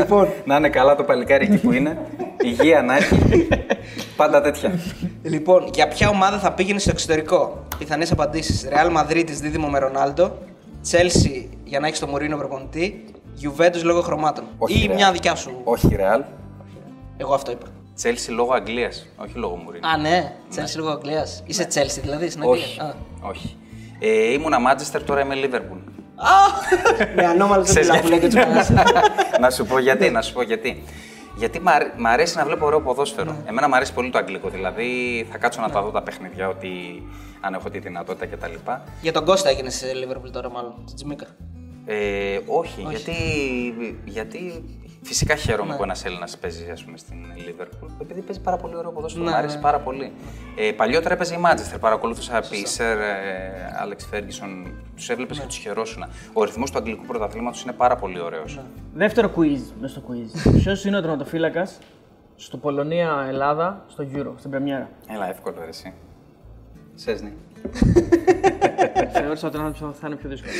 Λοιπόν, 0.00 0.28
Να 0.44 0.56
είναι 0.56 0.68
καλά 0.68 0.94
το 0.96 1.02
παλικάρι 1.04 1.44
εκεί 1.44 1.58
που 1.58 1.72
είναι. 1.72 1.98
Υγεία 2.42 2.82
να 2.82 2.96
έχει. 2.96 3.48
Πάντα 4.16 4.40
τέτοια. 4.40 4.78
λοιπόν, 5.22 5.70
για 5.74 5.88
ποια 5.88 6.08
ομάδα 6.08 6.38
θα 6.38 6.52
πήγαινε 6.52 6.78
στο 6.78 6.90
εξωτερικό; 6.90 7.64
Πιθανές 7.78 8.12
απαντήσεις. 8.12 8.68
Ρεάλ 8.68 8.90
Μαδρίτη 8.90 9.32
δίδυμο 9.32 9.68
με 9.68 9.78
Ρονάλντο. 9.78 10.38
Τσέλσι 10.82 11.48
για 11.64 11.80
να 11.80 11.86
έχεις 11.86 11.98
το 11.98 12.06
Μουρίνο 12.06 12.36
προπονητή. 12.36 13.04
Γιουβέντου 13.34 13.78
λόγω 13.82 14.00
χρωμάτων. 14.00 14.44
Όχι, 14.58 14.78
Ή 14.84 14.88
Real. 14.90 14.94
μια 14.94 15.12
δικιά 15.12 15.34
σου. 15.34 15.60
Όχι 15.64 15.94
Ρεάλ. 15.96 16.22
Εγώ 17.16 17.34
αυτό 17.34 17.50
είπα. 17.50 17.66
Τσέλσι 17.94 18.30
λόγω 18.30 18.52
Αγγλίας, 18.54 19.06
όχι 19.16 19.32
λόγω 19.38 19.56
Μουρίνου. 19.56 19.86
Α, 19.88 19.96
ναι, 19.96 20.32
Τσέλσι 20.50 20.76
λόγω 20.78 20.90
Αγγλίας. 20.90 21.42
Είσαι 21.46 21.64
Τσέλσι 21.64 22.00
δηλαδή 22.00 22.30
στην 22.30 22.42
Αγγλία. 22.42 22.64
Όχι. 22.64 22.80
Α. 22.80 22.94
όχι. 23.22 23.56
Ε, 23.98 24.32
ήμουνα 24.32 24.58
Μάντσεστερ, 24.60 25.02
τώρα 25.04 25.20
είμαι 25.20 25.34
Λίβερπουλ. 25.34 25.78
Ναι, 27.14 27.26
ανώμαλος 27.26 27.72
δεν 27.72 27.82
Ξέρεις 27.82 27.88
μιλάω 27.88 28.02
που 28.02 28.08
λέει 28.08 28.18
και 28.18 28.26
γιατί. 28.26 28.60
τσουπαλάς. 28.70 28.90
να 29.40 29.50
σου 29.50 29.66
πω 29.66 29.78
γιατί, 29.78 30.10
να 30.10 30.22
σου 30.22 30.32
πω 30.32 30.42
γιατί. 30.42 30.82
Γιατί 31.36 31.60
μ' 31.60 31.68
αρ- 31.68 31.98
μ' 31.98 32.06
αρέσει 32.06 32.36
να 32.36 32.44
βλέπω 32.44 32.66
ωραίο 32.66 32.80
ποδόσφαιρο. 32.80 33.30
Ναι. 33.32 33.38
Εμένα 33.48 33.68
μ' 33.68 33.74
αρέσει 33.74 33.92
πολύ 33.92 34.10
το 34.10 34.18
αγγλικό. 34.18 34.48
Δηλαδή 34.48 34.86
θα 35.30 35.38
κάτσω 35.38 35.60
να 35.60 35.70
τα 35.70 35.82
δω 35.82 35.90
τα 35.90 36.02
παιχνίδια, 36.02 36.48
ότι 36.48 37.02
αν 37.40 37.54
έχω 37.54 37.70
τη 37.70 37.78
δυνατότητα 37.78 38.26
κτλ. 38.26 38.70
Για 39.02 39.12
τον 39.12 39.24
Κώστα 39.24 39.48
έγινε 39.48 39.70
σε 39.70 39.92
Λίβερπουλ 39.92 40.30
τώρα, 40.30 40.50
μάλλον. 40.50 40.74
Στην 40.84 40.96
Τζιμίκα. 40.96 41.26
Ε, 41.86 42.38
όχι, 42.46 42.86
Γιατί, 42.90 43.12
γιατί 44.04 44.64
φυσικά 45.02 45.34
χαίρομαι 45.34 45.70
Ναι. 45.70 45.76
που 45.76 45.82
ένας 45.82 46.04
Έλληνας 46.04 46.38
παίζει 46.38 46.70
ας 46.70 46.84
πούμε, 46.84 46.98
στην 46.98 47.16
Liverpool. 47.36 47.88
Επειδή 48.00 48.20
παίζει 48.20 48.40
πάρα 48.40 48.56
πολύ 48.56 48.76
ωραίο 48.76 48.90
ποδόσφαιρο. 48.90 49.24
Ναι, 49.24 49.30
μου 49.30 49.36
αρέσει 49.36 49.56
ναι. 49.56 49.62
πάρα 49.62 49.78
πολύ. 49.78 50.12
Ε, 50.56 50.72
παλιότερα 50.72 51.14
έπαιζε 51.14 51.34
η 51.34 51.38
Manchester. 51.44 51.76
Παρακολούθησα 51.80 52.40
Πίσερ, 52.50 52.98
Άλεξ 53.80 54.06
Φέργκισον. 54.06 54.74
Τους 54.96 55.08
έβλεπες 55.10 55.36
Ναι. 55.36 55.42
και 55.42 55.48
τους 55.48 55.56
χαιρόσουνα. 55.58 56.08
Ο 56.32 56.44
ρυθμός 56.44 56.70
του 56.70 56.78
αγγλικού 56.78 57.04
πρωταθλήματος 57.06 57.62
είναι 57.62 57.72
πάρα 57.72 57.96
πολύ 57.96 58.20
ωραίος. 58.20 58.54
Ναι. 58.56 58.62
Δεύτερο 58.94 59.30
quiz 59.36 59.60
μέσα 59.80 60.00
στο 60.00 60.02
quiz. 60.08 60.52
Ποιος 60.58 60.84
είναι 60.84 60.96
ο 60.96 61.00
τερματοφύλακας 61.00 61.78
στο 62.36 62.56
Πολωνία-Ελλάδα 62.56 63.84
στο 63.88 64.04
Euro, 64.14 64.32
στην 64.36 64.50
Πρεμιέρα; 64.50 64.88
Έλα, 65.08 65.28
εύκολο 65.28 65.56
ρε, 65.60 65.68
εσύ. 65.68 65.92
Σέσνη. 66.94 67.32
Θεώρησα 69.12 69.46
ότι 69.46 69.58
θα 70.00 70.06
είναι 70.06 70.16
πιο 70.16 70.28
δύσκολο. 70.28 70.52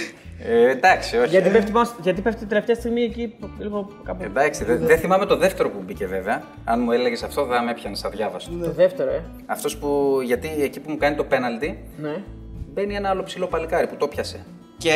Ε, 0.46 0.70
εντάξει, 0.70 1.16
όχι. 1.16 1.28
γιατί, 1.28 1.48
πέφτει, 1.50 1.70
πάνω- 1.72 1.88
γιατί 2.02 2.20
πέφτει 2.20 2.44
τελευταία 2.46 2.74
στιγμή 2.76 3.02
εκεί 3.02 3.34
λίγο 3.58 3.88
κάπου. 4.04 4.22
Εντάξει, 4.24 4.64
δεν 4.64 4.78
δεν 4.86 4.98
θυμάμαι 4.98 5.26
το 5.26 5.36
δεύτερο 5.36 5.70
που 5.70 5.82
μπήκε 5.86 6.06
βέβαια. 6.06 6.42
Αν 6.64 6.80
μου 6.82 6.92
έλεγες 6.92 7.22
αυτό, 7.22 7.46
θα 7.46 7.62
με 7.62 7.70
έπιανε 7.70 7.96
αδιάβαστο. 8.04 8.50
Το 8.62 8.70
δεύτερο, 8.72 9.10
ε. 9.10 9.22
Αυτός 9.46 9.76
που. 9.76 10.18
Γιατί 10.24 10.50
εκεί 10.60 10.80
που 10.80 10.90
μου 10.90 10.96
κάνει 10.96 11.16
το 11.16 11.24
πέναλτι, 11.24 11.78
Ναι. 12.02 12.16
μπαίνει 12.74 12.94
ένα 12.94 13.08
άλλο 13.08 13.22
ψηλό 13.22 13.46
παλικάρι 13.46 13.86
που 13.86 13.96
το 13.96 14.08
πιάσε. 14.08 14.44
Και 14.78 14.92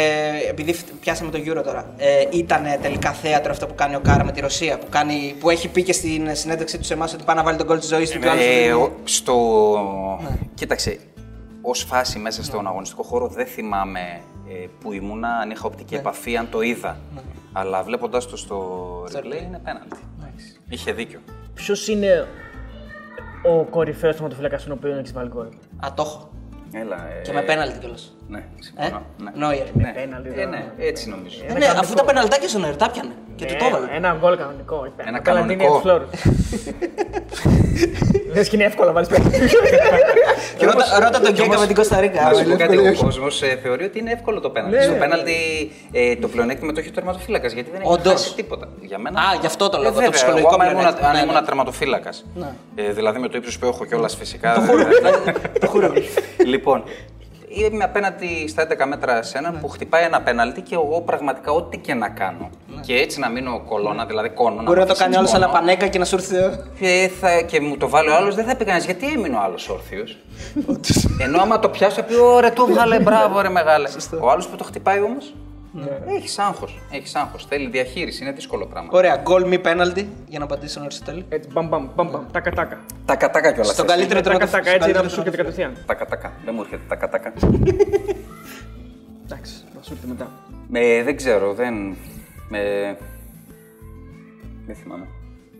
επειδή 0.48 0.72
φ- 0.72 0.92
πιάσαμε 1.00 1.30
το 1.30 1.38
Euro 1.46 1.62
τώρα, 1.64 1.94
ε, 1.96 2.24
ήταν 2.32 2.62
τελικά 2.82 3.12
θέατρο 3.12 3.50
αυτό 3.50 3.66
που 3.66 3.74
κάνει 3.74 3.94
ο 3.94 4.00
Κάρα 4.00 4.24
με 4.24 4.32
τη 4.32 4.40
Ρωσία. 4.40 4.78
Που, 4.78 4.86
κάνει, 4.90 5.34
που 5.40 5.50
έχει 5.50 5.68
πει 5.68 5.82
και 5.82 5.92
στην 5.92 6.28
συνέντευξή 6.32 6.78
του 6.78 6.84
σε 6.84 6.94
εμάς 6.94 7.14
ότι 7.14 7.24
πάει 7.24 7.36
να 7.36 7.42
βάλει 7.42 7.56
τον 7.56 7.66
κόλ 7.66 7.78
της 7.78 7.88
ζωής 7.88 8.10
του 8.10 8.18
και 8.18 8.26
ο 8.26 8.30
άλλος 8.30 8.44
Ε, 8.44 8.64
δεν- 8.66 8.74
ο- 8.74 8.92
στο... 9.04 9.34
Κοίταξε, 10.54 10.98
ως 11.68 11.82
φάση 11.82 12.18
μέσα 12.18 12.44
στον 12.44 12.66
αγωνιστικό 12.66 13.02
χώρο 13.02 13.28
δεν 13.28 13.46
θυμάμαι 13.46 14.20
ε, 14.48 14.66
που 14.80 14.92
ήμουνα, 14.92 15.28
αν 15.28 15.50
είχα 15.50 15.64
οπτική 15.64 15.94
επαφή, 15.94 16.36
αν 16.36 16.48
το 16.50 16.60
είδα. 16.60 16.98
Αλλά 17.52 17.82
βλέποντας 17.82 18.26
το 18.26 18.36
στο 18.36 19.02
replay 19.02 19.42
είναι 19.44 19.60
πέναλτι. 19.64 19.96
Είχε 20.68 20.92
δίκιο. 20.92 21.20
Ποιος 21.54 21.88
είναι 21.88 22.26
ο 23.42 23.64
κορυφαίος 23.64 24.14
τερματοφύλακα 24.14 24.58
στον 24.58 24.72
οποίο 24.72 24.96
έχεις 24.96 25.12
βάλει 25.12 25.28
γκολ; 25.28 25.46
Α, 25.86 25.92
το 25.94 26.02
έχω. 26.02 26.30
Έλα, 26.72 27.08
ε, 27.08 27.20
Και 27.22 27.32
με 27.32 27.42
πέναλτι 27.42 27.78
κιόλας. 27.78 28.15
Ναι, 28.28 28.38
Ε, 28.38 28.42
συμφωνώ. 28.58 29.02
ναι. 29.24 29.30
Νόιερ. 29.34 29.66
Ναι. 29.74 29.92
πέναλτι, 29.94 30.28
Ε, 30.28 30.32
τώρα. 30.34 30.48
ναι, 30.48 30.64
έτσι 30.78 31.08
νομίζω. 31.08 31.36
Ε, 31.48 31.52
ναι, 31.52 31.66
αφού 31.66 31.94
τα 31.94 32.04
πεναλτάκια 32.04 32.48
στον 32.48 32.60
Νόιερ 32.60 32.76
τα 32.76 32.90
πιανε. 32.90 33.12
Και 33.36 33.44
του 33.44 33.54
το 33.58 33.64
έβαλε. 33.66 33.86
Ένα 33.96 34.16
γκολ 34.20 34.36
κανονικό. 34.36 34.92
Ένα 35.06 35.20
Πέναλτι 35.20 35.52
είναι 35.52 35.64
κανονικό. 35.64 35.76
εύκολο. 35.76 36.08
Λες 38.34 38.48
και 38.48 38.56
είναι 38.56 38.64
εύκολο 38.64 38.86
να 38.88 38.92
βάλεις 38.94 39.08
πέναλτι. 39.08 39.38
Και 40.56 40.64
ρώτα, 40.68 40.84
ρώτα 41.00 41.20
τον 41.20 41.32
Γκέκα 41.32 41.58
με 41.58 41.66
την 41.66 41.74
Κωνσταντίνα. 41.74 42.22
Να 42.30 42.34
σου 42.34 42.44
πω 42.44 42.56
κάτι, 42.56 42.78
ο 42.88 42.94
κόσμος 43.04 43.42
θεωρεί 43.62 43.84
ότι 43.84 43.98
είναι 43.98 44.10
εύκολο 44.12 44.40
το 44.40 44.50
πέναλτι. 44.50 44.76
Ναι. 44.76 44.82
Στο 44.82 44.92
πέναλτι 44.92 45.32
ε, 45.92 46.16
το 46.16 46.28
πλεονέκτημα 46.28 46.72
το 46.72 46.80
έχει 46.80 46.88
ο 46.88 46.92
τερματοφύλακας 46.92 47.52
γιατί 47.52 47.70
δεν 47.70 47.80
έχει 47.80 47.90
Όντως. 47.92 48.12
χάσει 48.12 48.34
τίποτα. 48.34 48.68
Για 48.80 48.98
μένα. 48.98 49.20
Α, 49.20 49.24
γι' 49.40 49.46
αυτό 49.46 49.68
το 49.68 49.76
Ε, 49.76 49.80
λόγο, 49.80 49.90
το 49.90 49.94
βέβαια, 49.96 50.10
ψυχολογικό 50.10 50.48
εγώ, 50.54 50.62
άμα 50.62 50.64
ήμουν, 50.70 50.76
πλεονέκτημα. 50.78 51.08
αν 51.08 51.14
Ναι, 51.16 51.22
ήμουν 51.22 51.34
ναι. 51.34 51.42
τερματοφύλακας. 51.42 52.24
Ε, 52.74 52.92
δηλαδή 52.92 53.18
με 53.18 53.28
το 53.28 53.36
ύψος 53.36 53.58
που 53.58 53.66
έχω 53.66 53.84
κιόλας 53.84 54.16
φυσικά. 54.16 54.54
Το 55.60 55.66
χούρο. 55.66 55.92
λοιπόν, 56.52 56.82
είμαι 57.64 57.84
απέναντι 57.84 58.44
στα 58.48 58.66
11 58.66 58.86
μέτρα 58.88 59.22
σε 59.22 59.38
έναν 59.38 59.58
που 59.60 59.68
χτυπάει 59.68 60.04
ένα 60.04 60.20
πέναλτι 60.22 60.60
και 60.60 60.74
εγώ 60.74 61.00
πραγματικά 61.00 61.52
ό,τι 61.52 61.78
και 61.78 61.94
να 61.94 62.08
κάνω. 62.08 62.50
Και 62.80 62.94
έτσι 62.94 63.20
να 63.20 63.28
μείνω 63.28 63.60
κολόνα, 63.68 64.04
δηλαδή 64.06 64.28
κόνο. 64.28 64.62
Μπορεί 64.62 64.78
να 64.78 64.86
το 64.86 64.94
κάνει 64.94 65.16
όλο 65.16 65.26
σαν 65.26 65.40
σαν 65.40 65.50
πανέκα 65.50 65.86
και 65.86 65.98
να 65.98 66.04
σου 66.04 66.14
έρθει. 66.14 66.36
ο- 66.36 66.64
και, 66.78 67.10
θα, 67.20 67.40
και 67.40 67.60
μου 67.60 67.76
το 67.76 67.88
βάλει 67.88 68.08
ο 68.08 68.14
άλλος, 68.16 68.34
δεν 68.34 68.44
θα 68.44 68.56
πει 68.56 68.64
κανένα 68.64 68.84
γιατί 68.84 69.06
έμεινε 69.06 69.36
ο 69.36 69.40
άλλος 69.40 69.68
όρθιος; 69.68 70.16
Ενώ 71.20 71.40
άμα 71.40 71.58
το 71.58 71.68
πιάσω, 71.68 71.94
θα 71.94 72.02
πει: 72.02 72.14
Ωραία, 72.14 72.52
το 72.52 72.66
βγάλε, 72.66 72.98
μπράβο, 73.00 73.40
ρε 73.40 73.48
μεγάλε. 73.48 73.88
Ο 74.20 74.30
άλλος 74.30 74.46
που 74.48 74.56
το 74.56 74.64
χτυπάει 74.64 75.00
όμως. 75.00 75.34
Έχεις 76.16 76.38
άγχος. 76.38 76.80
Έχεις 76.90 77.14
άγχος. 77.14 77.46
Θέλει 77.46 77.68
διαχείριση. 77.68 78.22
Είναι 78.22 78.32
δύσκολο 78.32 78.66
πράγμα. 78.66 78.88
Ωραία, 78.92 79.16
γκολ 79.22 79.46
μη 79.48 79.58
πέναλτι 79.58 80.08
για 80.28 80.38
να 80.38 80.44
απαντήσει 80.44 80.70
στον 80.72 80.82
Αριστοτέλη. 80.82 81.24
Έτσι, 81.28 81.48
μπαμ, 81.52 81.68
μπαμ, 81.68 81.88
μπαμ, 81.94 82.10
μπαμ, 82.10 82.22
τάκα, 82.32 82.50
τάκα. 82.50 82.80
Τα 83.04 83.16
κατάκα 83.16 83.52
κιόλας. 83.52 83.72
Στον 83.72 83.86
καλύτερο 83.86 84.20
Τάκα, 84.20 84.30
τερματοφύλακα. 84.38 84.70
τάκα, 84.70 84.84
έτσι 84.84 84.96
να 84.96 85.02
μου 85.02 85.08
σου 85.10 85.18
έρχεται 85.20 85.36
κατευθείαν. 85.36 85.76
Τα 85.86 85.94
κατάκα. 85.94 86.32
Δεν 86.44 86.54
μου 86.56 86.60
έρχεται 86.60 86.82
τα 86.88 86.94
κατάκα. 86.96 87.32
Εντάξει, 89.24 89.54
θα 89.74 89.82
σου 89.82 89.92
έρθει 89.92 90.06
μετά. 90.06 90.30
ε, 90.72 91.02
δεν 91.02 91.16
ξέρω, 91.16 91.52
δεν. 91.54 91.90
Ε, 92.50 92.94
δεν 94.66 94.76
θυμάμαι. 94.76 95.06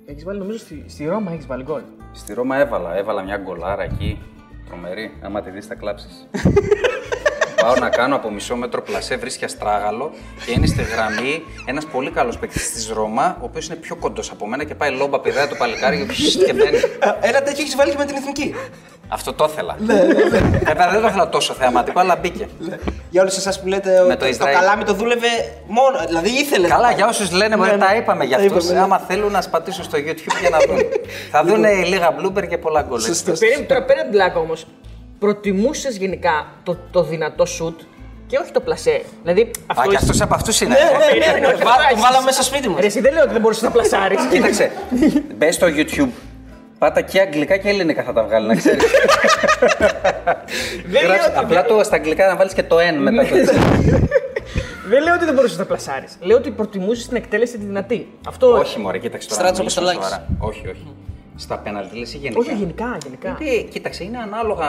Έχεις 0.06 0.24
βάλει, 0.24 0.38
νομίζω, 0.38 0.58
στη, 0.58 0.84
στη 0.88 1.04
Ρώμα 1.06 1.32
έχεις 1.32 1.46
βάλει 1.46 1.62
γκολ. 1.62 1.82
Στη 2.12 2.34
Ρώμα 2.34 2.56
έβαλα, 2.56 2.96
έβαλα 2.96 3.22
μια 3.22 3.36
γκολάρα 3.36 3.82
εκεί. 3.82 4.18
Τρομερή. 4.66 5.12
Άμα 5.22 5.42
τη 5.42 5.50
δεις, 5.50 5.66
θα 5.66 5.74
κλάψεις. 5.74 6.26
Πάω 7.66 7.74
να 7.74 7.88
κάνω 7.88 8.16
από 8.16 8.30
μισό 8.30 8.56
μέτρο 8.56 8.82
πλασέ, 8.82 9.16
βρίσκει 9.16 9.44
αστράγαλο 9.44 10.10
και 10.44 10.52
είναι 10.52 10.66
στη 10.66 10.82
γραμμή 10.82 11.42
ένας 11.64 11.84
πολύ 11.86 12.10
καλός 12.10 12.38
παίκτης 12.38 12.72
της 12.72 12.88
Ρώμα, 12.88 13.36
ο 13.40 13.44
οποίος 13.44 13.66
είναι 13.66 13.76
πιο 13.76 13.96
κοντός 13.96 14.30
από 14.30 14.46
μένα 14.46 14.64
και 14.64 14.74
πάει 14.74 14.90
λόμπα, 14.90 15.20
πηδάει 15.20 15.46
το 15.46 15.54
παλικάρι 15.54 15.96
και, 15.98 16.04
ψ, 16.12 16.36
και 16.46 16.52
μπαίνει. 16.52 16.78
Ένα 17.20 17.42
τέτοιο 17.42 17.62
έχεις 17.62 17.76
βάλει 17.76 17.90
και 17.90 17.96
με 17.98 18.04
την 18.04 18.16
εθνική. 18.16 18.54
Αυτό 19.08 19.32
το 19.32 19.48
ήθελα. 19.52 19.76
Βέβαια 20.64 20.90
δεν 20.90 21.00
το 21.00 21.06
ήθελα 21.08 21.28
τόσο 21.28 21.52
θεαματικό, 21.54 22.00
αλλά 22.00 22.16
μπήκε. 22.16 22.48
Για 23.10 23.20
όλους 23.22 23.36
εσάς 23.36 23.60
που 23.60 23.66
λέτε 23.68 24.00
ότι 24.00 24.10
το 24.12 24.16
το, 24.16 24.26
Ισραήλ. 24.26 24.56
καλάμι 24.58 24.84
το 24.84 24.94
δούλευε 24.94 25.28
μόνο. 25.66 25.98
Δηλαδή 26.06 26.28
ήθελε. 26.28 26.68
Καλά, 26.68 26.90
για 26.92 27.06
όσους 27.06 27.30
λένε, 27.32 27.56
μωρέ, 27.56 27.70
Ναι, 27.70 27.78
τα 27.78 27.92
ναι. 27.92 27.98
είπαμε 27.98 28.24
για 28.24 28.36
Τα 28.38 28.44
αυτούς. 28.44 28.64
είπαμε, 28.64 28.78
ναι. 28.78 28.84
Άμα 28.84 28.98
θέλουν 28.98 29.32
να 29.32 29.40
σπατήσουν 29.40 29.84
στο 29.84 29.98
YouTube 29.98 30.40
για 30.40 30.50
να 30.50 30.58
δουν. 30.58 30.78
Θα 31.32 31.44
δουν 31.44 31.64
λίγα 31.84 32.14
blooper 32.20 32.46
και 32.48 32.58
πολλά 32.58 32.82
γκολ. 32.82 33.04
έτσι. 33.04 33.24
Περίμενε 33.24 33.66
τώρα 33.66 33.82
πέρα 33.84 34.02
την 34.02 34.10
πλάκα 34.10 34.38
όμως. 34.38 34.66
Προτιμούσες 35.18 35.96
γενικά 35.96 36.46
το, 36.62 36.76
το 36.90 37.02
δυνατό 37.02 37.46
σουτ 37.46 37.80
και 38.26 38.38
όχι 38.38 38.50
το 38.50 38.60
πλασέ. 38.60 39.02
Δηλαδή 39.22 39.50
αυτό. 39.66 39.82
Α, 39.82 39.84
και 39.84 39.90
είσαι- 39.94 39.98
αυτός 40.04 40.20
από 40.20 40.34
αυτούς 40.34 40.60
είναι. 40.60 40.74
Περίμενε, 41.08 41.46
όχι, 41.46 41.54
Βά- 41.56 41.62
τώρα 41.64 41.76
Το 41.76 41.82
έχεις- 41.90 42.02
βάλαμε 42.02 42.24
μέσα 42.24 42.42
στο 42.42 42.54
σπίτι 42.54 42.68
μας. 42.68 42.80
Ρε, 42.80 42.86
εσύ 42.86 43.00
δεν 43.00 43.12
λέω 43.12 43.22
ότι 43.22 43.32
δεν 43.32 43.40
μπορούσες 43.40 43.62
να 43.62 43.70
πλασάρεις. 43.70 44.18
Κοίταξε, 44.30 44.70
μπες 45.36 45.54
στο 45.54 45.66
YouTube. 45.66 46.08
Πάτα 46.78 47.00
και 47.00 47.20
αγγλικά 47.20 47.56
και 47.56 47.68
ελληνικά 47.68 48.02
θα 48.02 48.12
τα 48.12 48.22
βγάλει, 48.24 48.46
να 48.46 48.54
ξέρεις. 48.54 48.82
Δεν 50.86 51.06
λέω 51.06 51.14
ότι- 51.14 51.32
Απλά 51.38 51.64
το 51.64 51.80
στα 51.84 51.96
αγγλικά 51.96 52.26
να 52.26 52.36
βάλεις 52.36 52.52
και 52.52 52.62
το 52.62 52.76
N 52.76 52.94
μετά. 52.98 53.22
το 53.22 53.34
Δεν 54.88 55.02
λέω 55.02 55.14
ότι 55.14 55.24
δεν 55.24 55.34
μπορούσες 55.34 55.58
να 55.58 55.64
πλασάρεις. 55.64 56.16
Λέω 56.20 56.36
ότι 56.36 56.50
προτιμούσες 56.50 57.06
την 57.08 57.16
εκτέλεση 57.16 57.58
τη 57.58 57.64
δυνατή. 57.64 58.08
Αυτό. 58.28 58.52
όχι, 58.52 58.78
μωρέ, 58.78 58.98
κοίταξε 58.98 59.28
τώρα. 59.28 59.40
Στράτος 59.40 59.58
να 59.58 59.64
μιλήσουμε 59.64 59.90
Αποστολάκης. 59.90 60.26
σοβαρά. 60.38 60.48
Όχι, 60.50 60.68
όχι. 60.68 60.86
Στα 61.36 61.58
πέναλτι 61.58 61.96
λες 61.98 62.14
ή 62.14 62.16
γενικά; 62.16 62.40
Όχι, 62.40 62.54
γενικά. 62.54 62.98
γενικά. 63.04 63.38
Ε, 63.40 63.62
κοίταξε, 63.62 64.04
είναι 64.04 64.18
ανάλογα 64.18 64.68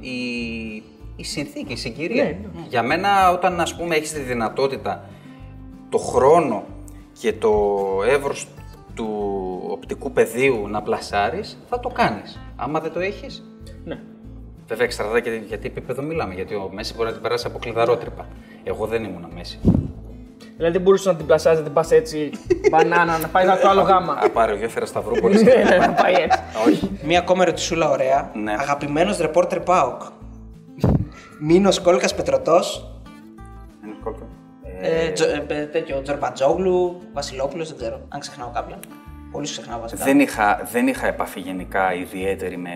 η, 0.00 0.16
η 1.16 1.24
συνθήκη, 1.24 1.72
η 1.72 1.76
συγκυρία. 1.76 2.24
Ναι, 2.24 2.30
ναι. 2.30 2.66
Για 2.68 2.82
μένα, 2.82 3.30
όταν 3.30 3.60
ας 3.60 3.76
πούμε 3.76 3.94
έχεις 3.94 4.12
τη 4.12 4.20
δυνατότητα, 4.20 5.04
το 5.88 5.98
χρόνο 5.98 6.64
και 7.20 7.32
το 7.32 7.52
εύρος 8.08 8.48
του 8.94 9.08
οπτικού 9.68 10.12
πεδίου 10.12 10.68
να 10.68 10.82
πλασάρεις, 10.82 11.58
θα 11.68 11.80
το 11.80 11.88
κάνεις. 11.88 12.40
Άμα 12.56 12.80
δεν 12.80 12.92
το 12.92 13.00
έχεις, 13.00 13.44
Ναι. 13.84 13.98
βέβαια 14.68 14.84
εξαρτάται 14.84 15.20
και 15.20 15.30
γιατί 15.48 15.66
επίπεδο 15.66 16.02
μιλάμε, 16.02 16.34
γιατί 16.34 16.54
ο 16.54 16.70
Μέση 16.72 16.94
μπορεί 16.94 17.06
να 17.06 17.12
την 17.12 17.22
περάσει 17.22 17.46
από 17.46 17.58
κλειδαρότρυπα. 17.58 18.26
Εγώ 18.64 18.86
δεν 18.86 19.04
ήμουν 19.04 19.26
Μέση. 19.34 19.60
Δηλαδή 20.56 20.72
δεν 20.72 20.82
μπορούσες 20.82 21.06
να 21.06 21.16
την 21.16 21.26
πλασιάζεις, 21.26 21.58
να 21.58 21.64
την 21.64 21.74
πας 21.74 21.90
έτσι, 21.90 22.30
μπανάνα, 22.70 23.18
να 23.18 23.28
πάει 23.28 23.46
στο 23.58 23.68
άλλο 23.68 23.80
γάμα. 23.80 24.12
Α, 24.12 24.30
πάρε 24.30 24.52
ο 24.52 24.56
Γέφυρας 24.56 24.88
Σταυρούπολης. 24.88 25.42
Ναι, 25.42 25.54
ναι, 25.54 25.76
να 25.76 25.92
πάει 25.92 26.14
έτσι. 26.14 26.38
Όχι. 26.66 26.98
Μία 27.02 27.18
ακόμα 27.18 27.42
ερωτησούλα 27.42 27.90
ωραία. 27.90 28.30
Ναι. 28.34 28.52
Αγαπημένος 28.52 29.18
ρεπόρτερ 29.18 29.60
Πάοκ. 29.60 30.02
Μήνο 31.40 31.70
Κόλκας 31.82 32.14
Πετρωτός. 32.14 32.90
Είναι 33.84 33.94
κόλπο. 34.04 34.26
Ε, 34.80 35.10
τζο, 35.10 35.24
ε, 35.24 35.44
ε, 35.48 35.66
τέτοιο 35.66 36.02
Τζορμπατζόγλου, 36.02 37.00
Βασιλόπουλος, 37.12 37.68
δεν 37.68 37.76
ξέρω. 37.76 38.00
Αν 38.08 38.20
ξεχνάω 38.20 38.50
κάποιον. 38.54 38.78
Πολύ 39.34 39.46
σου 39.46 39.52
ξεχνάω 39.52 39.80
βασικά. 39.80 40.04
Δεν 40.04 40.20
είχα, 40.20 40.68
δεν 40.72 40.88
είχα 40.88 41.06
επαφή 41.06 41.40
γενικά 41.40 41.94
ιδιαίτερη 41.94 42.56
με 42.56 42.70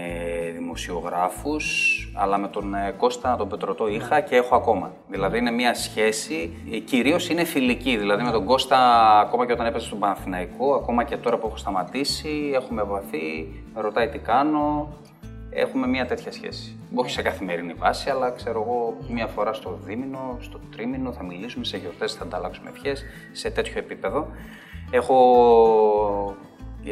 δημοσιογράφους, 0.57 1.67
αλλά 2.15 2.39
με 2.39 2.49
τον 2.49 2.75
ε, 2.75 2.95
Κώστα 2.97 3.37
τον 3.37 3.49
Πετρωτό 3.49 3.89
είχα 3.89 4.21
και 4.21 4.37
έχω 4.37 4.57
ακόμα. 4.57 4.93
Δηλαδή 5.09 5.39
είναι 5.39 5.51
μια 5.51 5.75
σχέση, 5.75 6.57
ε, 6.73 6.79
κυρίως 6.79 7.29
είναι 7.29 7.45
φιλική. 7.45 7.97
Δηλαδή 7.97 8.23
με 8.23 8.31
τον 8.31 8.45
Κώστα, 8.45 8.79
ακόμα 9.19 9.47
και 9.47 9.53
όταν 9.53 9.67
έπαιζε 9.67 9.87
στον 9.87 9.99
Παναθηναϊκό, 9.99 10.75
ακόμα 10.75 11.05
και 11.05 11.17
τώρα 11.17 11.39
που 11.39 11.47
έχω 11.47 11.57
σταματήσει, 11.57 12.51
έχουμε 12.55 12.83
επαφή, 12.83 13.47
με 13.75 13.81
ρωτάει 13.81 14.09
τι 14.09 14.19
κάνω. 14.19 14.89
Έχουμε 15.51 15.87
μια 15.87 16.07
τέτοια 16.07 16.33
σχέση. 16.33 16.79
Όχι 16.95 17.11
σε 17.11 17.23
καθημερινή 17.23 17.73
βάση, 17.73 18.11
αλλά 18.11 18.31
ξέρω 18.31 18.63
εγώ 18.63 18.97
μία 19.09 19.27
φορά 19.27 19.53
στο 19.53 19.79
δίμηνο, 19.85 20.37
στο 20.41 20.61
τρίμηνο 20.73 21.13
θα 21.13 21.23
μιλήσουμε, 21.23 21.65
σε 21.65 21.77
γιορτές 21.77 22.15
θα 22.15 22.25
ανταλλάξουμε 22.25 22.71
ευχές, 22.75 23.05
σε 23.33 23.51
τέτοιο 23.51 23.75
επίπεδο. 23.77 24.27
Έχω 24.91 25.17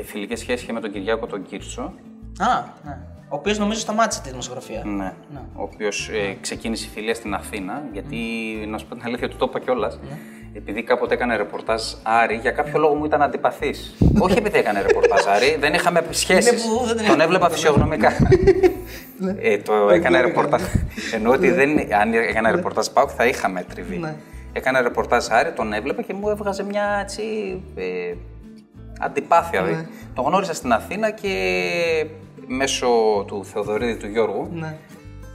φιλικές 0.04 0.38
σχέσεις 0.40 0.66
και 0.66 0.72
με 0.72 0.80
τον 0.80 0.92
Κυριάκο 0.92 1.26
τον 1.26 1.42
Κίρτσο, 1.42 1.92
Α, 2.38 2.46
ναι. 2.84 2.98
Ο 3.28 3.36
οποίος 3.36 3.58
νομίζω 3.58 3.80
σταμάτησε 3.80 4.20
τη 4.22 4.28
δημοσιογραφία. 4.28 4.82
ναι. 4.84 5.12
ο 5.54 5.62
οποίος 5.62 6.10
ξεκίνησε 6.40 6.86
η 6.86 6.88
φιλία 6.94 7.14
στην 7.14 7.34
Αθήνα, 7.34 7.82
γιατί 7.92 8.16
να 8.68 8.78
σου 8.78 8.86
πω 8.86 8.94
την 8.94 9.04
αλήθεια, 9.06 9.28
του 9.28 9.36
το 9.36 9.46
είπα 9.48 9.60
κιόλας. 9.60 9.98
Ναι. 10.08 10.16
Επειδή 10.52 10.82
κάποτε 10.82 11.14
έκανε 11.14 11.36
ρεπορτάζ 11.36 11.82
Άρη, 12.02 12.34
για 12.36 12.50
κάποιο 12.50 12.78
λόγο 12.78 12.94
μου 12.94 13.04
ήταν 13.04 13.22
αντιπαθής. 13.22 13.94
Όχι 14.24 14.38
επειδή 14.38 14.58
έκανε 14.58 14.82
ρεπορτάζ 14.82 15.26
Άρη, 15.26 15.56
δεν 15.60 15.74
είχαμε 15.74 16.02
σχέσεις. 16.10 16.50
Είναι 16.50 16.60
που 16.78 16.86
δεν 16.86 16.96
Τον 16.96 17.14
είναι. 17.14 17.24
έβλεπα 17.24 17.50
φυσιογνωμικά. 17.50 18.12
ε, 19.40 19.58
το 19.58 19.90
έκανε 19.90 20.20
ρεπορτάζ. 20.20 20.62
Εννοώ 21.14 21.32
ότι 21.32 21.50
δεν, 21.50 21.78
αν 22.00 22.12
έκανα 22.14 22.50
ρεπορτάζ 22.50 22.86
Πάουκ 22.86 23.10
θα 23.16 23.26
είχαμε 23.26 23.62
τριβή. 23.74 23.96
Ναι. 23.96 24.14
Έκανα 24.52 24.82
ρεπορτάζ 24.82 25.26
Άρη, 25.30 25.52
τον 25.52 25.72
έβλεπα 25.72 26.02
και 26.02 26.14
μου 26.14 26.28
έβγαζε 26.28 26.64
μια 26.64 26.98
έτσι. 27.02 27.22
Ε, 27.76 28.14
αντιπάθεια. 29.00 29.60
Ναι. 29.60 29.66
δηλαδή. 29.66 29.88
Τον 30.14 30.24
γνώρισα 30.24 30.54
στην 30.54 30.72
Αθήνα 30.72 31.10
και 31.10 31.32
μέσω 32.46 32.86
του 33.26 33.44
Θεοδωρίδη 33.52 33.96
του 33.96 34.06
Γιώργου 34.08 34.48
Ναι. 34.52 34.76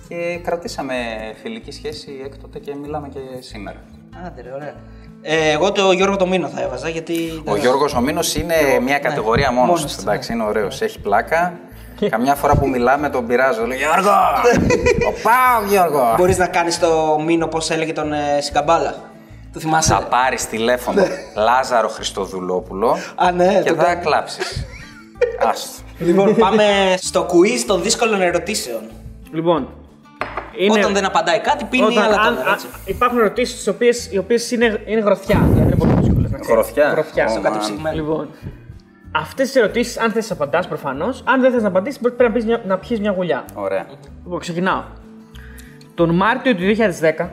και 0.08 0.40
κρατήσαμε 0.44 0.94
φιλική 1.42 1.72
σχέση 1.72 2.22
έκτοτε 2.26 2.60
και 2.60 2.76
μιλάμε 2.82 3.08
και 3.10 3.20
σήμερα. 3.40 3.78
Άντε, 4.26 4.42
ρε, 4.42 4.52
ωραία. 4.52 4.74
Ε, 5.22 5.52
εγώ 5.52 5.72
το 5.72 5.92
Γιώργο 5.92 6.16
το 6.16 6.28
Μήνο 6.28 6.48
θα 6.48 6.62
έβαζα 6.62 6.90
γιατί. 6.90 7.44
Ο 7.46 7.56
Γιώργος 7.56 7.94
ο 7.96 8.02
Μήνος 8.02 8.36
είναι 8.36 8.56
μια 8.82 9.00
κατηγορία 9.00 9.52
μόνος 9.52 9.68
Ναι. 9.70 9.76
μόνος 9.76 9.92
του. 9.96 10.04
του, 10.04 10.10
Εντάξει, 10.10 10.34
είναι 10.34 10.44
ωραίος, 10.44 10.82
έχει 10.82 11.00
πλάκα. 11.00 11.60
Καμιά 12.10 12.36
φορά 12.36 12.56
που 12.56 12.68
μιλάμε 12.70 13.10
τον 13.10 13.28
πειράζω. 13.28 13.66
Λέω 13.66 13.78
Γιώργο! 13.78 14.10
Ο 15.08 15.12
Πάο 15.24 15.70
Γιώργο! 15.70 16.14
Μπορείς 16.18 16.38
να 16.38 16.48
κάνεις 16.48 16.80
το 16.80 17.20
Μήνο 17.26 17.48
πώς 17.48 17.70
έλεγε 17.70 17.94
τον 17.94 18.14
ε, 18.14 18.42
Σικαμπάλα. 18.42 18.96
Το 19.54 19.60
θυμάσαι; 19.60 19.94
Θα 19.94 20.02
πάρεις 20.04 20.48
τηλέφωνο 20.48 21.04
Λάζαρο 21.36 21.88
Χριστοδουλόπουλο 21.88 22.96
Α, 23.16 23.32
ναι, 23.32 23.62
και 23.64 23.70
το 23.70 23.76
θα 23.76 23.84
κάνω. 23.84 24.02
κλάψεις. 24.02 24.66
Άστο. 25.50 25.84
Λοιπόν, 26.00 26.36
πάμε 26.36 26.64
στο 26.98 27.26
quiz 27.26 27.64
των 27.68 27.82
δύσκολων 27.82 28.22
ερωτήσεων. 28.22 28.82
Λοιπόν, 29.32 29.68
είναι... 30.58 30.80
Όταν 30.80 30.94
δεν 30.94 31.06
απαντάει 31.06 31.40
κάτι, 31.40 31.64
πίνει 31.66 31.84
Όταν- 31.84 32.04
άλλα 32.04 32.20
αν- 32.22 32.36
τώρα. 32.36 32.50
α- 32.50 32.54
έτσι. 32.54 32.68
υπάρχουν 32.86 33.18
ερωτήσεις 33.20 33.66
οι 34.12 34.18
οποίες 34.18 34.52
είναι, 34.52 34.82
είναι 34.86 35.00
γροθιά. 35.02 35.40
Δηλαδή 35.44 35.62
είναι 35.68 35.76
πολύ 35.76 35.92
δύσκολε 35.94 36.28
να 36.28 36.38
ξέρεις. 36.38 36.48
Γροθιά. 36.48 36.90
Γροθιά. 36.90 37.26
Ω, 37.26 37.30
στο 37.30 37.40
man. 37.40 37.44
Κατεψυγμένο. 37.44 37.96
Λοιπόν, 37.96 38.30
αυτές 39.12 39.48
τις 39.52 39.56
ερωτήσεις, 39.56 39.98
αν 40.00 40.12
θες 40.12 40.30
να 40.30 40.36
απαντάς 40.36 40.68
προφανώς, 40.68 41.24
αν 41.26 41.42
δεν 41.42 41.52
θες 41.52 41.62
να 41.62 41.68
απαντήσεις, 41.68 42.00
πρέπει 42.00 42.24
να, 42.24 42.32
πεις 42.32 42.46
μια- 42.46 42.62
να 42.68 42.78
πιεις 42.78 43.00
μια 43.00 43.12
γουλιά. 43.12 43.46
Ωραία. 43.54 43.86
Λοιπόν, 44.24 44.40
ξεκινάω. 44.40 44.84
Τον 45.96 46.16
Μάρτιο 46.16 46.56
του 46.56 46.62
2010, 46.62 47.30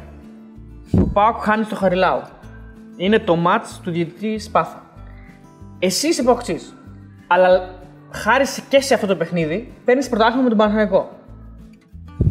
ο 0.93 1.07
Πάοκ 1.13 1.37
χάνει 1.43 1.65
στο 1.65 1.75
Χαριλάου. 1.77 2.23
Είναι 2.97 3.19
το 3.19 3.37
μάτς 3.37 3.81
του 3.83 3.91
διαιτητή 3.91 4.39
Σπάθα. 4.39 4.83
Εσύ 5.79 6.09
είσαι 6.09 6.23
Παοκτσής, 6.23 6.75
αλλά 7.27 7.75
χάρη 8.11 8.47
σε- 8.47 8.63
και 8.69 8.81
σε 8.81 8.95
αυτό 8.95 9.07
το 9.07 9.17
παιχνίδι 9.17 9.73
παίρνεις 9.85 10.09
πρωτάθλημα 10.09 10.43
με 10.43 10.49
τον 10.49 10.59
Παναθηναϊκό. 10.59 11.11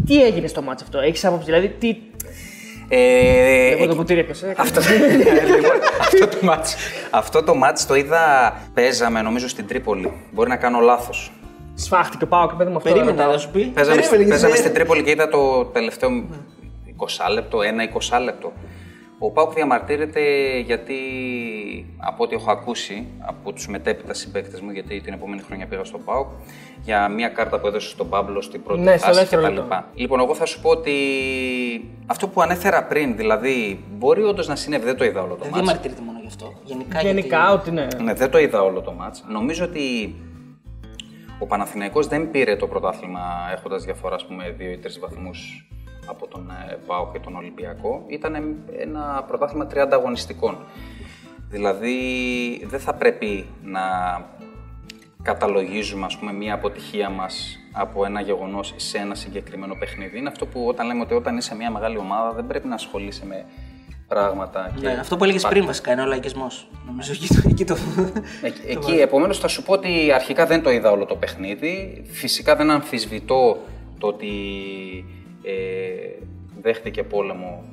Τι 0.05 0.23
έγινε 0.23 0.47
στο 0.47 0.61
μάτς 0.61 0.81
αυτό, 0.83 0.99
έχεις 0.99 1.25
άποψη, 1.25 1.45
δηλαδή 1.45 1.67
τι. 1.79 1.97
Ε, 2.89 3.67
Εγώ 3.69 3.77
το 3.77 3.83
εκεί- 3.83 3.95
ποτήρι 3.95 4.19
έπιασε. 4.19 4.53
Αυτό, 4.57 4.81
λοιπόν, 5.55 5.71
αυτό, 6.01 6.27
το 6.27 6.37
μάτς, 6.45 6.75
αυτό 7.11 7.43
το 7.43 7.55
μάτς 7.55 7.85
το 7.85 7.95
είδα, 7.95 8.53
παίζαμε 8.73 9.21
νομίζω 9.21 9.47
στην 9.47 9.67
Τρίπολη. 9.67 10.13
Μπορεί 10.33 10.49
να 10.49 10.55
κάνω 10.55 10.79
λάθος. 10.79 11.31
Σφάχτηκε 11.75 12.23
ο 12.23 12.27
Πάοκ, 12.27 12.53
παιδί 12.53 12.69
μου 12.71 12.77
αυτό. 12.77 12.89
Περίμενε 12.89 13.17
ρωτάω. 13.17 13.31
να 13.31 13.37
σου 13.37 13.49
πει. 13.51 13.63
Παίζαμε, 13.65 14.01
Περίμενε, 14.01 14.29
παίζαμε 14.29 14.51
γιατί- 14.53 14.61
στην 14.67 14.73
Τρίπολη 14.73 15.03
και 15.03 15.09
είδα 15.11 15.27
το 15.29 15.65
τελευταίο 15.65 16.09
20 16.97 17.33
λεπτό, 17.33 17.61
ένα 17.61 17.83
20 17.93 18.21
λεπτό. 18.23 18.51
Ο 19.19 19.31
Πάουκ 19.31 19.53
διαμαρτύρεται 19.53 20.21
γιατί 20.59 20.95
από 21.97 22.23
ό,τι 22.23 22.35
έχω 22.35 22.51
ακούσει 22.51 23.07
από 23.19 23.53
τους 23.53 23.67
μετέπειτα 23.67 24.13
συμπαίκτες 24.13 24.61
μου, 24.61 24.71
γιατί 24.71 25.01
την 25.01 25.13
επόμενη 25.13 25.41
χρονιά 25.41 25.67
πήγα 25.67 25.83
στον 25.83 26.03
Πάουκ, 26.03 26.27
για 26.83 27.07
μια 27.09 27.27
κάρτα 27.29 27.59
που 27.59 27.67
έδωσε 27.67 27.89
στον 27.89 28.09
Πάμπλο 28.09 28.41
στην 28.41 28.63
πρώτη 28.63 28.81
Ναι, 28.81 28.97
στο 28.97 29.05
φάση 29.07 29.19
δεύτερο 29.19 29.41
κτλ. 29.41 29.53
λεπτό. 29.53 29.83
Λοιπόν, 29.93 30.19
εγώ 30.19 30.35
θα 30.35 30.45
σου 30.45 30.61
πω 30.61 30.69
ότι 30.69 30.93
αυτό 32.05 32.27
που 32.27 32.41
ανέφερα 32.41 32.83
πριν, 32.83 33.15
δηλαδή 33.15 33.83
μπορεί 33.97 34.23
όντως 34.23 34.47
να 34.47 34.55
συνέβη, 34.55 34.85
δεν 34.85 34.97
το 34.97 35.05
είδα 35.05 35.21
όλο 35.21 35.33
το 35.35 35.43
Δεν 35.43 35.49
μάτς. 35.51 35.63
διαμαρτύρεται 35.63 36.01
μόνο 36.01 36.19
γι' 36.21 36.27
αυτό. 36.27 36.53
Γενικά. 36.63 37.01
Γενικά, 37.01 37.37
γιατί... 37.37 37.53
ότι 37.53 37.71
ναι. 37.71 37.87
Ναι, 38.03 38.13
δεν 38.13 38.29
το 38.31 38.37
είδα 38.39 38.61
όλο 38.63 38.81
το 38.81 38.91
μάτς. 38.91 39.23
Νομίζω 39.27 39.65
ότι 39.65 40.15
ο 41.39 41.45
Παναθηναϊκός 41.45 42.07
δεν 42.07 42.31
πήρε 42.31 42.55
το 42.55 42.67
πρωτάθλημα 42.67 43.21
έχοντας 43.53 43.83
διαφορά, 43.83 44.15
ας 44.15 44.25
πούμε, 44.25 44.55
δύο 44.57 44.71
ή 44.71 44.77
τρεις 44.77 44.99
βαθμούς 44.99 45.67
από 46.09 46.27
τον 46.27 46.51
ε, 46.69 46.77
ΠΑΟ 46.87 47.11
και 47.11 47.19
τον 47.19 47.35
Ολυμπιακό. 47.35 48.03
Ήταν 48.07 48.55
ένα 48.77 49.23
πρωτάθλημα 49.27 49.67
τριάντα 49.67 49.95
αγωνιστικών. 49.95 50.57
Δηλαδή, 51.49 51.97
δεν 52.65 52.79
θα 52.79 52.93
πρέπει 52.93 53.45
να 53.63 53.81
καταλογίζουμε, 55.21 56.05
ας 56.05 56.17
πούμε, 56.17 56.33
μία 56.33 56.53
αποτυχία 56.53 57.09
μας 57.09 57.59
από 57.71 58.05
ένα 58.05 58.21
γεγονός 58.21 58.73
σε 58.75 58.97
ένα 58.97 59.15
συγκεκριμένο 59.15 59.75
παιχνίδι. 59.75 60.17
Είναι 60.17 60.29
αυτό 60.29 60.45
που 60.45 60.65
όταν 60.67 60.87
λέμε 60.87 61.01
ότι 61.01 61.13
όταν 61.13 61.37
είσαι 61.37 61.55
μια 61.55 61.71
μεγάλη 61.71 61.97
ομάδα 61.97 62.31
δεν 62.33 62.47
πρέπει 62.47 62.67
να 62.67 62.75
ασχολείσαι 62.75 63.25
με 63.25 63.45
πράγματα. 64.07 64.71
Ναι, 64.75 64.81
και 64.81 64.99
αυτό 64.99 65.17
που 65.17 65.23
έλεγες 65.23 65.41
πα- 65.41 65.49
πριν 65.49 65.65
βασικά 65.65 65.91
είναι 65.91 66.01
ο 66.01 66.05
λαϊκισμός. 66.05 66.69
Νομίζω 66.85 67.11
εκεί 67.11 67.27
το. 67.27 67.41
Εκεί 67.49 67.65
το... 67.65 67.77
Εκεί, 68.41 68.61
εκεί 68.65 68.91
επομένως, 68.91 69.39
θα 69.39 69.47
σου 69.47 69.63
πω 69.63 69.73
ότι 69.73 70.11
αρχικά 70.11 70.45
δεν 70.45 70.63
το 70.63 70.71
είδα 70.71 70.91
όλο 70.91 71.05
το 71.05 71.15
παιχνίδι. 71.15 72.03
Φυσικά 72.11 72.55
δεν 72.55 72.71
αμφισβητώ 72.71 73.57
το 73.97 74.07
ότι 74.07 74.31
ε, 75.47 76.23
δέχτηκε 76.61 77.03
πόλεμο 77.03 77.63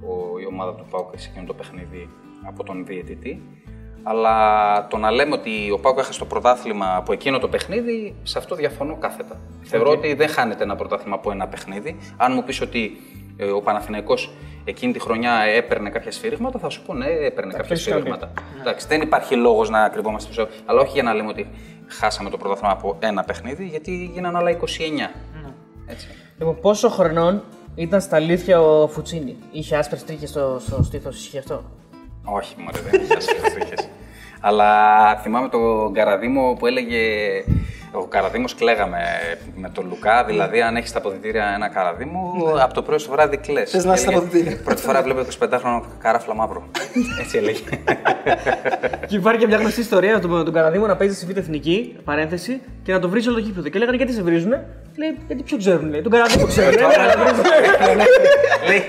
ο, 0.00 0.38
η 0.38 0.46
ομάδα 0.46 0.74
του 0.74 0.86
Πάουκ 0.90 1.08
σε 1.16 1.28
εκείνο 1.30 1.46
το 1.46 1.54
παιχνίδι 1.54 2.08
από 2.46 2.64
τον 2.64 2.86
διαιτητή. 2.86 3.42
Αλλά 4.02 4.86
το 4.86 4.96
να 4.96 5.10
λέμε 5.10 5.34
ότι 5.34 5.70
ο 5.70 5.78
Πάουκ 5.78 5.98
έχασε 5.98 6.18
το 6.18 6.24
πρωτάθλημα 6.24 6.96
από 6.96 7.12
εκείνο 7.12 7.38
το 7.38 7.48
παιχνίδι, 7.48 8.14
σε 8.22 8.38
αυτό 8.38 8.54
διαφωνώ 8.54 8.96
κάθετα. 8.96 9.40
Θεωρώ 9.62 9.90
ότι 9.90 10.14
δεν 10.14 10.28
χάνεται 10.28 10.62
ένα 10.62 10.76
πρωτάθλημα 10.76 11.14
από 11.14 11.30
ένα 11.30 11.48
παιχνίδι. 11.48 11.96
Αν 12.16 12.32
μου 12.32 12.44
πεις 12.44 12.60
ότι 12.60 12.96
ε, 13.36 13.50
ο 13.50 13.60
Παναθηναϊκός 13.60 14.30
εκείνη 14.64 14.92
τη 14.92 15.00
χρονιά 15.00 15.32
έπαιρνε 15.32 15.90
κάποια 15.90 16.10
σφύριγματα, 16.10 16.58
θα 16.58 16.68
σου 16.68 16.82
πω 16.82 16.94
ναι, 16.94 17.06
έπαιρνε 17.06 17.52
κάποια 17.52 17.76
φυσικά, 17.76 17.94
σφύριγματα. 17.94 18.32
Εντάξει, 18.60 18.86
δεν 18.86 19.00
υπάρχει 19.00 19.34
λόγος 19.34 19.70
να 19.70 19.88
κρυβόμαστε 19.88 20.28
πίσω. 20.28 20.48
Αλλά 20.64 20.80
όχι 20.80 20.92
για 20.92 21.02
να 21.02 21.14
λέμε 21.14 21.28
ότι 21.28 21.48
χάσαμε 21.86 22.30
το 22.30 22.36
πρωτάθλημα 22.36 22.72
από 22.72 22.96
ένα 23.00 23.24
παιχνίδι, 23.24 23.66
γιατί 23.66 24.10
γίνανε 24.14 24.38
άλλα 24.38 24.50
29. 24.50 24.56
Έτσι. 25.86 26.08
Λοιπόν, 26.38 26.60
πόσο 26.60 26.88
χρονών 26.88 27.42
ήταν 27.74 28.00
στα 28.00 28.16
αλήθεια 28.16 28.60
ο 28.60 28.88
Φουτσίνη; 28.88 29.36
Είχε 29.52 29.76
άσπρες 29.76 30.04
τρίχες 30.04 30.28
στο, 30.28 30.56
στο 30.60 30.82
στήθος, 30.82 31.16
ισχύει 31.16 31.38
αυτό; 31.38 31.62
Όχι, 32.24 32.54
μωρέ, 32.58 32.80
δεν 32.90 33.00
είχε 33.02 33.16
ασφαλιστικές. 33.16 33.88
Αλλά 34.40 34.70
θυμάμαι 35.16 35.48
τον 35.48 35.92
Καραδίμο 35.92 36.56
που 36.58 36.66
έλεγε. 36.66 36.98
Ο 37.92 38.06
Καραδίμος 38.06 38.54
κλαίγαμε 38.54 38.98
με 39.54 39.68
τον 39.68 39.86
Λουκά, 39.88 40.24
δηλαδή 40.24 40.60
αν 40.60 40.76
έχεις 40.76 40.92
τα 40.92 40.98
αποδητήρια 40.98 41.52
ένα 41.54 41.68
Καραδίμο, 41.68 42.32
από 42.60 42.74
το 42.74 42.82
πρωί 42.82 42.98
στο 42.98 43.10
βράδυ 43.10 43.36
κλαις. 43.36 43.72
Ναι. 43.74 43.80
Θες 43.80 43.84
να 43.84 43.94
Και 43.94 44.00
είσαι 44.00 44.08
στα 44.08 44.10
έλεγε, 44.12 44.26
αποδυτήρια. 44.26 44.62
Πρώτη 44.64 44.82
φορά 44.82 45.02
βλέπω 45.02 45.20
25χρονο 45.38 45.80
καράφλα 46.02 46.34
μαύρο. 46.34 46.66
Έτσι 47.20 47.36
έλεγε. 47.38 47.58
Και 49.06 49.16
υπάρχει 49.16 49.40
και 49.40 49.46
μια 49.46 49.56
γνωστή 49.56 49.80
ιστορία 49.80 50.12
με 50.12 50.20
τον, 50.20 50.44
τον 50.44 50.52
Καραδίμο 50.54 50.86
να 50.86 50.96
παίζει 50.96 51.14
στη 51.14 51.26
Β' 51.32 51.36
Εθνική, 51.36 51.96
παρένθεση, 52.04 52.60
και 52.82 52.92
να 52.92 52.98
το 52.98 53.08
βρεις 53.08 53.26
όλο 53.26 53.34
το 53.36 53.42
γήπεδο. 53.42 53.68
Και 53.68 53.78
λέγανε 53.78 53.96
γιατί 53.96 54.12
σε 54.12 54.22
βρίζουνε; 54.22 54.66
Λέει, 54.96 55.18
γιατί 55.26 55.42
ποιο 55.42 55.56
ξέρουν, 55.56 55.90
λέει. 55.90 56.02
Τον 56.02 56.12
καρατέ 56.12 56.38
το 56.38 56.46
ξέρουν. 56.46 56.72
λέει, 58.68 58.82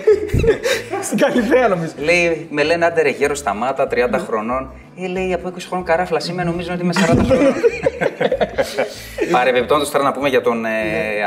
Στην 1.02 1.18
Καλυθέα 1.18 1.68
νομίζω. 1.68 1.92
λέει, 1.98 2.48
με 2.52 2.64
λένε 2.64 2.86
άντε 2.86 3.02
ρε 3.02 3.10
γέρο 3.10 3.36
σταμάτα, 3.36 3.88
30 3.92 3.96
χρονών. 4.26 4.72
Ε, 5.00 5.08
λέει 5.08 5.34
από 5.34 5.50
20 5.50 5.52
χρόνων 5.68 5.86
καράφλα 5.86 6.22
είμαι, 6.30 6.44
νομίζω 6.44 6.74
ότι 6.74 6.84
είμαι 6.84 6.94
40 6.96 7.00
χρονών. 7.00 7.54
Παρεμπιπτόντως 9.32 9.92
τώρα 9.92 10.04
να 10.04 10.12
πούμε 10.12 10.30
για 10.30 10.42
τον 10.42 10.66
ε, 10.66 10.70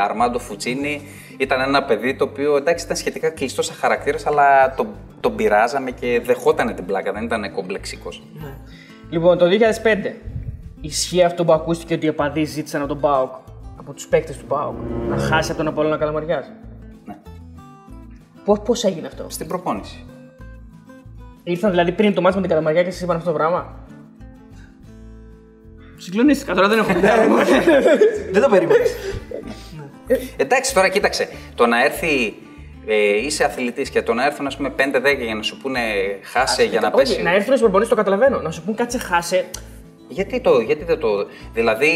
Αρμάντο 0.03 0.39
Φουτσίνη. 0.39 1.01
Ήταν 1.37 1.61
ένα 1.61 1.83
παιδί 1.83 2.15
το 2.15 2.23
οποίο 2.23 2.55
εντάξει 2.55 2.85
ήταν 2.85 2.97
σχετικά 2.97 3.29
κλειστός 3.29 3.65
σαν 3.65 3.75
χαρακτήρας, 3.75 4.25
αλλά 4.25 4.73
τον, 4.75 4.87
τον 5.19 5.35
πειράζαμε 5.35 5.91
και 5.91 6.21
δεχόταν 6.23 6.75
την 6.75 6.85
πλάκα, 6.85 7.11
δεν 7.11 7.23
ήταν 7.23 7.53
κομπλεξικός. 7.53 8.23
Λοιπόν, 9.09 9.37
το 9.37 9.45
2005 9.83 10.11
ισχύει 10.81 11.23
αυτό 11.23 11.45
που 11.45 11.53
ακούστηκε 11.53 11.93
ότι 11.93 12.05
οι 12.05 12.09
οπαδοί 12.09 12.43
ζήτησαν 12.43 12.81
από 12.81 12.89
τον 12.89 12.99
Πάοκ, 12.99 13.33
από 13.77 13.93
τους 13.93 14.07
παίκτες 14.07 14.37
του 14.37 14.45
Πάοκ, 14.45 14.75
να 15.09 15.17
χάσει 15.17 15.49
από 15.51 15.59
τον 15.59 15.67
Απόλλωνα 15.67 15.97
Καλαμαριάς; 15.97 16.51
Ναι. 17.05 17.17
Πώς 18.45 18.59
πώς 18.59 18.83
έγινε 18.83 19.07
αυτό; 19.07 19.25
Στην 19.29 19.47
προπόνηση. 19.47 20.05
Ήρθαν 21.43 21.69
δηλαδή 21.69 21.91
πριν 21.91 22.13
το 22.13 22.21
μάτι 22.21 22.35
με 22.35 22.41
την 22.41 22.49
Καλαμαριά 22.49 22.83
και 22.83 22.91
σας 22.91 23.01
είπαν 23.01 23.15
αυτό 23.17 23.29
το 23.31 23.37
πράγμα. 23.37 23.79
Συγκλονίστηκα 25.97 26.53
τώρα, 26.53 26.67
δεν 26.67 26.77
έχω 26.77 26.91
ιδέα. 26.91 27.15
Δεν 28.33 28.41
το 28.41 28.49
περίμενες. 28.49 28.95
Εντάξει, 30.37 30.73
τώρα 30.73 30.89
κοίταξε. 30.89 31.27
Το 31.55 31.65
να 31.65 31.83
έρθει. 31.83 32.33
Ε, 32.87 33.17
είσαι 33.25 33.43
αθλητής 33.43 33.89
και 33.89 34.01
το 34.01 34.13
να 34.13 34.25
έρθουν 34.25 34.47
ας 34.47 34.57
πούμε 34.57 34.73
5-10 34.77 34.81
για 35.23 35.35
να 35.35 35.41
σου 35.41 35.57
πούνε 35.57 35.79
χάσε 36.23 36.63
για 36.63 36.79
να 36.79 36.91
πέσει. 36.91 37.11
Όχι, 37.13 37.21
να 37.23 37.33
έρθουν 37.33 37.51
στου 37.53 37.61
προπονήσει 37.61 37.89
το 37.89 37.95
καταλαβαίνω. 37.95 38.41
Να 38.41 38.51
σου 38.51 38.63
πούν 38.63 38.75
κάτσε 38.75 38.97
χάσε. 38.97 39.45
Γιατί, 40.07 40.39
το, 40.41 40.59
γιατί 40.59 40.83
δεν 40.83 40.99
το. 40.99 41.07
Δηλαδή. 41.53 41.89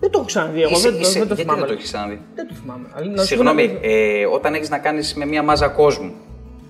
Δεν 0.00 0.10
το 0.10 0.18
έχω 0.18 0.26
ξαναδεί. 0.26 0.62
Εγώ 0.62 0.70
είσαι- 0.70 0.90
δεν, 0.90 1.00
είσαι- 1.00 1.18
δεν 1.18 1.28
το 1.28 1.34
γιατί 1.34 1.42
θυμάμαι. 1.42 1.58
δεν 1.58 1.68
το 1.68 1.72
έχεις 1.74 1.84
ξαναδεί; 1.90 2.20
Δεν 2.34 2.48
το 2.48 2.54
θυμάμαι. 2.54 2.88
Αλλά 2.94 3.10
να 3.10 3.20
σου 3.20 3.26
Συγγνώμη, 3.26 3.66
πούνε- 3.68 3.78
ε, 3.84 4.26
όταν 4.26 4.54
έχεις 4.54 4.68
να 4.70 4.78
κάνεις 4.78 5.14
με 5.14 5.24
μια 5.26 5.42
μάζα 5.42 5.68
κόσμου, 5.68 6.12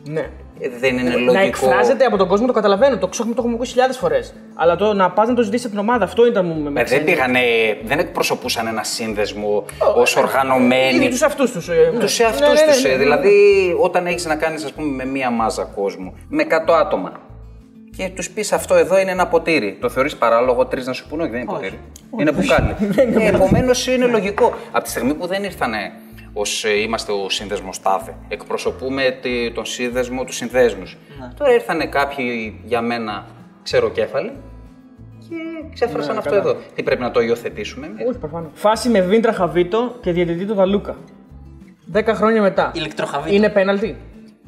Ναι. 0.08 0.30
Ε, 0.60 0.68
δεν 0.80 0.98
είναι 0.98 1.10
λογικό. 1.10 1.32
Να 1.32 1.40
εκφράζεται 1.40 2.04
από 2.04 2.16
τον 2.16 2.28
κόσμο 2.28 2.46
το 2.46 2.52
καταλαβαίνω. 2.52 2.98
Το 2.98 3.06
ξέρω, 3.06 3.28
το 3.28 3.34
έχουμε 3.38 3.54
ακούσει 3.54 3.70
χιλιάδες 3.70 3.96
φορές. 3.96 4.34
Αλλά 4.54 4.76
το 4.76 4.92
να 4.92 5.10
πας 5.10 5.28
να 5.28 5.34
το 5.34 5.42
ζητήσεις 5.42 5.64
από 5.66 5.74
την 5.74 5.84
ομάδα, 5.88 6.04
αυτό 6.04 6.26
ήταν 6.26 6.46
μου 6.46 6.70
με 6.70 6.80
Ε, 6.80 6.84
δεν 6.84 7.04
πήγανε, 7.04 7.40
δεν 7.84 7.98
εκπροσωπούσαν 7.98 8.66
ένα 8.66 8.84
σύνδεσμο 8.84 9.64
ω 9.96 10.20
οργανωμένοι. 10.20 10.96
Ήδη 10.96 11.08
τους 11.08 11.22
εαυτού 11.22 11.52
τους. 11.52 11.70
Τους 11.98 12.18
εαυτούς 12.18 12.62
τους. 12.62 12.96
Δηλαδή, 12.96 13.32
όταν 13.80 14.06
έχεις 14.06 14.26
να 14.26 14.36
κάνεις, 14.36 14.64
ας 14.64 14.72
πούμε, 14.72 15.04
με 15.04 15.04
μία 15.04 15.30
μάζα 15.30 15.64
κόσμου, 15.64 16.14
με 16.28 16.42
100 16.42 16.74
άτομα, 16.74 17.12
και 17.96 18.10
τους 18.14 18.30
πεις 18.30 18.52
αυτό 18.52 18.74
εδώ 18.74 18.98
είναι 18.98 19.10
ένα 19.10 19.26
ποτήρι. 19.26 19.78
Το 19.80 19.88
θεωρείς 19.88 20.16
παράλογο, 20.16 20.66
τρεις 20.66 20.86
να 20.86 20.92
σου 20.92 21.08
πούνε, 21.08 21.22
όχι, 21.22 21.30
δεν 21.30 21.40
είναι 21.40 21.52
ποτήρι. 21.52 21.78
Είναι 22.20 22.32
μπουκάλι. 22.32 22.74
Επομένως, 23.34 23.86
είναι 23.86 24.06
λογικό. 24.06 24.54
Από 24.72 24.84
τη 24.84 24.90
στιγμή 24.90 25.14
που 25.14 25.26
δεν 25.26 25.44
ήρθανε 25.44 25.92
ω 26.38 26.68
είμαστε 26.82 27.12
ο 27.12 27.28
σύνδεσμος 27.30 27.82
τάδε, 27.82 28.14
εκπροσωπούμε 28.28 29.18
τη- 29.22 29.52
τον 29.52 29.64
σύνδεσμο 29.64 30.24
τους 30.24 30.36
συνδέσμους. 30.36 30.96
Τώρα 31.38 31.52
ήρθανε 31.52 31.86
κάποιοι 31.86 32.60
για 32.64 32.80
μένα 32.80 33.26
ξεροκέφαλοι 33.62 34.32
και 35.28 35.36
ξέφρασαν 35.74 36.18
αυτό 36.18 36.34
εδώ. 36.34 36.56
Τι 36.74 36.82
πρέπει 36.82 37.00
να 37.02 37.10
το 37.10 37.20
υιοθετήσουμε 37.20 37.86
εμείς; 37.86 38.06
Όχι, 38.08 38.18
προφανώς. 38.18 38.50
Φάση 38.54 38.88
με 38.88 39.00
Βίντρα 39.00 39.32
Χαβίτο 39.32 39.96
και 40.00 40.12
διαιτητή 40.12 40.44
του 40.44 40.54
Δαλούκα. 40.54 40.96
Δέκα 41.86 42.14
χρόνια 42.14 42.42
μετά. 42.42 42.70
Ηλεκτροχαβίτο. 42.74 43.34
Είναι 43.34 43.48
πέναλτι. 43.48 43.96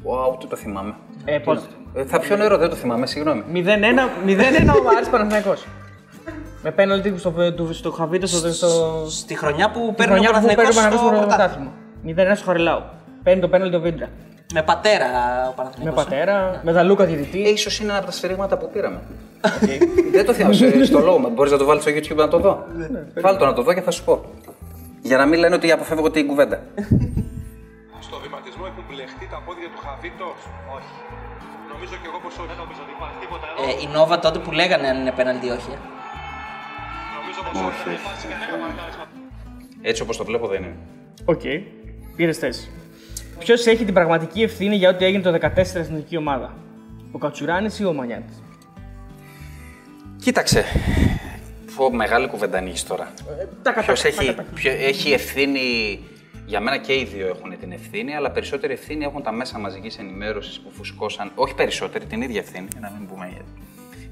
Wow, 0.03 0.31
ούτε 0.33 0.47
το 0.47 0.55
θυμάμαι. 0.55 0.93
Ε, 1.25 1.37
πώς; 1.37 1.67
Ε, 1.95 2.05
θα 2.05 2.19
πιω 2.19 2.37
νερό, 2.37 2.57
δεν 2.57 2.69
το 2.69 2.75
θυμάμαι, 2.75 3.05
συγγνώμη. 3.07 3.43
0-1 3.53 4.09
0-1 4.25 4.73
ο 4.73 4.87
Άρης 4.97 5.09
Παναθηναϊκός. 5.09 5.65
Με 6.63 6.71
πέναλτι 6.71 7.13
στο, 7.17 7.31
του- 7.55 7.73
στο 7.73 7.91
Χαβίτο 7.91 8.27
στο, 8.27 8.53
στο, 8.53 8.67
Στη 9.09 9.35
χρονιά 9.37 9.71
που 9.71 9.79
στη 9.85 9.93
παίρνει 9.95 10.13
ο 10.13 10.15
χρονιά 10.15 10.29
που 10.31 10.55
παίρνει 10.55 10.69
ο 10.69 10.73
Παναθηναϊκός 10.73 10.75
Παναθηναϊκός 10.75 10.99
στο 10.99 11.07
στο 11.07 11.27
πρωτάθλημα. 11.27 11.71
πρωτάθλημα. 12.03 12.31
0-1 12.33 12.35
στο 12.37 12.45
Χαριλάου. 12.45 12.81
Παίρνει 13.23 13.41
το 13.41 13.47
πέναλτι 13.47 13.75
ο 13.75 13.79
Βίντρα. 13.79 14.07
Με 14.53 14.61
πατέρα 14.63 15.07
ο 15.45 15.47
Με 15.47 15.53
Παναθηναϊκός. 15.55 16.03
πατέρα, 16.03 16.61
με 16.63 16.71
Δαλούκα 16.71 17.05
διαιτητή. 17.05 17.41
Ε, 17.45 17.49
ίσως 17.49 17.79
είναι 17.79 17.89
ένα 17.89 17.97
από 17.97 18.05
τα 18.05 18.11
σφυρίγματα 18.11 18.57
που 18.57 18.69
πήραμε. 18.73 18.99
δεν 20.15 20.25
το 20.25 20.33
θυμάμαι 20.33 20.53
σε- 20.53 20.85
στο 20.85 20.99
λόγο. 20.99 21.29
Μπορείς 21.35 21.51
να 21.51 21.57
το 21.57 21.65
βάλεις 21.65 21.81
στο 21.83 21.91
YouTube 21.97 22.15
να 22.25 22.27
το 22.27 22.37
δω. 22.39 22.63
Βάλ 23.21 23.37
το 23.37 23.45
να 23.45 23.53
το 23.53 23.61
δω 23.61 23.73
και 23.73 23.81
θα 23.81 23.91
σου 23.91 24.03
πω. 24.03 24.21
Για 25.01 25.17
να 25.17 25.25
μην 25.25 25.39
λένε 25.39 25.55
ότι 25.55 25.71
αποφεύγω 25.71 26.11
την 26.11 26.27
κουβέντα. 26.27 26.57
Στο 28.07 28.17
βηματισμό 28.23 28.63
έχουν 28.71 28.83
μπλεχτεί 28.89 29.25
τα 29.33 29.39
πόδια 29.45 29.67
του 29.73 29.79
Χαβίτο. 29.85 30.27
Όχι. 30.77 30.93
Νομίζω 31.71 31.93
και 32.01 32.07
εγώ 32.11 32.19
πως 32.23 32.33
όχι. 32.39 32.47
Δεν 32.51 32.57
νομίζω 32.63 32.81
ότι 32.85 32.93
υπάρχει 32.97 33.17
τίποτα 33.23 33.45
εδώ. 33.51 33.59
Ε, 33.63 33.85
η 33.85 33.87
Νόβα 33.95 34.15
τότε 34.25 34.37
που 34.43 34.51
λέγανε 34.59 34.85
αν 34.91 34.97
είναι 35.01 35.13
πέναλτι 35.19 35.45
ή 35.49 35.51
όχι. 37.49 37.89
ε. 37.89 37.91
Νομίζω 37.91 37.99
πως 38.03 38.13
όχι. 38.13 38.27
Δεν 38.27 38.35
υπάρχει 38.35 38.49
κανένα 38.49 38.67
μαρκάρισμα. 38.67 39.07
Έτσι 39.81 40.01
όπως 40.01 40.17
το 40.17 40.23
βλέπω 40.25 40.47
δεν 40.47 40.63
είναι. 40.63 40.75
Οκ. 41.25 41.41
Πήρες 42.15 42.37
θέση. 42.37 42.69
Ποιος 43.39 43.65
έχει 43.65 43.85
την 43.85 43.93
πραγματική 43.93 44.41
ευθύνη 44.41 44.75
για 44.75 44.89
ό,τι 44.89 45.05
έγινε 45.05 45.21
το 45.23 45.31
14 45.31 45.61
στην 45.63 45.81
εθνική 45.81 46.17
ομάδα, 46.17 46.53
Ο 47.11 47.17
Κατσουράνης 47.17 47.79
ή 47.79 47.85
ο 47.85 47.93
Μανιάτης; 47.93 48.41
Κοίταξε. 50.21 50.65
Πω, 51.75 51.93
μεγάλη 51.93 52.27
κουβέντα 52.27 52.57
ανοίγεις 52.57 52.83
τώρα. 52.83 53.11
Τα 53.61 53.73
Ποιος 53.73 54.01
κατά. 54.01 54.21
έχει, 54.21 54.35
ποιο- 54.53 54.71
έχει 54.79 55.11
ευθύνη. 55.11 55.99
Για 56.45 56.59
μένα 56.59 56.77
και 56.77 56.93
οι 56.93 57.03
δύο 57.03 57.27
έχουν 57.27 57.57
την 57.59 57.71
ευθύνη, 57.71 58.15
αλλά 58.15 58.31
περισσότερη 58.31 58.73
ευθύνη 58.73 59.03
έχουν 59.03 59.23
τα 59.23 59.31
μέσα 59.31 59.59
μαζικής 59.59 59.97
ενημέρωσης 59.97 60.59
που 60.59 60.71
φουσκώσαν. 60.71 61.31
Όχι 61.35 61.55
περισσότερη, 61.55 62.05
την 62.05 62.21
ίδια 62.21 62.39
ευθύνη, 62.39 62.67
για 62.71 62.79
να 62.79 62.91
μην 62.97 63.07
πούμε 63.07 63.27
γιατί. 63.27 63.51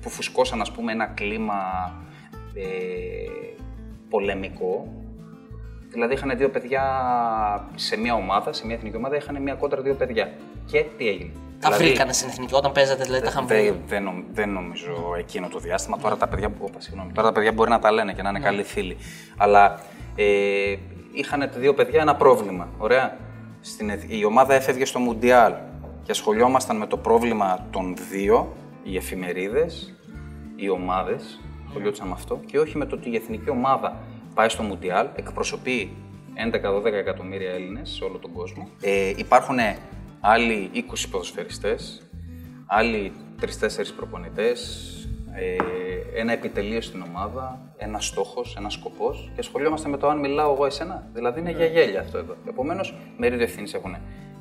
Που 0.02 0.10
φουσκώσαν, 0.10 0.62
ας 0.62 0.72
πούμε, 0.72 0.92
ένα 0.92 1.06
κλίμα 1.06 1.56
ε, 2.64 3.53
πολεμικό. 4.10 4.94
Δηλαδή, 5.91 6.14
είχαν 6.14 6.38
δύο 6.38 6.49
παιδιά 6.49 6.84
σε 7.76 7.98
μια 7.98 8.14
ομάδα, 8.14 8.53
σε 8.53 8.65
μια 8.65 8.76
εθνική 8.76 8.95
ομάδα, 8.95 9.15
είχαν 9.15 9.41
μια 9.41 9.53
κόντρα 9.53 9.81
δύο 9.81 9.94
παιδιά. 9.94 10.31
Και 10.65 10.86
τι 10.98 11.07
έγινε. 11.07 11.30
Τα 11.60 11.68
Δηλαδή, 11.68 11.84
βρήκανε 11.88 12.14
στην 12.14 12.27
εθνική. 12.30 12.53
Όταν 12.56 12.72
παίζατε, 12.72 13.03
δηλαδή 13.03 13.23
τα 13.23 13.30
είχαν 13.30 13.48
δεν, 13.48 13.57
βρει. 13.65 13.81
δεν, 13.88 14.03
νομ- 14.03 14.23
δεν 14.31 14.49
νομίζω 14.49 15.14
εκείνο 15.18 15.48
το 15.48 15.60
διάστημα. 15.60 15.98
Τώρα 15.98 16.18
τα 16.18 16.27
παιδιά, 16.27 16.52
όπα, 16.60 16.80
συγγνώμη, 16.81 17.11
τώρα 17.11 17.27
τα 17.27 17.34
παιδιά 17.34 17.52
μπορεί 17.52 17.69
να 17.69 17.80
τα 17.80 17.91
λένε 17.91 18.14
και 18.14 18.22
να 18.22 18.30
είναι 18.30 18.40
καλοί 18.40 18.64
φίλοι. 18.64 18.98
Αλλά 19.38 19.80
ε, 20.15 20.76
είχαν 21.11 21.49
δύο 21.56 21.73
παιδιά 21.73 22.02
ένα 22.02 22.15
πρόβλημα. 22.15 22.68
Ωραία. 22.77 23.18
Στην, 23.61 23.90
εθ- 23.90 24.11
η 24.14 24.26
ομάδα 24.26 24.53
έφευγε 24.53 24.86
στο 24.86 24.99
Μουντιάλ 24.99 25.53
και 26.03 26.11
ασχολιόμασταν 26.11 26.77
με 26.77 26.88
το 26.88 26.98
πρόβλημα 26.98 27.65
των 27.72 27.95
δύο, 28.11 28.56
οι 28.84 28.95
εφημερίδες, 28.98 29.94
οι 30.56 30.69
ομάδες, 30.69 31.40
ασχολιόντουσαν 31.70 32.08
με 32.08 32.14
αυτό 32.14 32.40
και 32.46 32.60
όχι 32.60 32.78
με 32.78 32.86
το 32.86 32.96
ότι 32.96 33.10
η 33.10 33.16
εθνική 33.16 33.50
ομάδα 33.50 33.98
πάει 34.34 34.50
στο 34.50 34.64
Μουντιάλ, 34.64 35.08
εκπροσωπεί 35.16 35.91
11-12 36.52 36.86
εκατομμύρια 36.86 37.52
Έλληνες 37.52 37.90
σε 37.90 38.04
όλο 38.04 38.18
τον 38.18 38.32
κόσμο. 38.34 38.70
Ε, 38.82 39.14
υπάρχουν 39.16 39.58
άλλοι 40.20 40.70
20 40.74 40.80
ποδοσφαιριστές, 41.12 42.02
άλλοι 42.66 43.12
3-4 43.41 43.94
προπονητές, 43.96 44.60
ε, 45.34 46.20
ένα 46.20 46.32
επιτελείο 46.32 46.82
στην 46.82 47.02
ομάδα, 47.02 47.74
ένας 47.78 48.06
στόχος, 48.06 48.56
ένας 48.58 48.74
σκοπός 48.74 49.32
και 49.34 49.40
ασχολιόμαστε 49.40 49.90
με 49.90 49.98
το 49.98 50.08
αν 50.08 50.20
μιλάω 50.20 50.54
εγώ 50.54 50.66
εσένα. 50.66 51.08
Δηλαδή 51.14 51.40
είναι 51.40 51.52
για 51.52 51.66
γέλια 51.66 52.00
αυτό 52.00 52.18
εδώ. 52.18 52.36
Επομένως, 52.48 52.96
μερίδιο 53.18 53.44
ευθύνης 53.44 53.74
έχουν 53.74 53.96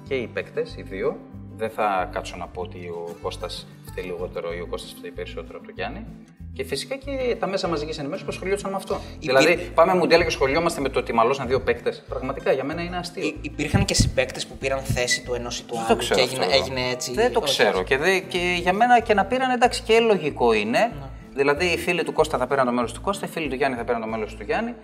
και 0.09 0.15
οι 0.15 0.27
παίκτες, 0.27 0.77
οι 0.77 0.83
δύο. 0.83 1.17
Δεν 1.57 1.71
θα 1.71 2.09
κάτσω 2.13 2.37
να 2.37 2.47
πω 2.47 2.61
ότι 2.61 2.79
ο 2.89 3.17
Κώστας 3.23 3.67
φταίει 3.99 4.11
λιγότερο 4.11 4.55
ή 4.55 4.61
ο 4.61 4.67
Κώστας 4.67 4.95
φταίει 4.99 5.11
περισσότερο 5.11 5.57
από 5.59 5.67
τον 5.67 5.75
Γιάννη. 5.77 6.07
Και 6.53 6.65
φυσικά 6.65 6.97
και 6.97 7.37
τα 7.39 7.47
μέσα 7.47 7.69
μαζικής 7.69 7.97
ενημέρωσης 7.99 8.25
που 8.27 8.33
ασχολιόντουσαν 8.33 8.71
με 8.71 8.77
αυτό. 8.77 9.01
Δηλαδή, 9.21 9.71
πάμε 9.75 9.95
μουντιάλ 9.95 10.21
και 10.21 10.27
ασχολιόμαστε 10.27 10.81
με 10.81 10.89
το 10.89 10.99
ότι 10.99 11.13
μαλώσαν 11.13 11.47
δύο 11.47 11.61
παίκτες. 11.61 12.03
Πραγματικά 12.09 12.53
για 12.53 12.65
μένα 12.65 12.83
είναι 12.83 12.97
αστείο. 12.97 13.27
Υ- 13.27 13.35
Υπήρχαν 13.45 13.85
και 13.85 13.95
συμπαίκτες 13.95 14.47
που 14.47 14.57
πήραν 14.57 14.79
θέση 14.81 15.23
του 15.25 15.35
ενός 15.35 15.59
ή 15.59 15.65
του 15.65 15.75
Δεν 15.75 15.85
άλλου 15.85 15.89
το 15.95 15.97
ξέρω 15.97 16.21
και 16.21 16.27
έγινε, 16.27 16.45
αυτό, 16.45 16.57
έγινε 16.57 16.91
έτσι. 16.91 17.13
Δεν 17.13 17.33
το 17.33 17.41
όχι. 17.43 17.49
ξέρω. 17.51 17.83
Και, 17.83 17.97
δε, 17.97 18.19
και 18.19 18.57
για 18.61 18.73
μένα 18.73 19.01
και 19.01 19.15
να 19.15 19.25
πήραν 19.25 19.51
εντάξει 19.51 19.83
και 19.83 19.99
λογικό 20.01 20.53
είναι. 20.53 20.79
Ναι. 20.79 21.09
Δηλαδή 21.35 21.67
οι 21.67 21.79
φίλοι 21.79 22.05
του 22.05 22.13
Κώστα 22.13 22.39
θα 22.39 22.47
πήραν 22.47 22.67
το 22.67 22.73
μέρος 22.73 22.93
του 22.93 23.01
Κώστα, 23.01 23.27
οι 23.27 23.29
φίλοι 23.29 23.49
του 23.49 23.55
Γιάννη 23.55 23.77
θα 23.77 23.85
πήραν 23.85 24.01
το 24.01 24.07
μέρος 24.07 24.35
του 24.37 24.43
Γιάννη. 24.43 24.75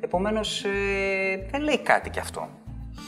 Επομένως 0.00 0.64
ε, 0.64 0.68
δεν 1.50 1.60
λέει 1.62 1.78
κάτι 1.78 2.10
κι 2.10 2.18
αυτό. 2.18 2.48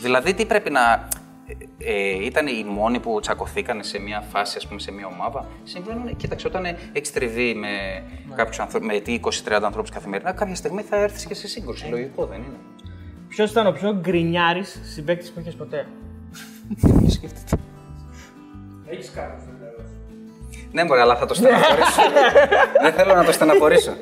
Δηλαδή 0.03 0.35
τι 0.35 0.47
πρέπει 0.47 0.71
να. 0.71 1.09
Ε, 1.47 1.93
ε, 1.93 2.25
ήταν 2.25 2.47
οι 2.47 2.65
μόνοι 2.69 3.01
που 3.01 3.21
τσακωθήκαν 3.21 3.83
σε 3.83 3.99
μια 3.99 4.21
φάση, 4.21 4.57
ας 4.57 4.67
πούμε, 4.67 4.81
σε 4.81 4.93
μια 4.93 5.07
ομάδα. 5.07 5.47
Συμβαίνουν. 5.65 6.17
Κοίταξε, 6.17 6.47
όταν 6.47 6.65
έχεις 6.93 7.13
τριβεί 7.13 7.55
με 7.55 7.69
Ναι. 8.29 8.35
κάποιους 8.35 8.59
ανθρώπους, 8.61 8.89
με 8.89 9.01
τι 9.01 9.13
20-30 9.13 9.67
ανθρώπους 9.67 9.91
καθημερινά, 9.91 10.33
κάποια 10.33 10.55
στιγμή 10.55 10.83
θα 10.83 10.97
έρθεις 10.97 11.27
και 11.27 11.35
σε 11.35 11.47
Ε. 11.47 11.49
σύγκρουση. 11.49 11.87
Λογικό 11.91 12.27
δεν 12.27 12.39
είναι. 12.39 12.57
Ποιος 13.29 13.51
ήταν 13.51 13.67
ο 13.67 13.73
πιο 13.73 13.95
γκρινιάρης 14.01 14.81
συμπαίκτης 14.85 15.31
που 15.31 15.41
είχε 15.41 15.51
ποτέ; 15.51 15.87
Έχεις 18.87 19.11
κάποιο 19.15 19.39
στο 19.41 19.51
τέλο. 19.61 19.89
Ναι, 20.73 20.85
μπορεί, 20.85 21.01
αλλά 21.01 21.17
θα 21.17 21.27
το 21.27 21.35
στεναχωρήσω. 21.35 22.03
δεν 22.83 22.93
θέλω 22.93 23.15
να 23.15 23.25
το 23.25 23.33
στεναχωρήσω. 23.33 23.93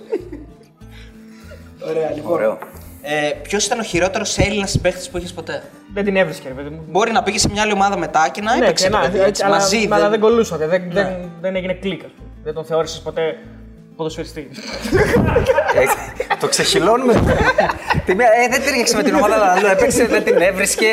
Ωραία, 1.89 2.11
λοιπόν. 2.11 2.33
Ωραίο. 2.33 2.59
Ε, 3.03 3.31
Ποιος 3.43 3.67
ήταν 3.67 3.79
ο 3.79 3.83
χειρότερος 3.83 4.39
Έλληνας 4.39 4.71
συμπαίκτης 4.71 5.09
που 5.11 5.17
είχες 5.19 5.33
ποτέ; 5.33 5.63
Δεν 5.95 6.05
την 6.05 6.17
έβρισκε, 6.17 6.49
ρε 6.49 6.55
παιδί 6.55 6.69
μου. 6.69 6.85
Μπορεί 6.89 7.13
να 7.13 7.23
πήγε 7.23 7.39
σε 7.39 7.49
μια 7.51 7.63
άλλη 7.63 7.73
ομάδα 7.73 7.97
μετά 7.99 8.29
και 8.33 8.41
να 8.41 8.57
Ναι, 8.57 8.65
έπαιξε 8.65 8.85
και 8.85 8.91
να, 8.91 9.01
παιδί, 9.01 9.17
έτσι, 9.17 9.29
έτσι, 9.29 9.43
αλλά, 9.45 9.55
μαζί. 9.57 9.85
αλλά 9.91 9.99
δεν- 10.01 10.11
δεν 10.11 10.21
κολούσατε. 10.21 10.67
Δεν, 10.67 10.83
δεν, 10.93 11.31
δεν 11.41 11.57
έγινε 11.57 11.73
κλικ, 11.75 12.05
ας 12.05 12.11
πούμε. 12.17 12.29
Δεν 12.45 12.55
τον 12.55 12.65
θεώρησες 12.65 13.01
ποτέ 13.01 13.39
ποδοσφαιριστή. 13.97 14.49
Ε, 15.75 16.37
το 16.41 16.49
ξεχυλώνουμε. 16.49 17.13
Τη 18.05 18.15
μία, 18.15 18.27
ε, 18.45 18.49
δεν 18.49 18.63
τύριαξε 18.63 18.97
με 18.97 19.03
την 19.03 19.15
ομάδα, 19.15 19.35
αλλά 19.35 19.53
άλλο 19.53 19.69
έπαιξε, 19.69 20.07
δεν 20.07 20.25
την 20.25 20.37
έβρισκε. 20.41 20.87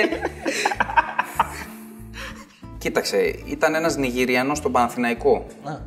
Κοίταξε, 2.78 3.18
ήταν 3.46 3.76
ένας 3.76 3.96
Νιγηριανός 3.96 4.58
στον 4.58 4.72
Παναθηναϊκό. 4.72 5.46
Να. 5.64 5.82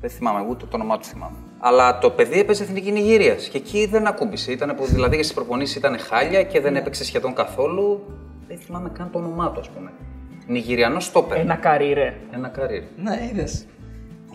Δεν 0.00 0.10
θυμάμαι, 0.10 0.46
ούτε 0.48 0.64
το 0.64 0.76
όνομά 0.76 0.98
του 0.98 1.04
θυμάμαι. 1.04 1.36
Αλλά 1.66 1.98
το 1.98 2.10
παιδί 2.10 2.38
έπαιζε 2.40 2.62
εθνική 2.62 2.90
Νιγηρία 2.92 3.34
και 3.34 3.56
εκεί 3.56 3.86
δεν 3.86 4.06
ακούμπησε. 4.06 4.52
Ήταν 4.52 4.74
που 4.76 4.84
δηλαδή 4.86 5.16
στις 5.16 5.32
προπονήσεις 5.34 5.76
ήταν 5.76 5.98
χάλια 5.98 6.42
και 6.42 6.60
δεν 6.60 6.76
έπαιξε 6.76 7.04
σχεδόν 7.04 7.34
καθόλου. 7.34 8.00
Δεν 8.48 8.58
θυμάμαι 8.58 8.90
καν 8.98 9.10
το 9.12 9.18
όνομά 9.18 9.50
του, 9.50 9.60
ας 9.60 9.68
πούμε. 9.68 9.90
Νιγηριανός 10.46 11.04
στόπερ. 11.04 11.38
Ένα 11.38 11.54
καρύρε. 11.54 12.14
Ένα 12.34 12.48
καρύρ. 12.48 12.82
Ναι, 12.96 13.28
είδες. 13.32 13.66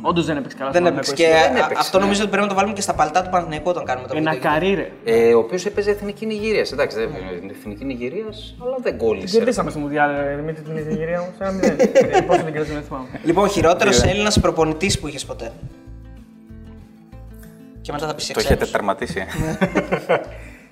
Όντως 0.02 0.26
δεν 0.26 0.38
έπαιξε 0.38 0.58
καλά. 0.58 0.72
Δεν 0.72 0.82
στον 0.82 0.94
έπαιξε. 0.94 1.14
Παναθηναϊκό, 1.14 1.46
Και 1.46 1.54
εσύ. 1.56 1.62
α- 1.62 1.66
έπαιξε, 1.66 1.82
αυτό 1.84 1.98
ναι. 1.98 2.04
νομίζω 2.04 2.22
ότι 2.22 2.30
πρέπει 2.30 2.44
να 2.44 2.50
το 2.50 2.56
βάλουμε 2.56 2.74
και 2.74 2.82
στα 2.82 2.94
παλτά 2.94 3.22
του 3.24 3.30
Παναθηναϊκού 3.30 3.70
όταν 3.70 3.84
κάνουμε 3.86 4.08
το 4.08 4.14
Ένα 4.18 4.32
βίντεο. 4.32 4.52
καρύρε. 4.52 4.92
Ε, 5.04 5.34
ο 5.34 5.40
οποίος 5.40 5.66
έπαιζε 5.66 5.90
εθνική 5.92 6.26
Νιγηρία. 6.26 6.66
Εντάξει, 6.74 6.98
δεν 6.98 7.08
έπαιζε 7.10 7.54
εθνική 7.60 7.86
Νιγηρία, 7.86 8.26
αλλά 8.64 8.76
δεν 8.82 8.98
κόλλησε. 8.98 9.38
Κερδίσαμε 9.38 9.70
στο 9.70 9.80
Μουντιάλ 9.80 10.10
ε, 10.16 10.42
με 10.46 10.54
την 10.54 10.64
Νιγηρία 10.74 11.20
όμως. 11.20 11.34
Ένα 11.40 11.52
μηδέν. 11.52 11.76
Ε, 11.80 12.22
Πόσο 12.22 12.44
δεν 12.44 12.52
κερδίσαμε, 12.54 12.80
δεν 12.80 12.84
θυμάμαι. 12.88 13.08
Λοιπόν, 13.24 13.50
χειρότερος 13.50 14.00
Δύο, 14.00 14.10
ε. 14.10 14.12
Έλληνας 14.12 14.40
προπονητής 14.40 15.00
που 15.00 15.08
είχες 15.08 15.26
ποτέ; 15.26 15.52
Και 17.90 17.96
μετά 17.96 18.08
θα 18.08 18.16
πει 18.16 18.34
Το 18.34 18.40
έχετε 18.40 18.66
τερματίσει. 18.66 19.26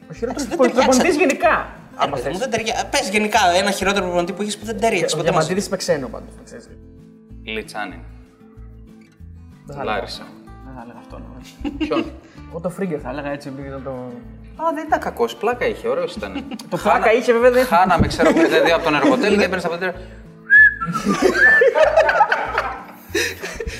Ο 0.09 0.13
χειρότερος 0.13 0.47
δεν 0.47 0.57
προπονητής 0.57 0.85
ταιριάξατε. 0.85 1.17
γενικά. 1.17 1.67
Άμα 1.95 2.17
θες. 2.17 2.37
Πες 2.89 3.09
γενικά 3.11 3.39
ένα 3.57 3.71
χειρότερο 3.71 4.05
προπονητή 4.05 4.33
που 4.33 4.41
είχε 4.41 4.57
που 4.57 4.65
δεν 4.65 4.79
ταιριάξει 4.79 5.15
Ο 5.15 5.17
ποτέ 5.17 5.31
μαζί. 5.31 5.45
Διαμαντίδης 5.45 5.65
είπε 5.65 5.75
ξένο 5.75 6.07
πάντως. 6.07 6.33
να 6.37 6.43
ξέρεις. 6.43 6.69
Λιτσάνιν. 7.43 7.99
Δεν 9.65 9.75
θα 9.75 9.81
έλεγα. 9.81 9.95
Λάρισα. 9.97 10.23
Δεν 10.65 10.73
θα 10.75 10.81
έλεγα 10.83 10.99
αυτό. 10.99 11.21
νομίζω. 11.27 11.53
Ποιον; 11.77 12.11
Εγώ 12.49 12.59
το 12.59 12.69
Φρίγκερ 12.69 12.99
θα 13.03 13.09
έλεγα 13.09 13.29
έτσι 13.31 13.47
επειδή 13.47 13.67
ήταν 13.67 13.83
το. 13.83 13.91
Α, 14.63 14.73
δεν 14.73 14.85
ήταν 14.87 14.99
κακός. 14.99 15.35
Πλάκα 15.35 15.65
είχε, 15.65 15.87
ωραίος 15.87 16.15
ήταν. 16.15 16.43
Το 16.69 16.77
πλάκα 16.77 17.13
είχε 17.13 17.31
βέβαια 17.33 17.51
δεν. 17.51 17.65
Χάναμε, 17.65 18.07
ξέρω, 18.07 18.29
0-2 18.29 18.33
από 18.75 18.83
τον 18.83 18.95
Εργοτέλ 18.95 19.37
και 19.37 19.43
έπαιρνε 19.47 19.59
στα 19.59 19.69
παντέρα. 19.69 19.93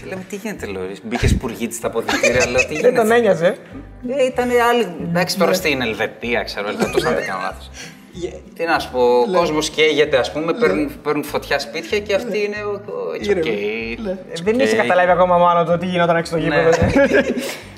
Λέμε 0.10 0.26
τι 0.30 0.36
γίνεται, 0.36 0.66
λέω. 0.66 0.82
ρε, 0.82 0.94
Μπήκες 1.04 1.30
σπουργίτη 1.30 1.76
στα 1.76 1.88
αποδητήρια, 1.88 2.48
λέω 2.50 2.66
τι 2.66 2.80
Δεν 2.80 2.94
τον 2.96 3.04
γίνεται. 3.04 3.16
ένοιαζε. 3.16 3.56
Ε, 4.18 4.26
ήταν 4.26 4.50
άλλοι. 4.70 4.96
Εντάξει, 5.02 5.38
τώρα 5.38 5.54
στην 5.54 5.82
Ελβετία, 5.82 6.44
ξέρω, 6.44 6.68
Ελβετό 6.68 7.08
αν 7.08 7.14
δεν 7.16 7.26
κάνω 7.26 7.40
λάθος. 7.42 7.70
Τι 8.56 8.66
να 8.66 8.80
σου 8.80 8.92
πω, 8.92 9.00
ο 9.20 9.32
κόσμος 9.34 9.70
καίγεται, 9.70 10.18
ας 10.18 10.32
πούμε, 10.32 10.54
παίρνουν, 10.54 10.92
παίρνουν 11.04 11.24
φωτιά 11.24 11.60
σπίτια 11.60 12.00
και 12.00 12.14
αυτή 12.16 12.38
είναι 12.44 12.56
ο. 12.66 12.72
ο- 12.72 13.14
It's 13.22 13.30
okay. 13.30 13.48
Ε, 14.34 14.42
Δεν 14.44 14.60
είχε 14.60 14.76
καταλάβει 14.76 15.12
ακόμα 15.12 15.38
μάλλον 15.38 15.66
το 15.66 15.78
τι 15.78 15.86
γινόταν 15.86 16.16
έξω 16.16 16.32
στο 16.32 16.42
γήπεδο. 16.42 16.70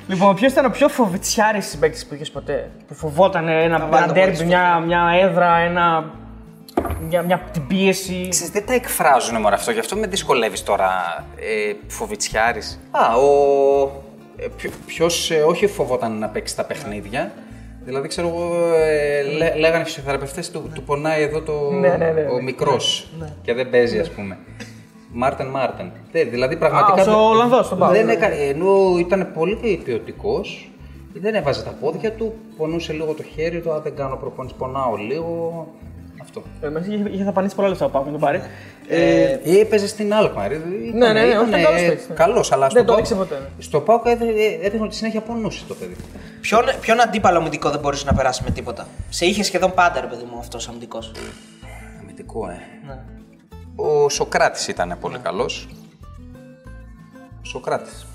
Λοιπόν, 0.08 0.36
ποιος 0.36 0.52
ήταν 0.52 0.66
ο 0.66 0.70
πιο 0.70 0.88
φοβητσιάρης 0.90 1.66
συμπαίκτη 1.66 2.06
που 2.10 2.14
είχες 2.14 2.32
ποτέ. 2.32 2.70
Που 2.88 2.94
φοβόταν 2.94 3.48
ένα, 3.48 3.80
βάλω 3.80 3.96
ένα 3.98 4.06
το 4.08 4.14
ντέρμπι, 4.14 4.32
πόδι 4.32 4.46
μια, 4.46 4.80
μια 4.86 5.02
έδρα, 5.22 5.58
ένα. 5.58 6.14
Μια, 7.08 7.22
μια 7.22 7.40
την 7.52 7.68
πίεση. 7.68 8.28
Ξέρεις, 8.30 8.52
δεν 8.52 8.66
τα 8.66 8.74
εκφράζουν 8.74 9.42
μόνο 9.42 9.56
αυτό, 9.56 9.72
γι' 9.72 9.80
αυτό 9.80 9.96
με 9.96 10.08
δυσκολεύεις 10.08 10.64
τώρα. 10.64 10.90
Ε, 11.36 11.74
Φοβιτσιάρης. 11.88 12.80
Α, 12.92 13.16
ο. 13.16 13.92
Ε, 14.38 14.48
ποιο, 14.58 14.70
ποιος, 14.86 15.32
ε, 15.32 15.42
όχι 15.42 15.68
φοβόταν 15.68 16.20
να 16.20 16.28
παίξει 16.28 16.56
τα 16.56 16.64
παιχνίδια. 16.64 17.32
Δηλαδή, 17.84 18.08
ξέρω 18.08 18.28
εγώ, 18.28 18.74
ε, 18.74 19.22
λέ, 19.22 19.56
λέγανε 19.56 19.82
οι 19.82 19.86
φυσιοθεραπευτές 19.86 20.52
του, 20.52 20.72
του 20.74 20.84
πονάει 20.84 21.24
εδώ 21.24 21.42
το, 21.42 21.72
Ναι, 21.72 21.88
ναι, 21.88 22.12
ναι, 22.12 22.22
ο 22.22 22.36
ναι. 22.36 22.42
μικρός 22.42 23.10
και 23.42 23.54
δεν 23.54 23.70
παίζει, 23.70 24.00
ας 24.00 24.10
πούμε. 24.10 24.38
Μάρτεν 25.12 25.48
Μάρτεν. 25.48 25.92
Δεν, 26.12 26.30
δηλαδή, 26.30 26.56
πραγματικά. 26.58 27.12
Α, 27.12 27.16
ο 27.16 27.30
Ολλανδός, 27.30 27.70
τον 27.70 27.78
πάω. 27.78 27.90
Δεν 27.92 28.10
έκανε, 28.10 28.36
ενώ 28.36 28.96
ήταν 29.00 29.32
πολύ 29.34 29.82
ποιοτικός, 29.84 30.72
δεν 31.14 31.36
έβαζε 31.36 31.64
τα 31.64 31.72
πόδια 31.82 32.12
του, 32.12 32.34
πονούσε 32.58 32.94
λίγο 32.94 33.14
το 33.14 33.24
χέρι 33.24 33.60
του. 33.62 33.72
Α, 33.72 33.80
δεν 33.80 33.96
κάνω 33.96 34.16
προπόνηση, 34.16 34.56
πονάω 34.56 34.96
λίγο. 34.96 35.68
Αυτό. 36.54 36.68
Ε, 36.68 36.70
μέσα 36.70 36.94
είχε, 36.94 37.10
είχε 37.10 37.24
δαπανίσει 37.24 37.56
πολλά 37.56 37.68
λεφτά 37.68 37.86
ο 37.86 37.90
Πάκου 37.90 38.06
να 38.06 38.12
τον 38.12 38.20
πάρει. 38.20 38.42
Ε, 38.88 39.40
Ή 39.44 39.60
έπαιζες 39.60 39.90
στην 39.90 40.12
Alkmaar. 40.14 40.50
Ναι, 40.94 41.12
ναι, 41.14 41.26
ναι, 41.26 41.38
όχι, 41.38 41.50
ήταν 41.50 41.62
καλός 41.64 41.82
παίκτης, 41.88 42.10
ναι. 42.10 42.16
Καλός, 42.16 42.52
αλλά 42.52 42.68
Δεν 42.68 42.72
στο 42.72 42.80
το 42.80 42.86
Πάοκ- 42.86 43.00
έδειξε 43.00 43.16
ποτέ, 43.16 43.36
ναι. 43.40 43.64
Στο 43.64 43.80
Πάοκ 43.82 44.06
έδε- 44.06 44.64
έδειχνε 44.64 44.86
ότι 44.86 44.96
συνέχεια 44.96 45.22
πονούσε 45.22 45.66
το 45.68 45.74
παιδί. 45.76 45.96
ποιον, 46.42 46.62
ποιον 46.82 47.02
αντίπαλο 47.02 47.38
αμυντικό 47.38 47.70
δεν 47.70 47.80
μπορούσε 47.80 48.06
να 48.06 48.14
περάσει 48.14 48.44
με 48.44 48.52
τίποτα; 48.52 48.88
Σε 49.10 49.26
είχε 49.26 49.44
σχεδόν 49.44 49.74
πάντα, 49.74 50.02
ρε 50.02 50.08
παιδί 50.08 50.24
μου, 50.32 50.38
αυτός 50.40 50.68
αμυντικός. 50.68 51.12
Αμυντικό, 52.02 52.50
ε. 52.50 52.58
Ναι. 52.88 52.98
Ο 53.76 54.10
Σοκράτης 54.10 54.68
ήταν 54.68 54.98
πολύ 55.02 55.18
καλός. 55.18 55.68
Ο 57.42 57.46
Σοκράτης. 57.46 58.06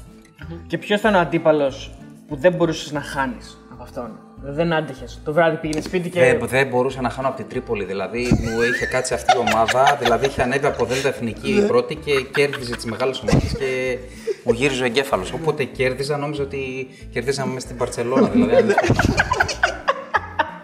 Και 0.66 0.78
ποιος 0.78 0.98
ήταν 1.00 1.14
ο 1.14 1.18
αντίπαλος 1.18 1.90
που 2.28 2.36
δεν 2.36 2.52
μπορούσες 2.52 2.92
να 2.92 3.00
χάνεις 3.00 3.58
από 3.72 3.82
αυτόν; 3.82 4.18
Δεν 4.46 4.72
άντυχες. 4.72 5.20
Το 5.24 5.32
βράδυ 5.32 5.56
πήγαινε 5.56 5.80
σπίτι 5.82 6.08
και. 6.10 6.20
Δεν, 6.20 6.48
δεν 6.48 6.66
μπορούσα 6.66 7.00
να 7.00 7.08
χάνω 7.10 7.28
από 7.28 7.36
την 7.36 7.48
Τρίπολη. 7.48 7.84
Δηλαδή 7.84 8.38
μου 8.40 8.62
είχε 8.74 8.86
κάτσει 8.86 9.14
αυτή 9.14 9.32
η 9.36 9.38
ομάδα, 9.38 9.98
δηλαδή 10.02 10.26
είχε 10.26 10.42
ανέβει 10.42 10.66
από 10.66 10.84
Δέλτα 10.84 11.08
Εθνική 11.08 11.50
η 11.50 11.60
πρώτη 11.60 11.94
και 11.94 12.12
κέρδιζε 12.34 12.74
τις 12.74 12.84
μεγάλες 12.84 13.20
ομάδες 13.20 13.54
και 13.58 13.98
μου 14.44 14.52
γύριζε 14.52 14.82
ο 14.82 14.86
εγκέφαλος. 14.86 15.32
Οπότε 15.32 15.64
κέρδιζα, 15.64 16.16
νόμιζα 16.16 16.42
ότι 16.42 16.88
κερδίζαμε 17.10 17.52
μέσα 17.52 17.66
στην 17.66 17.76
Παρσελόνα. 17.78 18.28
Δηλαδή, 18.28 18.54
αν- 18.54 18.74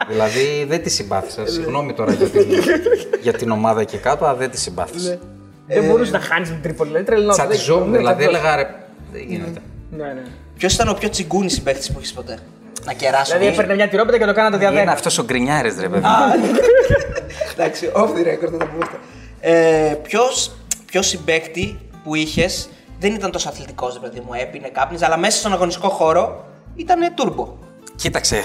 δηλαδή 0.09 0.65
δεν 0.69 0.83
τη 0.83 0.91
συμπάθησα. 0.91 1.47
Συγγνώμη 1.47 1.93
τώρα 1.93 2.13
για 2.13 2.27
την, 2.29 2.47
για 3.23 3.33
την 3.33 3.51
ομάδα 3.51 3.81
εκεί 3.81 3.97
κάτω, 3.99 4.25
αλλά 4.25 4.35
δεν 4.37 4.51
τη 4.51 4.59
συμπάθησα. 4.59 5.19
Δεν 5.67 5.85
μπορούσες 5.85 6.13
να 6.13 6.21
χάνεις 6.21 6.49
με 6.49 6.55
την 6.55 6.63
Τρίπολη. 6.63 6.89
Δηλαδή 6.89 7.07
τρελνός. 7.07 7.35
Τσατιζόμουν, 7.37 7.97
δηλαδή 7.97 8.25
έλεγα 8.25 8.57
ρε. 8.57 8.75
Δεν 9.13 9.23
γίνεται. 9.27 9.61
Ναι, 9.97 10.05
ναι. 10.05 10.23
Ποιος 10.57 10.75
ήταν 10.75 10.89
ο 10.89 10.95
πιο 10.95 11.09
τσιγκούνι 11.09 11.51
συμπαίκτης 11.51 11.93
που 11.93 12.01
είχε 12.03 12.13
ποτέ; 12.15 12.39
Να 12.85 12.93
κεράσω. 12.93 13.33
Δηλαδή 13.33 13.47
έφερνε 13.47 13.75
μια 13.75 13.89
τυρόπιτα 13.89 14.19
και 14.19 14.25
το 14.25 14.33
κάνατε 14.33 14.57
Είναι 14.57 14.71
διαδέκα. 14.71 14.93
αυτός 14.93 15.19
ο 15.19 15.25
γκρινιάρης, 15.25 15.81
ρε 15.81 15.89
παιδί. 15.89 16.05
Εντάξει, 17.53 17.91
off 17.95 18.09
the 18.09 18.27
record 18.27 18.51
θα 18.51 18.57
το 18.59 18.67
πούμε. 18.67 18.87
Ε, 19.41 19.95
ποιος, 20.03 20.53
ποιος 20.87 21.07
συμπαίκτη 21.07 21.79
που 22.05 22.15
είχες 22.15 22.69
δεν 22.99 23.15
ήταν 23.15 23.31
τόσο 23.31 23.49
αθλητικός, 23.49 23.95
ρε 23.95 24.09
παιδί 24.09 24.21
μου, 24.27 24.33
έπινε, 24.35 24.69
κάπνιζε, 24.69 25.05
αλλά 25.05 25.17
μέσα 25.17 25.39
στον 25.39 25.53
αγωνιστικό 25.53 25.89
χώρο 25.89 26.45
ήταν 26.75 27.15
τούρμπο. 27.15 27.57
Κοίταξε, 27.97 28.41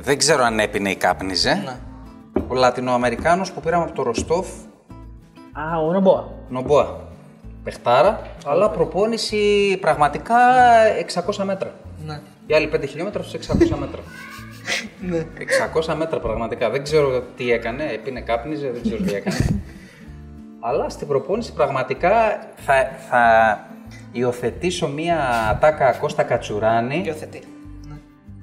δεν 0.00 0.18
ξέρω 0.18 0.42
αν 0.44 0.58
έπινε 0.60 0.90
ή 0.90 0.96
κάπνιζε. 0.96 1.62
Ναι. 1.64 1.76
Ο 2.48 2.54
Λατινοαμερικάνος 2.54 3.52
που 3.52 3.60
πήραμε 3.60 3.84
από 3.84 3.92
το 3.94 4.02
Ροστόφ, 4.02 4.46
Α, 5.52 5.78
ο 5.86 5.92
Ρομπόα. 5.92 6.28
Νομπόα. 6.48 6.98
Πεχτάρα, 7.64 8.20
αλλά 8.46 8.70
προπόνηση 8.70 9.76
πραγματικά 9.80 10.34
600 11.36 11.44
μέτρα. 11.44 11.72
Ναι. 12.06 12.20
Οι 12.46 12.54
άλλοι 12.54 12.70
5 12.74 12.84
χιλιόμετρα 12.88 13.22
στους 13.22 13.46
600 13.46 13.56
μέτρα. 13.58 14.00
ναι. 15.10 15.26
600 15.88 15.94
μέτρα 15.94 16.18
πραγματικά. 16.20 16.70
Δεν 16.70 16.82
ξέρω 16.82 17.22
τι 17.36 17.52
έκανε, 17.52 17.84
έπινε, 17.92 18.20
κάπνιζε, 18.20 18.70
δεν 18.70 18.82
ξέρω 18.82 19.02
τι 19.02 19.14
έκανε. 19.14 19.36
αλλά 20.66 20.88
στην 20.88 21.06
προπόνηση 21.06 21.52
πραγματικά 21.52 22.10
θα, 22.56 22.90
θα 23.10 23.58
υιοθετήσω 24.12 24.88
μία 24.88 25.48
ατάκα 25.50 25.92
Κώστα 25.92 26.22
Κατσουράνη, 26.22 27.02
Υιοθετεί. 27.06 27.42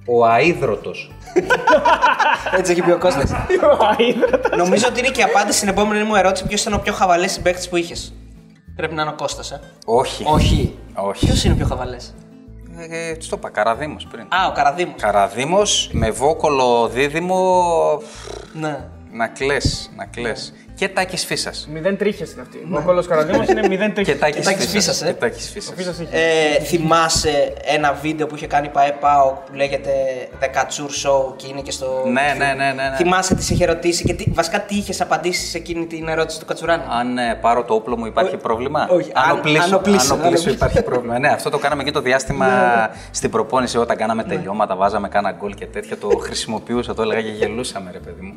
ο 0.05 0.25
αίδρωτος. 0.25 1.11
Έτσι 2.57 2.71
έχει 2.71 2.81
πει 2.81 2.91
ο 2.91 2.97
Κώστας. 2.97 3.31
Νομίζω 4.57 4.87
ότι 4.89 4.99
είναι 4.99 5.09
και 5.09 5.19
η 5.19 5.23
απάντηση 5.23 5.57
στην 5.57 5.69
επόμενη 5.69 6.03
μου 6.03 6.15
ερώτηση: 6.15 6.47
Ποιος 6.47 6.61
ήταν 6.61 6.73
ο 6.73 6.77
πιο 6.77 6.93
χαβαλές 6.93 7.31
συμπαίκτης 7.31 7.69
που 7.69 7.75
είχες. 7.75 8.13
Πρέπει 8.75 8.93
να 8.95 9.01
είναι 9.01 9.11
ο 9.11 9.15
Κώστας, 9.15 9.51
ε. 9.51 9.59
Όχι. 9.85 10.23
Όχι. 10.27 10.77
Όχι. 10.95 11.25
Ποιος 11.25 11.43
είναι 11.43 11.53
ο 11.53 11.57
πιο 11.57 11.65
χαβαλές; 11.65 12.13
Ε, 12.89 13.13
του 13.15 13.27
το 13.29 13.35
είπα, 13.39 13.49
Καραδίμος 13.49 14.07
πριν. 14.11 14.23
Α, 14.29 14.47
ο 14.47 14.51
Καραδίμος. 14.51 14.95
Καραδίμος 15.01 15.89
με 15.93 16.11
βόκολο 16.11 16.87
δίδυμο 16.87 17.63
Ναι. 18.53 18.79
να 19.11 19.27
κλαις, 19.27 19.91
να 19.95 20.05
κλαις. 20.05 20.53
Και 20.81 20.89
τάκης 20.89 21.25
φύσας. 21.25 21.67
Μηδέν 21.73 21.97
τρίχες 21.97 22.31
είναι 22.31 22.41
αυτή. 22.41 22.67
Ο 22.73 22.81
κόλλος 22.81 23.07
Καραδίμο 23.07 23.43
είναι 23.49 23.67
μηδέν 23.67 23.93
τρίχες. 23.93 24.13
Και 24.13 24.19
τάκης 24.19 24.45
Τάκης 24.45 24.65
φύσας. 24.67 24.97
Φύσας, 24.97 25.01
ε. 25.01 25.05
Και 25.13 25.19
τάκης 25.19 25.47
Ο 25.49 25.51
φύσας. 25.51 25.73
Φύσας 25.77 25.99
είχε. 25.99 26.17
Ε, 26.17 26.63
θυμάσαι 26.63 27.53
ένα 27.65 27.93
βίντεο 28.01 28.27
που 28.27 28.35
είχε 28.35 28.47
κάνει 28.47 28.67
η 28.67 28.69
ΠαΕ 28.69 28.91
ΠΑΟΚ 28.99 29.35
που 29.35 29.53
λέγεται 29.53 29.91
The 30.41 30.45
Katsur 30.45 30.89
Show 31.07 31.33
και 31.35 31.47
είναι 31.49 31.61
και 31.61 31.71
στο. 31.71 32.03
Ναι, 32.05 32.35
ναι, 32.37 32.45
ναι, 32.45 32.53
ναι, 32.53 32.89
ναι. 32.89 32.95
Θυμάσαι 32.95 33.35
τις 33.35 33.45
σε 33.45 33.53
είχε 33.53 33.65
ρωτήσει 33.65 34.03
και 34.03 34.13
τι, 34.13 34.23
βασικά 34.33 34.61
τι 34.61 34.75
είχες 34.75 35.01
απαντήσει 35.01 35.45
σε 35.45 35.57
εκείνη 35.57 35.85
την 35.85 36.07
ερώτηση 36.07 36.39
του 36.39 36.45
Κατσουράνη. 36.45 36.83
Αν 36.99 37.17
ε, 37.17 37.35
πάρω 37.41 37.63
το 37.63 37.73
όπλο 37.73 37.97
μου 37.97 38.05
υπάρχει 38.05 38.35
Ω- 38.35 38.39
πρόβλημα; 38.41 38.87
όχι, 38.91 39.11
αν 39.13 39.29
αν- 39.29 39.37
οπλίσω, 39.37 39.63
αν 39.63 39.73
οπλίσω, 39.73 40.13
αν 40.13 40.19
αν 40.19 40.25
οπλίσω 40.25 40.41
οπλίσω. 40.41 40.49
υπάρχει 40.49 40.81
πρόβλημα. 40.83 41.19
ναι, 41.19 41.27
αυτό 41.27 41.49
το 41.49 41.57
κάναμε 41.57 41.83
και 41.83 41.91
το 41.91 42.01
διάστημα 42.01 42.47
στην 43.11 43.29
προπόνηση 43.29 43.77
όταν 43.77 43.97
κάναμε 43.97 44.23
τελειώματα, 44.23 44.75
βάζαμε 44.75 45.07
κάνα 45.07 45.31
γκολ 45.31 45.53
και 45.53 45.65
τέτοια. 45.65 45.97
Το 45.97 46.07
χρησιμοποιούσα, 46.07 46.93
το 46.93 47.01
έλεγα 47.01 47.21
και 47.21 47.29
γελούσαμε, 47.31 47.91
ρε 47.91 47.99
παιδί 47.99 48.21
μου. 48.21 48.33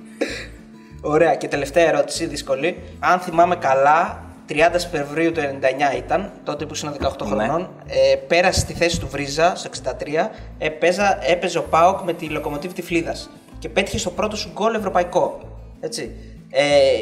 Ωραία, 1.06 1.34
και 1.34 1.48
τελευταία 1.48 1.88
ερώτηση, 1.88 2.26
δύσκολη. 2.26 2.82
Αν 3.00 3.20
θυμάμαι 3.20 3.56
καλά, 3.56 4.22
30 4.48 4.54
Φεβρουαρίου 4.90 5.32
του 5.32 5.40
99 5.40 5.96
ήταν, 5.96 6.32
τότε 6.44 6.66
που 6.66 6.74
ήσουν 6.74 6.92
18 7.00 7.26
Ναι. 7.26 7.26
χρονών. 7.28 7.68
Ε, 7.86 8.14
πέρασε 8.16 8.60
στη 8.60 8.72
θέση 8.72 9.00
του 9.00 9.08
Βρίζα 9.08 9.54
στο 9.56 9.68
63. 9.68 10.30
Έπαιζα, 10.58 11.18
έπαιζε 11.30 11.58
ο 11.58 11.62
Πάοκ 11.62 12.00
με 12.00 12.12
τη 12.12 12.26
Λοκομοτίβ 12.28 12.72
Τυφλίδας 12.72 13.30
και 13.58 13.68
πέτυχε 13.68 13.98
στο 13.98 14.10
πρώτο 14.10 14.36
σου 14.36 14.50
γκολ 14.52 14.74
ευρωπαϊκό. 14.74 15.40
Έτσι. 15.80 16.14
Ε, 16.50 16.98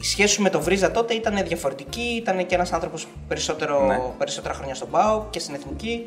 η 0.00 0.04
σχέση 0.04 0.34
σου 0.34 0.42
με 0.42 0.50
τον 0.50 0.60
Βρίζα 0.62 0.90
τότε 0.90 1.14
ήταν 1.14 1.44
διαφορετική. 1.46 2.00
Ήταν 2.16 2.46
και 2.46 2.54
ένας 2.54 2.72
άνθρωπος 2.72 3.06
περισσότερο, 3.28 3.86
Ναι. 3.86 3.98
περισσότερα 4.18 4.54
χρόνια 4.54 4.74
στον 4.74 4.90
Πάοκ 4.90 5.30
και 5.30 5.38
στην 5.38 5.54
εθνική. 5.54 6.06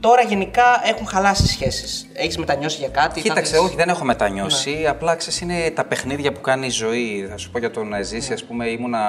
Τώρα 0.00 0.22
γενικά 0.22 0.80
έχουν 0.84 1.06
χαλάσει 1.06 1.46
σχέσεις. 1.46 2.08
Έχεις 2.12 2.38
μετανιώσει 2.38 2.78
για 2.78 2.88
κάτι. 2.88 3.14
θα 3.14 3.28
Κοίταξε, 3.28 3.52
θες- 3.52 3.62
όχι, 3.64 3.76
δεν 3.76 3.88
έχω 3.88 4.04
μετανιώσει. 4.04 4.86
Απλά 4.88 5.14
ξέρεις, 5.16 5.40
είναι 5.40 5.70
τα 5.70 5.84
παιχνίδια 5.84 6.32
που 6.32 6.40
κάνει 6.40 6.66
η 6.66 6.70
ζωή. 6.70 7.26
Θα 7.30 7.36
σου 7.36 7.50
πω 7.50 7.58
για 7.58 7.70
τον 7.70 7.88
Ζήση, 8.02 8.32
ας 8.32 8.44
πούμε, 8.44 8.66
ήμουνα 8.68 9.00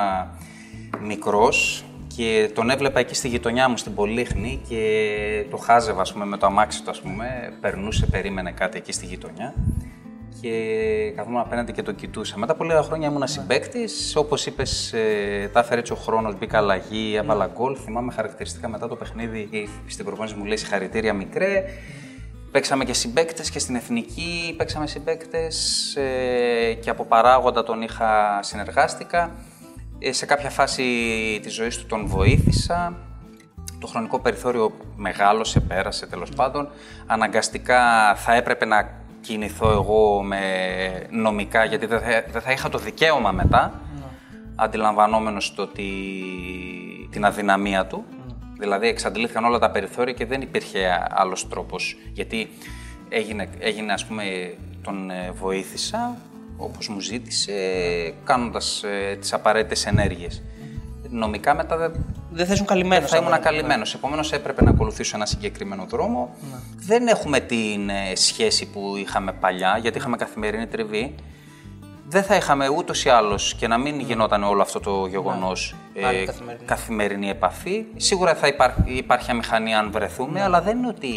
μικρός 1.02 1.84
και 2.16 2.50
τον 2.54 2.70
έβλεπα 2.70 3.00
εκεί 3.00 3.16
στη 3.16 3.28
γειτονιά 3.28 3.70
μου 3.70 3.78
στην 3.78 3.94
Πολύχνη 3.96 4.62
και 4.70 5.46
το 5.50 5.58
χάζευα, 5.58 6.02
ας 6.02 6.14
πούμε, 6.14 6.26
με 6.26 6.38
το 6.38 6.46
αμάξι 6.46 6.84
του, 6.84 6.90
ας 6.90 7.00
πούμε. 7.02 7.54
Περνούσε, 7.62 8.06
περίμενε 8.06 8.52
κάτι 8.52 8.78
εκεί 8.78 8.92
στη 8.92 9.06
γειτονιά 9.06 9.54
και 10.42 11.14
καθόμουν 11.16 11.40
απέναντι 11.40 11.72
και 11.72 11.84
τον 11.84 11.96
κοιτούσα. 11.96 12.38
Μετά 12.38 12.52
από 12.52 12.64
λίγα 12.64 12.84
χρόνια 12.84 13.08
ήμουν 13.08 13.28
συμπαίκτης. 13.28 14.16
Όπως 14.16 14.46
είπες, 14.46 14.94
ε, 14.94 15.50
τα 15.54 15.60
έφερε 15.60 15.80
έτσι 15.80 15.92
ο 15.92 15.96
χρόνος, 15.96 16.38
μπήκα 16.38 16.58
αλλαγή, 16.58 17.16
έβαλα 17.16 17.52
γκολ. 17.54 17.78
Θυμάμαι 17.84 18.12
χαρακτηριστικά 18.12 18.68
μετά 18.68 18.88
το 18.88 18.96
παιχνίδι 18.96 19.50
στην 19.88 20.06
προπόνηση 20.06 20.36
μου 20.36 20.46
λέει 20.46 20.58
συγχαρητήρια 20.58 21.14
μικρέ. 21.14 21.64
Παίξαμε 22.52 22.86
και 22.86 22.94
συμπαίκτες 22.94 23.50
και 23.50 23.60
στην 23.60 23.76
εθνική 23.76 24.54
παίξαμε 24.58 24.88
συμπαίκτες 24.88 25.96
ε, 25.96 26.74
και 26.74 26.90
από 26.90 27.04
παράγοντα 27.04 27.64
τον 27.64 27.82
είχα 27.82 28.40
συνεργάστηκα. 28.42 29.32
Ε, 30.00 30.12
σε 30.12 30.26
κάποια 30.26 30.50
φάση 30.50 30.84
της 31.42 31.54
ζωής 31.54 31.78
του 31.78 31.86
τον 31.86 32.08
βοήθησα. 32.08 32.94
Το 33.80 33.88
χρονικό 33.88 34.20
περιθώριο 34.20 34.72
μεγάλωσε, 34.96 35.60
πέρασε 35.60 36.06
τέλος 36.06 36.30
πάντων. 36.30 36.70
Αναγκαστικά 37.06 38.16
θα 38.16 38.34
έπρεπε 38.34 38.66
να 38.66 39.00
κινηθώ 39.22 39.72
εγώ 39.72 40.22
με 40.24 40.40
νομικά 41.10 41.66
γιατί 41.66 41.86
δεν 41.86 42.00
θα, 42.00 42.08
δεν 42.32 42.42
θα 42.42 42.52
είχα 42.52 42.70
το 42.70 42.78
δικαίωμα 42.78 43.32
μετά 43.32 43.82
αντιλαμβανόμενος 44.56 45.54
το 45.56 45.62
ότι 45.62 45.90
την 47.12 47.26
αδυναμία 47.26 47.86
του. 47.86 48.06
Δηλαδή 48.60 48.88
εξαντλήθηκαν 48.88 49.46
όλα 49.46 49.60
τα 49.60 49.72
περιθώρια 49.72 50.14
και 50.14 50.26
δεν 50.26 50.42
υπήρχε 50.42 51.08
άλλος 51.10 51.48
τρόπος. 51.48 51.98
Γιατί 52.14 52.50
έγινε, 53.10 53.50
έγινε 53.60 53.94
ας 53.94 54.06
πούμε, 54.06 54.24
τον 54.82 55.10
ε, 55.10 55.32
βοήθησα 55.32 56.18
όπως 56.58 56.90
μου 56.90 57.00
ζήτησε, 57.00 57.54
κάνοντας 58.24 58.84
ε, 58.84 59.16
τις 59.16 59.34
απαραίτητες 59.34 59.86
ενέργειες. 59.86 60.42
Νομικά 61.10 61.56
μετά 61.56 61.78
δεν, 61.78 61.92
Δεν 62.32 62.46
θα 62.46 62.54
ήσουν 62.54 62.66
καλυμμένος. 62.66 63.10
θα 63.10 63.18
ήμουν 63.18 63.40
καλυμμένος. 63.40 63.94
Επομένως, 63.94 64.32
έπρεπε 64.32 64.64
να 64.64 64.70
ακολουθήσω 64.70 65.16
ένα 65.16 65.26
συγκεκριμένο 65.26 65.86
δρόμο. 65.90 66.36
Δεν 66.76 67.08
έχουμε 67.08 67.40
την 67.40 67.90
ε, 67.90 68.16
σχέση 68.16 68.66
που 68.66 68.94
είχαμε 68.98 69.34
παλιά, 69.34 69.78
γιατί 69.82 69.98
είχαμε 69.98 70.18
καθημερινή 70.18 70.68
τριβή. 70.68 71.16
Δεν 72.08 72.24
θα 72.24 72.36
είχαμε 72.36 72.68
ούτως 72.70 73.06
ή 73.06 73.10
άλλως 73.10 73.54
και 73.56 73.68
να 73.68 73.78
μην 73.78 74.00
γινόταν 74.00 74.44
όλο 74.44 74.62
αυτό 74.62 74.80
το 74.80 75.06
γεγονός 75.08 75.76
Πάλι 76.02 76.26
καθημερινή. 76.26 76.66
καθημερινή 76.66 77.30
επαφή. 77.30 77.86
Σίγουρα 77.96 78.36
θα 78.36 78.48
υπάρχει, 78.48 78.82
υπάρχει 78.86 79.32
αμηχανία 79.32 79.80
αν 79.80 79.92
βρεθούμε, 79.92 80.42
αλλά 80.42 80.62
δεν 80.62 80.78
είναι 80.78 80.88
ότι 80.88 81.08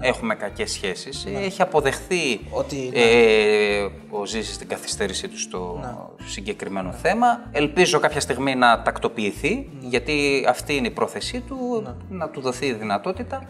έχουμε 0.00 0.34
κακές 0.34 0.70
σχέσεις. 0.72 1.26
Έχει 1.36 1.62
αποδεχθεί 1.62 2.40
Ότι, 2.50 2.90
ε, 2.94 3.86
ο 4.10 4.26
Ζήσης 4.26 4.58
την 4.58 4.68
καθυστέρησή 4.68 5.28
του 5.28 5.38
στο 5.38 5.80
συγκεκριμένο 6.24 6.92
θέμα. 6.92 7.48
Ελπίζω 7.52 7.98
κάποια 7.98 8.20
στιγμή 8.20 8.54
να 8.54 8.82
τακτοποιηθεί, 8.82 9.68
γιατί 9.80 10.44
αυτή 10.48 10.74
είναι 10.76 10.86
η 10.86 10.90
πρόθεσή 10.90 11.40
του, 11.40 11.86
να 12.08 12.28
του 12.28 12.40
δοθεί 12.40 12.66
η 12.66 12.72
δυνατότητα. 12.72 13.48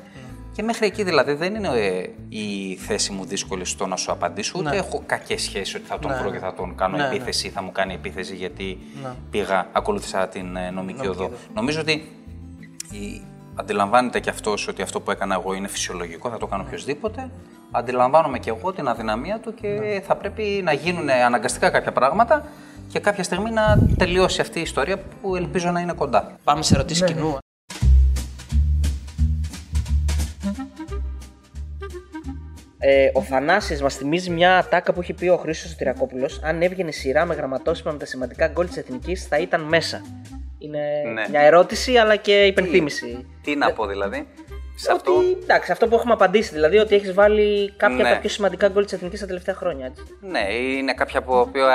Και 0.52 0.62
μέχρι 0.62 0.86
εκεί 0.86 1.02
δηλαδή 1.02 1.32
δεν 1.32 1.54
είναι 1.54 1.68
ε, 1.68 2.08
η 2.28 2.74
θέση 2.76 3.12
μου 3.12 3.24
δύσκολη 3.24 3.64
στο 3.64 3.86
να 3.86 3.96
σου 3.96 4.12
απαντήσω, 4.12 4.52
ούτε 4.58 4.76
έχω 4.76 5.02
κακές 5.06 5.42
σχέσεις 5.42 5.74
ότι 5.74 5.84
θα 5.86 5.98
τον 5.98 6.12
βρω 6.20 6.30
και 6.30 6.38
θα 6.38 6.54
τον 6.54 6.74
κάνω 6.76 6.96
Ναι, 6.96 7.02
ναι. 7.02 7.08
επίθεση 7.14 7.46
ή 7.46 7.50
θα 7.50 7.62
μου 7.62 7.72
κάνει 7.72 7.94
επίθεση 7.94 8.34
γιατί 8.36 8.78
πήγα, 9.30 9.68
ακολούθησα 9.72 10.28
την 10.28 10.56
ε, 10.56 10.70
νομική 10.70 11.06
οδό. 11.08 11.30
Νομίζω 11.54 11.80
ότι 11.80 11.92
η- 12.90 13.22
αντιλαμβάνεται 13.54 14.20
και 14.20 14.30
αυτός 14.30 14.68
ότι 14.68 14.82
αυτό 14.82 15.00
που 15.00 15.10
έκανα 15.10 15.34
εγώ 15.34 15.54
είναι 15.54 15.68
φυσιολογικό, 15.68 16.30
θα 16.30 16.36
το 16.38 16.46
κάνω 16.46 16.62
οποιοδήποτε. 16.66 17.30
Αντιλαμβάνομαι 17.70 18.38
και 18.38 18.50
εγώ 18.50 18.72
την 18.72 18.88
αδυναμία 18.88 19.38
του 19.38 19.54
και 19.54 20.02
θα 20.06 20.16
πρέπει 20.16 20.60
να 20.64 20.72
γίνουν 20.72 21.10
αναγκαστικά 21.10 21.70
κάποια 21.70 21.92
πράγματα 21.92 22.44
και 22.88 22.98
κάποια 22.98 23.22
στιγμή 23.22 23.50
να 23.50 23.78
τελειώσει 23.98 24.40
αυτή 24.40 24.58
η 24.58 24.62
ιστορία 24.62 24.98
που 24.98 25.36
ελπίζω 25.36 25.70
να 25.70 25.80
είναι 25.80 25.92
κοντά. 25.92 26.38
Πάμε 26.44 26.62
σε 26.62 26.74
ερωτήσεις 26.74 27.04
κοινού. 27.04 27.38
Ε, 32.86 33.10
ο 33.12 33.22
Θανάσης 33.22 33.82
μας 33.82 33.94
θυμίζει 33.94 34.30
μια 34.30 34.58
ατάκα 34.58 34.92
που 34.92 35.02
είχε 35.02 35.14
πει 35.14 35.28
ο 35.28 35.36
Χρήστος 35.36 35.74
Τυρακόπουλος. 35.74 36.40
Αν 36.42 36.62
έβγαινε 36.62 36.90
σειρά 36.90 37.24
με 37.24 37.34
γραμματόσημα 37.34 37.92
με 37.92 37.98
τα 37.98 38.06
σημαντικά 38.06 38.46
γκολ 38.46 38.66
της 38.66 38.76
Εθνικής 38.76 39.26
θα 39.26 39.38
ήταν 39.38 39.60
μέσα. 39.60 40.00
Είναι 40.64 41.12
Ναι. 41.14 41.24
μια 41.30 41.40
ερώτηση 41.40 41.96
αλλά 41.96 42.16
και 42.16 42.44
υπενθύμηση. 42.46 43.26
Τι 43.42 43.56
να 43.56 43.72
πω 43.72 43.86
δηλαδή, 43.86 44.26
σε 44.76 44.92
Ότι, 44.92 44.96
αυτό 45.00 45.22
εντάξει, 45.42 45.72
αυτό 45.72 45.88
που 45.88 45.94
έχουμε 45.94 46.12
απαντήσει, 46.12 46.52
δηλαδή 46.54 46.76
ότι 46.78 46.94
έχεις 46.94 47.14
βάλει 47.14 47.72
κάποια 47.76 47.96
από 47.96 48.06
Ναι. 48.08 48.12
τα 48.14 48.18
πιο 48.20 48.28
σημαντικά 48.28 48.68
γκολ 48.68 48.84
της 48.84 48.92
Εθνικής 48.92 49.20
τα 49.20 49.26
τελευταία 49.26 49.54
χρόνια. 49.54 49.86
Έτσι. 49.86 50.02
Ναι, 50.20 50.54
είναι 50.54 50.92
κάποια 50.94 51.18
από 51.18 51.32
τα 51.32 51.38
οποία 51.38 51.66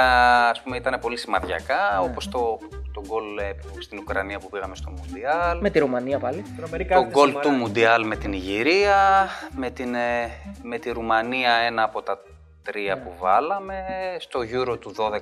ας 0.50 0.62
πούμε, 0.62 0.78
ήταν 0.78 1.00
πολύ 1.02 1.18
σημαδιακά, 1.18 2.00
όπως 2.02 2.30
το, 2.30 2.58
το 2.94 3.04
γκολ 3.08 3.38
ε, 3.38 3.44
που- 3.54 3.82
στην 3.82 3.98
Ουκρανία 3.98 4.40
που 4.40 4.50
πήγαμε 4.50 4.76
στο 4.76 4.90
Μουντιάλ. 4.98 5.60
Με 5.62 5.70
τη 5.70 5.80
Ρουμανία 5.80 6.20
πάλι. 6.20 6.44
Το 6.90 7.06
γκολ 7.12 7.34
του 7.42 7.50
Μουντιάλ 7.50 8.06
με 8.06 8.16
την 8.16 8.34
Ιγυρία, 8.34 9.28
με, 9.56 9.70
την, 9.70 9.94
ε, 9.94 10.30
με 10.64 10.78
τη 10.78 10.92
Ρουμανία 10.92 11.52
ένα 11.54 11.84
από 11.84 12.02
τα 12.02 12.22
τρία 12.64 13.02
που 13.02 13.14
βάλαμε, 13.20 13.84
στο 14.20 14.40
Euro 14.40 14.80
του 14.80 14.94
12 14.98 15.20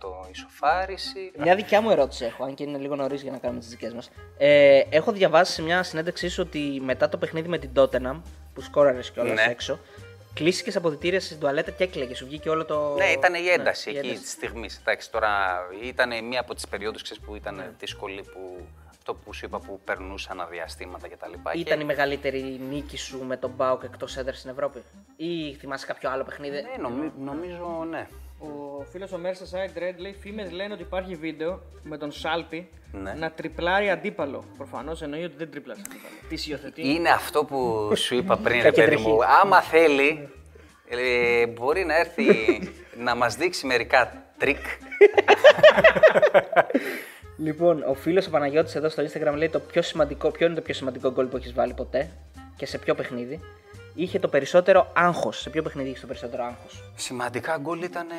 το 0.00 0.26
ισοφάριση. 0.30 1.32
Μια 1.38 1.54
δικιά 1.54 1.80
μου 1.80 1.90
ερώτηση 1.90 2.24
έχω, 2.24 2.44
αν 2.44 2.54
και 2.54 2.62
είναι 2.62 2.78
λίγο 2.78 2.94
νωρίς 2.96 3.22
για 3.22 3.30
να 3.32 3.38
κάνουμε 3.38 3.60
τις 3.60 3.68
δικές 3.68 3.92
μας. 3.94 4.10
Ε, 4.38 4.80
έχω 4.90 5.12
διαβάσει 5.12 5.52
σε 5.52 5.62
μια 5.62 5.82
συνέντευξή 5.82 6.28
σου 6.28 6.42
ότι 6.46 6.80
μετά 6.84 7.08
το 7.08 7.16
παιχνίδι 7.16 7.48
με 7.48 7.58
την 7.58 7.70
Tottenham, 7.76 8.20
που 8.54 8.60
σκόραρες 8.60 9.10
κιόλας 9.10 9.34
Ναι. 9.46 9.50
έξω, 9.52 9.78
κλείστηκες 10.34 10.76
αποδητήρια 10.76 11.20
στην 11.20 11.38
τουαλέτα 11.40 11.70
και 11.70 11.84
έκλαιγες. 11.84 12.16
Σου 12.18 12.26
βγήκε 12.26 12.48
όλο 12.50 12.64
το. 12.64 12.94
Ναι, 12.98 13.04
ήταν 13.10 13.34
η 13.34 13.48
ένταση 13.48 13.90
Ναι, 13.90 13.96
η 13.96 13.98
εκεί 13.98 14.06
ένταση. 14.08 14.22
της 14.24 14.32
στιγμής. 14.32 14.78
Εντάξει, 14.78 15.10
τώρα 15.10 15.28
ήταν 15.82 16.24
μία 16.24 16.40
από 16.40 16.54
τις 16.54 16.68
περιόδους 16.68 17.02
που 17.24 17.34
ήταν 17.36 17.74
δύσκολη 17.78 18.22
που. 18.32 18.66
Αυτό 19.10 19.20
που 19.24 19.32
σου 19.34 19.44
είπα 19.46 19.58
που 19.58 19.80
περνούσαν 19.84 20.40
αδιαστήματα 20.40 21.08
κτλ. 21.08 21.58
Ήταν 21.58 21.80
η 21.80 21.84
μεγαλύτερη 21.84 22.60
νίκη 22.70 22.96
σου 22.96 23.24
με 23.26 23.36
τον 23.36 23.50
Μπάουκ 23.56 23.82
εκτός 23.82 24.16
έδρα 24.16 24.32
στην 24.32 24.50
Ευρώπη, 24.50 24.82
ή 25.16 25.54
θυμάσαι 25.54 25.86
κάποιο 25.86 26.10
άλλο 26.10 26.24
παιχνίδι; 26.24 26.54
Ναι, 26.62 26.82
νομι- 26.82 27.12
νομίζω 27.18 27.86
ναι. 27.90 28.06
Ο 28.38 28.84
φίλος 28.90 29.12
ο 29.12 29.20
Mersa 29.22 29.56
Side 29.56 29.78
Red 29.78 29.94
λέει: 29.96 30.16
Φήμες 30.20 30.50
λένε 30.50 30.72
ότι 30.72 30.82
υπάρχει 30.82 31.14
βίντεο 31.14 31.60
με 31.82 31.96
τον 31.98 32.12
Σάλπι 32.12 32.68
Ναι. 32.92 33.12
να 33.12 33.30
τριπλάρει 33.30 33.90
αντίπαλο. 33.90 34.44
Προφανώς 34.56 35.02
εννοεί 35.02 35.24
ότι 35.24 35.34
δεν 35.36 35.50
τρίπλασε 35.50 35.82
αντίπαλο. 35.86 36.14
Τι 36.28 36.50
υιοθετεί. 36.50 36.88
Είναι 36.88 37.08
αυτό 37.10 37.44
που 37.44 37.90
σου 37.96 38.14
είπα 38.14 38.36
πριν, 38.44 38.56
ρε 38.56 38.62
Κακή 38.62 38.74
παιδί 38.80 38.86
τρεχή. 38.90 39.08
μου. 39.08 39.18
Άμα 39.42 39.60
θέλει, 39.60 40.28
ε, 40.88 41.46
μπορεί 41.46 41.84
να 41.84 41.96
έρθει 41.98 42.24
να 42.96 43.14
μας 43.14 43.36
δείξει 43.36 43.66
μερικά 43.66 44.24
τρίκ. 44.38 44.58
Λοιπόν, 47.38 47.82
ο 47.82 47.94
φίλος 47.94 48.26
ο 48.26 48.30
Παναγιώτης 48.30 48.74
εδώ 48.74 48.88
στο 48.88 49.02
Instagram 49.02 49.34
λέει 49.36 49.48
το 49.48 49.58
πιο 49.60 49.82
σημαντικό, 49.82 50.30
ποιο 50.30 50.46
είναι 50.46 50.54
το 50.54 50.60
πιο 50.60 50.74
σημαντικό 50.74 51.10
γκολ 51.12 51.26
που 51.26 51.36
έχεις 51.36 51.52
βάλει 51.52 51.74
ποτέ 51.74 52.10
και 52.56 52.66
σε 52.66 52.78
ποιο 52.78 52.94
παιχνίδι; 52.94 53.40
Είχε 53.94 54.18
το 54.18 54.28
περισσότερο 54.28 54.90
άγχος. 54.94 55.40
Σε 55.40 55.50
ποιο 55.50 55.62
παιχνίδι 55.62 55.88
είχε 55.90 56.00
το 56.00 56.06
περισσότερο 56.06 56.44
άγχος; 56.44 56.82
Σημαντικά 56.96 57.58
γκολ 57.58 57.82
ήταν 57.82 58.10
ε, 58.10 58.14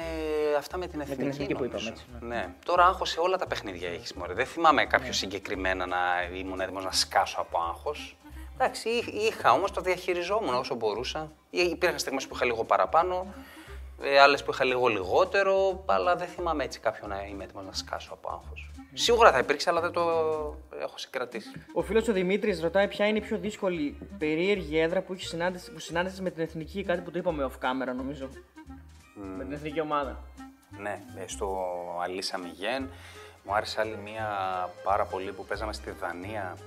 αυτά 0.58 0.78
με 0.78 0.88
την 0.88 1.00
εθνική. 1.02 1.22
εθνική 1.28 1.54
που 1.54 1.64
νομίζω. 1.64 1.78
είπαμε, 1.78 1.90
έτσι, 1.90 2.06
ναι. 2.26 2.54
Τώρα 2.66 2.86
άγχος 2.86 3.10
σε 3.10 3.20
όλα 3.20 3.38
τα 3.38 3.48
παιχνίδια 3.48 3.90
έχεις. 3.90 4.14
Μωρέ. 4.14 4.34
Δεν 4.34 4.46
θυμάμαι 4.46 4.86
κάποιο 4.86 5.14
συγκεκριμένα 5.14 5.86
να 5.86 5.98
ήμουν 6.38 6.60
έτοιμος 6.60 6.84
να 6.84 6.92
σκάσω 6.92 7.38
από 7.40 7.58
άγχος. 7.70 8.18
Εντάξει, 8.54 8.90
εί- 8.90 9.14
είχα 9.14 9.52
όμως, 9.52 9.72
το 9.72 9.82
διαχειριζόμουν 9.82 10.54
όσο 10.54 10.76
μπορούσα. 10.76 11.32
Ή- 11.50 11.60
Υπήρχαν 11.62 12.00
στιγμές 12.00 12.28
που 12.28 12.36
είχα 12.36 12.46
λίγο 12.46 12.64
παραπάνω, 12.64 13.34
ε, 14.02 14.20
άλλες 14.20 14.44
που 14.44 14.52
είχα 14.52 14.64
λίγο 14.64 14.88
λιγότερο, 14.88 15.84
αλλά 15.86 16.16
δεν 16.16 16.28
θυμάμαι 16.28 16.64
έτσι 16.64 16.80
κάποιον 16.80 17.10
να 17.10 17.26
είμαι 17.26 17.44
έτοιμος 17.44 17.66
να 17.66 17.74
σκάσω 17.74 18.10
από 18.14 18.30
άγχος. 18.30 18.70
Σίγουρα 18.94 19.32
θα 19.32 19.38
υπήρξε, 19.38 19.70
αλλά 19.70 19.82
δεν 19.82 19.92
το 19.92 20.02
έχω 20.82 20.98
συγκρατήσει. 20.98 21.50
Ο 21.74 21.82
φίλος 21.82 22.08
ο 22.08 22.14
Δημήτρης 22.14 22.62
ρωτάει 22.62 22.88
ποια 22.88 23.08
είναι 23.08 23.18
η 23.18 23.22
πιο 23.22 23.38
δύσκολη 23.38 23.98
περίεργη 24.18 24.80
έδρα 24.80 25.02
που, 25.02 25.14
έχει 25.14 25.26
συνάντηση, 25.26 25.72
που 25.72 25.80
συνάντησες 25.80 26.20
με 26.22 26.30
την 26.30 26.44
εθνική, 26.44 26.84
κάτι 26.84 27.02
που 27.02 27.12
το 27.12 27.18
είπαμε 27.20 27.50
off 27.50 27.66
camera 27.66 27.96
νομίζω. 27.96 28.30
Με 29.38 29.44
την 29.44 29.54
εθνική 29.54 29.80
ομάδα. 29.80 30.24
Ναι, 30.82 31.02
ε, 31.18 31.28
στο 31.28 31.58
Αλίσα 32.02 32.38
Μιγέν. 32.38 32.90
Μου 33.44 33.54
άρεσε 33.54 33.82
άλλη 33.82 33.98
μία 34.04 34.28
πάρα 34.84 35.06
πολύ 35.06 35.32
που 35.32 35.46
παίζαμε 35.46 35.74
στη 35.74 35.92
Δανία 36.00 36.58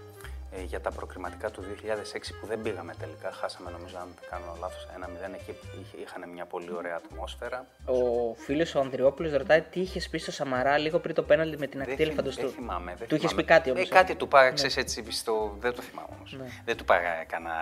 ε, 0.56 0.62
για 0.62 0.80
τα 0.80 0.90
προκριματικά 0.90 1.50
του 1.50 1.62
2006 1.62 2.34
που 2.40 2.46
δεν 2.46 2.62
πήγαμε 2.62 2.94
τελικά. 2.98 3.32
Χάσαμε 3.32 3.70
νομίζω, 3.70 3.96
αν 3.98 4.08
δεν 4.20 4.28
κάνω 4.30 4.56
λάθος, 4.60 4.88
ένα 4.96 5.08
μηδέν. 5.08 5.34
Εκεί 5.34 5.54
είχε- 5.82 5.96
είχαν 6.02 6.28
μια 6.32 6.44
πολύ 6.44 6.72
ωραία 6.72 6.96
ατμόσφαιρα. 7.04 7.66
Ο 7.86 8.34
φίλος 8.34 8.74
ο 8.74 8.80
Ανδριόπουλος 8.80 9.32
ρωτάει 9.32 9.60
τι 9.60 9.80
είχες 9.80 10.08
πει 10.08 10.18
στο 10.18 10.30
Σαμαρά 10.32 10.78
λίγο 10.78 10.98
πριν 10.98 11.14
το 11.14 11.22
πέναλτι 11.22 11.56
με 11.58 11.66
την 11.66 11.78
Δεν, 11.78 11.80
ακτή 11.88 11.94
θυμ- 11.96 12.00
ελεφαντοστού; 12.08 12.40
δεν 12.46 12.50
θυμάμαι. 12.50 12.94
Δεν 12.98 13.08
Του 13.08 13.14
είχες 13.14 13.30
θυμάμαι. 13.30 13.46
πει 13.46 13.52
κάτι 13.54 13.70
όμως. 13.70 13.88
Ε, 13.88 13.92
κάτι 13.92 14.14
του 14.14 14.28
πάγα, 14.28 14.50
ξέρεις, 14.50 14.76
έτσι, 14.76 15.04
στο... 15.10 15.56
δεν 15.60 15.74
το 15.74 15.82
θυμάμαι 15.82 16.08
όμως. 16.16 16.36
Δεν 16.64 16.76
του 16.76 16.84
πάγα 16.84 17.24
κανένα 17.28 17.52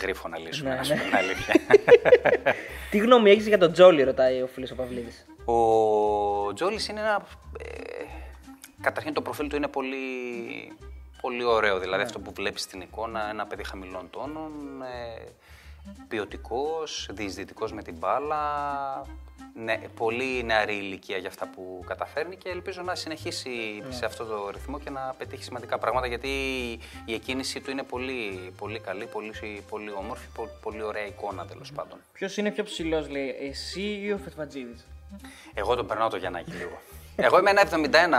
γρίφο 0.00 0.28
να 0.28 0.38
λύσουμε, 0.38 0.70
Ναι, 0.70 0.76
να 0.76 0.82
σου 0.82 0.92
ναι. 0.94 0.98
πω 1.00 1.04
την 1.04 1.16
αλήθεια. 1.16 1.54
Τι 2.90 2.98
γνώμη 2.98 3.30
έχεις 3.30 3.46
για 3.46 3.58
τον 3.58 3.72
Τζόλι, 3.72 4.02
ρωτάει 4.02 4.42
ο 4.42 4.46
φίλος 4.46 4.70
ο 4.70 4.74
Παυλίδης. 4.74 5.26
Ο 5.44 6.52
Τζόλης 6.52 6.88
είναι 6.88 7.00
ένα... 7.00 7.26
Ε, 7.58 8.04
καταρχήν 8.80 9.12
το 9.14 9.22
προφίλ 9.22 9.48
του 9.48 9.56
είναι 9.56 9.68
πολύ 9.68 9.96
πολύ 11.20 11.44
ωραίο. 11.44 11.78
Δηλαδή 11.78 12.02
αυτό 12.02 12.18
που 12.18 12.32
βλέπεις 12.32 12.62
στην 12.62 12.80
εικόνα, 12.80 13.28
ένα 13.28 13.46
παιδί 13.46 13.64
χαμηλών 13.64 14.10
τόνων, 14.10 14.82
ε, 14.82 15.28
ποιοτικός, 16.08 17.08
διεισδυτικός 17.12 17.72
με 17.72 17.82
την 17.82 17.96
μπάλα, 17.98 18.42
ναι, 19.54 19.78
πολύ 19.96 20.42
νεαρή 20.44 20.74
ηλικία 20.74 21.16
για 21.16 21.28
αυτά 21.28 21.48
που 21.48 21.84
καταφέρνει 21.86 22.36
και 22.36 22.48
ελπίζω 22.48 22.82
να 22.82 22.94
συνεχίσει 22.94 23.82
σε 23.88 24.04
αυτό 24.04 24.24
το 24.24 24.50
ρυθμό 24.50 24.78
και 24.78 24.90
να 24.90 25.14
πετύχει 25.18 25.42
σημαντικά 25.42 25.78
πράγματα 25.78 26.06
γιατί 26.06 26.28
η 27.04 27.14
εκκίνηση 27.14 27.60
του 27.60 27.70
είναι 27.70 27.82
πολύ, 27.82 28.52
πολύ 28.58 28.78
καλή, 28.78 29.06
πολύ, 29.06 29.32
πολύ 29.68 29.90
όμορφη, 29.90 30.26
πολύ, 30.34 30.50
πολύ 30.62 30.82
ωραία 30.82 31.06
εικόνα 31.06 31.46
τέλος 31.46 31.72
πάντων. 31.72 31.98
Ποιος 32.12 32.36
είναι 32.36 32.50
πιο 32.50 32.64
ψηλός, 32.64 33.08
λέει, 33.08 33.36
εσύ 33.40 33.82
ή 33.82 34.12
ο 34.12 34.18
Φετφατζίδης. 34.18 34.74
Εγώ 35.54 35.74
τον 35.74 35.86
περνάω 35.86 36.08
το 36.08 36.16
Γιαννάκη 36.16 36.50
λίγο. 36.50 36.80
Εγώ 37.22 37.38
είμαι 37.38 37.50
ένα 37.50 37.62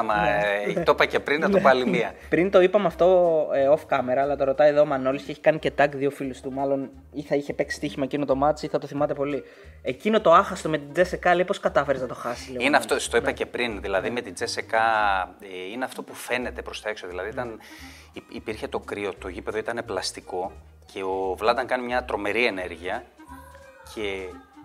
71, 0.01 0.05
μα 0.05 0.29
ε, 0.29 0.83
το 0.83 0.91
είπα 0.91 1.05
και 1.05 1.19
πριν, 1.19 1.39
να 1.39 1.49
το 1.49 1.59
πάλι 1.59 1.85
μία. 1.89 2.13
Πριν 2.29 2.51
το 2.51 2.61
είπαμε 2.61 2.87
αυτό 2.87 3.47
ε, 3.53 3.67
off 3.69 3.95
camera, 3.95 4.17
αλλά 4.17 4.35
το 4.35 4.43
ρωτάει 4.43 4.69
εδώ 4.69 4.81
ο 4.81 4.85
Μανώλης 4.85 5.23
και 5.23 5.31
έχει 5.31 5.39
κάνει 5.39 5.59
και 5.59 5.71
tag 5.77 5.87
δύο 5.93 6.09
φίλους 6.09 6.41
του. 6.41 6.51
Μάλλον 6.51 6.89
ή 7.13 7.21
θα 7.21 7.35
είχε 7.35 7.53
παίξει 7.53 7.75
στοίχημα 7.75 8.03
εκείνο 8.03 8.25
το 8.25 8.35
ματς 8.35 8.65
ή 8.65 8.69
θα 8.69 8.79
το 8.79 8.87
θυμάται 8.87 9.13
πολύ. 9.13 9.43
Εκείνο 9.81 10.21
το 10.21 10.31
άχαστο 10.33 10.69
με 10.69 10.77
την 10.77 10.93
ΤΣΣΚΑ, 10.93 11.35
λέει 11.35 11.45
πώς 11.45 11.59
κατάφερες 11.59 12.01
να 12.01 12.07
το 12.07 12.13
χάσεις. 12.15 12.47
Λίγο, 12.49 12.63
Είναι 12.63 12.77
αυτό, 12.77 12.95
το 13.09 13.17
είπα 13.17 13.31
και 13.31 13.45
πριν. 13.45 13.81
Δηλαδή 13.81 14.09
με 14.09 14.21
την 14.21 14.33
ΤΣΣΚΑ 14.33 14.79
ε, 15.41 15.71
είναι 15.73 15.83
αυτό 15.85 16.03
που 16.03 16.13
φαίνεται 16.13 16.61
προς 16.61 16.81
τα 16.81 16.89
έξω. 16.89 17.07
Δηλαδή 17.07 17.29
ήταν, 17.29 17.59
υ- 18.13 18.35
υπήρχε 18.35 18.67
το 18.67 18.79
κρύο, 18.79 19.13
το 19.19 19.27
γήπεδο 19.27 19.57
ήταν 19.57 19.81
πλαστικό 19.85 20.51
και 20.93 21.03
ο 21.03 21.35
Βλάνταν 21.37 21.65
κάνει 21.67 21.85
μια 21.85 22.03
τρομερή 22.03 22.45
ενέργεια 22.45 23.03
και 23.93 24.01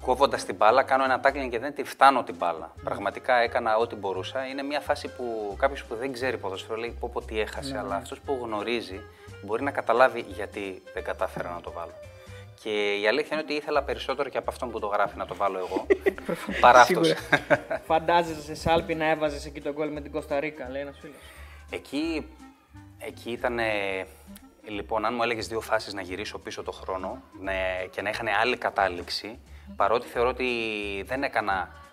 κόβοντας 0.06 0.44
την 0.44 0.54
μπάλα, 0.54 0.82
κάνω 0.82 1.04
ένα 1.04 1.20
τάκλινγκ 1.20 1.50
και 1.50 1.58
δεν 1.58 1.74
τη 1.74 1.84
φτάνω 1.84 2.22
την 2.22 2.34
μπάλα. 2.34 2.72
Πραγματικά 2.84 3.34
έκανα 3.34 3.76
ό,τι 3.76 3.94
μπορούσα. 3.94 4.46
Είναι 4.46 4.62
μια 4.62 4.80
φάση 4.80 5.08
που 5.08 5.56
κάποιος 5.58 5.84
που 5.84 5.94
δεν 5.94 6.12
ξέρει 6.12 6.36
ποδόσφαιρο 6.38 6.78
λέει 6.78 6.96
πω, 7.00 7.10
πω 7.12 7.22
τι 7.22 7.40
έχασε. 7.40 7.78
Αλλά 7.78 7.94
αυτός 7.94 8.20
που 8.20 8.38
γνωρίζει 8.42 9.00
μπορεί 9.42 9.62
να 9.62 9.70
καταλάβει 9.70 10.24
γιατί 10.28 10.82
δεν 10.94 11.04
κατάφερα 11.04 11.50
να 11.50 11.60
το 11.60 11.72
βάλω. 11.72 11.92
Και 12.62 12.94
η 13.00 13.06
αλήθεια 13.06 13.28
είναι 13.32 13.42
ότι 13.42 13.54
ήθελα 13.54 13.82
περισσότερο 13.82 14.28
και 14.28 14.38
από 14.38 14.50
αυτόν 14.50 14.70
που 14.70 14.78
το 14.78 14.86
γράφει 14.86 15.16
να 15.16 15.26
το 15.26 15.34
βάλω 15.34 15.58
εγώ. 15.58 15.86
παρά 16.64 16.80
αυτός. 16.80 17.14
Φαντάζεσαι 17.90 18.42
σε 18.42 18.54
Σάλπι 18.54 18.94
να 18.94 19.10
έβαζες 19.10 19.46
εκεί 19.46 19.60
τον 19.60 19.72
γκολ 19.72 19.92
με 19.92 20.00
την 20.00 20.12
Κωνσταντίνα, 20.12 20.68
λέει 20.68 20.82
ένας 20.82 20.98
φίλος. 21.00 21.16
Εκεί, 21.70 22.26
εκεί 22.98 23.30
ήταν. 23.30 23.58
Λοιπόν, 24.68 25.04
αν 25.04 25.14
μου 25.14 25.22
έλεγες 25.22 25.46
δύο 25.48 25.60
φάσεις 25.60 25.94
να 25.94 26.02
γυρίσω 26.02 26.38
πίσω 26.38 26.62
το 26.62 26.72
χρόνο 26.72 27.22
ναι, 27.40 27.86
και 27.90 28.02
να 28.02 28.10
είχαν 28.10 28.28
άλλη 28.40 28.56
κατάληξη, 28.56 29.38
παρότι 29.76 30.06
θεωρώ 30.06 30.28
ότι 30.28 30.46
δεν 31.06 31.22
έκανα 31.22 31.84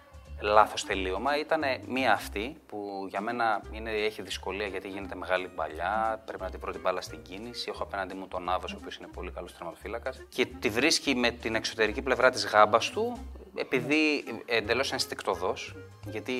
λάθος 0.41 0.85
τελείωμα, 0.85 1.37
ήταν 1.37 1.61
μία 1.87 2.13
αυτή 2.13 2.57
που 2.65 3.05
για 3.09 3.21
μένα 3.21 3.61
είναι, 3.71 3.91
έχει 3.91 4.21
δυσκολία 4.21 4.67
γιατί 4.67 4.87
γίνεται 4.87 5.15
μεγάλη 5.15 5.47
παλιά. 5.47 6.21
Πρέπει 6.25 6.43
να 6.43 6.49
την 6.49 6.59
πρώτη 6.59 6.79
μπάλα 6.79 7.01
στην 7.01 7.21
κίνηση. 7.21 7.69
Έχω 7.73 7.83
απέναντί 7.83 8.13
μου 8.13 8.27
τον 8.27 8.49
Άβα, 8.49 8.65
ο 8.73 8.75
οποίος 8.77 8.95
είναι 8.97 9.07
πολύ 9.13 9.31
καλός 9.31 9.53
τερματοφύλακας. 9.53 10.21
Και 10.29 10.45
τη 10.45 10.69
βρίσκει 10.69 11.15
με 11.15 11.31
την 11.31 11.55
εξωτερική 11.55 12.01
πλευρά 12.01 12.29
της 12.29 12.45
γάμπας 12.45 12.89
του, 12.89 13.17
επειδή 13.55 14.23
εντελώς 14.45 14.91
ενστικτοδός, 14.91 15.75
γιατί 16.05 16.33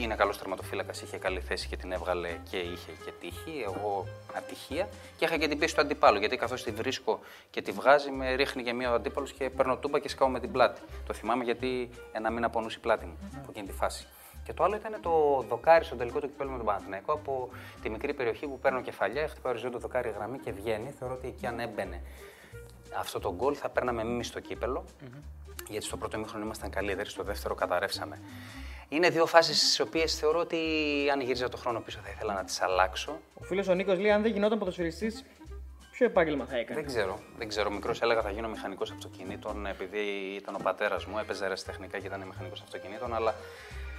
είναι 0.00 0.14
καλός 0.14 0.38
τερματοφύλακας, 0.38 1.02
είχε 1.02 1.16
καλή 1.16 1.40
θέση 1.40 1.68
και 1.68 1.76
την 1.76 1.92
έβγαλε 1.92 2.28
και 2.50 2.56
είχε 2.56 2.92
και 3.04 3.12
τύχη. 3.20 3.62
Εγώ 3.64 4.06
ατυχία. 4.36 4.88
Και 5.16 5.24
είχα 5.24 5.36
και 5.36 5.48
την 5.48 5.58
πίεση 5.58 5.74
του 5.74 5.80
αντιπάλου, 5.80 6.18
γιατί 6.18 6.36
καθώς 6.36 6.62
τη 6.62 6.70
βρίσκω 6.70 7.20
και 7.50 7.62
τη 7.62 7.72
βγάζει, 7.72 8.10
με 8.10 8.34
ρίχνει 8.34 8.62
για 8.62 8.74
μία 8.74 8.90
ο 8.90 8.94
αντίπαλος 8.94 9.32
και 9.32 9.50
παίρνω 9.50 9.76
τούμπα 9.76 9.98
και 9.98 10.08
σκάω 10.08 10.28
με 10.28 10.40
την 10.40 10.52
πλάτη. 10.52 10.80
Το 11.06 11.12
θυμάμαι 11.12 11.44
γιατί 11.44 11.90
ένα 12.12 12.30
μήνα 12.30 12.50
πονούσε 12.50 12.76
η 12.78 12.82
πλάτη 12.82 13.06
μου 13.06 13.18
από 13.36 13.46
εκείνη 13.50 13.66
τη 13.66 13.72
φάση. 13.72 14.06
Και 14.44 14.52
το 14.52 14.64
άλλο 14.64 14.76
ήταν 14.76 15.00
το 15.02 15.44
δοκάρι 15.48 15.84
στο 15.84 15.96
τελικό 15.96 16.20
του 16.20 16.26
κυπέλου 16.26 16.50
με 16.50 16.56
τον 16.56 16.66
Παναθηναϊκό 16.66 17.12
από 17.12 17.48
τη 17.82 17.90
μικρή 17.90 18.14
περιοχή 18.14 18.46
που 18.46 18.58
παίρνω 18.58 18.82
κεφαλιά, 18.82 19.28
χτυπάει 19.28 19.52
οριζόντιο 19.52 19.78
δοκάρι 19.78 20.10
γραμμή 20.10 20.38
και 20.38 20.52
βγαίνει. 20.52 20.94
Θεωρώ 20.98 21.14
ότι 21.14 21.26
εκεί 21.26 21.46
αν 21.46 21.60
έμπαινε 21.60 22.02
αυτό 22.98 23.20
το 23.20 23.34
γκολ 23.34 23.56
θα 23.58 23.68
παίρναμε 23.68 24.02
εμείς 24.02 24.26
στο 24.26 24.40
κυπελο 24.40 24.84
Γιατί 25.68 25.84
στο 25.84 25.96
πρώτο 25.96 26.18
μήχρονο 26.18 26.44
ήμασταν 26.44 26.70
καλύτεροι, 26.70 27.08
στο 27.08 27.22
δεύτερο 27.22 27.54
καταρρεύσαμε. 27.54 28.20
Είναι 28.88 29.10
δύο 29.10 29.26
φάσεις 29.26 29.60
στις 29.60 29.80
οποίες 29.80 30.18
θεωρώ 30.18 30.38
ότι 30.38 30.58
αν 31.12 31.20
γύριζα 31.20 31.48
το 31.48 31.56
χρόνο 31.56 31.80
πίσω 31.80 32.00
θα 32.04 32.10
ήθελα 32.10 32.34
να 32.34 32.44
τις 32.44 32.62
αλλάξω. 32.62 33.20
Ο 33.34 33.44
φίλος 33.44 33.68
ο 33.68 33.74
Νίκος 33.74 33.98
λέει: 33.98 34.10
Αν 34.10 34.22
δεν 34.22 34.32
γινόταν 34.32 34.58
ποδοσφαιριστής, 34.58 35.24
ποιο 35.90 36.06
επάγγελμα 36.06 36.44
θα 36.44 36.56
έκανε; 36.56 36.80
Δεν 36.80 36.88
ξέρω. 36.88 37.20
Δεν 37.38 37.48
ξέρω. 37.48 37.70
Μικρός 37.70 38.02
έλεγα 38.02 38.22
θα 38.22 38.30
γίνω 38.30 38.48
μηχανικός 38.48 38.90
αυτοκινήτων 38.90 39.66
επειδή 39.66 40.00
ήταν 40.36 40.54
ο 40.54 40.58
πατέρας 40.62 41.06
μου, 41.06 41.18
έπαιζε 41.18 41.42
αεραστεχνικά 41.42 41.98
και 41.98 42.06
ήταν 42.06 42.22
μηχανικός 42.26 42.60
αυτοκινήτων. 42.60 43.14
Αλλά 43.14 43.34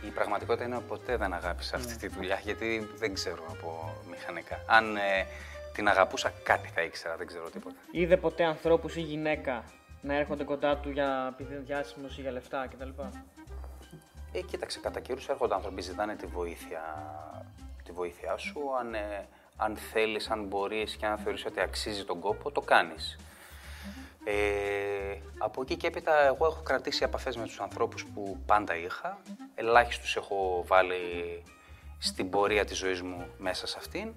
η 0.08 0.10
πραγματικότητα 0.10 0.66
είναι 0.66 0.76
ότι 0.76 0.86
ποτέ 0.88 1.18
δεν 1.18 1.34
αγάπησα 1.34 1.76
αυτή 1.76 1.98
τη 1.98 2.08
δουλειά 2.08 2.40
γιατί 2.44 2.90
δεν 2.96 3.14
ξέρω 3.14 3.44
από 3.50 3.94
μηχανικά. 4.10 4.60
Αν 4.68 4.96
ε, 4.96 5.00
την 5.74 5.88
αγαπούσα, 5.88 6.34
κάτι 6.44 6.70
θα 6.76 6.82
ήξερα, 6.82 7.16
δεν 7.16 7.28
ξέρω 7.28 7.50
τίποτα. 7.50 7.76
Είδε 7.92 8.18
ποτέ 8.18 8.44
ανθρώπους 8.44 8.96
ή 8.96 9.02
γυναίκα 9.02 9.64
να 10.02 10.16
έρχονται 10.16 10.44
κοντά 10.44 10.78
του 10.78 10.90
για 10.90 11.34
επειδή 11.34 11.54
είναι 11.54 11.64
διάσημο 11.66 12.08
ή 12.18 12.22
για 12.22 12.32
λεφτά 12.32 12.68
κτλ. 12.72 12.90
Ε, 14.38 14.42
κοίταξε, 14.42 14.80
κατά 14.80 15.00
καιρούς 15.00 15.28
έρχονται 15.28 15.54
άνθρωποι, 15.54 15.82
ζητάνε 15.82 16.16
τη 16.16 16.26
βοήθεια, 16.26 16.82
τη 17.84 17.92
βοήθειά 17.92 18.38
σου. 18.38 18.60
Αν, 18.80 18.94
ε, 18.94 19.28
αν 19.56 19.78
θέλεις, 19.78 20.30
αν 20.30 20.46
μπορείς 20.46 20.96
και 20.96 21.06
αν 21.06 21.18
θεωρείς 21.18 21.46
ότι 21.46 21.60
αξίζει 21.60 22.06
τον 22.06 22.20
κόπο, 22.20 22.52
το 22.52 22.62
κάνεις. 22.62 23.20
Ε, 24.24 25.18
από 25.38 25.62
εκεί 25.62 25.76
και 25.76 25.88
έπειτα, 25.88 26.26
εγώ 26.26 26.46
έχω 26.46 26.62
κρατήσει 26.64 27.04
επαφές 27.04 27.38
με 27.38 27.44
τους 27.44 27.60
ανθρώπους 27.60 28.06
που 28.06 28.40
πάντα 28.46 28.76
είχα. 28.76 29.18
Ελάχιστους 29.56 30.16
έχω 30.16 30.64
βάλει 30.68 31.44
στην 32.00 32.30
πορεία 32.30 32.66
της 32.66 32.78
ζωής 32.78 33.02
μου 33.02 33.28
μέσα 33.38 33.68
σε 33.68 33.76
αυτήν. 33.80 34.14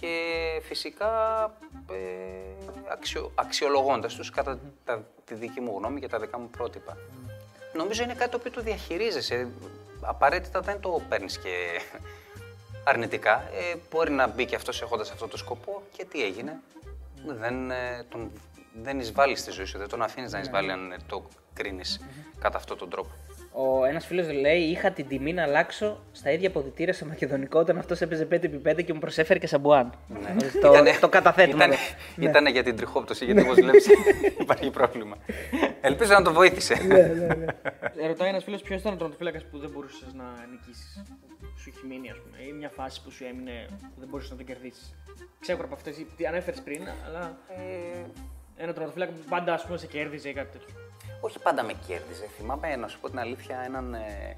Και 0.00 0.14
φυσικά 0.62 1.42
ε, 1.90 2.66
αξιο, 2.92 3.32
αξιολογώντας 3.34 4.14
τους 4.14 4.30
κατά 4.30 4.60
τα, 4.84 5.04
τη 5.24 5.34
δική 5.34 5.60
μου 5.60 5.74
γνώμη 5.76 6.00
και 6.00 6.08
τα 6.08 6.18
δικά 6.18 6.38
μου 6.38 6.48
πρότυπα. 6.48 6.96
Νομίζω 7.78 8.02
είναι 8.02 8.14
κάτι 8.14 8.30
το 8.30 8.36
οποίο 8.36 8.50
το 8.50 8.60
διαχειρίζεσαι. 8.60 9.48
Απαραίτητα 10.00 10.60
δεν 10.60 10.80
το 10.80 11.02
παίρνεις 11.08 11.38
και 11.38 11.80
αρνητικά. 12.84 13.34
Ε, 13.34 13.76
μπορεί 13.90 14.10
να 14.10 14.26
μπει 14.26 14.46
και 14.46 14.54
αυτός 14.54 14.82
έχοντας 14.82 15.10
αυτό 15.10 15.28
το 15.28 15.36
σκοπό 15.36 15.82
και 15.96 16.04
τι 16.04 16.22
έγινε; 16.22 16.60
Δεν, 17.26 17.70
ε, 17.70 18.04
τον, 18.08 18.30
δεν 18.82 19.00
εισβάλλεις 19.00 19.40
στη 19.40 19.50
ζωή 19.50 19.64
σου, 19.64 19.78
δεν 19.78 19.88
τον 19.88 20.02
αφήνεις 20.02 20.32
να 20.32 20.38
εισβάλλει 20.38 20.72
αν 20.72 20.92
ε, 20.92 20.96
το 21.06 21.28
κρίνεις 21.54 22.00
κατά 22.38 22.56
αυτόν 22.56 22.78
τον 22.78 22.90
τρόπο. 22.90 23.10
Ο 23.60 23.84
ένας 23.84 24.06
φίλος 24.06 24.32
λέει: 24.32 24.58
Είχα 24.60 24.90
την 24.90 25.08
τιμή 25.08 25.32
να 25.32 25.42
αλλάξω 25.42 26.00
στα 26.12 26.30
ίδια 26.30 26.50
ποδητήρια 26.50 26.92
σε 26.92 27.04
μακεδονικό 27.06 27.58
όταν 27.60 27.78
αυτός 27.78 28.00
έπαιζε 28.00 28.28
5x5 28.32 28.84
και 28.84 28.92
μου 28.92 28.98
προσέφερε 28.98 29.38
και 29.38 29.46
σαμπουάν. 29.46 29.92
Ε, 30.54 30.58
Το, 30.60 30.68
Ήτανε- 30.72 30.98
το 31.00 31.08
καταθέτουμε. 31.08 31.64
Ήτανε, 31.64 31.74
εδώ. 32.16 32.28
ήτανε 32.30 32.50
για 32.50 32.62
την 32.62 32.76
τριχόπτωση, 32.76 33.24
γιατί 33.24 33.40
όπως 33.40 33.54
βλέπεις 33.54 33.86
υπάρχει 34.44 34.70
πρόβλημα. 34.70 35.16
Ελπίζω 35.80 36.12
να 36.12 36.22
το 36.22 36.32
βοήθησε. 36.32 36.74
Ε, 38.00 38.06
Ρωτάει 38.06 38.28
ένας 38.28 38.44
φίλος 38.44 38.62
ποιος 38.62 38.80
ήταν 38.80 38.92
ο 38.92 38.96
τερματοφύλακα 38.96 39.40
που 39.50 39.58
δεν 39.58 39.70
μπορούσες 39.70 40.12
να 40.14 40.24
νικήσεις. 40.50 41.02
Που 41.40 41.58
σου 41.58 41.72
έχει 41.76 41.86
μείνει, 41.86 42.10
ας 42.10 42.16
πούμε, 42.24 42.36
ή 42.48 42.52
μια 42.52 42.68
φάση 42.68 43.02
που 43.02 43.10
σου 43.10 43.24
έμεινε 43.24 43.66
που 43.80 44.00
δεν 44.00 44.08
μπορούσες 44.08 44.30
να 44.30 44.36
την 44.36 44.46
κερδίσεις. 44.46 44.94
Ξέρω 45.40 45.58
από 45.64 45.74
αυτές, 45.74 45.94
τι 46.16 46.26
ανέφερες 46.26 46.60
πριν, 46.60 46.82
αλλά 47.06 47.38
Ε, 47.48 48.04
ένα 48.58 48.72
τερματοφύλακα 48.72 49.12
που 49.12 49.28
πάντα 49.28 49.54
ας 49.54 49.64
πούμε, 49.64 49.78
σε 49.78 49.86
κέρδιζε 49.86 50.28
ή 50.28 50.32
κάτι 50.32 50.58
τέτοιο. 50.58 50.74
όχι 51.20 51.38
πάντα 51.38 51.62
με 51.62 51.72
κέρδιζε. 51.86 52.26
Θυμάμαι, 52.36 52.76
να 52.76 52.88
σου 52.88 53.00
πω 53.00 53.08
την 53.08 53.18
αλήθεια, 53.18 53.62
έναν. 53.66 53.94
Ε, 53.94 54.36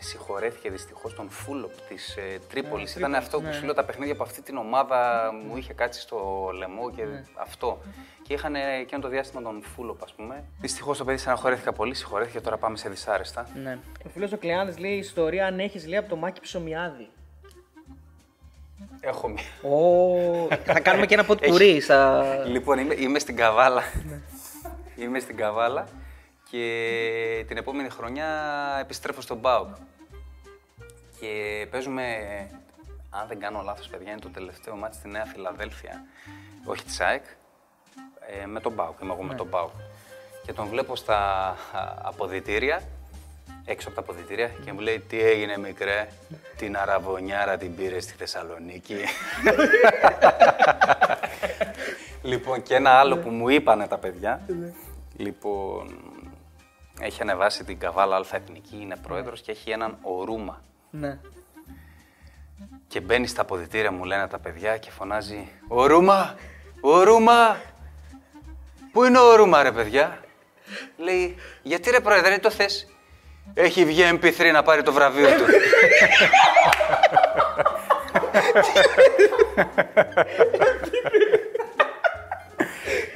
συγχωρέθηκε 0.00 0.70
δυστυχώς 0.70 1.14
τον 1.14 1.30
Φούλοπ 1.30 1.70
της 1.88 2.16
ε, 2.16 2.38
Τρίπολης. 2.48 2.94
Ήταν 2.96 3.14
αυτό 3.14 3.40
που 3.40 3.52
σου 3.52 3.64
λέω 3.64 3.74
τα 3.74 3.84
παιχνίδια 3.84 4.14
από 4.14 4.22
αυτή 4.22 4.42
την 4.42 4.56
ομάδα 4.56 5.30
μου 5.46 5.56
είχε 5.56 5.72
κάτσει 5.72 6.00
στο 6.00 6.50
λαιμό 6.58 6.90
και 6.90 7.02
αυτό. 7.34 7.78
Και 8.22 8.34
είχαν 8.34 8.54
ε, 8.54 8.76
εκείνο 8.80 9.00
το 9.00 9.08
διάστημα 9.08 9.42
τον 9.42 9.62
Φούλοπ, 9.62 10.02
ας 10.02 10.12
πούμε. 10.12 10.44
Δυστυχώς 10.60 10.98
το 10.98 11.04
παιδί 11.04 11.18
στεναχωρέθηκα 11.18 11.72
πολύ, 11.72 11.94
συγχωρέθηκε. 11.94 12.40
Τώρα 12.40 12.56
πάμε 12.56 12.76
σε 12.76 12.88
δυσάρεστα. 12.88 13.48
Ναι. 13.62 13.78
Ο 14.06 14.08
φίλος 14.08 14.32
ο 14.32 14.36
Κλεάνδης 14.36 14.78
λέει 14.78 14.96
ιστορία 14.96 15.46
αν 15.46 15.58
έχεις 15.58 15.86
λέει 15.86 15.98
από 15.98 16.08
το 16.08 16.16
μάκι 16.16 16.40
ψωμιάδι. 16.40 17.08
Έχω 19.00 19.28
μία. 19.28 19.72
Ο... 19.72 20.56
θα 20.64 20.80
κάνουμε 20.80 21.06
και 21.06 21.14
ένα 21.14 21.24
ποτ 21.24 21.46
πουρί. 21.46 21.80
Στα... 21.80 22.24
Λοιπόν, 22.46 22.78
είμαι, 22.78 22.94
είμαι 22.94 23.18
στην 23.18 23.36
Καβάλα. 23.36 23.82
είμαι 24.96 25.18
στην 25.18 25.36
Καβάλα 25.36 25.88
και 26.50 27.44
την 27.48 27.56
επόμενη 27.56 27.88
χρονιά 27.88 28.26
επιστρέφω 28.80 29.20
στον 29.20 29.40
ΠΑΟΚ. 29.40 29.68
Και 31.20 31.66
παίζουμε, 31.70 32.02
αν 33.10 33.28
δεν 33.28 33.38
κάνω 33.38 33.62
λάθος 33.64 33.88
παιδιά, 33.88 34.10
είναι 34.10 34.20
το 34.20 34.28
τελευταίο 34.28 34.76
μάτι 34.76 34.96
στη 34.96 35.08
Νέα 35.08 35.24
Φιλαδέλφια, 35.24 36.04
όχι 36.64 36.84
της 36.84 37.00
ΑΕΚ, 37.00 37.24
ε, 38.42 38.46
με 38.46 38.60
τον 38.60 38.74
ΠΑΟΚ, 38.74 39.00
είμαι 39.02 39.12
εγώ 39.12 39.22
με 39.22 39.34
τον 39.34 39.48
ΠΑΟΚ. 39.48 39.70
Και 40.44 40.52
τον 40.52 40.66
βλέπω 40.66 40.96
στα 40.96 41.16
α, 41.48 41.56
αποδητήρια, 42.02 42.82
έξω 43.68 43.88
από 43.88 43.96
τα 43.96 44.02
αποδητήρια 44.02 44.48
και 44.64 44.72
μου 44.72 44.80
λέει 44.80 45.00
τι 45.00 45.20
έγινε 45.20 45.58
μικρέ, 45.58 46.08
την 46.56 46.76
αραβωνιάρα 46.76 47.56
την 47.56 47.76
πήρε 47.76 48.00
στη 48.00 48.12
Θεσσαλονίκη. 48.12 48.94
Λοιπόν, 52.22 52.62
και 52.62 52.74
ένα 52.74 52.90
άλλο 52.90 53.18
που 53.18 53.30
μου 53.30 53.48
είπανε 53.48 53.86
τα 53.86 53.98
παιδιά. 53.98 54.40
Λοιπόν, 55.16 56.00
έχει 57.00 57.22
ανεβάσει 57.22 57.64
την 57.64 57.78
Καβάλα 57.78 58.16
Αλφα 58.16 58.36
Εθνική, 58.36 58.78
είναι 58.80 58.96
πρόεδρος 58.96 59.40
και 59.40 59.50
έχει 59.50 59.70
έναν 59.70 59.98
ορούμα. 60.02 60.62
Ναι. 60.90 61.18
Και 62.88 63.00
μπαίνει 63.00 63.26
στα 63.26 63.42
αποδητήρια, 63.42 63.92
μου 63.92 64.04
λένε 64.04 64.26
τα 64.26 64.38
παιδιά 64.38 64.78
και 64.78 64.90
φωνάζει 64.90 65.48
«Ο 65.68 65.86
Ρούμα! 65.86 66.34
Ο 66.80 67.02
Ρούμα! 67.02 67.60
Πού 68.92 69.04
είναι 69.04 69.18
ο 69.18 69.34
Ρούμα 69.34 69.62
ρε 69.62 69.72
παιδιά» 69.72 70.20
Λέει 70.96 71.36
«Γιατί 71.62 71.90
ρε 71.90 72.00
πρόεδρε, 72.00 72.30
δεν 72.30 72.40
το 72.40 72.50
θες» 72.50 72.86
Έχει 73.54 73.84
βγει 73.84 74.02
MP3 74.12 74.50
να 74.52 74.62
πάρει 74.62 74.82
το 74.82 74.92
βραβείο 74.92 75.28
του. 75.28 75.44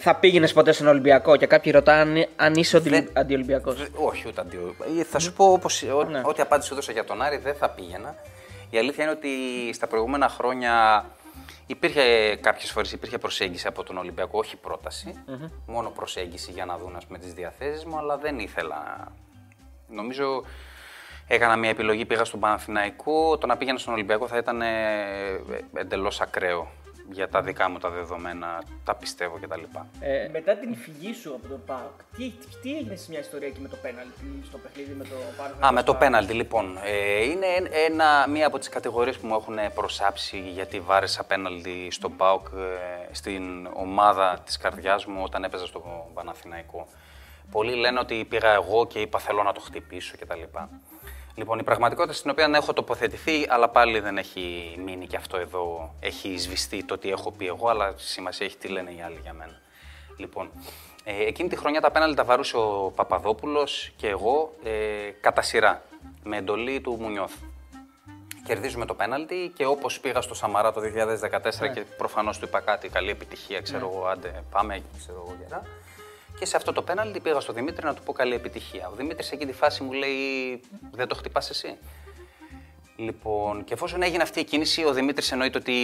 Θα 0.00 0.14
πήγαινες 0.16 0.52
ποτέ 0.52 0.72
στον 0.72 0.86
Ολυμπιακό 0.86 1.36
και 1.36 1.46
κάποιοι 1.46 1.72
ρωτάνε 1.72 2.28
αν 2.36 2.54
είσαι 2.54 2.78
Δεν- 2.78 3.09
αντιολυμπιακός. 3.12 3.86
Όχι, 3.94 4.28
ούτε 4.28 4.40
αντίο. 4.40 4.74
Ε, 5.00 5.04
Θα 5.04 5.18
σου 5.18 5.32
πω 5.32 5.44
όπως, 5.52 5.82
ό, 5.82 6.04
Ναι. 6.04 6.20
ό,τι 6.24 6.42
απάντηση 6.42 6.68
σου 6.68 6.74
έδωσα 6.74 6.92
για 6.92 7.04
τον 7.04 7.22
Άρη 7.22 7.36
δεν 7.36 7.54
θα 7.54 7.70
πήγαινα. 7.70 8.14
Η 8.70 8.78
αλήθεια 8.78 9.04
είναι 9.04 9.12
ότι 9.12 9.28
στα 9.74 9.86
προηγούμενα 9.86 10.28
χρόνια 10.28 11.04
υπήρχε 11.66 12.36
κάποιες 12.40 12.70
φορές 12.70 12.92
υπήρχε 12.92 13.18
προσέγγιση 13.18 13.66
από 13.66 13.82
τον 13.82 13.98
Ολυμπιακό, 13.98 14.38
όχι 14.38 14.56
πρόταση, 14.56 15.14
μόνο 15.66 15.90
προσέγγιση 15.90 16.50
για 16.50 16.64
να 16.64 16.76
δουν 16.78 16.96
ας 16.96 17.04
πούμε, 17.06 17.18
τις 17.18 17.32
διαθέσεις 17.32 17.84
μου, 17.84 17.98
αλλά 17.98 18.16
δεν 18.16 18.38
ήθελα. 18.38 19.09
Νομίζω 19.88 20.44
έκανα 21.26 21.56
μια 21.56 21.70
επιλογή, 21.70 22.04
πήγα 22.04 22.24
στον 22.24 22.40
Παναθηναϊκό, 22.40 23.38
το 23.38 23.46
να 23.46 23.56
πήγαινα 23.56 23.78
στον 23.78 23.92
Ολυμπιακό 23.92 24.26
θα 24.26 24.36
ήταν 24.36 24.62
ε, 24.62 25.40
εντελώς 25.74 26.20
ακραίο 26.20 26.70
για 27.10 27.28
τα 27.28 27.42
δικά 27.42 27.68
μου 27.70 27.78
τα 27.78 27.90
δεδομένα, 27.90 28.62
τα 28.84 28.94
πιστεύω 28.94 29.38
κτλ. 29.40 29.60
Ε, 30.00 30.28
Μετά 30.32 30.56
την 30.56 30.76
φυγή 30.76 31.14
σου 31.14 31.34
από 31.34 31.48
τον 31.48 31.64
ΠΑΟΚ, 31.66 32.00
τι, 32.16 32.32
τι 32.62 32.76
έγινε 32.76 32.96
σε 32.96 33.06
μια 33.10 33.18
ιστορία 33.18 33.48
εκεί 33.48 33.60
με 33.60 33.68
το 33.68 33.76
πέναλτι 33.76 34.42
στο 34.44 34.59
παιχνίδι 34.59 34.92
με 34.92 35.04
το 35.04 35.14
πάνω. 35.36 35.66
Α, 35.66 35.72
με 35.72 35.82
το 35.82 35.94
πέναλτι 35.94 36.32
λοιπόν. 36.32 36.78
Ε, 36.84 37.24
είναι 37.24 37.46
ένα, 37.86 38.28
μία 38.28 38.46
από 38.46 38.59
τις 38.59 38.68
κατηγορίες 38.68 39.16
που 39.16 39.26
μου 39.26 39.34
έχουν 39.34 39.59
προσάψει 39.74 40.38
γιατί 40.38 40.80
βάρεσα 40.80 41.24
πέναλτι 41.24 41.88
στον 41.90 42.16
ΠΑΟΚ 42.16 42.46
ε, 42.46 43.14
στην 43.14 43.68
ομάδα 43.72 44.40
της 44.44 44.56
καρδιάς 44.56 45.06
μου 45.06 45.22
όταν 45.22 45.44
έπαιζα 45.44 45.66
στο 45.66 46.10
Παναθηναϊκό. 46.14 46.86
Πολλοί 47.53 47.74
λένε 47.74 47.99
ότι 47.99 48.24
πήγα 48.29 48.53
εγώ 48.53 48.87
και 48.87 49.01
είπα 49.01 49.19
θέλω 49.19 49.43
να 49.43 49.53
το 49.53 49.61
χτυπήσω 49.61 50.15
κτλ. 50.20 50.41
Λοιπόν, 51.35 51.59
η 51.59 51.62
πραγματικότητα 51.62 52.15
στην 52.15 52.31
οποία 52.31 52.51
έχω 52.55 52.73
τοποθετηθεί, 52.73 53.47
αλλά 53.49 53.69
πάλι 53.69 54.01
δεν 54.01 54.19
έχει 54.19 54.74
μείνει 54.85 55.07
και 55.07 55.16
αυτό 55.16 55.37
εδώ, 55.37 55.95
έχει 56.01 56.39
σβηστεί 56.39 56.85
το 56.85 56.99
τι 56.99 57.11
έχω 57.11 57.33
πει 57.33 57.47
εγώ, 57.47 57.69
αλλά 57.69 57.95
σημασία 57.97 58.47
έχει 58.47 58.57
τι 58.57 58.69
λένε 58.69 58.91
οι 58.91 59.03
άλλοι 59.03 59.19
για 59.23 59.33
μένα. 59.33 59.61
Λοιπόν, 60.16 60.51
ε, 61.05 61.24
εκείνη 61.27 61.49
τη 61.49 61.57
χρονιά 61.57 61.81
τα 61.81 61.91
πέναλτι 61.91 62.16
τα 62.16 62.24
βαρούσε 62.24 62.57
ο 62.57 62.93
Παπαδόπουλος 62.95 63.93
και 63.97 64.09
εγώ 64.09 64.53
ε, 64.65 64.70
κατά 65.20 65.43
σειρά, 65.43 65.83
με 66.23 66.37
εντολή 66.37 66.81
του 66.81 66.97
Μουνιώθ. 67.01 67.33
Κερδίζουμε 68.47 68.87
το 68.87 68.95
πέναλτι 68.95 69.53
και 69.57 69.66
όπως 69.66 70.01
πήγα 70.01 70.20
στο 70.20 70.35
Σαμαρά 70.35 70.73
το 70.73 70.81
2014 70.81 71.73
και 71.74 71.85
προφανώς 71.97 72.39
του 72.39 72.45
είπα 72.45 72.61
κάτι, 72.61 72.89
καλή 72.89 73.11
επιτυχία, 73.11 73.61
ξέρω 73.61 73.91
εγώ, 73.95 74.07
άντε 74.07 74.45
πάμε, 74.51 74.83
ξέρω 74.99 75.24
εγώ 75.27 75.37
γερά. 75.41 75.62
Και 76.38 76.46
σε 76.46 76.56
αυτό 76.56 76.72
το 76.72 76.82
πέναλτι 76.82 77.20
πήγα 77.20 77.40
στο 77.40 77.52
Δημήτρη 77.52 77.86
να 77.86 77.94
του 77.94 78.02
πω 78.02 78.12
καλή 78.12 78.34
επιτυχία. 78.34 78.88
Ο 78.88 78.94
Δημήτρης 78.94 79.26
σε 79.26 79.34
εκείνη 79.34 79.50
τη 79.50 79.56
φάση 79.56 79.82
μου 79.82 79.92
λέει 79.92 80.60
δεν 80.90 81.09
το 81.09 81.14
χτυπάς 81.14 81.50
εσύ. 81.50 81.76
Λοιπόν, 82.96 83.64
και 83.64 83.74
εφόσον 83.74 84.02
έγινε 84.02 84.22
αυτή 84.22 84.40
η 84.40 84.44
κίνηση, 84.44 84.84
ο 84.84 84.92
Δημήτρης 84.92 85.32
εννοείται 85.32 85.59
ότι 85.59 85.74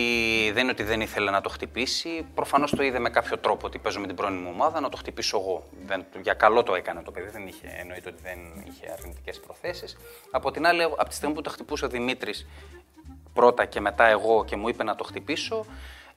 δεν 0.52 0.62
είναι 0.62 0.70
ότι 0.70 0.82
δεν 0.82 1.00
ήθελε 1.00 1.30
να 1.30 1.40
το 1.40 1.48
χτυπήσει. 1.48 2.26
Προφανώς 2.34 2.70
το 2.70 2.82
είδε 2.82 2.98
με 2.98 3.10
κάποιο 3.10 3.38
τρόπο 3.38 3.66
ότι 3.66 3.78
παίζω 3.78 4.00
με 4.00 4.06
την 4.06 4.16
πρώην 4.16 4.34
μου 4.34 4.50
ομάδα 4.52 4.80
να 4.80 4.88
το 4.88 4.96
χτυπήσω 4.96 5.38
εγώ. 5.38 5.68
Δεν, 5.86 6.04
για 6.22 6.34
καλό 6.34 6.62
το 6.62 6.74
έκανε 6.74 7.02
το 7.02 7.10
παιδί, 7.10 7.30
δεν 7.30 7.46
είχε, 7.46 7.76
εννοείται 7.80 8.08
ότι 8.08 8.22
δεν 8.22 8.38
είχε 8.68 8.96
αρνητικές 8.98 9.40
προθέσεις. 9.40 9.96
Από 10.30 10.50
την 10.50 10.66
άλλη, 10.66 10.82
από 10.82 11.08
τη 11.08 11.14
στιγμή 11.14 11.34
που 11.34 11.40
το 11.40 11.50
χτυπούσε 11.50 11.84
ο 11.84 11.88
Δημήτρης 11.88 12.46
πρώτα 13.32 13.64
και 13.64 13.80
μετά 13.80 14.06
εγώ 14.06 14.44
και 14.44 14.56
μου 14.56 14.68
είπε 14.68 14.84
να 14.84 14.94
το 14.94 15.04
χτυπήσω, 15.04 15.66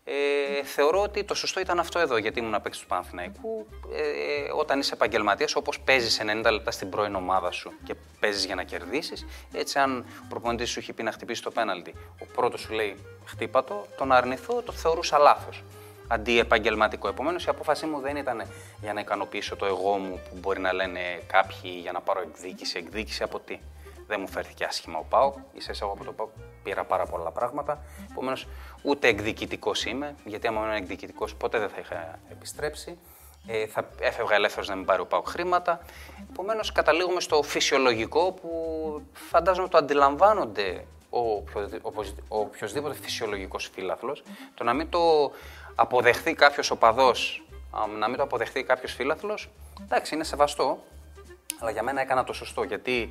ε, 0.04 0.64
θεωρώ 0.64 1.02
ότι 1.02 1.24
το 1.24 1.34
σωστό 1.36 1.60
ήταν 1.60 1.80
αυτό 1.80 2.00
εδώ, 2.00 2.18
γιατί 2.18 2.40
ήμουν 2.40 2.62
παίκτη 2.62 2.80
του 2.80 2.86
Παναθηναϊκού. 2.86 3.68
Ε, 3.94 4.52
όταν 4.56 4.80
είσαι 4.80 4.94
επαγγελματίας, 4.94 5.56
όπως 5.56 5.80
παίζεις 5.80 6.22
90 6.22 6.52
λεπτά 6.52 6.72
στην 6.72 6.90
πρώην 6.90 7.16
ομάδα 7.16 7.52
σου 7.52 7.72
και 7.84 7.96
παίζεις 8.20 8.46
για 8.46 8.56
να 8.56 8.64
κερδίσεις, 8.64 9.26
έτσι 9.54 9.80
αν 9.80 10.06
ο 10.24 10.26
προπονητής 10.30 10.70
σου 10.70 10.80
έχει 10.80 10.94
πει 10.94 11.04
να 11.04 11.12
χτυπήσει 11.12 11.42
το 11.42 11.52
πέναλτι, 11.52 11.94
ο 12.22 12.26
πρώτος 12.36 12.62
σου 12.62 12.74
λέει 12.74 12.96
χτύπα 13.26 13.64
το, 13.64 13.86
το 13.98 14.06
να 14.06 14.16
αρνηθώ 14.16 14.62
το 14.62 14.72
θεωρούσα 14.72 15.18
λάθος. 15.18 15.64
Αντί 16.08 16.40
επαγγελματικό. 16.40 17.08
Επομένως, 17.08 17.46
η 17.46 17.50
απόφασή 17.50 17.86
μου 17.86 18.00
δεν 18.00 18.16
ήταν 18.16 18.48
για 18.82 18.94
να 18.94 19.00
ικανοποιήσω 19.00 19.56
το 19.56 19.66
εγώ 19.66 19.98
μου 19.98 20.22
που 20.30 20.38
μπορεί 20.40 20.60
να 20.60 20.74
λένε 20.74 21.00
κάποιοι 21.28 21.78
για 21.82 21.92
να 21.92 22.02
πάρω 22.02 22.22
εκδίκηση. 22.22 22.78
Εκδίκηση 22.78 23.24
από 23.24 23.40
τι; 23.40 23.60
Δεν 24.08 24.20
μου 24.20 24.28
φέρθηκε 24.28 24.64
άσχημα 24.64 25.00
ο 25.00 25.06
Πάοκ. 25.10 25.36
σα 25.58 25.86
εγώ 25.86 25.94
από 25.94 26.04
το 26.04 26.12
Πάοκ 26.12 26.30
πήρα 26.64 26.84
πάρα 26.84 27.06
πολλά 27.06 27.32
πράγματα. 27.32 27.82
Επομένως, 28.12 28.48
ούτε 28.82 29.08
εκδικητικός 29.08 29.86
είμαι, 29.86 30.16
γιατί 30.26 30.48
άμα 30.48 30.62
ήμουν 30.62 30.74
εκδικητικός, 30.74 31.36
ποτέ 31.36 31.60
δεν 31.60 31.70
θα 31.70 31.80
είχα 31.80 32.20
επιστρέψει. 32.32 32.98
Ε, 33.48 33.68
θα 33.68 33.90
έφευγα 34.00 34.36
ελεύθερος 34.36 34.68
να 34.68 34.76
μην 34.76 34.86
πάρει 34.86 35.02
ο 35.02 35.06
Πάοκ 35.06 35.28
χρήματα. 35.28 35.80
Επομένως, 36.30 36.72
καταλήγουμε 36.72 37.20
στο 37.20 37.42
φυσιολογικό 37.42 38.32
που 38.32 38.52
φαντάζομαι 39.14 39.68
το 39.68 39.78
αντιλαμβάνονται 39.78 40.86
ο, 41.10 41.20
οποιοδη- 41.20 41.86
ο 42.28 42.40
οποιοδήποτε 42.40 42.96
φυσιολογικός 42.96 43.70
φίλαθλος. 43.74 44.24
Το 44.54 44.64
να 44.64 44.74
μην 44.74 44.90
το 44.90 45.32
αποδεχθεί 45.76 46.34
κάποιος 46.34 46.72
οπαδό, 46.72 47.12
να 48.00 48.08
μην 48.08 48.18
το 48.18 48.24
αποδεχθεί 48.24 48.64
κάποιος 48.64 48.94
φίλαθλος, 48.94 49.50
εντάξει, 49.82 50.16
είναι 50.16 50.24
σεβαστό. 50.24 50.84
Αλλά 51.60 51.72
για 51.72 51.84
μένα 51.84 52.02
έκανα 52.02 52.24
το 52.24 52.34
σωστό, 52.34 52.64
γιατί 52.64 53.10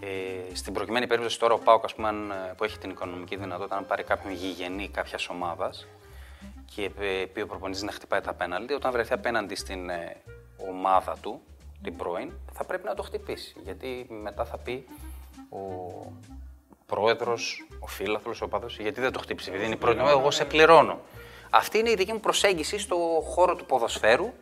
ε, 0.00 0.54
στην 0.54 0.72
προκειμένη 0.72 1.06
περίπτωση 1.06 1.38
τώρα 1.38 1.54
ο 1.54 1.58
Πάοκ, 1.58 1.84
ας 1.84 1.94
πούμε, 1.94 2.08
αν, 2.08 2.30
ε, 2.30 2.54
που 2.56 2.64
έχει 2.64 2.78
την 2.78 2.90
οικονομική 2.90 3.36
δυνατότητα 3.36 3.74
να 3.74 3.82
πάρει 3.82 4.02
κάποιον 4.02 4.32
γηγενή 4.32 4.88
κάποιας 4.88 5.28
ομάδας 5.28 5.86
και 6.74 6.90
ε, 6.98 7.24
πει 7.32 7.40
ο 7.40 7.46
προπονητής 7.46 7.82
να 7.82 7.92
χτυπάει 7.92 8.20
τα 8.20 8.34
πέναλτι, 8.34 8.72
όταν 8.72 8.92
βρεθεί 8.92 9.12
απέναντι 9.12 9.54
στην 9.54 9.90
ε, 9.90 10.16
ομάδα 10.68 11.16
του, 11.20 11.40
την 11.82 11.96
πρώην, 11.96 12.32
θα 12.52 12.64
πρέπει 12.64 12.84
να 12.84 12.94
το 12.94 13.02
χτυπήσει. 13.02 13.56
Γιατί 13.64 14.06
μετά 14.08 14.44
θα 14.44 14.58
πει 14.58 14.86
ο 15.50 15.58
πρόεδρος, 16.86 17.66
ο 17.80 17.86
φίλαθλος, 17.86 18.40
ο 18.40 18.48
παδός, 18.48 18.78
γιατί 18.78 19.00
δεν 19.00 19.12
το 19.12 19.18
χτύπησε, 19.18 19.50
επειδή 19.50 19.64
είναι 19.64 19.74
η 19.74 19.78
πρώτη 19.78 19.98
μου, 20.00 20.08
εγώ 20.08 20.30
σε 20.30 20.44
πληρώνω. 20.44 21.00
Αυτή 21.50 21.78
είναι 21.78 21.90
η 21.90 21.94
δική 21.94 22.12
μου 22.12 22.20
προσέγγιση 22.20 22.78
στο 22.78 22.96
χώρο 23.24 23.56
του 23.56 23.66
ποδοσφαίρου, 23.66 24.32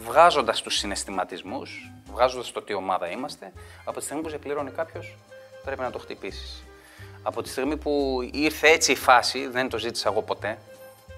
βγάζοντας 0.00 0.62
τους 0.62 0.74
συναισθηματισμούς, 0.74 1.92
βγάζοντας 2.12 2.52
το 2.52 2.62
τι 2.62 2.74
ομάδα 2.74 3.10
είμαστε. 3.10 3.52
Από 3.84 3.98
τη 3.98 4.04
στιγμή 4.04 4.22
που 4.22 4.28
σε 4.28 4.38
πληρώνει 4.38 4.70
κάποιος, 4.70 5.16
πρέπει 5.64 5.80
να 5.80 5.90
το 5.90 5.98
χτυπήσεις. 5.98 6.64
Από 7.22 7.42
τη 7.42 7.48
στιγμή 7.48 7.76
που 7.76 8.20
ήρθε 8.32 8.68
έτσι 8.68 8.92
η 8.92 8.96
φάση, 8.96 9.46
δεν 9.46 9.68
το 9.68 9.78
ζήτησα 9.78 10.08
εγώ 10.08 10.22
ποτέ. 10.22 10.58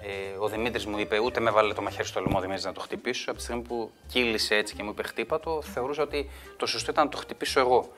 Ε, 0.02 0.38
ο 0.38 0.48
Δημήτρης 0.48 0.86
μου 0.86 0.98
είπε, 0.98 1.18
ούτε 1.18 1.40
με 1.40 1.50
βάλε 1.50 1.74
το 1.74 1.82
μαχαίρι 1.82 2.08
στο 2.08 2.20
λαιμό 2.20 2.38
ο 2.38 2.40
Δημήτρης 2.40 2.64
να 2.64 2.72
το 2.72 2.80
χτυπήσω. 2.80 3.30
Από 3.30 3.38
τη 3.38 3.44
στιγμή 3.44 3.62
που 3.62 3.92
κύλησε 4.06 4.54
έτσι 4.54 4.74
και 4.74 4.82
μου 4.82 4.90
είπε 4.90 5.02
χτύπα 5.02 5.40
το, 5.40 5.62
θεωρούσα 5.62 6.02
ότι 6.02 6.30
το 6.56 6.66
σωστό 6.66 6.90
ήταν 6.90 7.04
να 7.04 7.10
το 7.10 7.16
χτυπήσω 7.16 7.60
εγώ. 7.60 7.92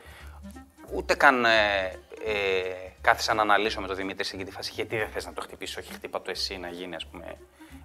Ούτε 0.95 1.15
καν 1.15 1.45
ε, 1.45 1.85
ε, 2.25 2.33
κάθισα 3.01 3.35
να 3.35 3.43
αναλύσω 3.43 3.81
με 3.81 3.87
τον 3.87 3.97
Δημήτρη 3.97 4.25
σε 4.25 4.35
εκείνη 4.35 4.49
τη 4.51 4.57
φάση 4.57 4.73
γιατί 4.75 4.97
δεν 4.97 5.09
θες 5.09 5.27
να 5.27 5.33
το 5.33 5.41
χτυπήσει, 5.41 5.79
όχι 5.79 5.93
χτύπα 5.93 6.23
το 6.23 6.31
εσύ 6.31 6.57
να 6.57 6.69
γίνει 6.69 6.95
ας 6.95 7.07
πούμε 7.07 7.37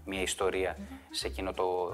μια 0.05 0.21
ιστορία 0.21 0.77
σε 1.11 1.27
εκείνο 1.27 1.53
το, 1.53 1.93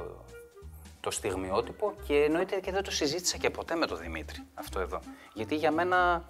το 1.05 1.11
στιγμιότυπο 1.11 1.93
και 2.07 2.23
εννοείται 2.23 2.59
και 2.59 2.71
δεν 2.71 2.83
το 2.83 2.91
συζήτησα 2.91 3.37
και 3.37 3.49
ποτέ 3.49 3.75
με 3.75 3.85
τον 3.85 3.97
Δημήτρη 3.97 4.39
αυτό 4.53 4.79
εδώ. 4.79 4.99
Γιατί 5.33 5.55
για 5.55 5.71
μένα 5.71 6.23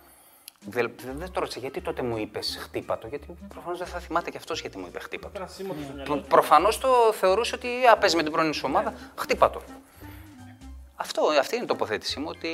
δεν, 0.59 0.91
δεν 1.17 1.31
το 1.31 1.39
ρώτησα 1.39 1.59
γιατί 1.59 1.81
τότε 1.81 2.01
μου 2.01 2.17
είπες 2.17 2.57
χτύπα 2.61 2.97
το, 2.97 3.07
γιατί 3.07 3.27
προφανώς 3.47 3.77
δεν 3.77 3.87
θα 3.87 3.99
θυμάται 3.99 4.31
και 4.31 4.37
αυτός 4.37 4.61
γιατί 4.61 4.77
μου 4.77 4.85
είπε 4.87 4.99
χτύπα 4.99 5.31
το. 5.31 5.47
Προ, 6.03 6.17
Προφανώς 6.17 6.79
το 6.79 7.13
θεωρούσε 7.13 7.55
ότι 7.55 7.67
α, 7.91 7.97
παίζει 7.97 8.15
με 8.15 8.23
την 8.23 8.31
πρώην 8.31 8.53
σου 8.53 8.63
ομάδα, 8.65 8.93
χτύπα 9.15 9.49
το. 9.49 9.61
Αυτό, 10.95 11.21
αυτή 11.39 11.55
είναι 11.55 11.63
η 11.63 11.67
τοποθέτησή 11.67 12.19
μου 12.19 12.27
ότι 12.29 12.49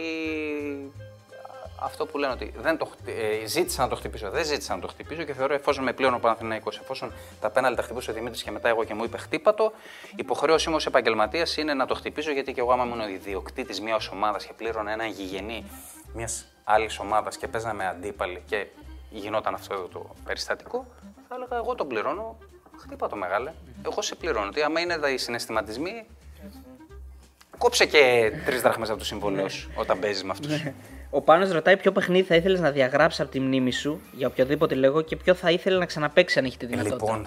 αυτό 1.84 2.06
που 2.06 2.18
λένε 2.18 2.34
ότι 2.34 2.54
δεν 2.58 2.78
το, 2.78 2.86
χτι- 2.86 3.08
ε, 3.08 3.46
ζήτησα 3.46 3.82
να 3.82 3.88
το 3.88 3.96
χτυπήσω, 3.96 4.30
δεν 4.30 4.46
ζήτησα 4.46 4.76
να 4.76 4.82
το 4.82 4.88
χτυπήσω 4.88 5.24
και 5.24 5.34
θεωρώ 5.34 5.54
εφόσον 5.54 5.84
με 5.84 5.94
πλέον 5.94 6.14
ο 6.14 6.20
Παναθηναϊκός, 6.20 6.80
εφόσον 6.80 7.14
τα 7.42 7.50
πέναλτι 7.50 7.78
τα 7.78 7.84
χτυπούσε 7.84 8.12
ο 8.12 8.14
Δημήτρης 8.14 8.44
και 8.44 8.52
μετά 8.52 8.70
εγώ 8.70 8.84
και 8.84 8.94
μου 8.94 9.04
είπε 9.04 9.18
χτύπα 9.18 9.54
το, 9.54 9.72
υποχρέωσή 10.16 10.70
μου 10.70 10.76
ως 10.76 10.86
επαγγελματίας 10.86 11.58
είναι 11.58 11.74
να 11.74 11.86
το 11.86 11.96
χτυπήσω 11.96 12.32
γιατί 12.32 12.54
και 12.54 12.60
εγώ 12.60 12.72
άμα 12.72 12.84
ήμουν 12.84 13.00
ο 13.00 13.08
ιδιοκτήτης 13.08 13.82
μιας 13.82 14.08
ομάδας 14.08 14.46
και 14.46 14.54
πλήρωνα 14.58 14.92
έναν 14.92 15.08
γηγενή 15.08 15.66
μιας 16.14 16.46
άλλης 16.64 17.00
ομάδας 17.00 17.38
και 17.38 17.48
παίζαμε 17.48 17.88
αντίπαλοι 17.88 18.44
και 18.46 18.68
γινόταν 19.10 19.54
αυτό 19.54 19.74
εδώ 19.74 19.88
το 19.88 20.16
περιστατικό, 20.26 20.86
θα 21.28 21.36
έλεγα 21.36 21.56
εγώ 21.56 21.76
τον 21.76 21.88
πληρώνω, 21.88 22.38
χτύπα 22.78 23.08
το 23.10 23.16
μεγάλε. 23.16 23.54
Εγώ 23.86 24.02
σε 24.02 24.16
πληρώνω. 24.16 24.48
ότι 24.48 24.62
άμα 24.62 24.80
είναι 24.80 24.98
οι 25.14 25.18
συναισθηματισμοί, 25.18 26.06
κόψε 27.58 27.86
και 27.86 28.32
τρεις 28.46 28.62
δραχμές 28.62 28.90
από 28.90 29.00
το 29.00 29.06
συμβόλαιο 29.06 29.50
σου 29.50 29.72
όταν 29.76 30.00
παίζεις 30.00 30.24
με 30.24 30.32
αυτούς. 30.32 30.64
Ο 31.14 31.22
Πάνος 31.22 31.52
ρωτάει 31.52 31.78
ποιο 31.78 31.92
παιχνίδι 31.92 32.28
θα 32.28 32.36
ήθελες 32.36 32.60
να 32.60 32.72
διαγράψει 32.72 33.22
από 33.22 33.32
τη 33.32 33.40
μνήμη 33.40 33.72
σου 33.72 34.02
για 34.12 34.28
οποιοδήποτε 34.28 34.76
λόγο 34.76 35.02
και 35.02 35.16
ποιο 35.16 35.34
θα 35.34 35.52
ήθελε 35.52 35.78
να 35.78 35.86
ξαναπέξει 35.86 36.40
αν 36.40 36.46
έχει 36.46 36.58
τη 36.58 36.66
δυνατότητα. 36.66 37.06
Λοιπόν, 37.06 37.26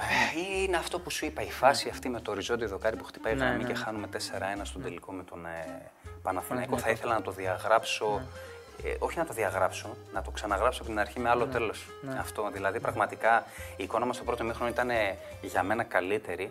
είναι 0.64 0.76
αυτό 0.76 0.98
που 0.98 1.10
σου 1.10 1.26
είπα, 1.26 1.42
η 1.42 1.50
φάση 1.50 1.88
αυτή 1.88 2.08
με 2.08 2.20
το 2.20 2.30
οριζόντιο 2.30 2.68
δοκάρι 2.68 2.96
που 2.96 3.04
χτυπάει 3.04 3.34
ναι, 3.34 3.50
ναι. 3.50 3.64
και 3.64 3.74
χάνουμε 3.74 4.06
4-1 4.12 4.16
στον 4.62 4.82
τελικό 4.82 5.12
με 5.12 5.22
τον 5.22 5.46
ε, 5.46 5.90
Παναθηναϊκό. 6.22 6.78
Θα 6.78 6.90
ήθελα 6.90 7.14
να 7.14 7.22
το 7.22 7.30
διαγράψω 7.30 8.22
ε, 8.84 8.94
όχι 8.98 9.18
να 9.18 9.26
το 9.26 9.32
διαγράψω, 9.32 9.96
να 10.12 10.22
το 10.22 10.30
ξαναγράψω 10.30 10.82
από 10.82 10.90
την 10.90 11.00
αρχή 11.00 11.20
με 11.20 11.28
άλλο 11.28 11.46
τέλος. 11.46 11.86
Αυτό, 12.18 12.50
δηλαδή 12.52 12.80
πραγματικά 12.80 13.44
η 13.76 13.82
εικόνα 13.82 14.06
μας 14.06 14.16
στο 14.16 14.24
πρώτο 14.24 14.44
μήχρονο 14.44 14.70
ήταν 14.70 14.90
ε, 14.90 15.16
για 15.42 15.62
μένα 15.62 15.82
καλύτερη. 15.82 16.50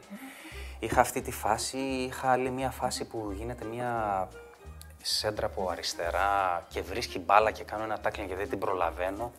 Είχα 0.79 1.01
αυτή 1.01 1.21
τη 1.21 1.31
φάση, 1.31 1.77
είχα 1.77 2.31
άλλη 2.31 2.49
μια 2.49 2.69
φάση 2.69 3.05
που 3.05 3.33
γίνεται 3.35 3.65
μια 3.65 4.27
σέντρα 5.05 5.45
από 5.45 5.69
αριστερά 5.69 6.65
και 6.69 6.81
βρίσκει 6.81 7.19
μπάλα 7.19 7.51
και 7.51 7.63
κάνω 7.63 7.83
ένα 7.83 7.99
τάκλινγκ 7.99 8.29
και 8.29 8.35
δεν 8.35 8.49
την 8.49 8.59
προλαβαίνω. 8.59 9.31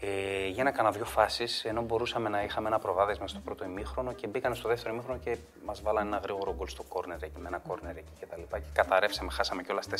Ε, 0.00 0.46
γίνανε 0.46 0.70
κανένα 0.70 0.94
δύο 0.94 1.04
φάσεις, 1.04 1.64
ενώ 1.64 1.82
μπορούσαμε 1.82 2.28
να 2.28 2.42
είχαμε 2.42 2.68
ένα 2.68 2.78
προβάδισμα 2.78 3.28
στο 3.28 3.38
πρώτο 3.38 3.64
ημίχρονο 3.64 4.12
και 4.12 4.26
μπήκαν 4.26 4.54
στο 4.54 4.68
δεύτερο 4.68 4.94
ημίχρονο 4.94 5.18
και 5.18 5.36
μας 5.64 5.82
βάλανε 5.82 6.08
ένα 6.08 6.18
γρήγορο 6.18 6.54
γκολ 6.54 6.68
στο 6.68 6.82
κόρνερ 6.82 7.22
εκεί, 7.22 7.38
με 7.40 7.48
ένα 7.48 7.58
κόρνερ 7.58 7.96
εκεί 7.96 8.12
κτλ. 8.20 8.40
Και, 8.40 8.58
και 8.58 8.70
καταρρεύσαμε, 8.72 9.30
χάσαμε 9.30 9.62
κιόλας 9.62 9.86
4-1. 9.90 9.94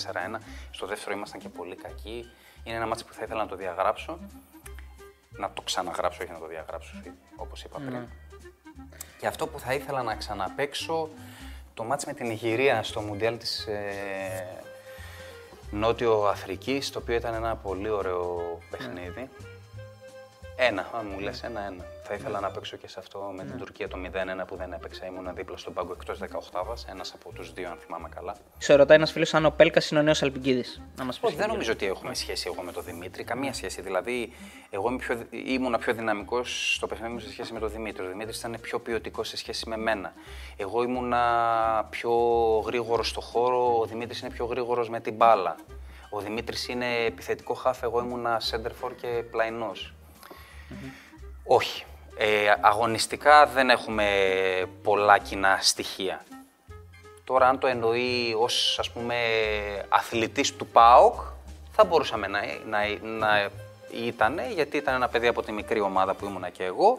Στο 0.71 0.87
δεύτερο 0.87 1.17
ήμασταν 1.17 1.41
και 1.41 1.49
πολύ 1.49 1.75
κακοί. 1.75 2.31
Είναι 2.65 2.77
ένα 2.77 2.87
μάτσο 2.87 3.05
που 3.05 3.13
θα 3.13 3.25
ήθελα 3.25 3.43
να 3.43 3.49
το 3.49 3.57
διαγράψω. 3.57 4.19
Να 5.31 5.51
το 5.51 5.63
ξαναγράψω, 5.63 6.23
όχι 6.23 6.33
να 6.33 6.39
το 6.39 6.47
διαγράψω, 6.47 7.03
όπως 7.37 7.65
είπα 7.65 7.79
πριν. 7.79 8.09
Και 9.19 9.27
αυτό 9.27 9.47
που 9.47 9.59
θα 9.59 9.75
ήθελα 9.75 10.03
να 10.03 10.15
ξαναπέξω 10.15 11.09
το 11.79 11.85
μάτς 11.85 12.05
με 12.05 12.13
την 12.13 12.31
Ιγυρία 12.31 12.83
στο 12.83 13.01
Μουντιάλ 13.01 13.39
της 13.39 13.67
ε, 13.67 14.47
Νότιο 15.71 16.23
Αφρικής, 16.23 16.91
το 16.91 16.99
οποίο 16.99 17.15
ήταν 17.15 17.35
ένα 17.35 17.57
πολύ 17.57 17.89
ωραίο 17.89 18.59
παιχνίδι. 18.71 19.29
Ένα, 20.61 20.91
αν 20.95 21.07
μου 21.11 21.19
λες 21.19 21.43
ένα-ένα. 21.43 21.85
Θα 22.03 22.15
ήθελα 22.15 22.41
να 22.41 22.51
παίξω 22.51 22.77
και 22.77 22.89
σε 22.89 22.99
αυτό 22.99 23.33
με 23.37 23.45
την 23.45 23.59
Τουρκία 23.59 23.89
το 23.89 23.97
0-1 24.43 24.47
που 24.47 24.57
δεν 24.57 24.73
έπαιξα. 24.73 25.07
Ήμουν 25.07 25.35
δίπλα 25.35 25.57
στον 25.57 25.73
πάγκο 25.73 25.93
εκτός 25.93 26.19
18 26.19 26.85
ένας 26.91 27.13
από 27.15 27.33
τους 27.33 27.53
δύο, 27.53 27.71
αν 27.71 27.77
θυμάμαι 27.79 28.09
καλά. 28.15 28.37
Σε 28.59 28.75
ρωτάει 28.75 28.97
ένας 28.97 29.13
φίλος 29.13 29.35
αν 29.35 29.45
ο 29.45 29.51
Πέλκας 29.51 29.91
είναι 29.91 30.01
ο 30.01 30.03
νέος 30.03 30.23
Αλπιγκίδη. 30.23 30.65
Να 30.97 31.05
μας 31.05 31.19
πεις. 31.19 31.29
Όχι, 31.29 31.37
δεν 31.39 31.49
νομίζω 31.49 31.73
ότι 31.73 31.87
έχουμε 31.87 32.15
σχέση 32.15 32.51
εγώ 32.53 32.63
με 32.63 32.73
τον 32.73 32.85
Δημήτρη. 32.85 33.25
Καμία 33.25 33.53
σχέση. 33.53 33.81
Δηλαδή, 33.81 34.33
εγώ 34.71 34.89
είμαι 34.89 34.99
πιο, 34.99 35.27
ήμουν 35.31 35.77
πιο 35.79 35.95
δυναμικός 35.95 36.75
στο 36.75 36.87
παιχνίδι 36.87 37.13
μου 37.13 37.19
σε 37.19 37.31
σχέση 37.31 37.53
με 37.53 37.59
τον 37.59 37.71
Δημήτρη. 37.71 38.07
Ο 38.07 38.09
Δημήτρης 38.09 38.39
ήταν 38.39 38.57
πιο 38.61 38.81
ποιοτικός 38.81 39.29
σε 39.29 39.37
σχέση 39.37 39.69
με 39.69 39.77
μένα. 39.77 40.13
Εγώ 40.57 40.83
ήμουν 40.83 41.13
πιο 41.91 42.13
γρήγορος 42.67 43.09
στο 43.09 43.21
χώρο. 43.21 43.79
Ο 43.79 43.87
Δημήτρης 43.87 44.21
είναι 44.21 44.31
πιο 44.31 44.45
γρήγορος 44.45 44.89
με 44.89 45.01
την 45.01 45.15
μπάλα. 45.15 45.57
Ο 46.11 46.21
Δημήτρης 46.21 46.69
είναι 46.69 47.05
επιθετικό 47.07 47.55
χάφ. 47.55 47.83
Εγώ 47.83 48.01
ήμουν 48.01 48.27
center 48.51 48.93
και 49.01 49.23
πλαϊνός. 49.31 49.93
Όχι. 51.45 51.85
Ε, 52.21 52.53
αγωνιστικά 52.61 53.47
δεν 53.47 53.71
έχουμε 53.71 54.07
πολλά 54.83 55.19
κοινά 55.19 55.59
στοιχεία. 55.61 56.25
Τώρα, 57.25 57.49
αν 57.49 57.59
το 57.59 57.67
εννοεί 57.67 58.35
ως, 58.39 58.79
ας 58.79 58.91
πούμε, 58.91 59.15
αθλητής 59.89 60.57
του 60.57 60.67
ΠΑΟΚ, 60.67 61.15
θα 61.73 61.85
μπορούσαμε 61.85 62.27
να, 62.27 62.41
να, 62.67 62.79
να 63.03 63.51
ήταν, 64.07 64.41
γιατί 64.55 64.77
ήταν 64.77 64.95
ένα 64.95 65.09
παιδί 65.09 65.27
από 65.27 65.43
τη 65.43 65.53
μικρή 65.53 65.81
ομάδα 65.81 66.15
που 66.15 66.27
ήμουνα 66.27 66.49
και 66.49 66.65
εγώ, 66.65 66.99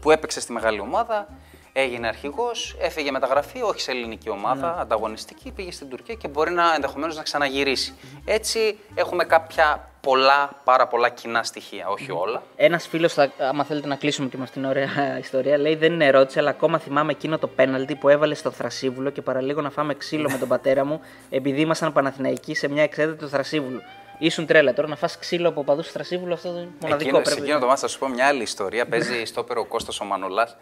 που 0.00 0.10
έπαιξε 0.10 0.40
στη 0.40 0.52
μεγάλη 0.52 0.80
ομάδα, 0.80 1.28
έγινε 1.72 2.06
αρχηγός, 2.06 2.76
έφυγε 2.80 3.10
μεταγραφή, 3.10 3.62
όχι 3.62 3.80
σε 3.80 3.90
ελληνική 3.90 4.28
ομάδα, 4.28 4.78
ανταγωνιστική, 4.80 5.50
πήγε 5.50 5.72
στην 5.72 5.88
Τουρκία 5.88 6.14
και 6.14 6.28
μπορεί 6.28 6.50
να 6.50 6.74
ενδεχομένως 6.74 7.16
να 7.16 7.22
ξαναγυρίσει. 7.22 7.94
Έτσι 8.24 8.78
έχουμε 8.94 9.24
κάποια 9.24 9.91
πολλά, 10.02 10.60
πάρα 10.64 10.86
πολλά 10.86 11.08
κοινά 11.08 11.42
στοιχεία, 11.42 11.88
όχι 11.88 12.10
όλα. 12.10 12.42
Ένας 12.56 12.86
φίλος, 12.86 13.14
άμα 13.38 13.64
θέλετε 13.64 13.86
να 13.86 13.96
κλείσουμε 13.96 14.28
και 14.28 14.36
με 14.36 14.42
αυτήν 14.42 14.62
την 14.62 14.70
ωραία 14.70 14.90
ιστορία, 15.24 15.58
λέει: 15.58 15.74
Δεν 15.74 15.92
είναι 15.92 16.06
ερώτηση, 16.06 16.38
αλλά 16.38 16.50
ακόμα 16.50 16.78
θυμάμαι 16.78 17.12
εκείνο 17.12 17.38
το 17.38 17.46
πέναλτι 17.48 17.94
που 17.96 18.08
έβαλε 18.08 18.34
στο 18.34 18.50
Θρασίβουλο 18.50 19.10
και 19.10 19.22
παραλίγο 19.22 19.60
να 19.60 19.70
φάμε 19.70 19.94
ξύλο 19.94 20.30
με 20.30 20.38
τον 20.38 20.48
πατέρα 20.48 20.84
μου, 20.84 21.00
επειδή 21.30 21.60
ήμασταν 21.60 21.92
Παναθηναϊκοί 21.92 22.54
σε 22.54 22.68
μια 22.68 22.82
εξέδρα 22.82 23.14
του 23.16 23.28
Θρασίβουλου. 23.28 23.80
Ήσουν 24.18 24.46
τρέλα 24.46 24.72
τώρα 24.72 24.88
να 24.88 24.96
φας 24.96 25.18
ξύλο 25.18 25.48
από 25.48 25.64
παδού 25.64 25.80
του 25.82 25.88
Θρασίβουλου, 25.88 26.32
αυτό 26.32 26.48
είναι 26.48 26.68
μοναδικό 26.80 26.94
Εκείνο, 26.94 27.22
πρέπει. 27.22 27.36
Σε 27.36 27.42
εκείνο 27.42 27.58
το 27.58 27.66
μάτι 27.66 27.80
θα 27.80 27.88
σου 27.88 27.98
πω 27.98 28.08
μια 28.08 28.26
άλλη 28.26 28.42
ιστορία. 28.42 28.86
Παίζει 28.86 29.24
στο 29.24 29.40
όπερο 29.40 29.64
Κώστας 29.64 30.00
ο 30.00 30.04
Μανολάς 30.04 30.56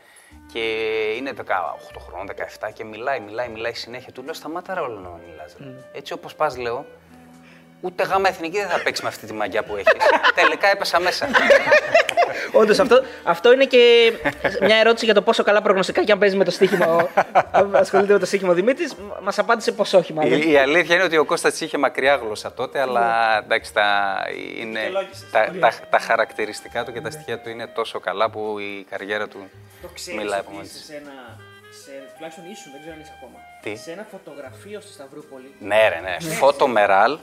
και 0.52 0.60
είναι 1.16 1.32
18 1.36 1.42
χρόνων, 2.06 2.26
17 2.60 2.68
και 2.72 2.84
μιλάει, 2.84 3.20
μιλάει, 3.20 3.48
μιλάει 3.48 3.72
συνέχεια. 3.74 4.12
Του 4.12 4.22
λέω 4.22 4.34
σταμάτα 4.34 4.74
ρε 4.74 4.80
όλο 4.80 4.98
να 5.00 5.20
μιλάς. 5.28 5.56
ρε». 5.58 5.66
Έτσι 5.92 6.12
όπως 6.12 6.34
πας 6.34 6.56
λέω, 6.56 6.86
ούτε 7.80 8.02
γάμα 8.04 8.28
εθνική 8.28 8.58
δεν 8.58 8.68
θα 8.68 8.82
παίξει 8.82 9.02
με 9.02 9.08
αυτή 9.08 9.26
τη 9.26 9.32
μαγιά 9.32 9.62
που 9.62 9.76
έχεις. 9.76 9.92
Τελικά 10.40 10.68
έπεσα 10.70 11.00
μέσα. 11.00 11.28
Όντως, 12.52 12.78
αυτό, 12.78 13.02
αυτό 13.24 13.52
είναι 13.52 13.64
και 13.64 14.12
μια 14.60 14.76
ερώτηση 14.76 15.04
για 15.04 15.14
το 15.14 15.22
πόσο 15.22 15.42
καλά 15.42 15.62
προγνωστικά 15.62 16.04
και 16.04 16.12
αν 16.12 16.18
παίζεις 16.18 16.38
με 16.38 16.44
το 16.44 16.50
στοίχημα. 16.50 16.86
ο- 16.86 17.08
αν 17.50 17.76
ασχολείται 17.76 18.12
με 18.12 18.18
το 18.18 18.26
στοίχημα 18.26 18.50
ο 18.50 18.54
Δημήτρης, 18.54 18.94
μας 19.22 19.38
απάντησε 19.38 19.72
πως 19.72 19.92
όχι, 19.92 20.12
μάλλον. 20.12 20.40
η, 20.42 20.50
η 20.50 20.56
αλήθεια 20.58 20.94
είναι 20.94 21.04
ότι 21.04 21.16
ο 21.16 21.24
Κώστας 21.24 21.60
είχε 21.60 21.78
μακριά 21.78 22.14
γλώσσα 22.16 22.52
τότε, 22.52 22.80
αλλά 22.80 23.38
εντάξει, 23.44 23.72
τα, 23.72 24.16
είναι, 24.60 24.80
τα, 25.30 25.50
τα, 25.60 25.72
τα 25.90 25.98
χαρακτηριστικά 25.98 26.84
του 26.84 26.92
και 26.92 27.00
τα 27.00 27.10
στοιχεία 27.10 27.38
του 27.40 27.48
είναι 27.48 27.66
τόσο 27.66 28.00
καλά 28.00 28.30
που 28.30 28.58
η 28.58 28.86
καριέρα 28.90 29.28
του 29.28 29.50
Το 29.82 29.88
ξέρεις 29.94 30.20
μιλάει 30.20 30.38
από 30.38 30.46
ότι 30.48 30.56
μόνη 30.56 30.66
είσαι 30.66 30.76
της. 30.78 30.86
σε 30.86 30.94
ένα. 30.94 31.38
Σε, 31.84 31.90
τουλάχιστον 32.14 32.44
ήσουν, 32.50 32.72
δεν 32.72 32.80
ξέρω 32.80 32.94
αν 32.96 33.00
είσαι 33.02 33.12
ακόμα. 33.16 33.38
Τι? 33.62 33.76
Σε 33.76 33.90
ένα 33.92 34.06
φωτογραφείο 34.10 34.80
στη 34.80 34.92
Σταυρούπολη. 34.92 35.54
Ναι, 35.60 35.88
ρε, 35.88 36.00
ναι. 36.00 36.34
Φώτο 36.34 36.66
Μεράλ. 36.68 37.18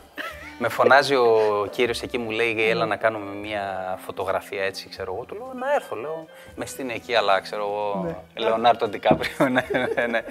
Με 0.59 0.69
φωνάζει 0.69 1.15
ο 1.15 1.67
κύριο 1.71 1.95
εκεί, 2.03 2.17
μου 2.17 2.29
λέει: 2.29 2.69
Έλα 2.69 2.85
να 2.85 2.95
κάνουμε 2.95 3.31
μια 3.35 3.97
φωτογραφία 4.05 4.63
έτσι, 4.63 4.89
ξέρω 4.89 5.13
εγώ. 5.13 5.23
Του 5.25 5.35
λέω: 5.35 5.51
Να 5.59 5.73
έρθω, 5.73 5.95
λέω. 5.95 6.25
Με 6.55 6.65
στην 6.65 6.89
εκεί, 6.89 7.15
αλλά 7.15 7.39
ξέρω 7.41 7.61
εγώ. 7.61 8.15
Λεωνάρτο 8.37 8.87
Ντικάπριο. 8.87 9.49
ναι, 9.49 9.65
ναι, 9.95 10.05
ναι. 10.05 10.21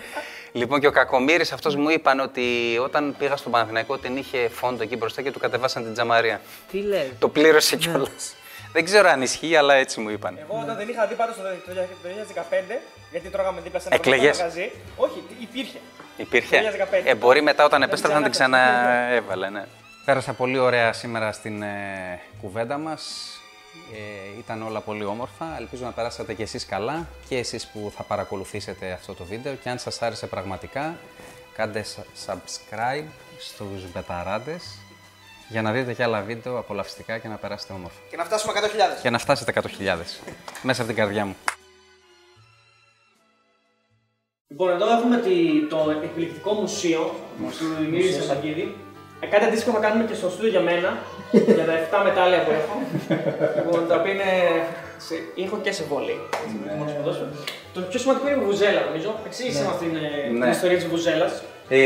Λοιπόν, 0.52 0.80
και 0.80 0.86
ο 0.86 0.90
Κακομήρη 0.90 1.42
αυτό 1.52 1.78
μου 1.78 1.88
είπαν 1.90 2.20
ότι 2.20 2.78
όταν 2.82 3.14
πήγα 3.18 3.36
στον 3.36 3.52
Παναθηναϊκό 3.52 3.98
την 3.98 4.16
είχε 4.16 4.48
φόντο 4.48 4.82
εκεί 4.82 4.96
μπροστά 4.96 5.22
και 5.22 5.30
του 5.30 5.38
κατεβάσαν 5.38 5.82
την 5.82 5.92
τζαμαρία. 5.92 6.40
Τι 6.70 6.80
λέει. 6.80 7.12
Το 7.18 7.28
πλήρωσε 7.28 7.76
κιόλα. 7.76 8.08
Δεν 8.72 8.84
ξέρω 8.84 9.08
αν 9.08 9.22
ισχύει, 9.22 9.56
αλλά 9.56 9.74
έτσι 9.74 10.00
μου 10.00 10.08
είπαν. 10.10 10.38
Εγώ 10.38 10.60
όταν 10.62 10.76
δεν 10.76 10.88
είχα 10.88 11.06
δει 11.06 11.14
πάντω 11.14 11.32
το 11.32 11.42
2015, 12.70 12.80
γιατί 13.10 13.28
τρώγαμε 13.28 13.60
δίπλα 13.60 13.78
σε 13.80 13.86
ένα 13.86 13.96
Εκλεγές. 13.96 14.36
κομμάτι 14.36 14.56
μαγαζί. 14.58 14.72
Όχι, 14.96 15.22
υπήρχε. 15.40 15.78
Υπήρχε. 16.16 16.60
2015. 16.60 17.02
Ε, 17.04 17.14
μπορεί 17.14 17.42
μετά 17.42 17.64
όταν 17.64 17.80
Να 17.80 17.86
επέστρεφα 17.86 18.14
να 18.16 18.22
την 18.22 18.30
ξανά- 18.30 18.58
ξαναέβαλε, 18.82 19.50
ναι. 19.50 19.64
Πέρασα 20.04 20.32
πολύ 20.32 20.58
ωραία 20.58 20.92
σήμερα 20.92 21.32
στην 21.32 21.62
ε, 21.62 22.20
κουβέντα 22.40 22.78
μας. 22.78 23.30
Ε, 23.94 24.38
ήταν 24.38 24.62
όλα 24.62 24.80
πολύ 24.80 25.04
όμορφα. 25.04 25.56
Ελπίζω 25.58 25.84
να 25.84 25.90
περάσατε 25.90 26.34
κι 26.34 26.42
εσείς 26.42 26.66
καλά 26.66 27.06
και 27.28 27.36
εσείς 27.38 27.66
που 27.66 27.92
θα 27.96 28.02
παρακολουθήσετε 28.02 28.92
αυτό 28.92 29.14
το 29.14 29.24
βίντεο. 29.24 29.54
Και 29.54 29.68
αν 29.68 29.78
σας 29.78 30.02
άρεσε 30.02 30.26
πραγματικά, 30.26 30.94
κάντε 31.56 31.84
sa- 31.96 32.30
subscribe 32.32 33.04
στους 33.38 33.92
μπεταράντες 33.92 34.78
για 35.48 35.62
να 35.62 35.72
δείτε 35.72 35.92
και 35.94 36.02
άλλα 36.02 36.20
βίντεο 36.20 36.58
απολαυστικά 36.58 37.18
και 37.18 37.28
να 37.28 37.34
περάσετε 37.36 37.72
όμορφα. 37.72 37.96
Και 38.10 38.16
να 38.16 38.24
φτάσουμε 38.24 38.52
100.000. 38.52 39.00
Και 39.02 39.10
να 39.10 39.18
φτάσετε 39.18 39.52
100.000 39.54 40.20
μέσα 40.62 40.82
από 40.82 40.90
την 40.92 41.00
καρδιά 41.02 41.24
μου. 41.26 41.36
Λοιπόν, 44.48 44.68
εδώ 44.76 44.86
έχουμε 44.96 45.16
τη- 45.26 45.62
το 45.72 45.78
εκπληκτικό 46.04 46.52
μουσείο 46.62 47.02
του 47.58 47.66
Δημήτρη 47.80 48.12
Σαντακίδη. 48.12 48.66
Ε, 49.20 49.26
κάτι 49.26 49.44
αντίστοιχο 49.44 49.70
θα 49.76 49.82
κάνουμε 49.86 50.04
και 50.08 50.14
στο 50.20 50.28
στούντιο 50.30 50.50
για 50.56 50.60
μένα, 50.70 50.90
για 51.56 51.64
τα 51.68 51.74
7 51.84 51.98
μετάλλια 52.08 52.40
που 52.44 52.50
έχω. 52.60 52.74
λοιπόν, 53.56 53.80
τα 53.88 53.94
οποία 54.00 54.12
είναι. 54.12 54.30
Σε, 55.06 55.14
έχω 55.44 55.56
και 55.64 55.72
σε 55.78 55.82
βολή. 55.90 56.16
μόνος 56.78 56.90
στο 56.92 57.00
ποδόσφαιρο. 57.00 57.28
Το 57.74 57.80
πιο 57.90 57.98
σημαντικό 58.02 58.24
είναι 58.28 58.40
η 58.42 58.44
βουζέλα, 58.50 58.80
νομίζω. 58.88 59.10
Εξήγησε 59.28 59.62
μας 59.68 59.76
την, 59.82 59.92
ε, 60.04 60.28
την 60.28 60.38
Ναι. 60.38 60.48
ιστορία 60.56 60.76
της 60.80 60.86
βουζέλας. 60.92 61.32
Ε, 61.68 61.78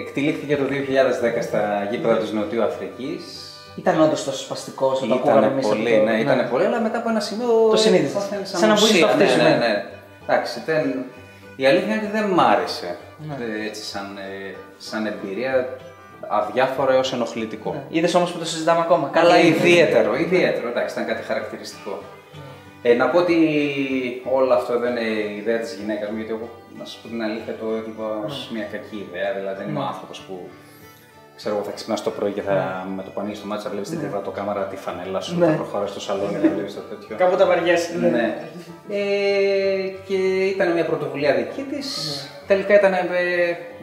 εκτελήχθηκε 0.00 0.54
το 0.56 0.64
2010 0.64 1.40
στα 1.48 1.62
γήπεδα 1.90 2.16
της 2.22 2.30
Νοτιού 2.32 2.62
Αφρικής. 2.68 3.22
Ήταν 3.80 4.00
όντως 4.00 4.24
τόσο 4.24 4.40
σπαστικό 4.46 4.86
όταν 4.96 5.08
το 5.08 5.14
ακούγαμε 5.14 5.38
Ήταν 5.40 5.52
εμείς. 5.52 5.66
πολύ, 5.66 5.94
ναι, 6.06 6.14
ήταν 6.24 6.48
πολύ, 6.50 6.64
αλλά 6.68 6.80
μετά 6.80 6.98
από 6.98 7.08
ένα 7.08 7.20
σημείο. 7.20 7.50
Το 7.70 7.76
συνείδησες. 7.76 8.14
πάθαινε 8.14 8.44
Σαν 8.44 8.68
να 8.68 8.74
μπούζεις 8.74 8.90
ουσία, 8.90 9.06
το 9.06 9.12
αυτί 9.12 9.26
σου, 9.28 9.36
ναι, 9.36 9.42
ναι. 9.42 9.48
ναι, 9.48 9.56
ναι. 9.66 9.84
Εντάξει, 10.26 10.62
δεν... 10.66 11.04
η 11.56 11.66
αλήθεια 11.66 11.94
είναι 11.94 12.02
ότι 12.02 12.12
δεν 12.12 12.24
μ' 12.24 12.40
άρεσε 12.40 12.96
Ναι. 13.28 13.34
ε, 13.44 13.66
έτσι 13.66 13.82
σαν, 13.82 14.16
ε, 14.18 14.54
σαν 14.78 15.06
εμπειρία. 15.06 15.76
Αδιάφορο 16.28 16.92
έως 16.92 17.12
ενοχλητικό. 17.12 17.84
Είδες 17.88 18.14
όμως 18.14 18.32
που 18.32 18.38
το 18.38 18.44
συζητάμε 18.44 18.80
ακόμα. 18.80 19.10
Αλλά 19.14 19.38
είναι. 19.38 19.56
ιδιαίτερο, 19.56 20.16
ιδιαίτερο, 20.16 20.68
εντάξει, 20.68 20.94
ήταν 20.94 21.06
κάτι 21.14 21.22
χαρακτηριστικό. 21.26 22.02
Ε, 22.82 22.94
να 22.94 23.08
πω 23.08 23.18
ότι 23.18 23.36
όλο 24.32 24.54
αυτό 24.54 24.78
δεν 24.78 24.90
είναι 24.96 25.00
η 25.08 25.36
ιδέα 25.36 25.58
της 25.58 25.74
γυναίκας 25.74 26.08
μου, 26.10 26.16
γιατί 26.16 26.32
εγώ, 26.32 26.48
να 26.78 26.84
σου 26.84 27.02
πω 27.02 27.08
την 27.08 27.22
αλήθεια, 27.22 27.54
το 27.60 27.66
έβλεπα 27.78 28.06
ως 28.26 28.48
Ναι. 28.52 28.58
μια 28.58 28.66
κακή 28.72 29.06
ιδέα. 29.08 29.32
Δηλαδή, 29.38 29.58
δεν 29.62 29.68
είμαι 29.68 29.78
ο 29.80 29.82
άνθρωπος 29.92 30.18
που 30.20 30.48
ξέρω 31.40 31.54
εγώ, 31.54 31.64
θα 31.64 31.72
ξυπνάς 31.76 32.02
το 32.02 32.10
πρωί 32.10 32.32
και 32.32 32.42
θα 32.42 32.86
με 32.96 33.02
το 33.02 33.10
πανί 33.14 33.34
στο 33.34 33.46
μάτι 33.46 33.62
θα 33.62 33.70
βλέπεις 33.70 33.88
την 33.90 33.98
κρεβατοκάμαρα 34.00 34.62
τη 34.70 34.76
φανέλα 34.76 35.20
σου, 35.20 35.38
Ναι. 35.38 35.46
θα 35.46 35.52
προχωράς 35.52 35.90
στο 35.90 36.00
σαλόνι 36.00 36.32
και 36.40 36.46
θα 36.48 36.54
βλέπεις 36.54 36.74
το 36.74 36.80
τέτοιο. 36.80 37.16
Κάπου 37.16 37.36
τα 37.36 37.46
βαριέσαι. 37.46 37.90
Ναι. 38.00 38.26
Ε, 38.88 39.88
και 40.08 40.16
ήταν 40.54 40.72
μια 40.72 40.84
πρωτοβουλία 40.84 41.34
δική 41.34 41.62
της. 41.70 41.88
Τελικά 42.46 42.74
ήταν, 42.74 42.92
ε, 42.92 42.98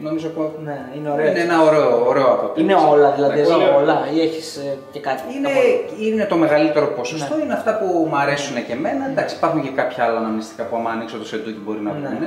νομίζω, 0.01 0.27
πω- 0.27 0.53
Ναι, 0.63 0.77
είναι 0.97 1.09
ωραίο. 1.11 1.27
είναι 1.29 1.39
ένα 1.39 1.61
ωραίο, 1.61 2.07
ωραίο 2.07 2.27
αποτέλεσμα. 2.35 2.79
Είναι 2.81 2.89
όλα 2.93 3.09
δηλαδή 3.11 3.39
Εντάξει. 3.39 3.53
εδώ, 3.63 3.77
όλα. 3.79 3.95
Ή 4.15 4.21
έχεις 4.21 4.59
και 4.91 4.99
κάτι. 4.99 5.21
Είναι, 5.35 5.47
από 5.51 5.59
όλα. 5.59 6.07
είναι 6.07 6.25
το 6.25 6.35
μεγαλύτερο 6.35 6.87
ποσοστό, 6.87 7.35
Ναι. 7.35 7.43
είναι 7.43 7.53
αυτά 7.53 7.77
που 7.77 7.85
μου 8.09 8.17
αρέσουν 8.17 8.55
και 8.65 8.73
εμένα. 8.73 9.03
Εντάξει, 9.11 9.35
υπάρχουν 9.35 9.61
και 9.63 9.69
κάποια 9.69 10.03
άλλα 10.05 10.17
αναμνηστικά 10.17 10.63
που 10.63 10.75
άμα 10.75 10.89
ανοίξω 10.89 11.17
το 11.17 11.25
σεντούκι 11.25 11.59
μπορεί 11.65 11.79
να 11.79 11.91
Ναι. 11.91 11.97
βγουν. 12.07 12.23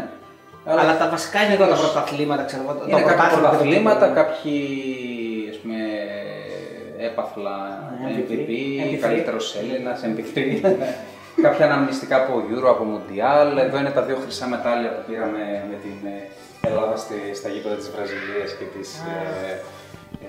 Αλλά 0.64 0.96
τα 0.98 1.08
βασικά 1.14 1.38
είναι 1.44 1.54
εδώ 1.54 1.66
τα 1.66 1.74
Συνήθως 1.74 1.92
πρωταθλήματα, 1.92 2.42
ξέρω 2.48 2.62
εγώ. 2.64 2.72
το 2.78 2.84
Είναι 2.88 3.00
κάποια 3.00 3.14
πρωτάθλημα 3.14 3.40
και 3.40 3.44
το 3.44 3.50
πρωταθλήματα, 3.50 4.06
κύπελλο. 4.06 4.14
κάποιοι 4.20 4.54
ας 4.54 4.96
πούμε, 5.00 5.09
έπαθλα 7.08 7.56
Ναι, 8.04 8.10
MVP, 8.16 8.48
MVP. 8.84 8.98
καλύτερος 9.00 9.56
Έλληνας, 9.60 10.00
MVP. 10.12 10.36
Κάποια 11.46 11.64
αναμνηστικά 11.66 12.16
από 12.16 12.32
Euro, 12.52 12.68
από 12.68 12.84
Mundial. 12.92 13.58
Εδώ 13.66 13.78
είναι 13.78 13.90
τα 13.90 14.02
δύο 14.02 14.16
χρυσά 14.22 14.46
μετάλλια 14.46 14.90
που 14.94 15.02
πήραμε 15.10 15.42
με 15.70 15.76
την 15.84 15.98
ε, 16.14 16.68
Ελλάδα 16.68 16.96
στη- 16.96 17.34
στα 17.34 17.48
γήπεδα 17.48 17.74
της 17.74 17.90
Βραζιλίας 17.94 18.50
και 18.58 18.64
της 18.78 18.88
ε, 18.98 19.52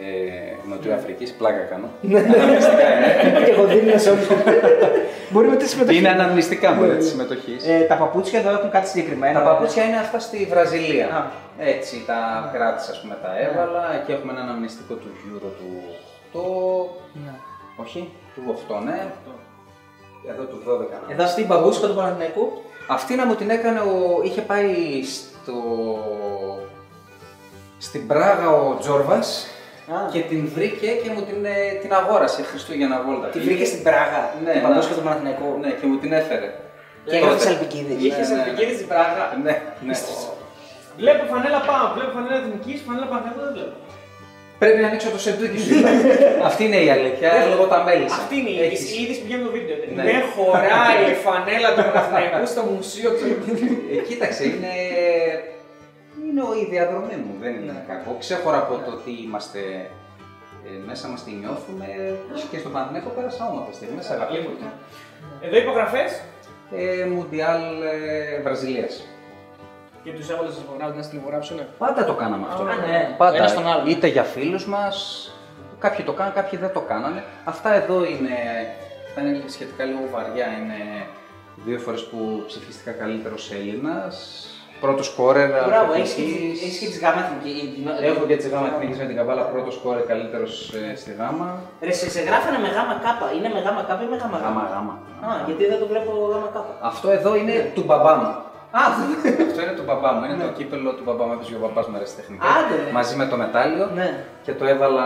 ε, 0.05 0.69
Νοτιοαφρικής. 0.69 1.31
Πλάκα 1.31 1.57
κάνω. 1.71 1.87
Αναμνηστικά 2.03 2.85
είναι. 2.95 3.09
και 3.45 3.51
εγώ 3.51 3.65
δίνω 3.65 3.97
σε 3.97 4.09
όλους. 4.09 4.27
Μπορεί 5.29 5.47
με 5.47 5.55
τη 5.55 5.67
συμμετοχή. 5.69 5.97
Είναι 5.97 6.09
αναμνηστικά 6.09 6.71
μου 6.73 6.95
τη 6.97 7.05
συμμετοχή. 7.05 7.55
Ε, 7.67 7.79
τα 7.81 7.95
παπούτσια 7.95 8.39
εδώ 8.39 8.49
έχουν 8.51 8.69
κάτι 8.69 8.87
συγκεκριμένο. 8.87 9.39
Τα 9.39 9.45
παπούτσια 9.45 9.83
είναι 9.83 9.97
αυτά 9.97 10.19
στη 10.19 10.47
Βραζιλία. 10.49 11.05
Α. 11.07 11.21
Έτσι, 11.59 12.03
τα 12.05 12.49
κράτησα, 12.53 12.91
ας 12.91 13.01
πούμε, 13.01 13.17
τα 13.21 13.31
έβαλα. 13.47 13.83
Εκεί 14.01 14.11
έχουμε 14.11 14.31
ένα 14.31 14.41
αναμνηστικό 14.41 14.93
του 14.93 15.09
Euro 15.27 15.49
του 15.59 15.67
8. 16.07 16.10
Ναι. 17.13 17.33
Όχι, 17.75 18.09
του 18.35 18.41
8, 18.69 18.83
ναι. 18.83 19.13
Εδώ 20.29 20.43
του 20.43 20.61
12. 20.67 20.79
ναι. 21.07 21.13
Εδώ 21.13 21.27
στην 21.27 21.45
μπαμπούσκα 21.45 21.87
του 21.87 21.95
Παναθηναϊκού. 21.95 22.61
Αυτή 22.87 23.15
να 23.15 23.25
μου 23.25 23.35
την 23.35 23.49
έκανε 23.49 23.79
ο... 23.79 24.21
Είχε 24.23 24.41
πάει 24.41 25.03
στο... 25.03 25.53
Στην 27.77 28.07
Πράγα 28.07 28.49
ο 28.49 28.77
Τζόρβας 28.79 29.47
Α. 29.93 30.09
και 30.11 30.19
την 30.19 30.49
βρήκε 30.53 30.87
και 30.87 31.09
μου 31.09 31.21
την, 31.21 31.45
ε, 31.45 31.79
την 31.81 31.93
αγόρασε 31.93 32.41
Χριστούγεννα 32.41 33.01
Βόλτα. 33.01 33.27
Τη 33.27 33.39
βρήκε 33.39 33.65
στην 33.65 33.83
Πράγα. 33.83 34.33
Ναι, 34.43 34.51
την 34.51 34.61
να. 34.61 34.67
μπαμπούσκα 34.67 34.93
του 34.93 35.01
Παναθηναϊκού. 35.01 35.57
Ναι, 35.61 35.69
και 35.69 35.85
μου 35.85 35.97
την 35.97 36.11
έφερε. 36.13 36.49
Και 37.05 37.15
έγραφε 37.15 37.37
Τότε. 37.37 37.49
Αλπικίδη. 37.49 37.93
Είχε 38.05 38.21
ναι, 38.21 38.27
ναι. 38.27 38.41
ελπικίδη 38.41 38.73
στην 38.75 38.87
Πράγα. 38.87 39.23
Ναι, 39.43 39.61
ναι. 39.85 39.95
Βλέπω 40.97 41.23
φανέλα 41.31 41.59
πάω, 41.69 41.85
βλέπω 41.95 42.11
φανέλα 42.17 42.35
εθνικής, 42.43 42.77
φανέλα 42.85 43.05
Παναθηναϊκού 43.11 43.41
δεν 43.45 43.53
βλέπω. 43.57 43.75
Πρέπει 44.61 44.79
να 44.83 44.87
ανοίξω 44.87 45.09
το 45.15 45.19
σεντούκι 45.25 45.59
σου. 45.65 45.73
Αυτή 46.49 46.61
είναι 46.67 46.79
η 46.87 46.89
αλήθεια. 46.97 47.29
Εγώ 47.53 47.65
τα 47.73 47.79
μέλησα. 47.87 48.15
Αυτή 48.21 48.35
είναι 48.39 48.49
η 48.49 48.59
Έχεις- 48.65 48.79
είδηση, 48.79 48.93
η 48.99 49.03
είδηση 49.03 49.19
που 49.21 49.25
βγαίνει 49.27 49.43
το 49.47 49.51
βίντεο. 49.57 49.75
Ναι. 49.97 50.03
Δεν 50.11 50.21
χωράει 50.35 50.99
η 51.13 51.15
φανέλα 51.25 51.69
του 51.75 51.83
Παναθηναϊκού 51.87 52.45
στο 52.53 52.61
μουσείο 52.71 53.09
του 53.17 53.25
Ε, 53.93 53.95
κοίταξε, 54.07 54.43
είναι, 54.51 54.73
είναι 56.25 56.41
ο- 56.49 56.55
η 56.63 56.65
διαδρομή 56.73 57.15
μου, 57.23 57.33
δεν 57.43 57.53
είναι 57.59 57.75
κακό. 57.91 58.11
Ξέχωρα 58.23 58.57
από 58.63 58.73
το 58.85 58.89
ότι 58.97 59.11
είμαστε 59.25 59.61
ε, 60.67 60.69
μέσα 60.89 61.05
μας 61.11 61.19
τι 61.25 61.31
νιώθουμε 61.41 61.87
και 62.51 62.57
στον 62.61 62.71
Παναθηναϊκό 62.73 63.09
πέρασα 63.17 63.41
όμορφες 63.51 63.75
στιγμές, 63.79 64.05
αγαπητές. 64.15 64.43
Εδώ 65.45 65.57
υπογραφές 65.65 66.11
Ε, 66.75 67.05
Μουντιάλ 67.13 67.61
ε, 67.95 68.41
Βραζιλίας. 68.45 68.93
Και 70.03 70.11
τους 70.11 70.29
έβαλες 70.29 70.53
να 70.55 70.61
υπογράψουν, 70.65 70.97
να 70.97 71.03
στην 71.03 71.17
υπογράψουν. 71.19 71.57
Πάντα 71.77 72.05
το 72.05 72.13
κάναμε 72.13 72.45
αυτό. 72.49 72.63
Α, 72.63 72.65
ναι. 72.87 73.15
Πάντα. 73.17 73.35
Ένας 73.37 73.53
τον 73.53 73.67
άλλον. 73.67 73.87
Είτε 73.87 74.07
για 74.07 74.23
φίλους 74.23 74.65
μας, 74.65 74.95
κάποιοι 75.79 76.05
το 76.05 76.13
κάνουν, 76.13 76.33
κάποιοι 76.33 76.59
δεν 76.59 76.71
το 76.73 76.79
κάνανε. 76.79 77.23
Αυτά 77.43 77.73
εδώ 77.73 77.97
είναι, 78.05 78.35
αυτά 79.07 79.21
είναι 79.21 79.41
σχετικά 79.47 79.83
λίγο 79.83 79.99
βαριά. 80.13 80.45
Είναι 80.59 80.79
δύο 81.65 81.79
φορές 81.79 82.03
που 82.03 82.43
ψηφίστηκα 82.47 82.91
καλύτερος 82.91 83.51
Έλληνας. 83.51 84.45
Πρώτος 84.81 85.05
σκόρερ 85.05 85.49
Μπράβο, 85.49 85.91
αθλητικής. 85.91 86.61
έχεις 86.63 86.77
και 86.79 86.87
τη 86.93 86.99
γάμα 87.05 87.21
εθνική. 87.25 87.83
Έχω 88.01 88.25
και 88.25 88.35
τη 88.35 88.49
γάμα 88.49 88.67
εθνική 88.73 88.97
με 89.01 89.05
την 89.05 89.15
καμπάλα 89.15 89.41
πρώτος 89.41 89.73
σκόρερ 89.73 90.03
καλύτερος 90.05 90.71
στη 90.95 91.11
γάμα. 91.19 91.61
Ρε, 91.81 91.91
σε, 91.91 92.09
σε 92.09 92.21
γράφανε 92.21 92.57
με 92.57 92.67
γάμα 92.67 92.93
κάπα. 93.05 93.27
Είναι 93.37 93.49
με 93.55 93.59
γάμα 93.65 93.81
κάπα 93.89 94.03
ή 94.03 94.07
με 94.13 94.17
γάμα 94.21 94.37
Γάμα, 94.37 94.61
γάμα. 94.73 94.99
γάμα. 95.21 95.33
Α, 95.33 95.43
γιατί 95.45 95.63
δεν 95.71 95.79
το 95.79 95.87
βλέπω 95.91 96.11
γάμα 96.33 96.49
κάπα. 96.53 96.73
Αυτό 96.81 97.09
εδώ 97.09 97.35
είναι 97.35 97.71
του 97.75 97.83
μπαμπά 97.87 98.15
μου. 98.15 98.31
Α, 98.71 98.81
Αυτό 99.47 99.61
είναι 99.61 99.71
του 99.77 99.83
μπαμπά 99.87 100.11
μου. 100.13 100.23
Είναι 100.25 100.43
το 100.43 100.49
κύπελο 100.57 100.91
του 100.93 101.03
μπαμπά 101.05 101.25
μου. 101.25 101.33
Έπαιζε 101.33 101.55
ο 101.55 101.59
μπαμπάς 101.59 101.87
μου 101.87 101.93
αεραστεχνικά. 101.93 102.45
Άντε. 102.47 102.91
Μαζί 102.91 103.15
με 103.15 103.25
το 103.25 103.35
μετάλλιο. 103.37 103.85
ναι. 103.95 104.23
Και 104.43 104.53
το 104.53 104.65
έβαλα 104.65 105.05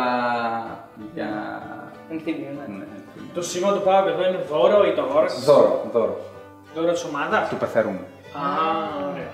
για. 1.13 1.29
Ενθύμιο, 2.11 2.49
ναι. 2.57 2.75
ναι, 2.77 2.83
Το 3.33 3.41
σήμα 3.41 3.73
του 3.73 3.81
Πάου 3.81 4.07
εδώ 4.07 4.27
είναι 4.27 4.39
δώρο 4.49 4.85
ή 4.85 4.91
το 4.93 5.05
δώρο 5.05 5.27
σας; 5.27 5.43
Δώρο, 5.43 5.89
δώρο. 5.91 6.17
Δώρο 6.75 6.91
της 6.91 7.03
ομάδας; 7.03 7.49
Του 7.49 7.55
πεθερού 7.55 7.89
μου. 7.89 8.05
Α, 8.33 8.41
ωραία. 9.11 9.29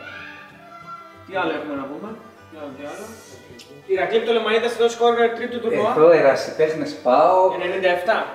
Τι 1.27 1.35
άλλο 1.35 1.51
έχουμε 1.51 1.75
να 1.75 1.83
πούμε; 1.91 2.09
Τι 2.51 2.57
άλλο, 2.61 2.71
τι 2.77 2.83
άλλο; 2.91 3.05
Ηρακλή 3.85 4.19
Πτολεμαίδα 4.19 4.65
εδώ 4.65 4.89
σκόρερ 4.89 5.29
τρίτου 5.37 5.59
τουρνουά. 5.59 5.91
Εδώ 5.97 6.09
ερασιτέχνες 6.11 6.93
πάω. 6.93 7.49
97. 7.49 7.53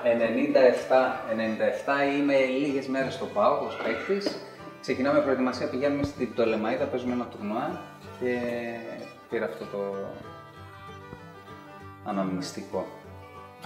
97, 0.04 1.20
97 1.30 2.18
είμαι 2.18 2.34
λίγες 2.62 2.86
μέρες 2.86 3.14
στο 3.14 3.24
ΠΑΟ 3.34 3.54
ως 3.66 3.76
παίκτης. 3.84 4.38
Ξεκινάμε 4.86 5.20
προετοιμασία, 5.20 5.66
πηγαίνουμε 5.68 6.02
στην 6.02 6.32
Πτολεμαίδα, 6.32 6.84
παίζουμε 6.84 7.12
ένα 7.12 7.24
τουρνουά 7.32 7.80
και 8.20 8.32
πήρα 9.30 9.44
αυτό 9.44 9.64
το 9.72 9.80
αναμνηστικό. 12.04 12.86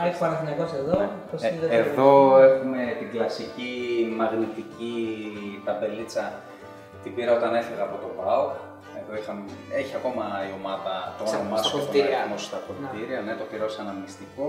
Α, 0.00 0.06
έχει 0.06 0.18
Παναθηναϊκός 0.18 0.72
εδώ. 0.72 1.10
πώς 1.30 1.42
Ε, 1.42 1.48
είναι, 1.48 1.58
δεν 1.60 1.68
το- 1.68 1.74
εδώ 1.90 2.36
έχουμε 2.46 2.96
την 2.98 3.10
κλασική 3.10 3.72
μαγνητική 4.16 4.94
ταμπελίτσα. 5.64 6.32
Την 7.02 7.14
πήρα 7.14 7.32
όταν 7.38 7.54
έφυγα 7.54 7.82
από 7.82 7.96
το 8.04 8.08
ΠΑΟ. 8.18 8.44
Εδώ 9.00 9.12
είχαμε, 9.20 9.42
έχει 9.80 9.94
ακόμα 10.00 10.24
η 10.48 10.52
ομάδα 10.60 11.14
το 11.18 11.26
Στα- 11.26 11.38
όνομά 11.38 11.56
στα 11.56 11.66
σου 11.68 11.70
και 11.70 11.76
τον 11.78 11.86
αποδυτήρια. 11.88 12.18
αριθμό 12.18 12.36
σου 12.38 12.44
στα 12.50 12.56
αποδυτήρια. 12.62 13.18
Ναι, 13.26 13.32
το 13.40 13.44
πήρα 13.50 13.64
ως 13.70 13.78
αναμνηστικό. 13.82 14.46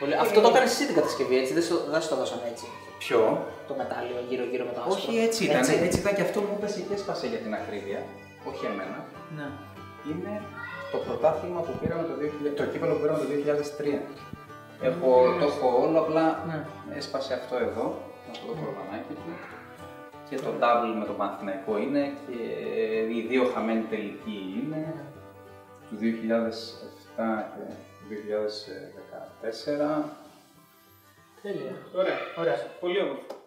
Πολύ- 0.00 0.14
Αυτό 0.24 0.38
το 0.44 0.48
έκανε 0.52 0.64
εσύ 0.70 0.82
την 0.88 0.94
κατασκευή, 0.98 1.34
έτσι. 1.40 1.52
Δεν 1.58 1.64
σου, 1.68 1.76
δεν 1.92 2.00
σου 2.02 2.08
το 2.12 2.16
δώσανε 2.22 2.46
έτσι. 2.52 2.66
Ποιο; 3.02 3.20
Το 3.68 3.74
μετάλλιο 3.80 4.18
γύρω-γύρω 4.28 4.64
με 4.68 4.72
το 4.76 4.80
άσπρο. 4.80 4.94
Όχι, 4.96 5.12
έτσι 5.26 5.40
ήταν. 5.48 5.62
Έτσι. 5.86 5.98
ήταν 6.02 6.12
και 6.16 6.24
αυτό 6.28 6.38
μου 6.46 6.52
έπεσε 6.56 6.80
και 6.86 6.94
έσπασε 6.98 7.26
για 7.32 7.40
την 7.44 7.52
ακρίβεια. 7.58 8.00
Όχι 8.48 8.64
εμένα. 8.70 8.98
Ναι. 9.36 9.46
Είναι 10.10 10.32
το 10.92 10.98
πρωτάθλημα 11.06 11.60
που 11.66 11.72
πήραμε 11.80 12.02
το 12.10 12.14
2000, 12.20 12.56
το 12.60 12.64
κύπελο 12.70 12.92
που 12.94 13.00
πήραμε 13.02 13.18
το 13.24 13.28
2003. 13.30 14.00
Έχω, 14.88 15.08
το 15.40 15.44
έχω 15.52 15.68
όλο, 15.84 15.98
απλά 16.04 16.24
Ναι. 16.48 16.58
έσπασε 17.00 17.34
αυτό 17.40 17.54
εδώ, 17.66 17.84
αυτό 18.30 18.44
το 18.50 18.54
κορδανάκι 18.60 19.14
του. 19.20 19.32
Και 20.28 20.36
το 20.36 20.50
double 20.62 20.92
με 21.00 21.04
το 21.04 21.14
Παναθηναϊκό 21.20 21.72
είναι 21.84 22.04
και 22.26 22.38
οι 23.14 23.20
δύο 23.30 23.44
χαμένοι 23.54 23.84
τελικοί 23.92 24.40
είναι 24.60 24.82
του 25.88 25.96
2007 26.00 27.44
και 27.54 28.14
2014. 28.14 30.04
Τέλεια. 31.42 31.72
Ωραία. 31.94 32.18
Ωραία. 32.36 32.54
Πολύ 32.80 33.00
όμορφο. 33.00 33.37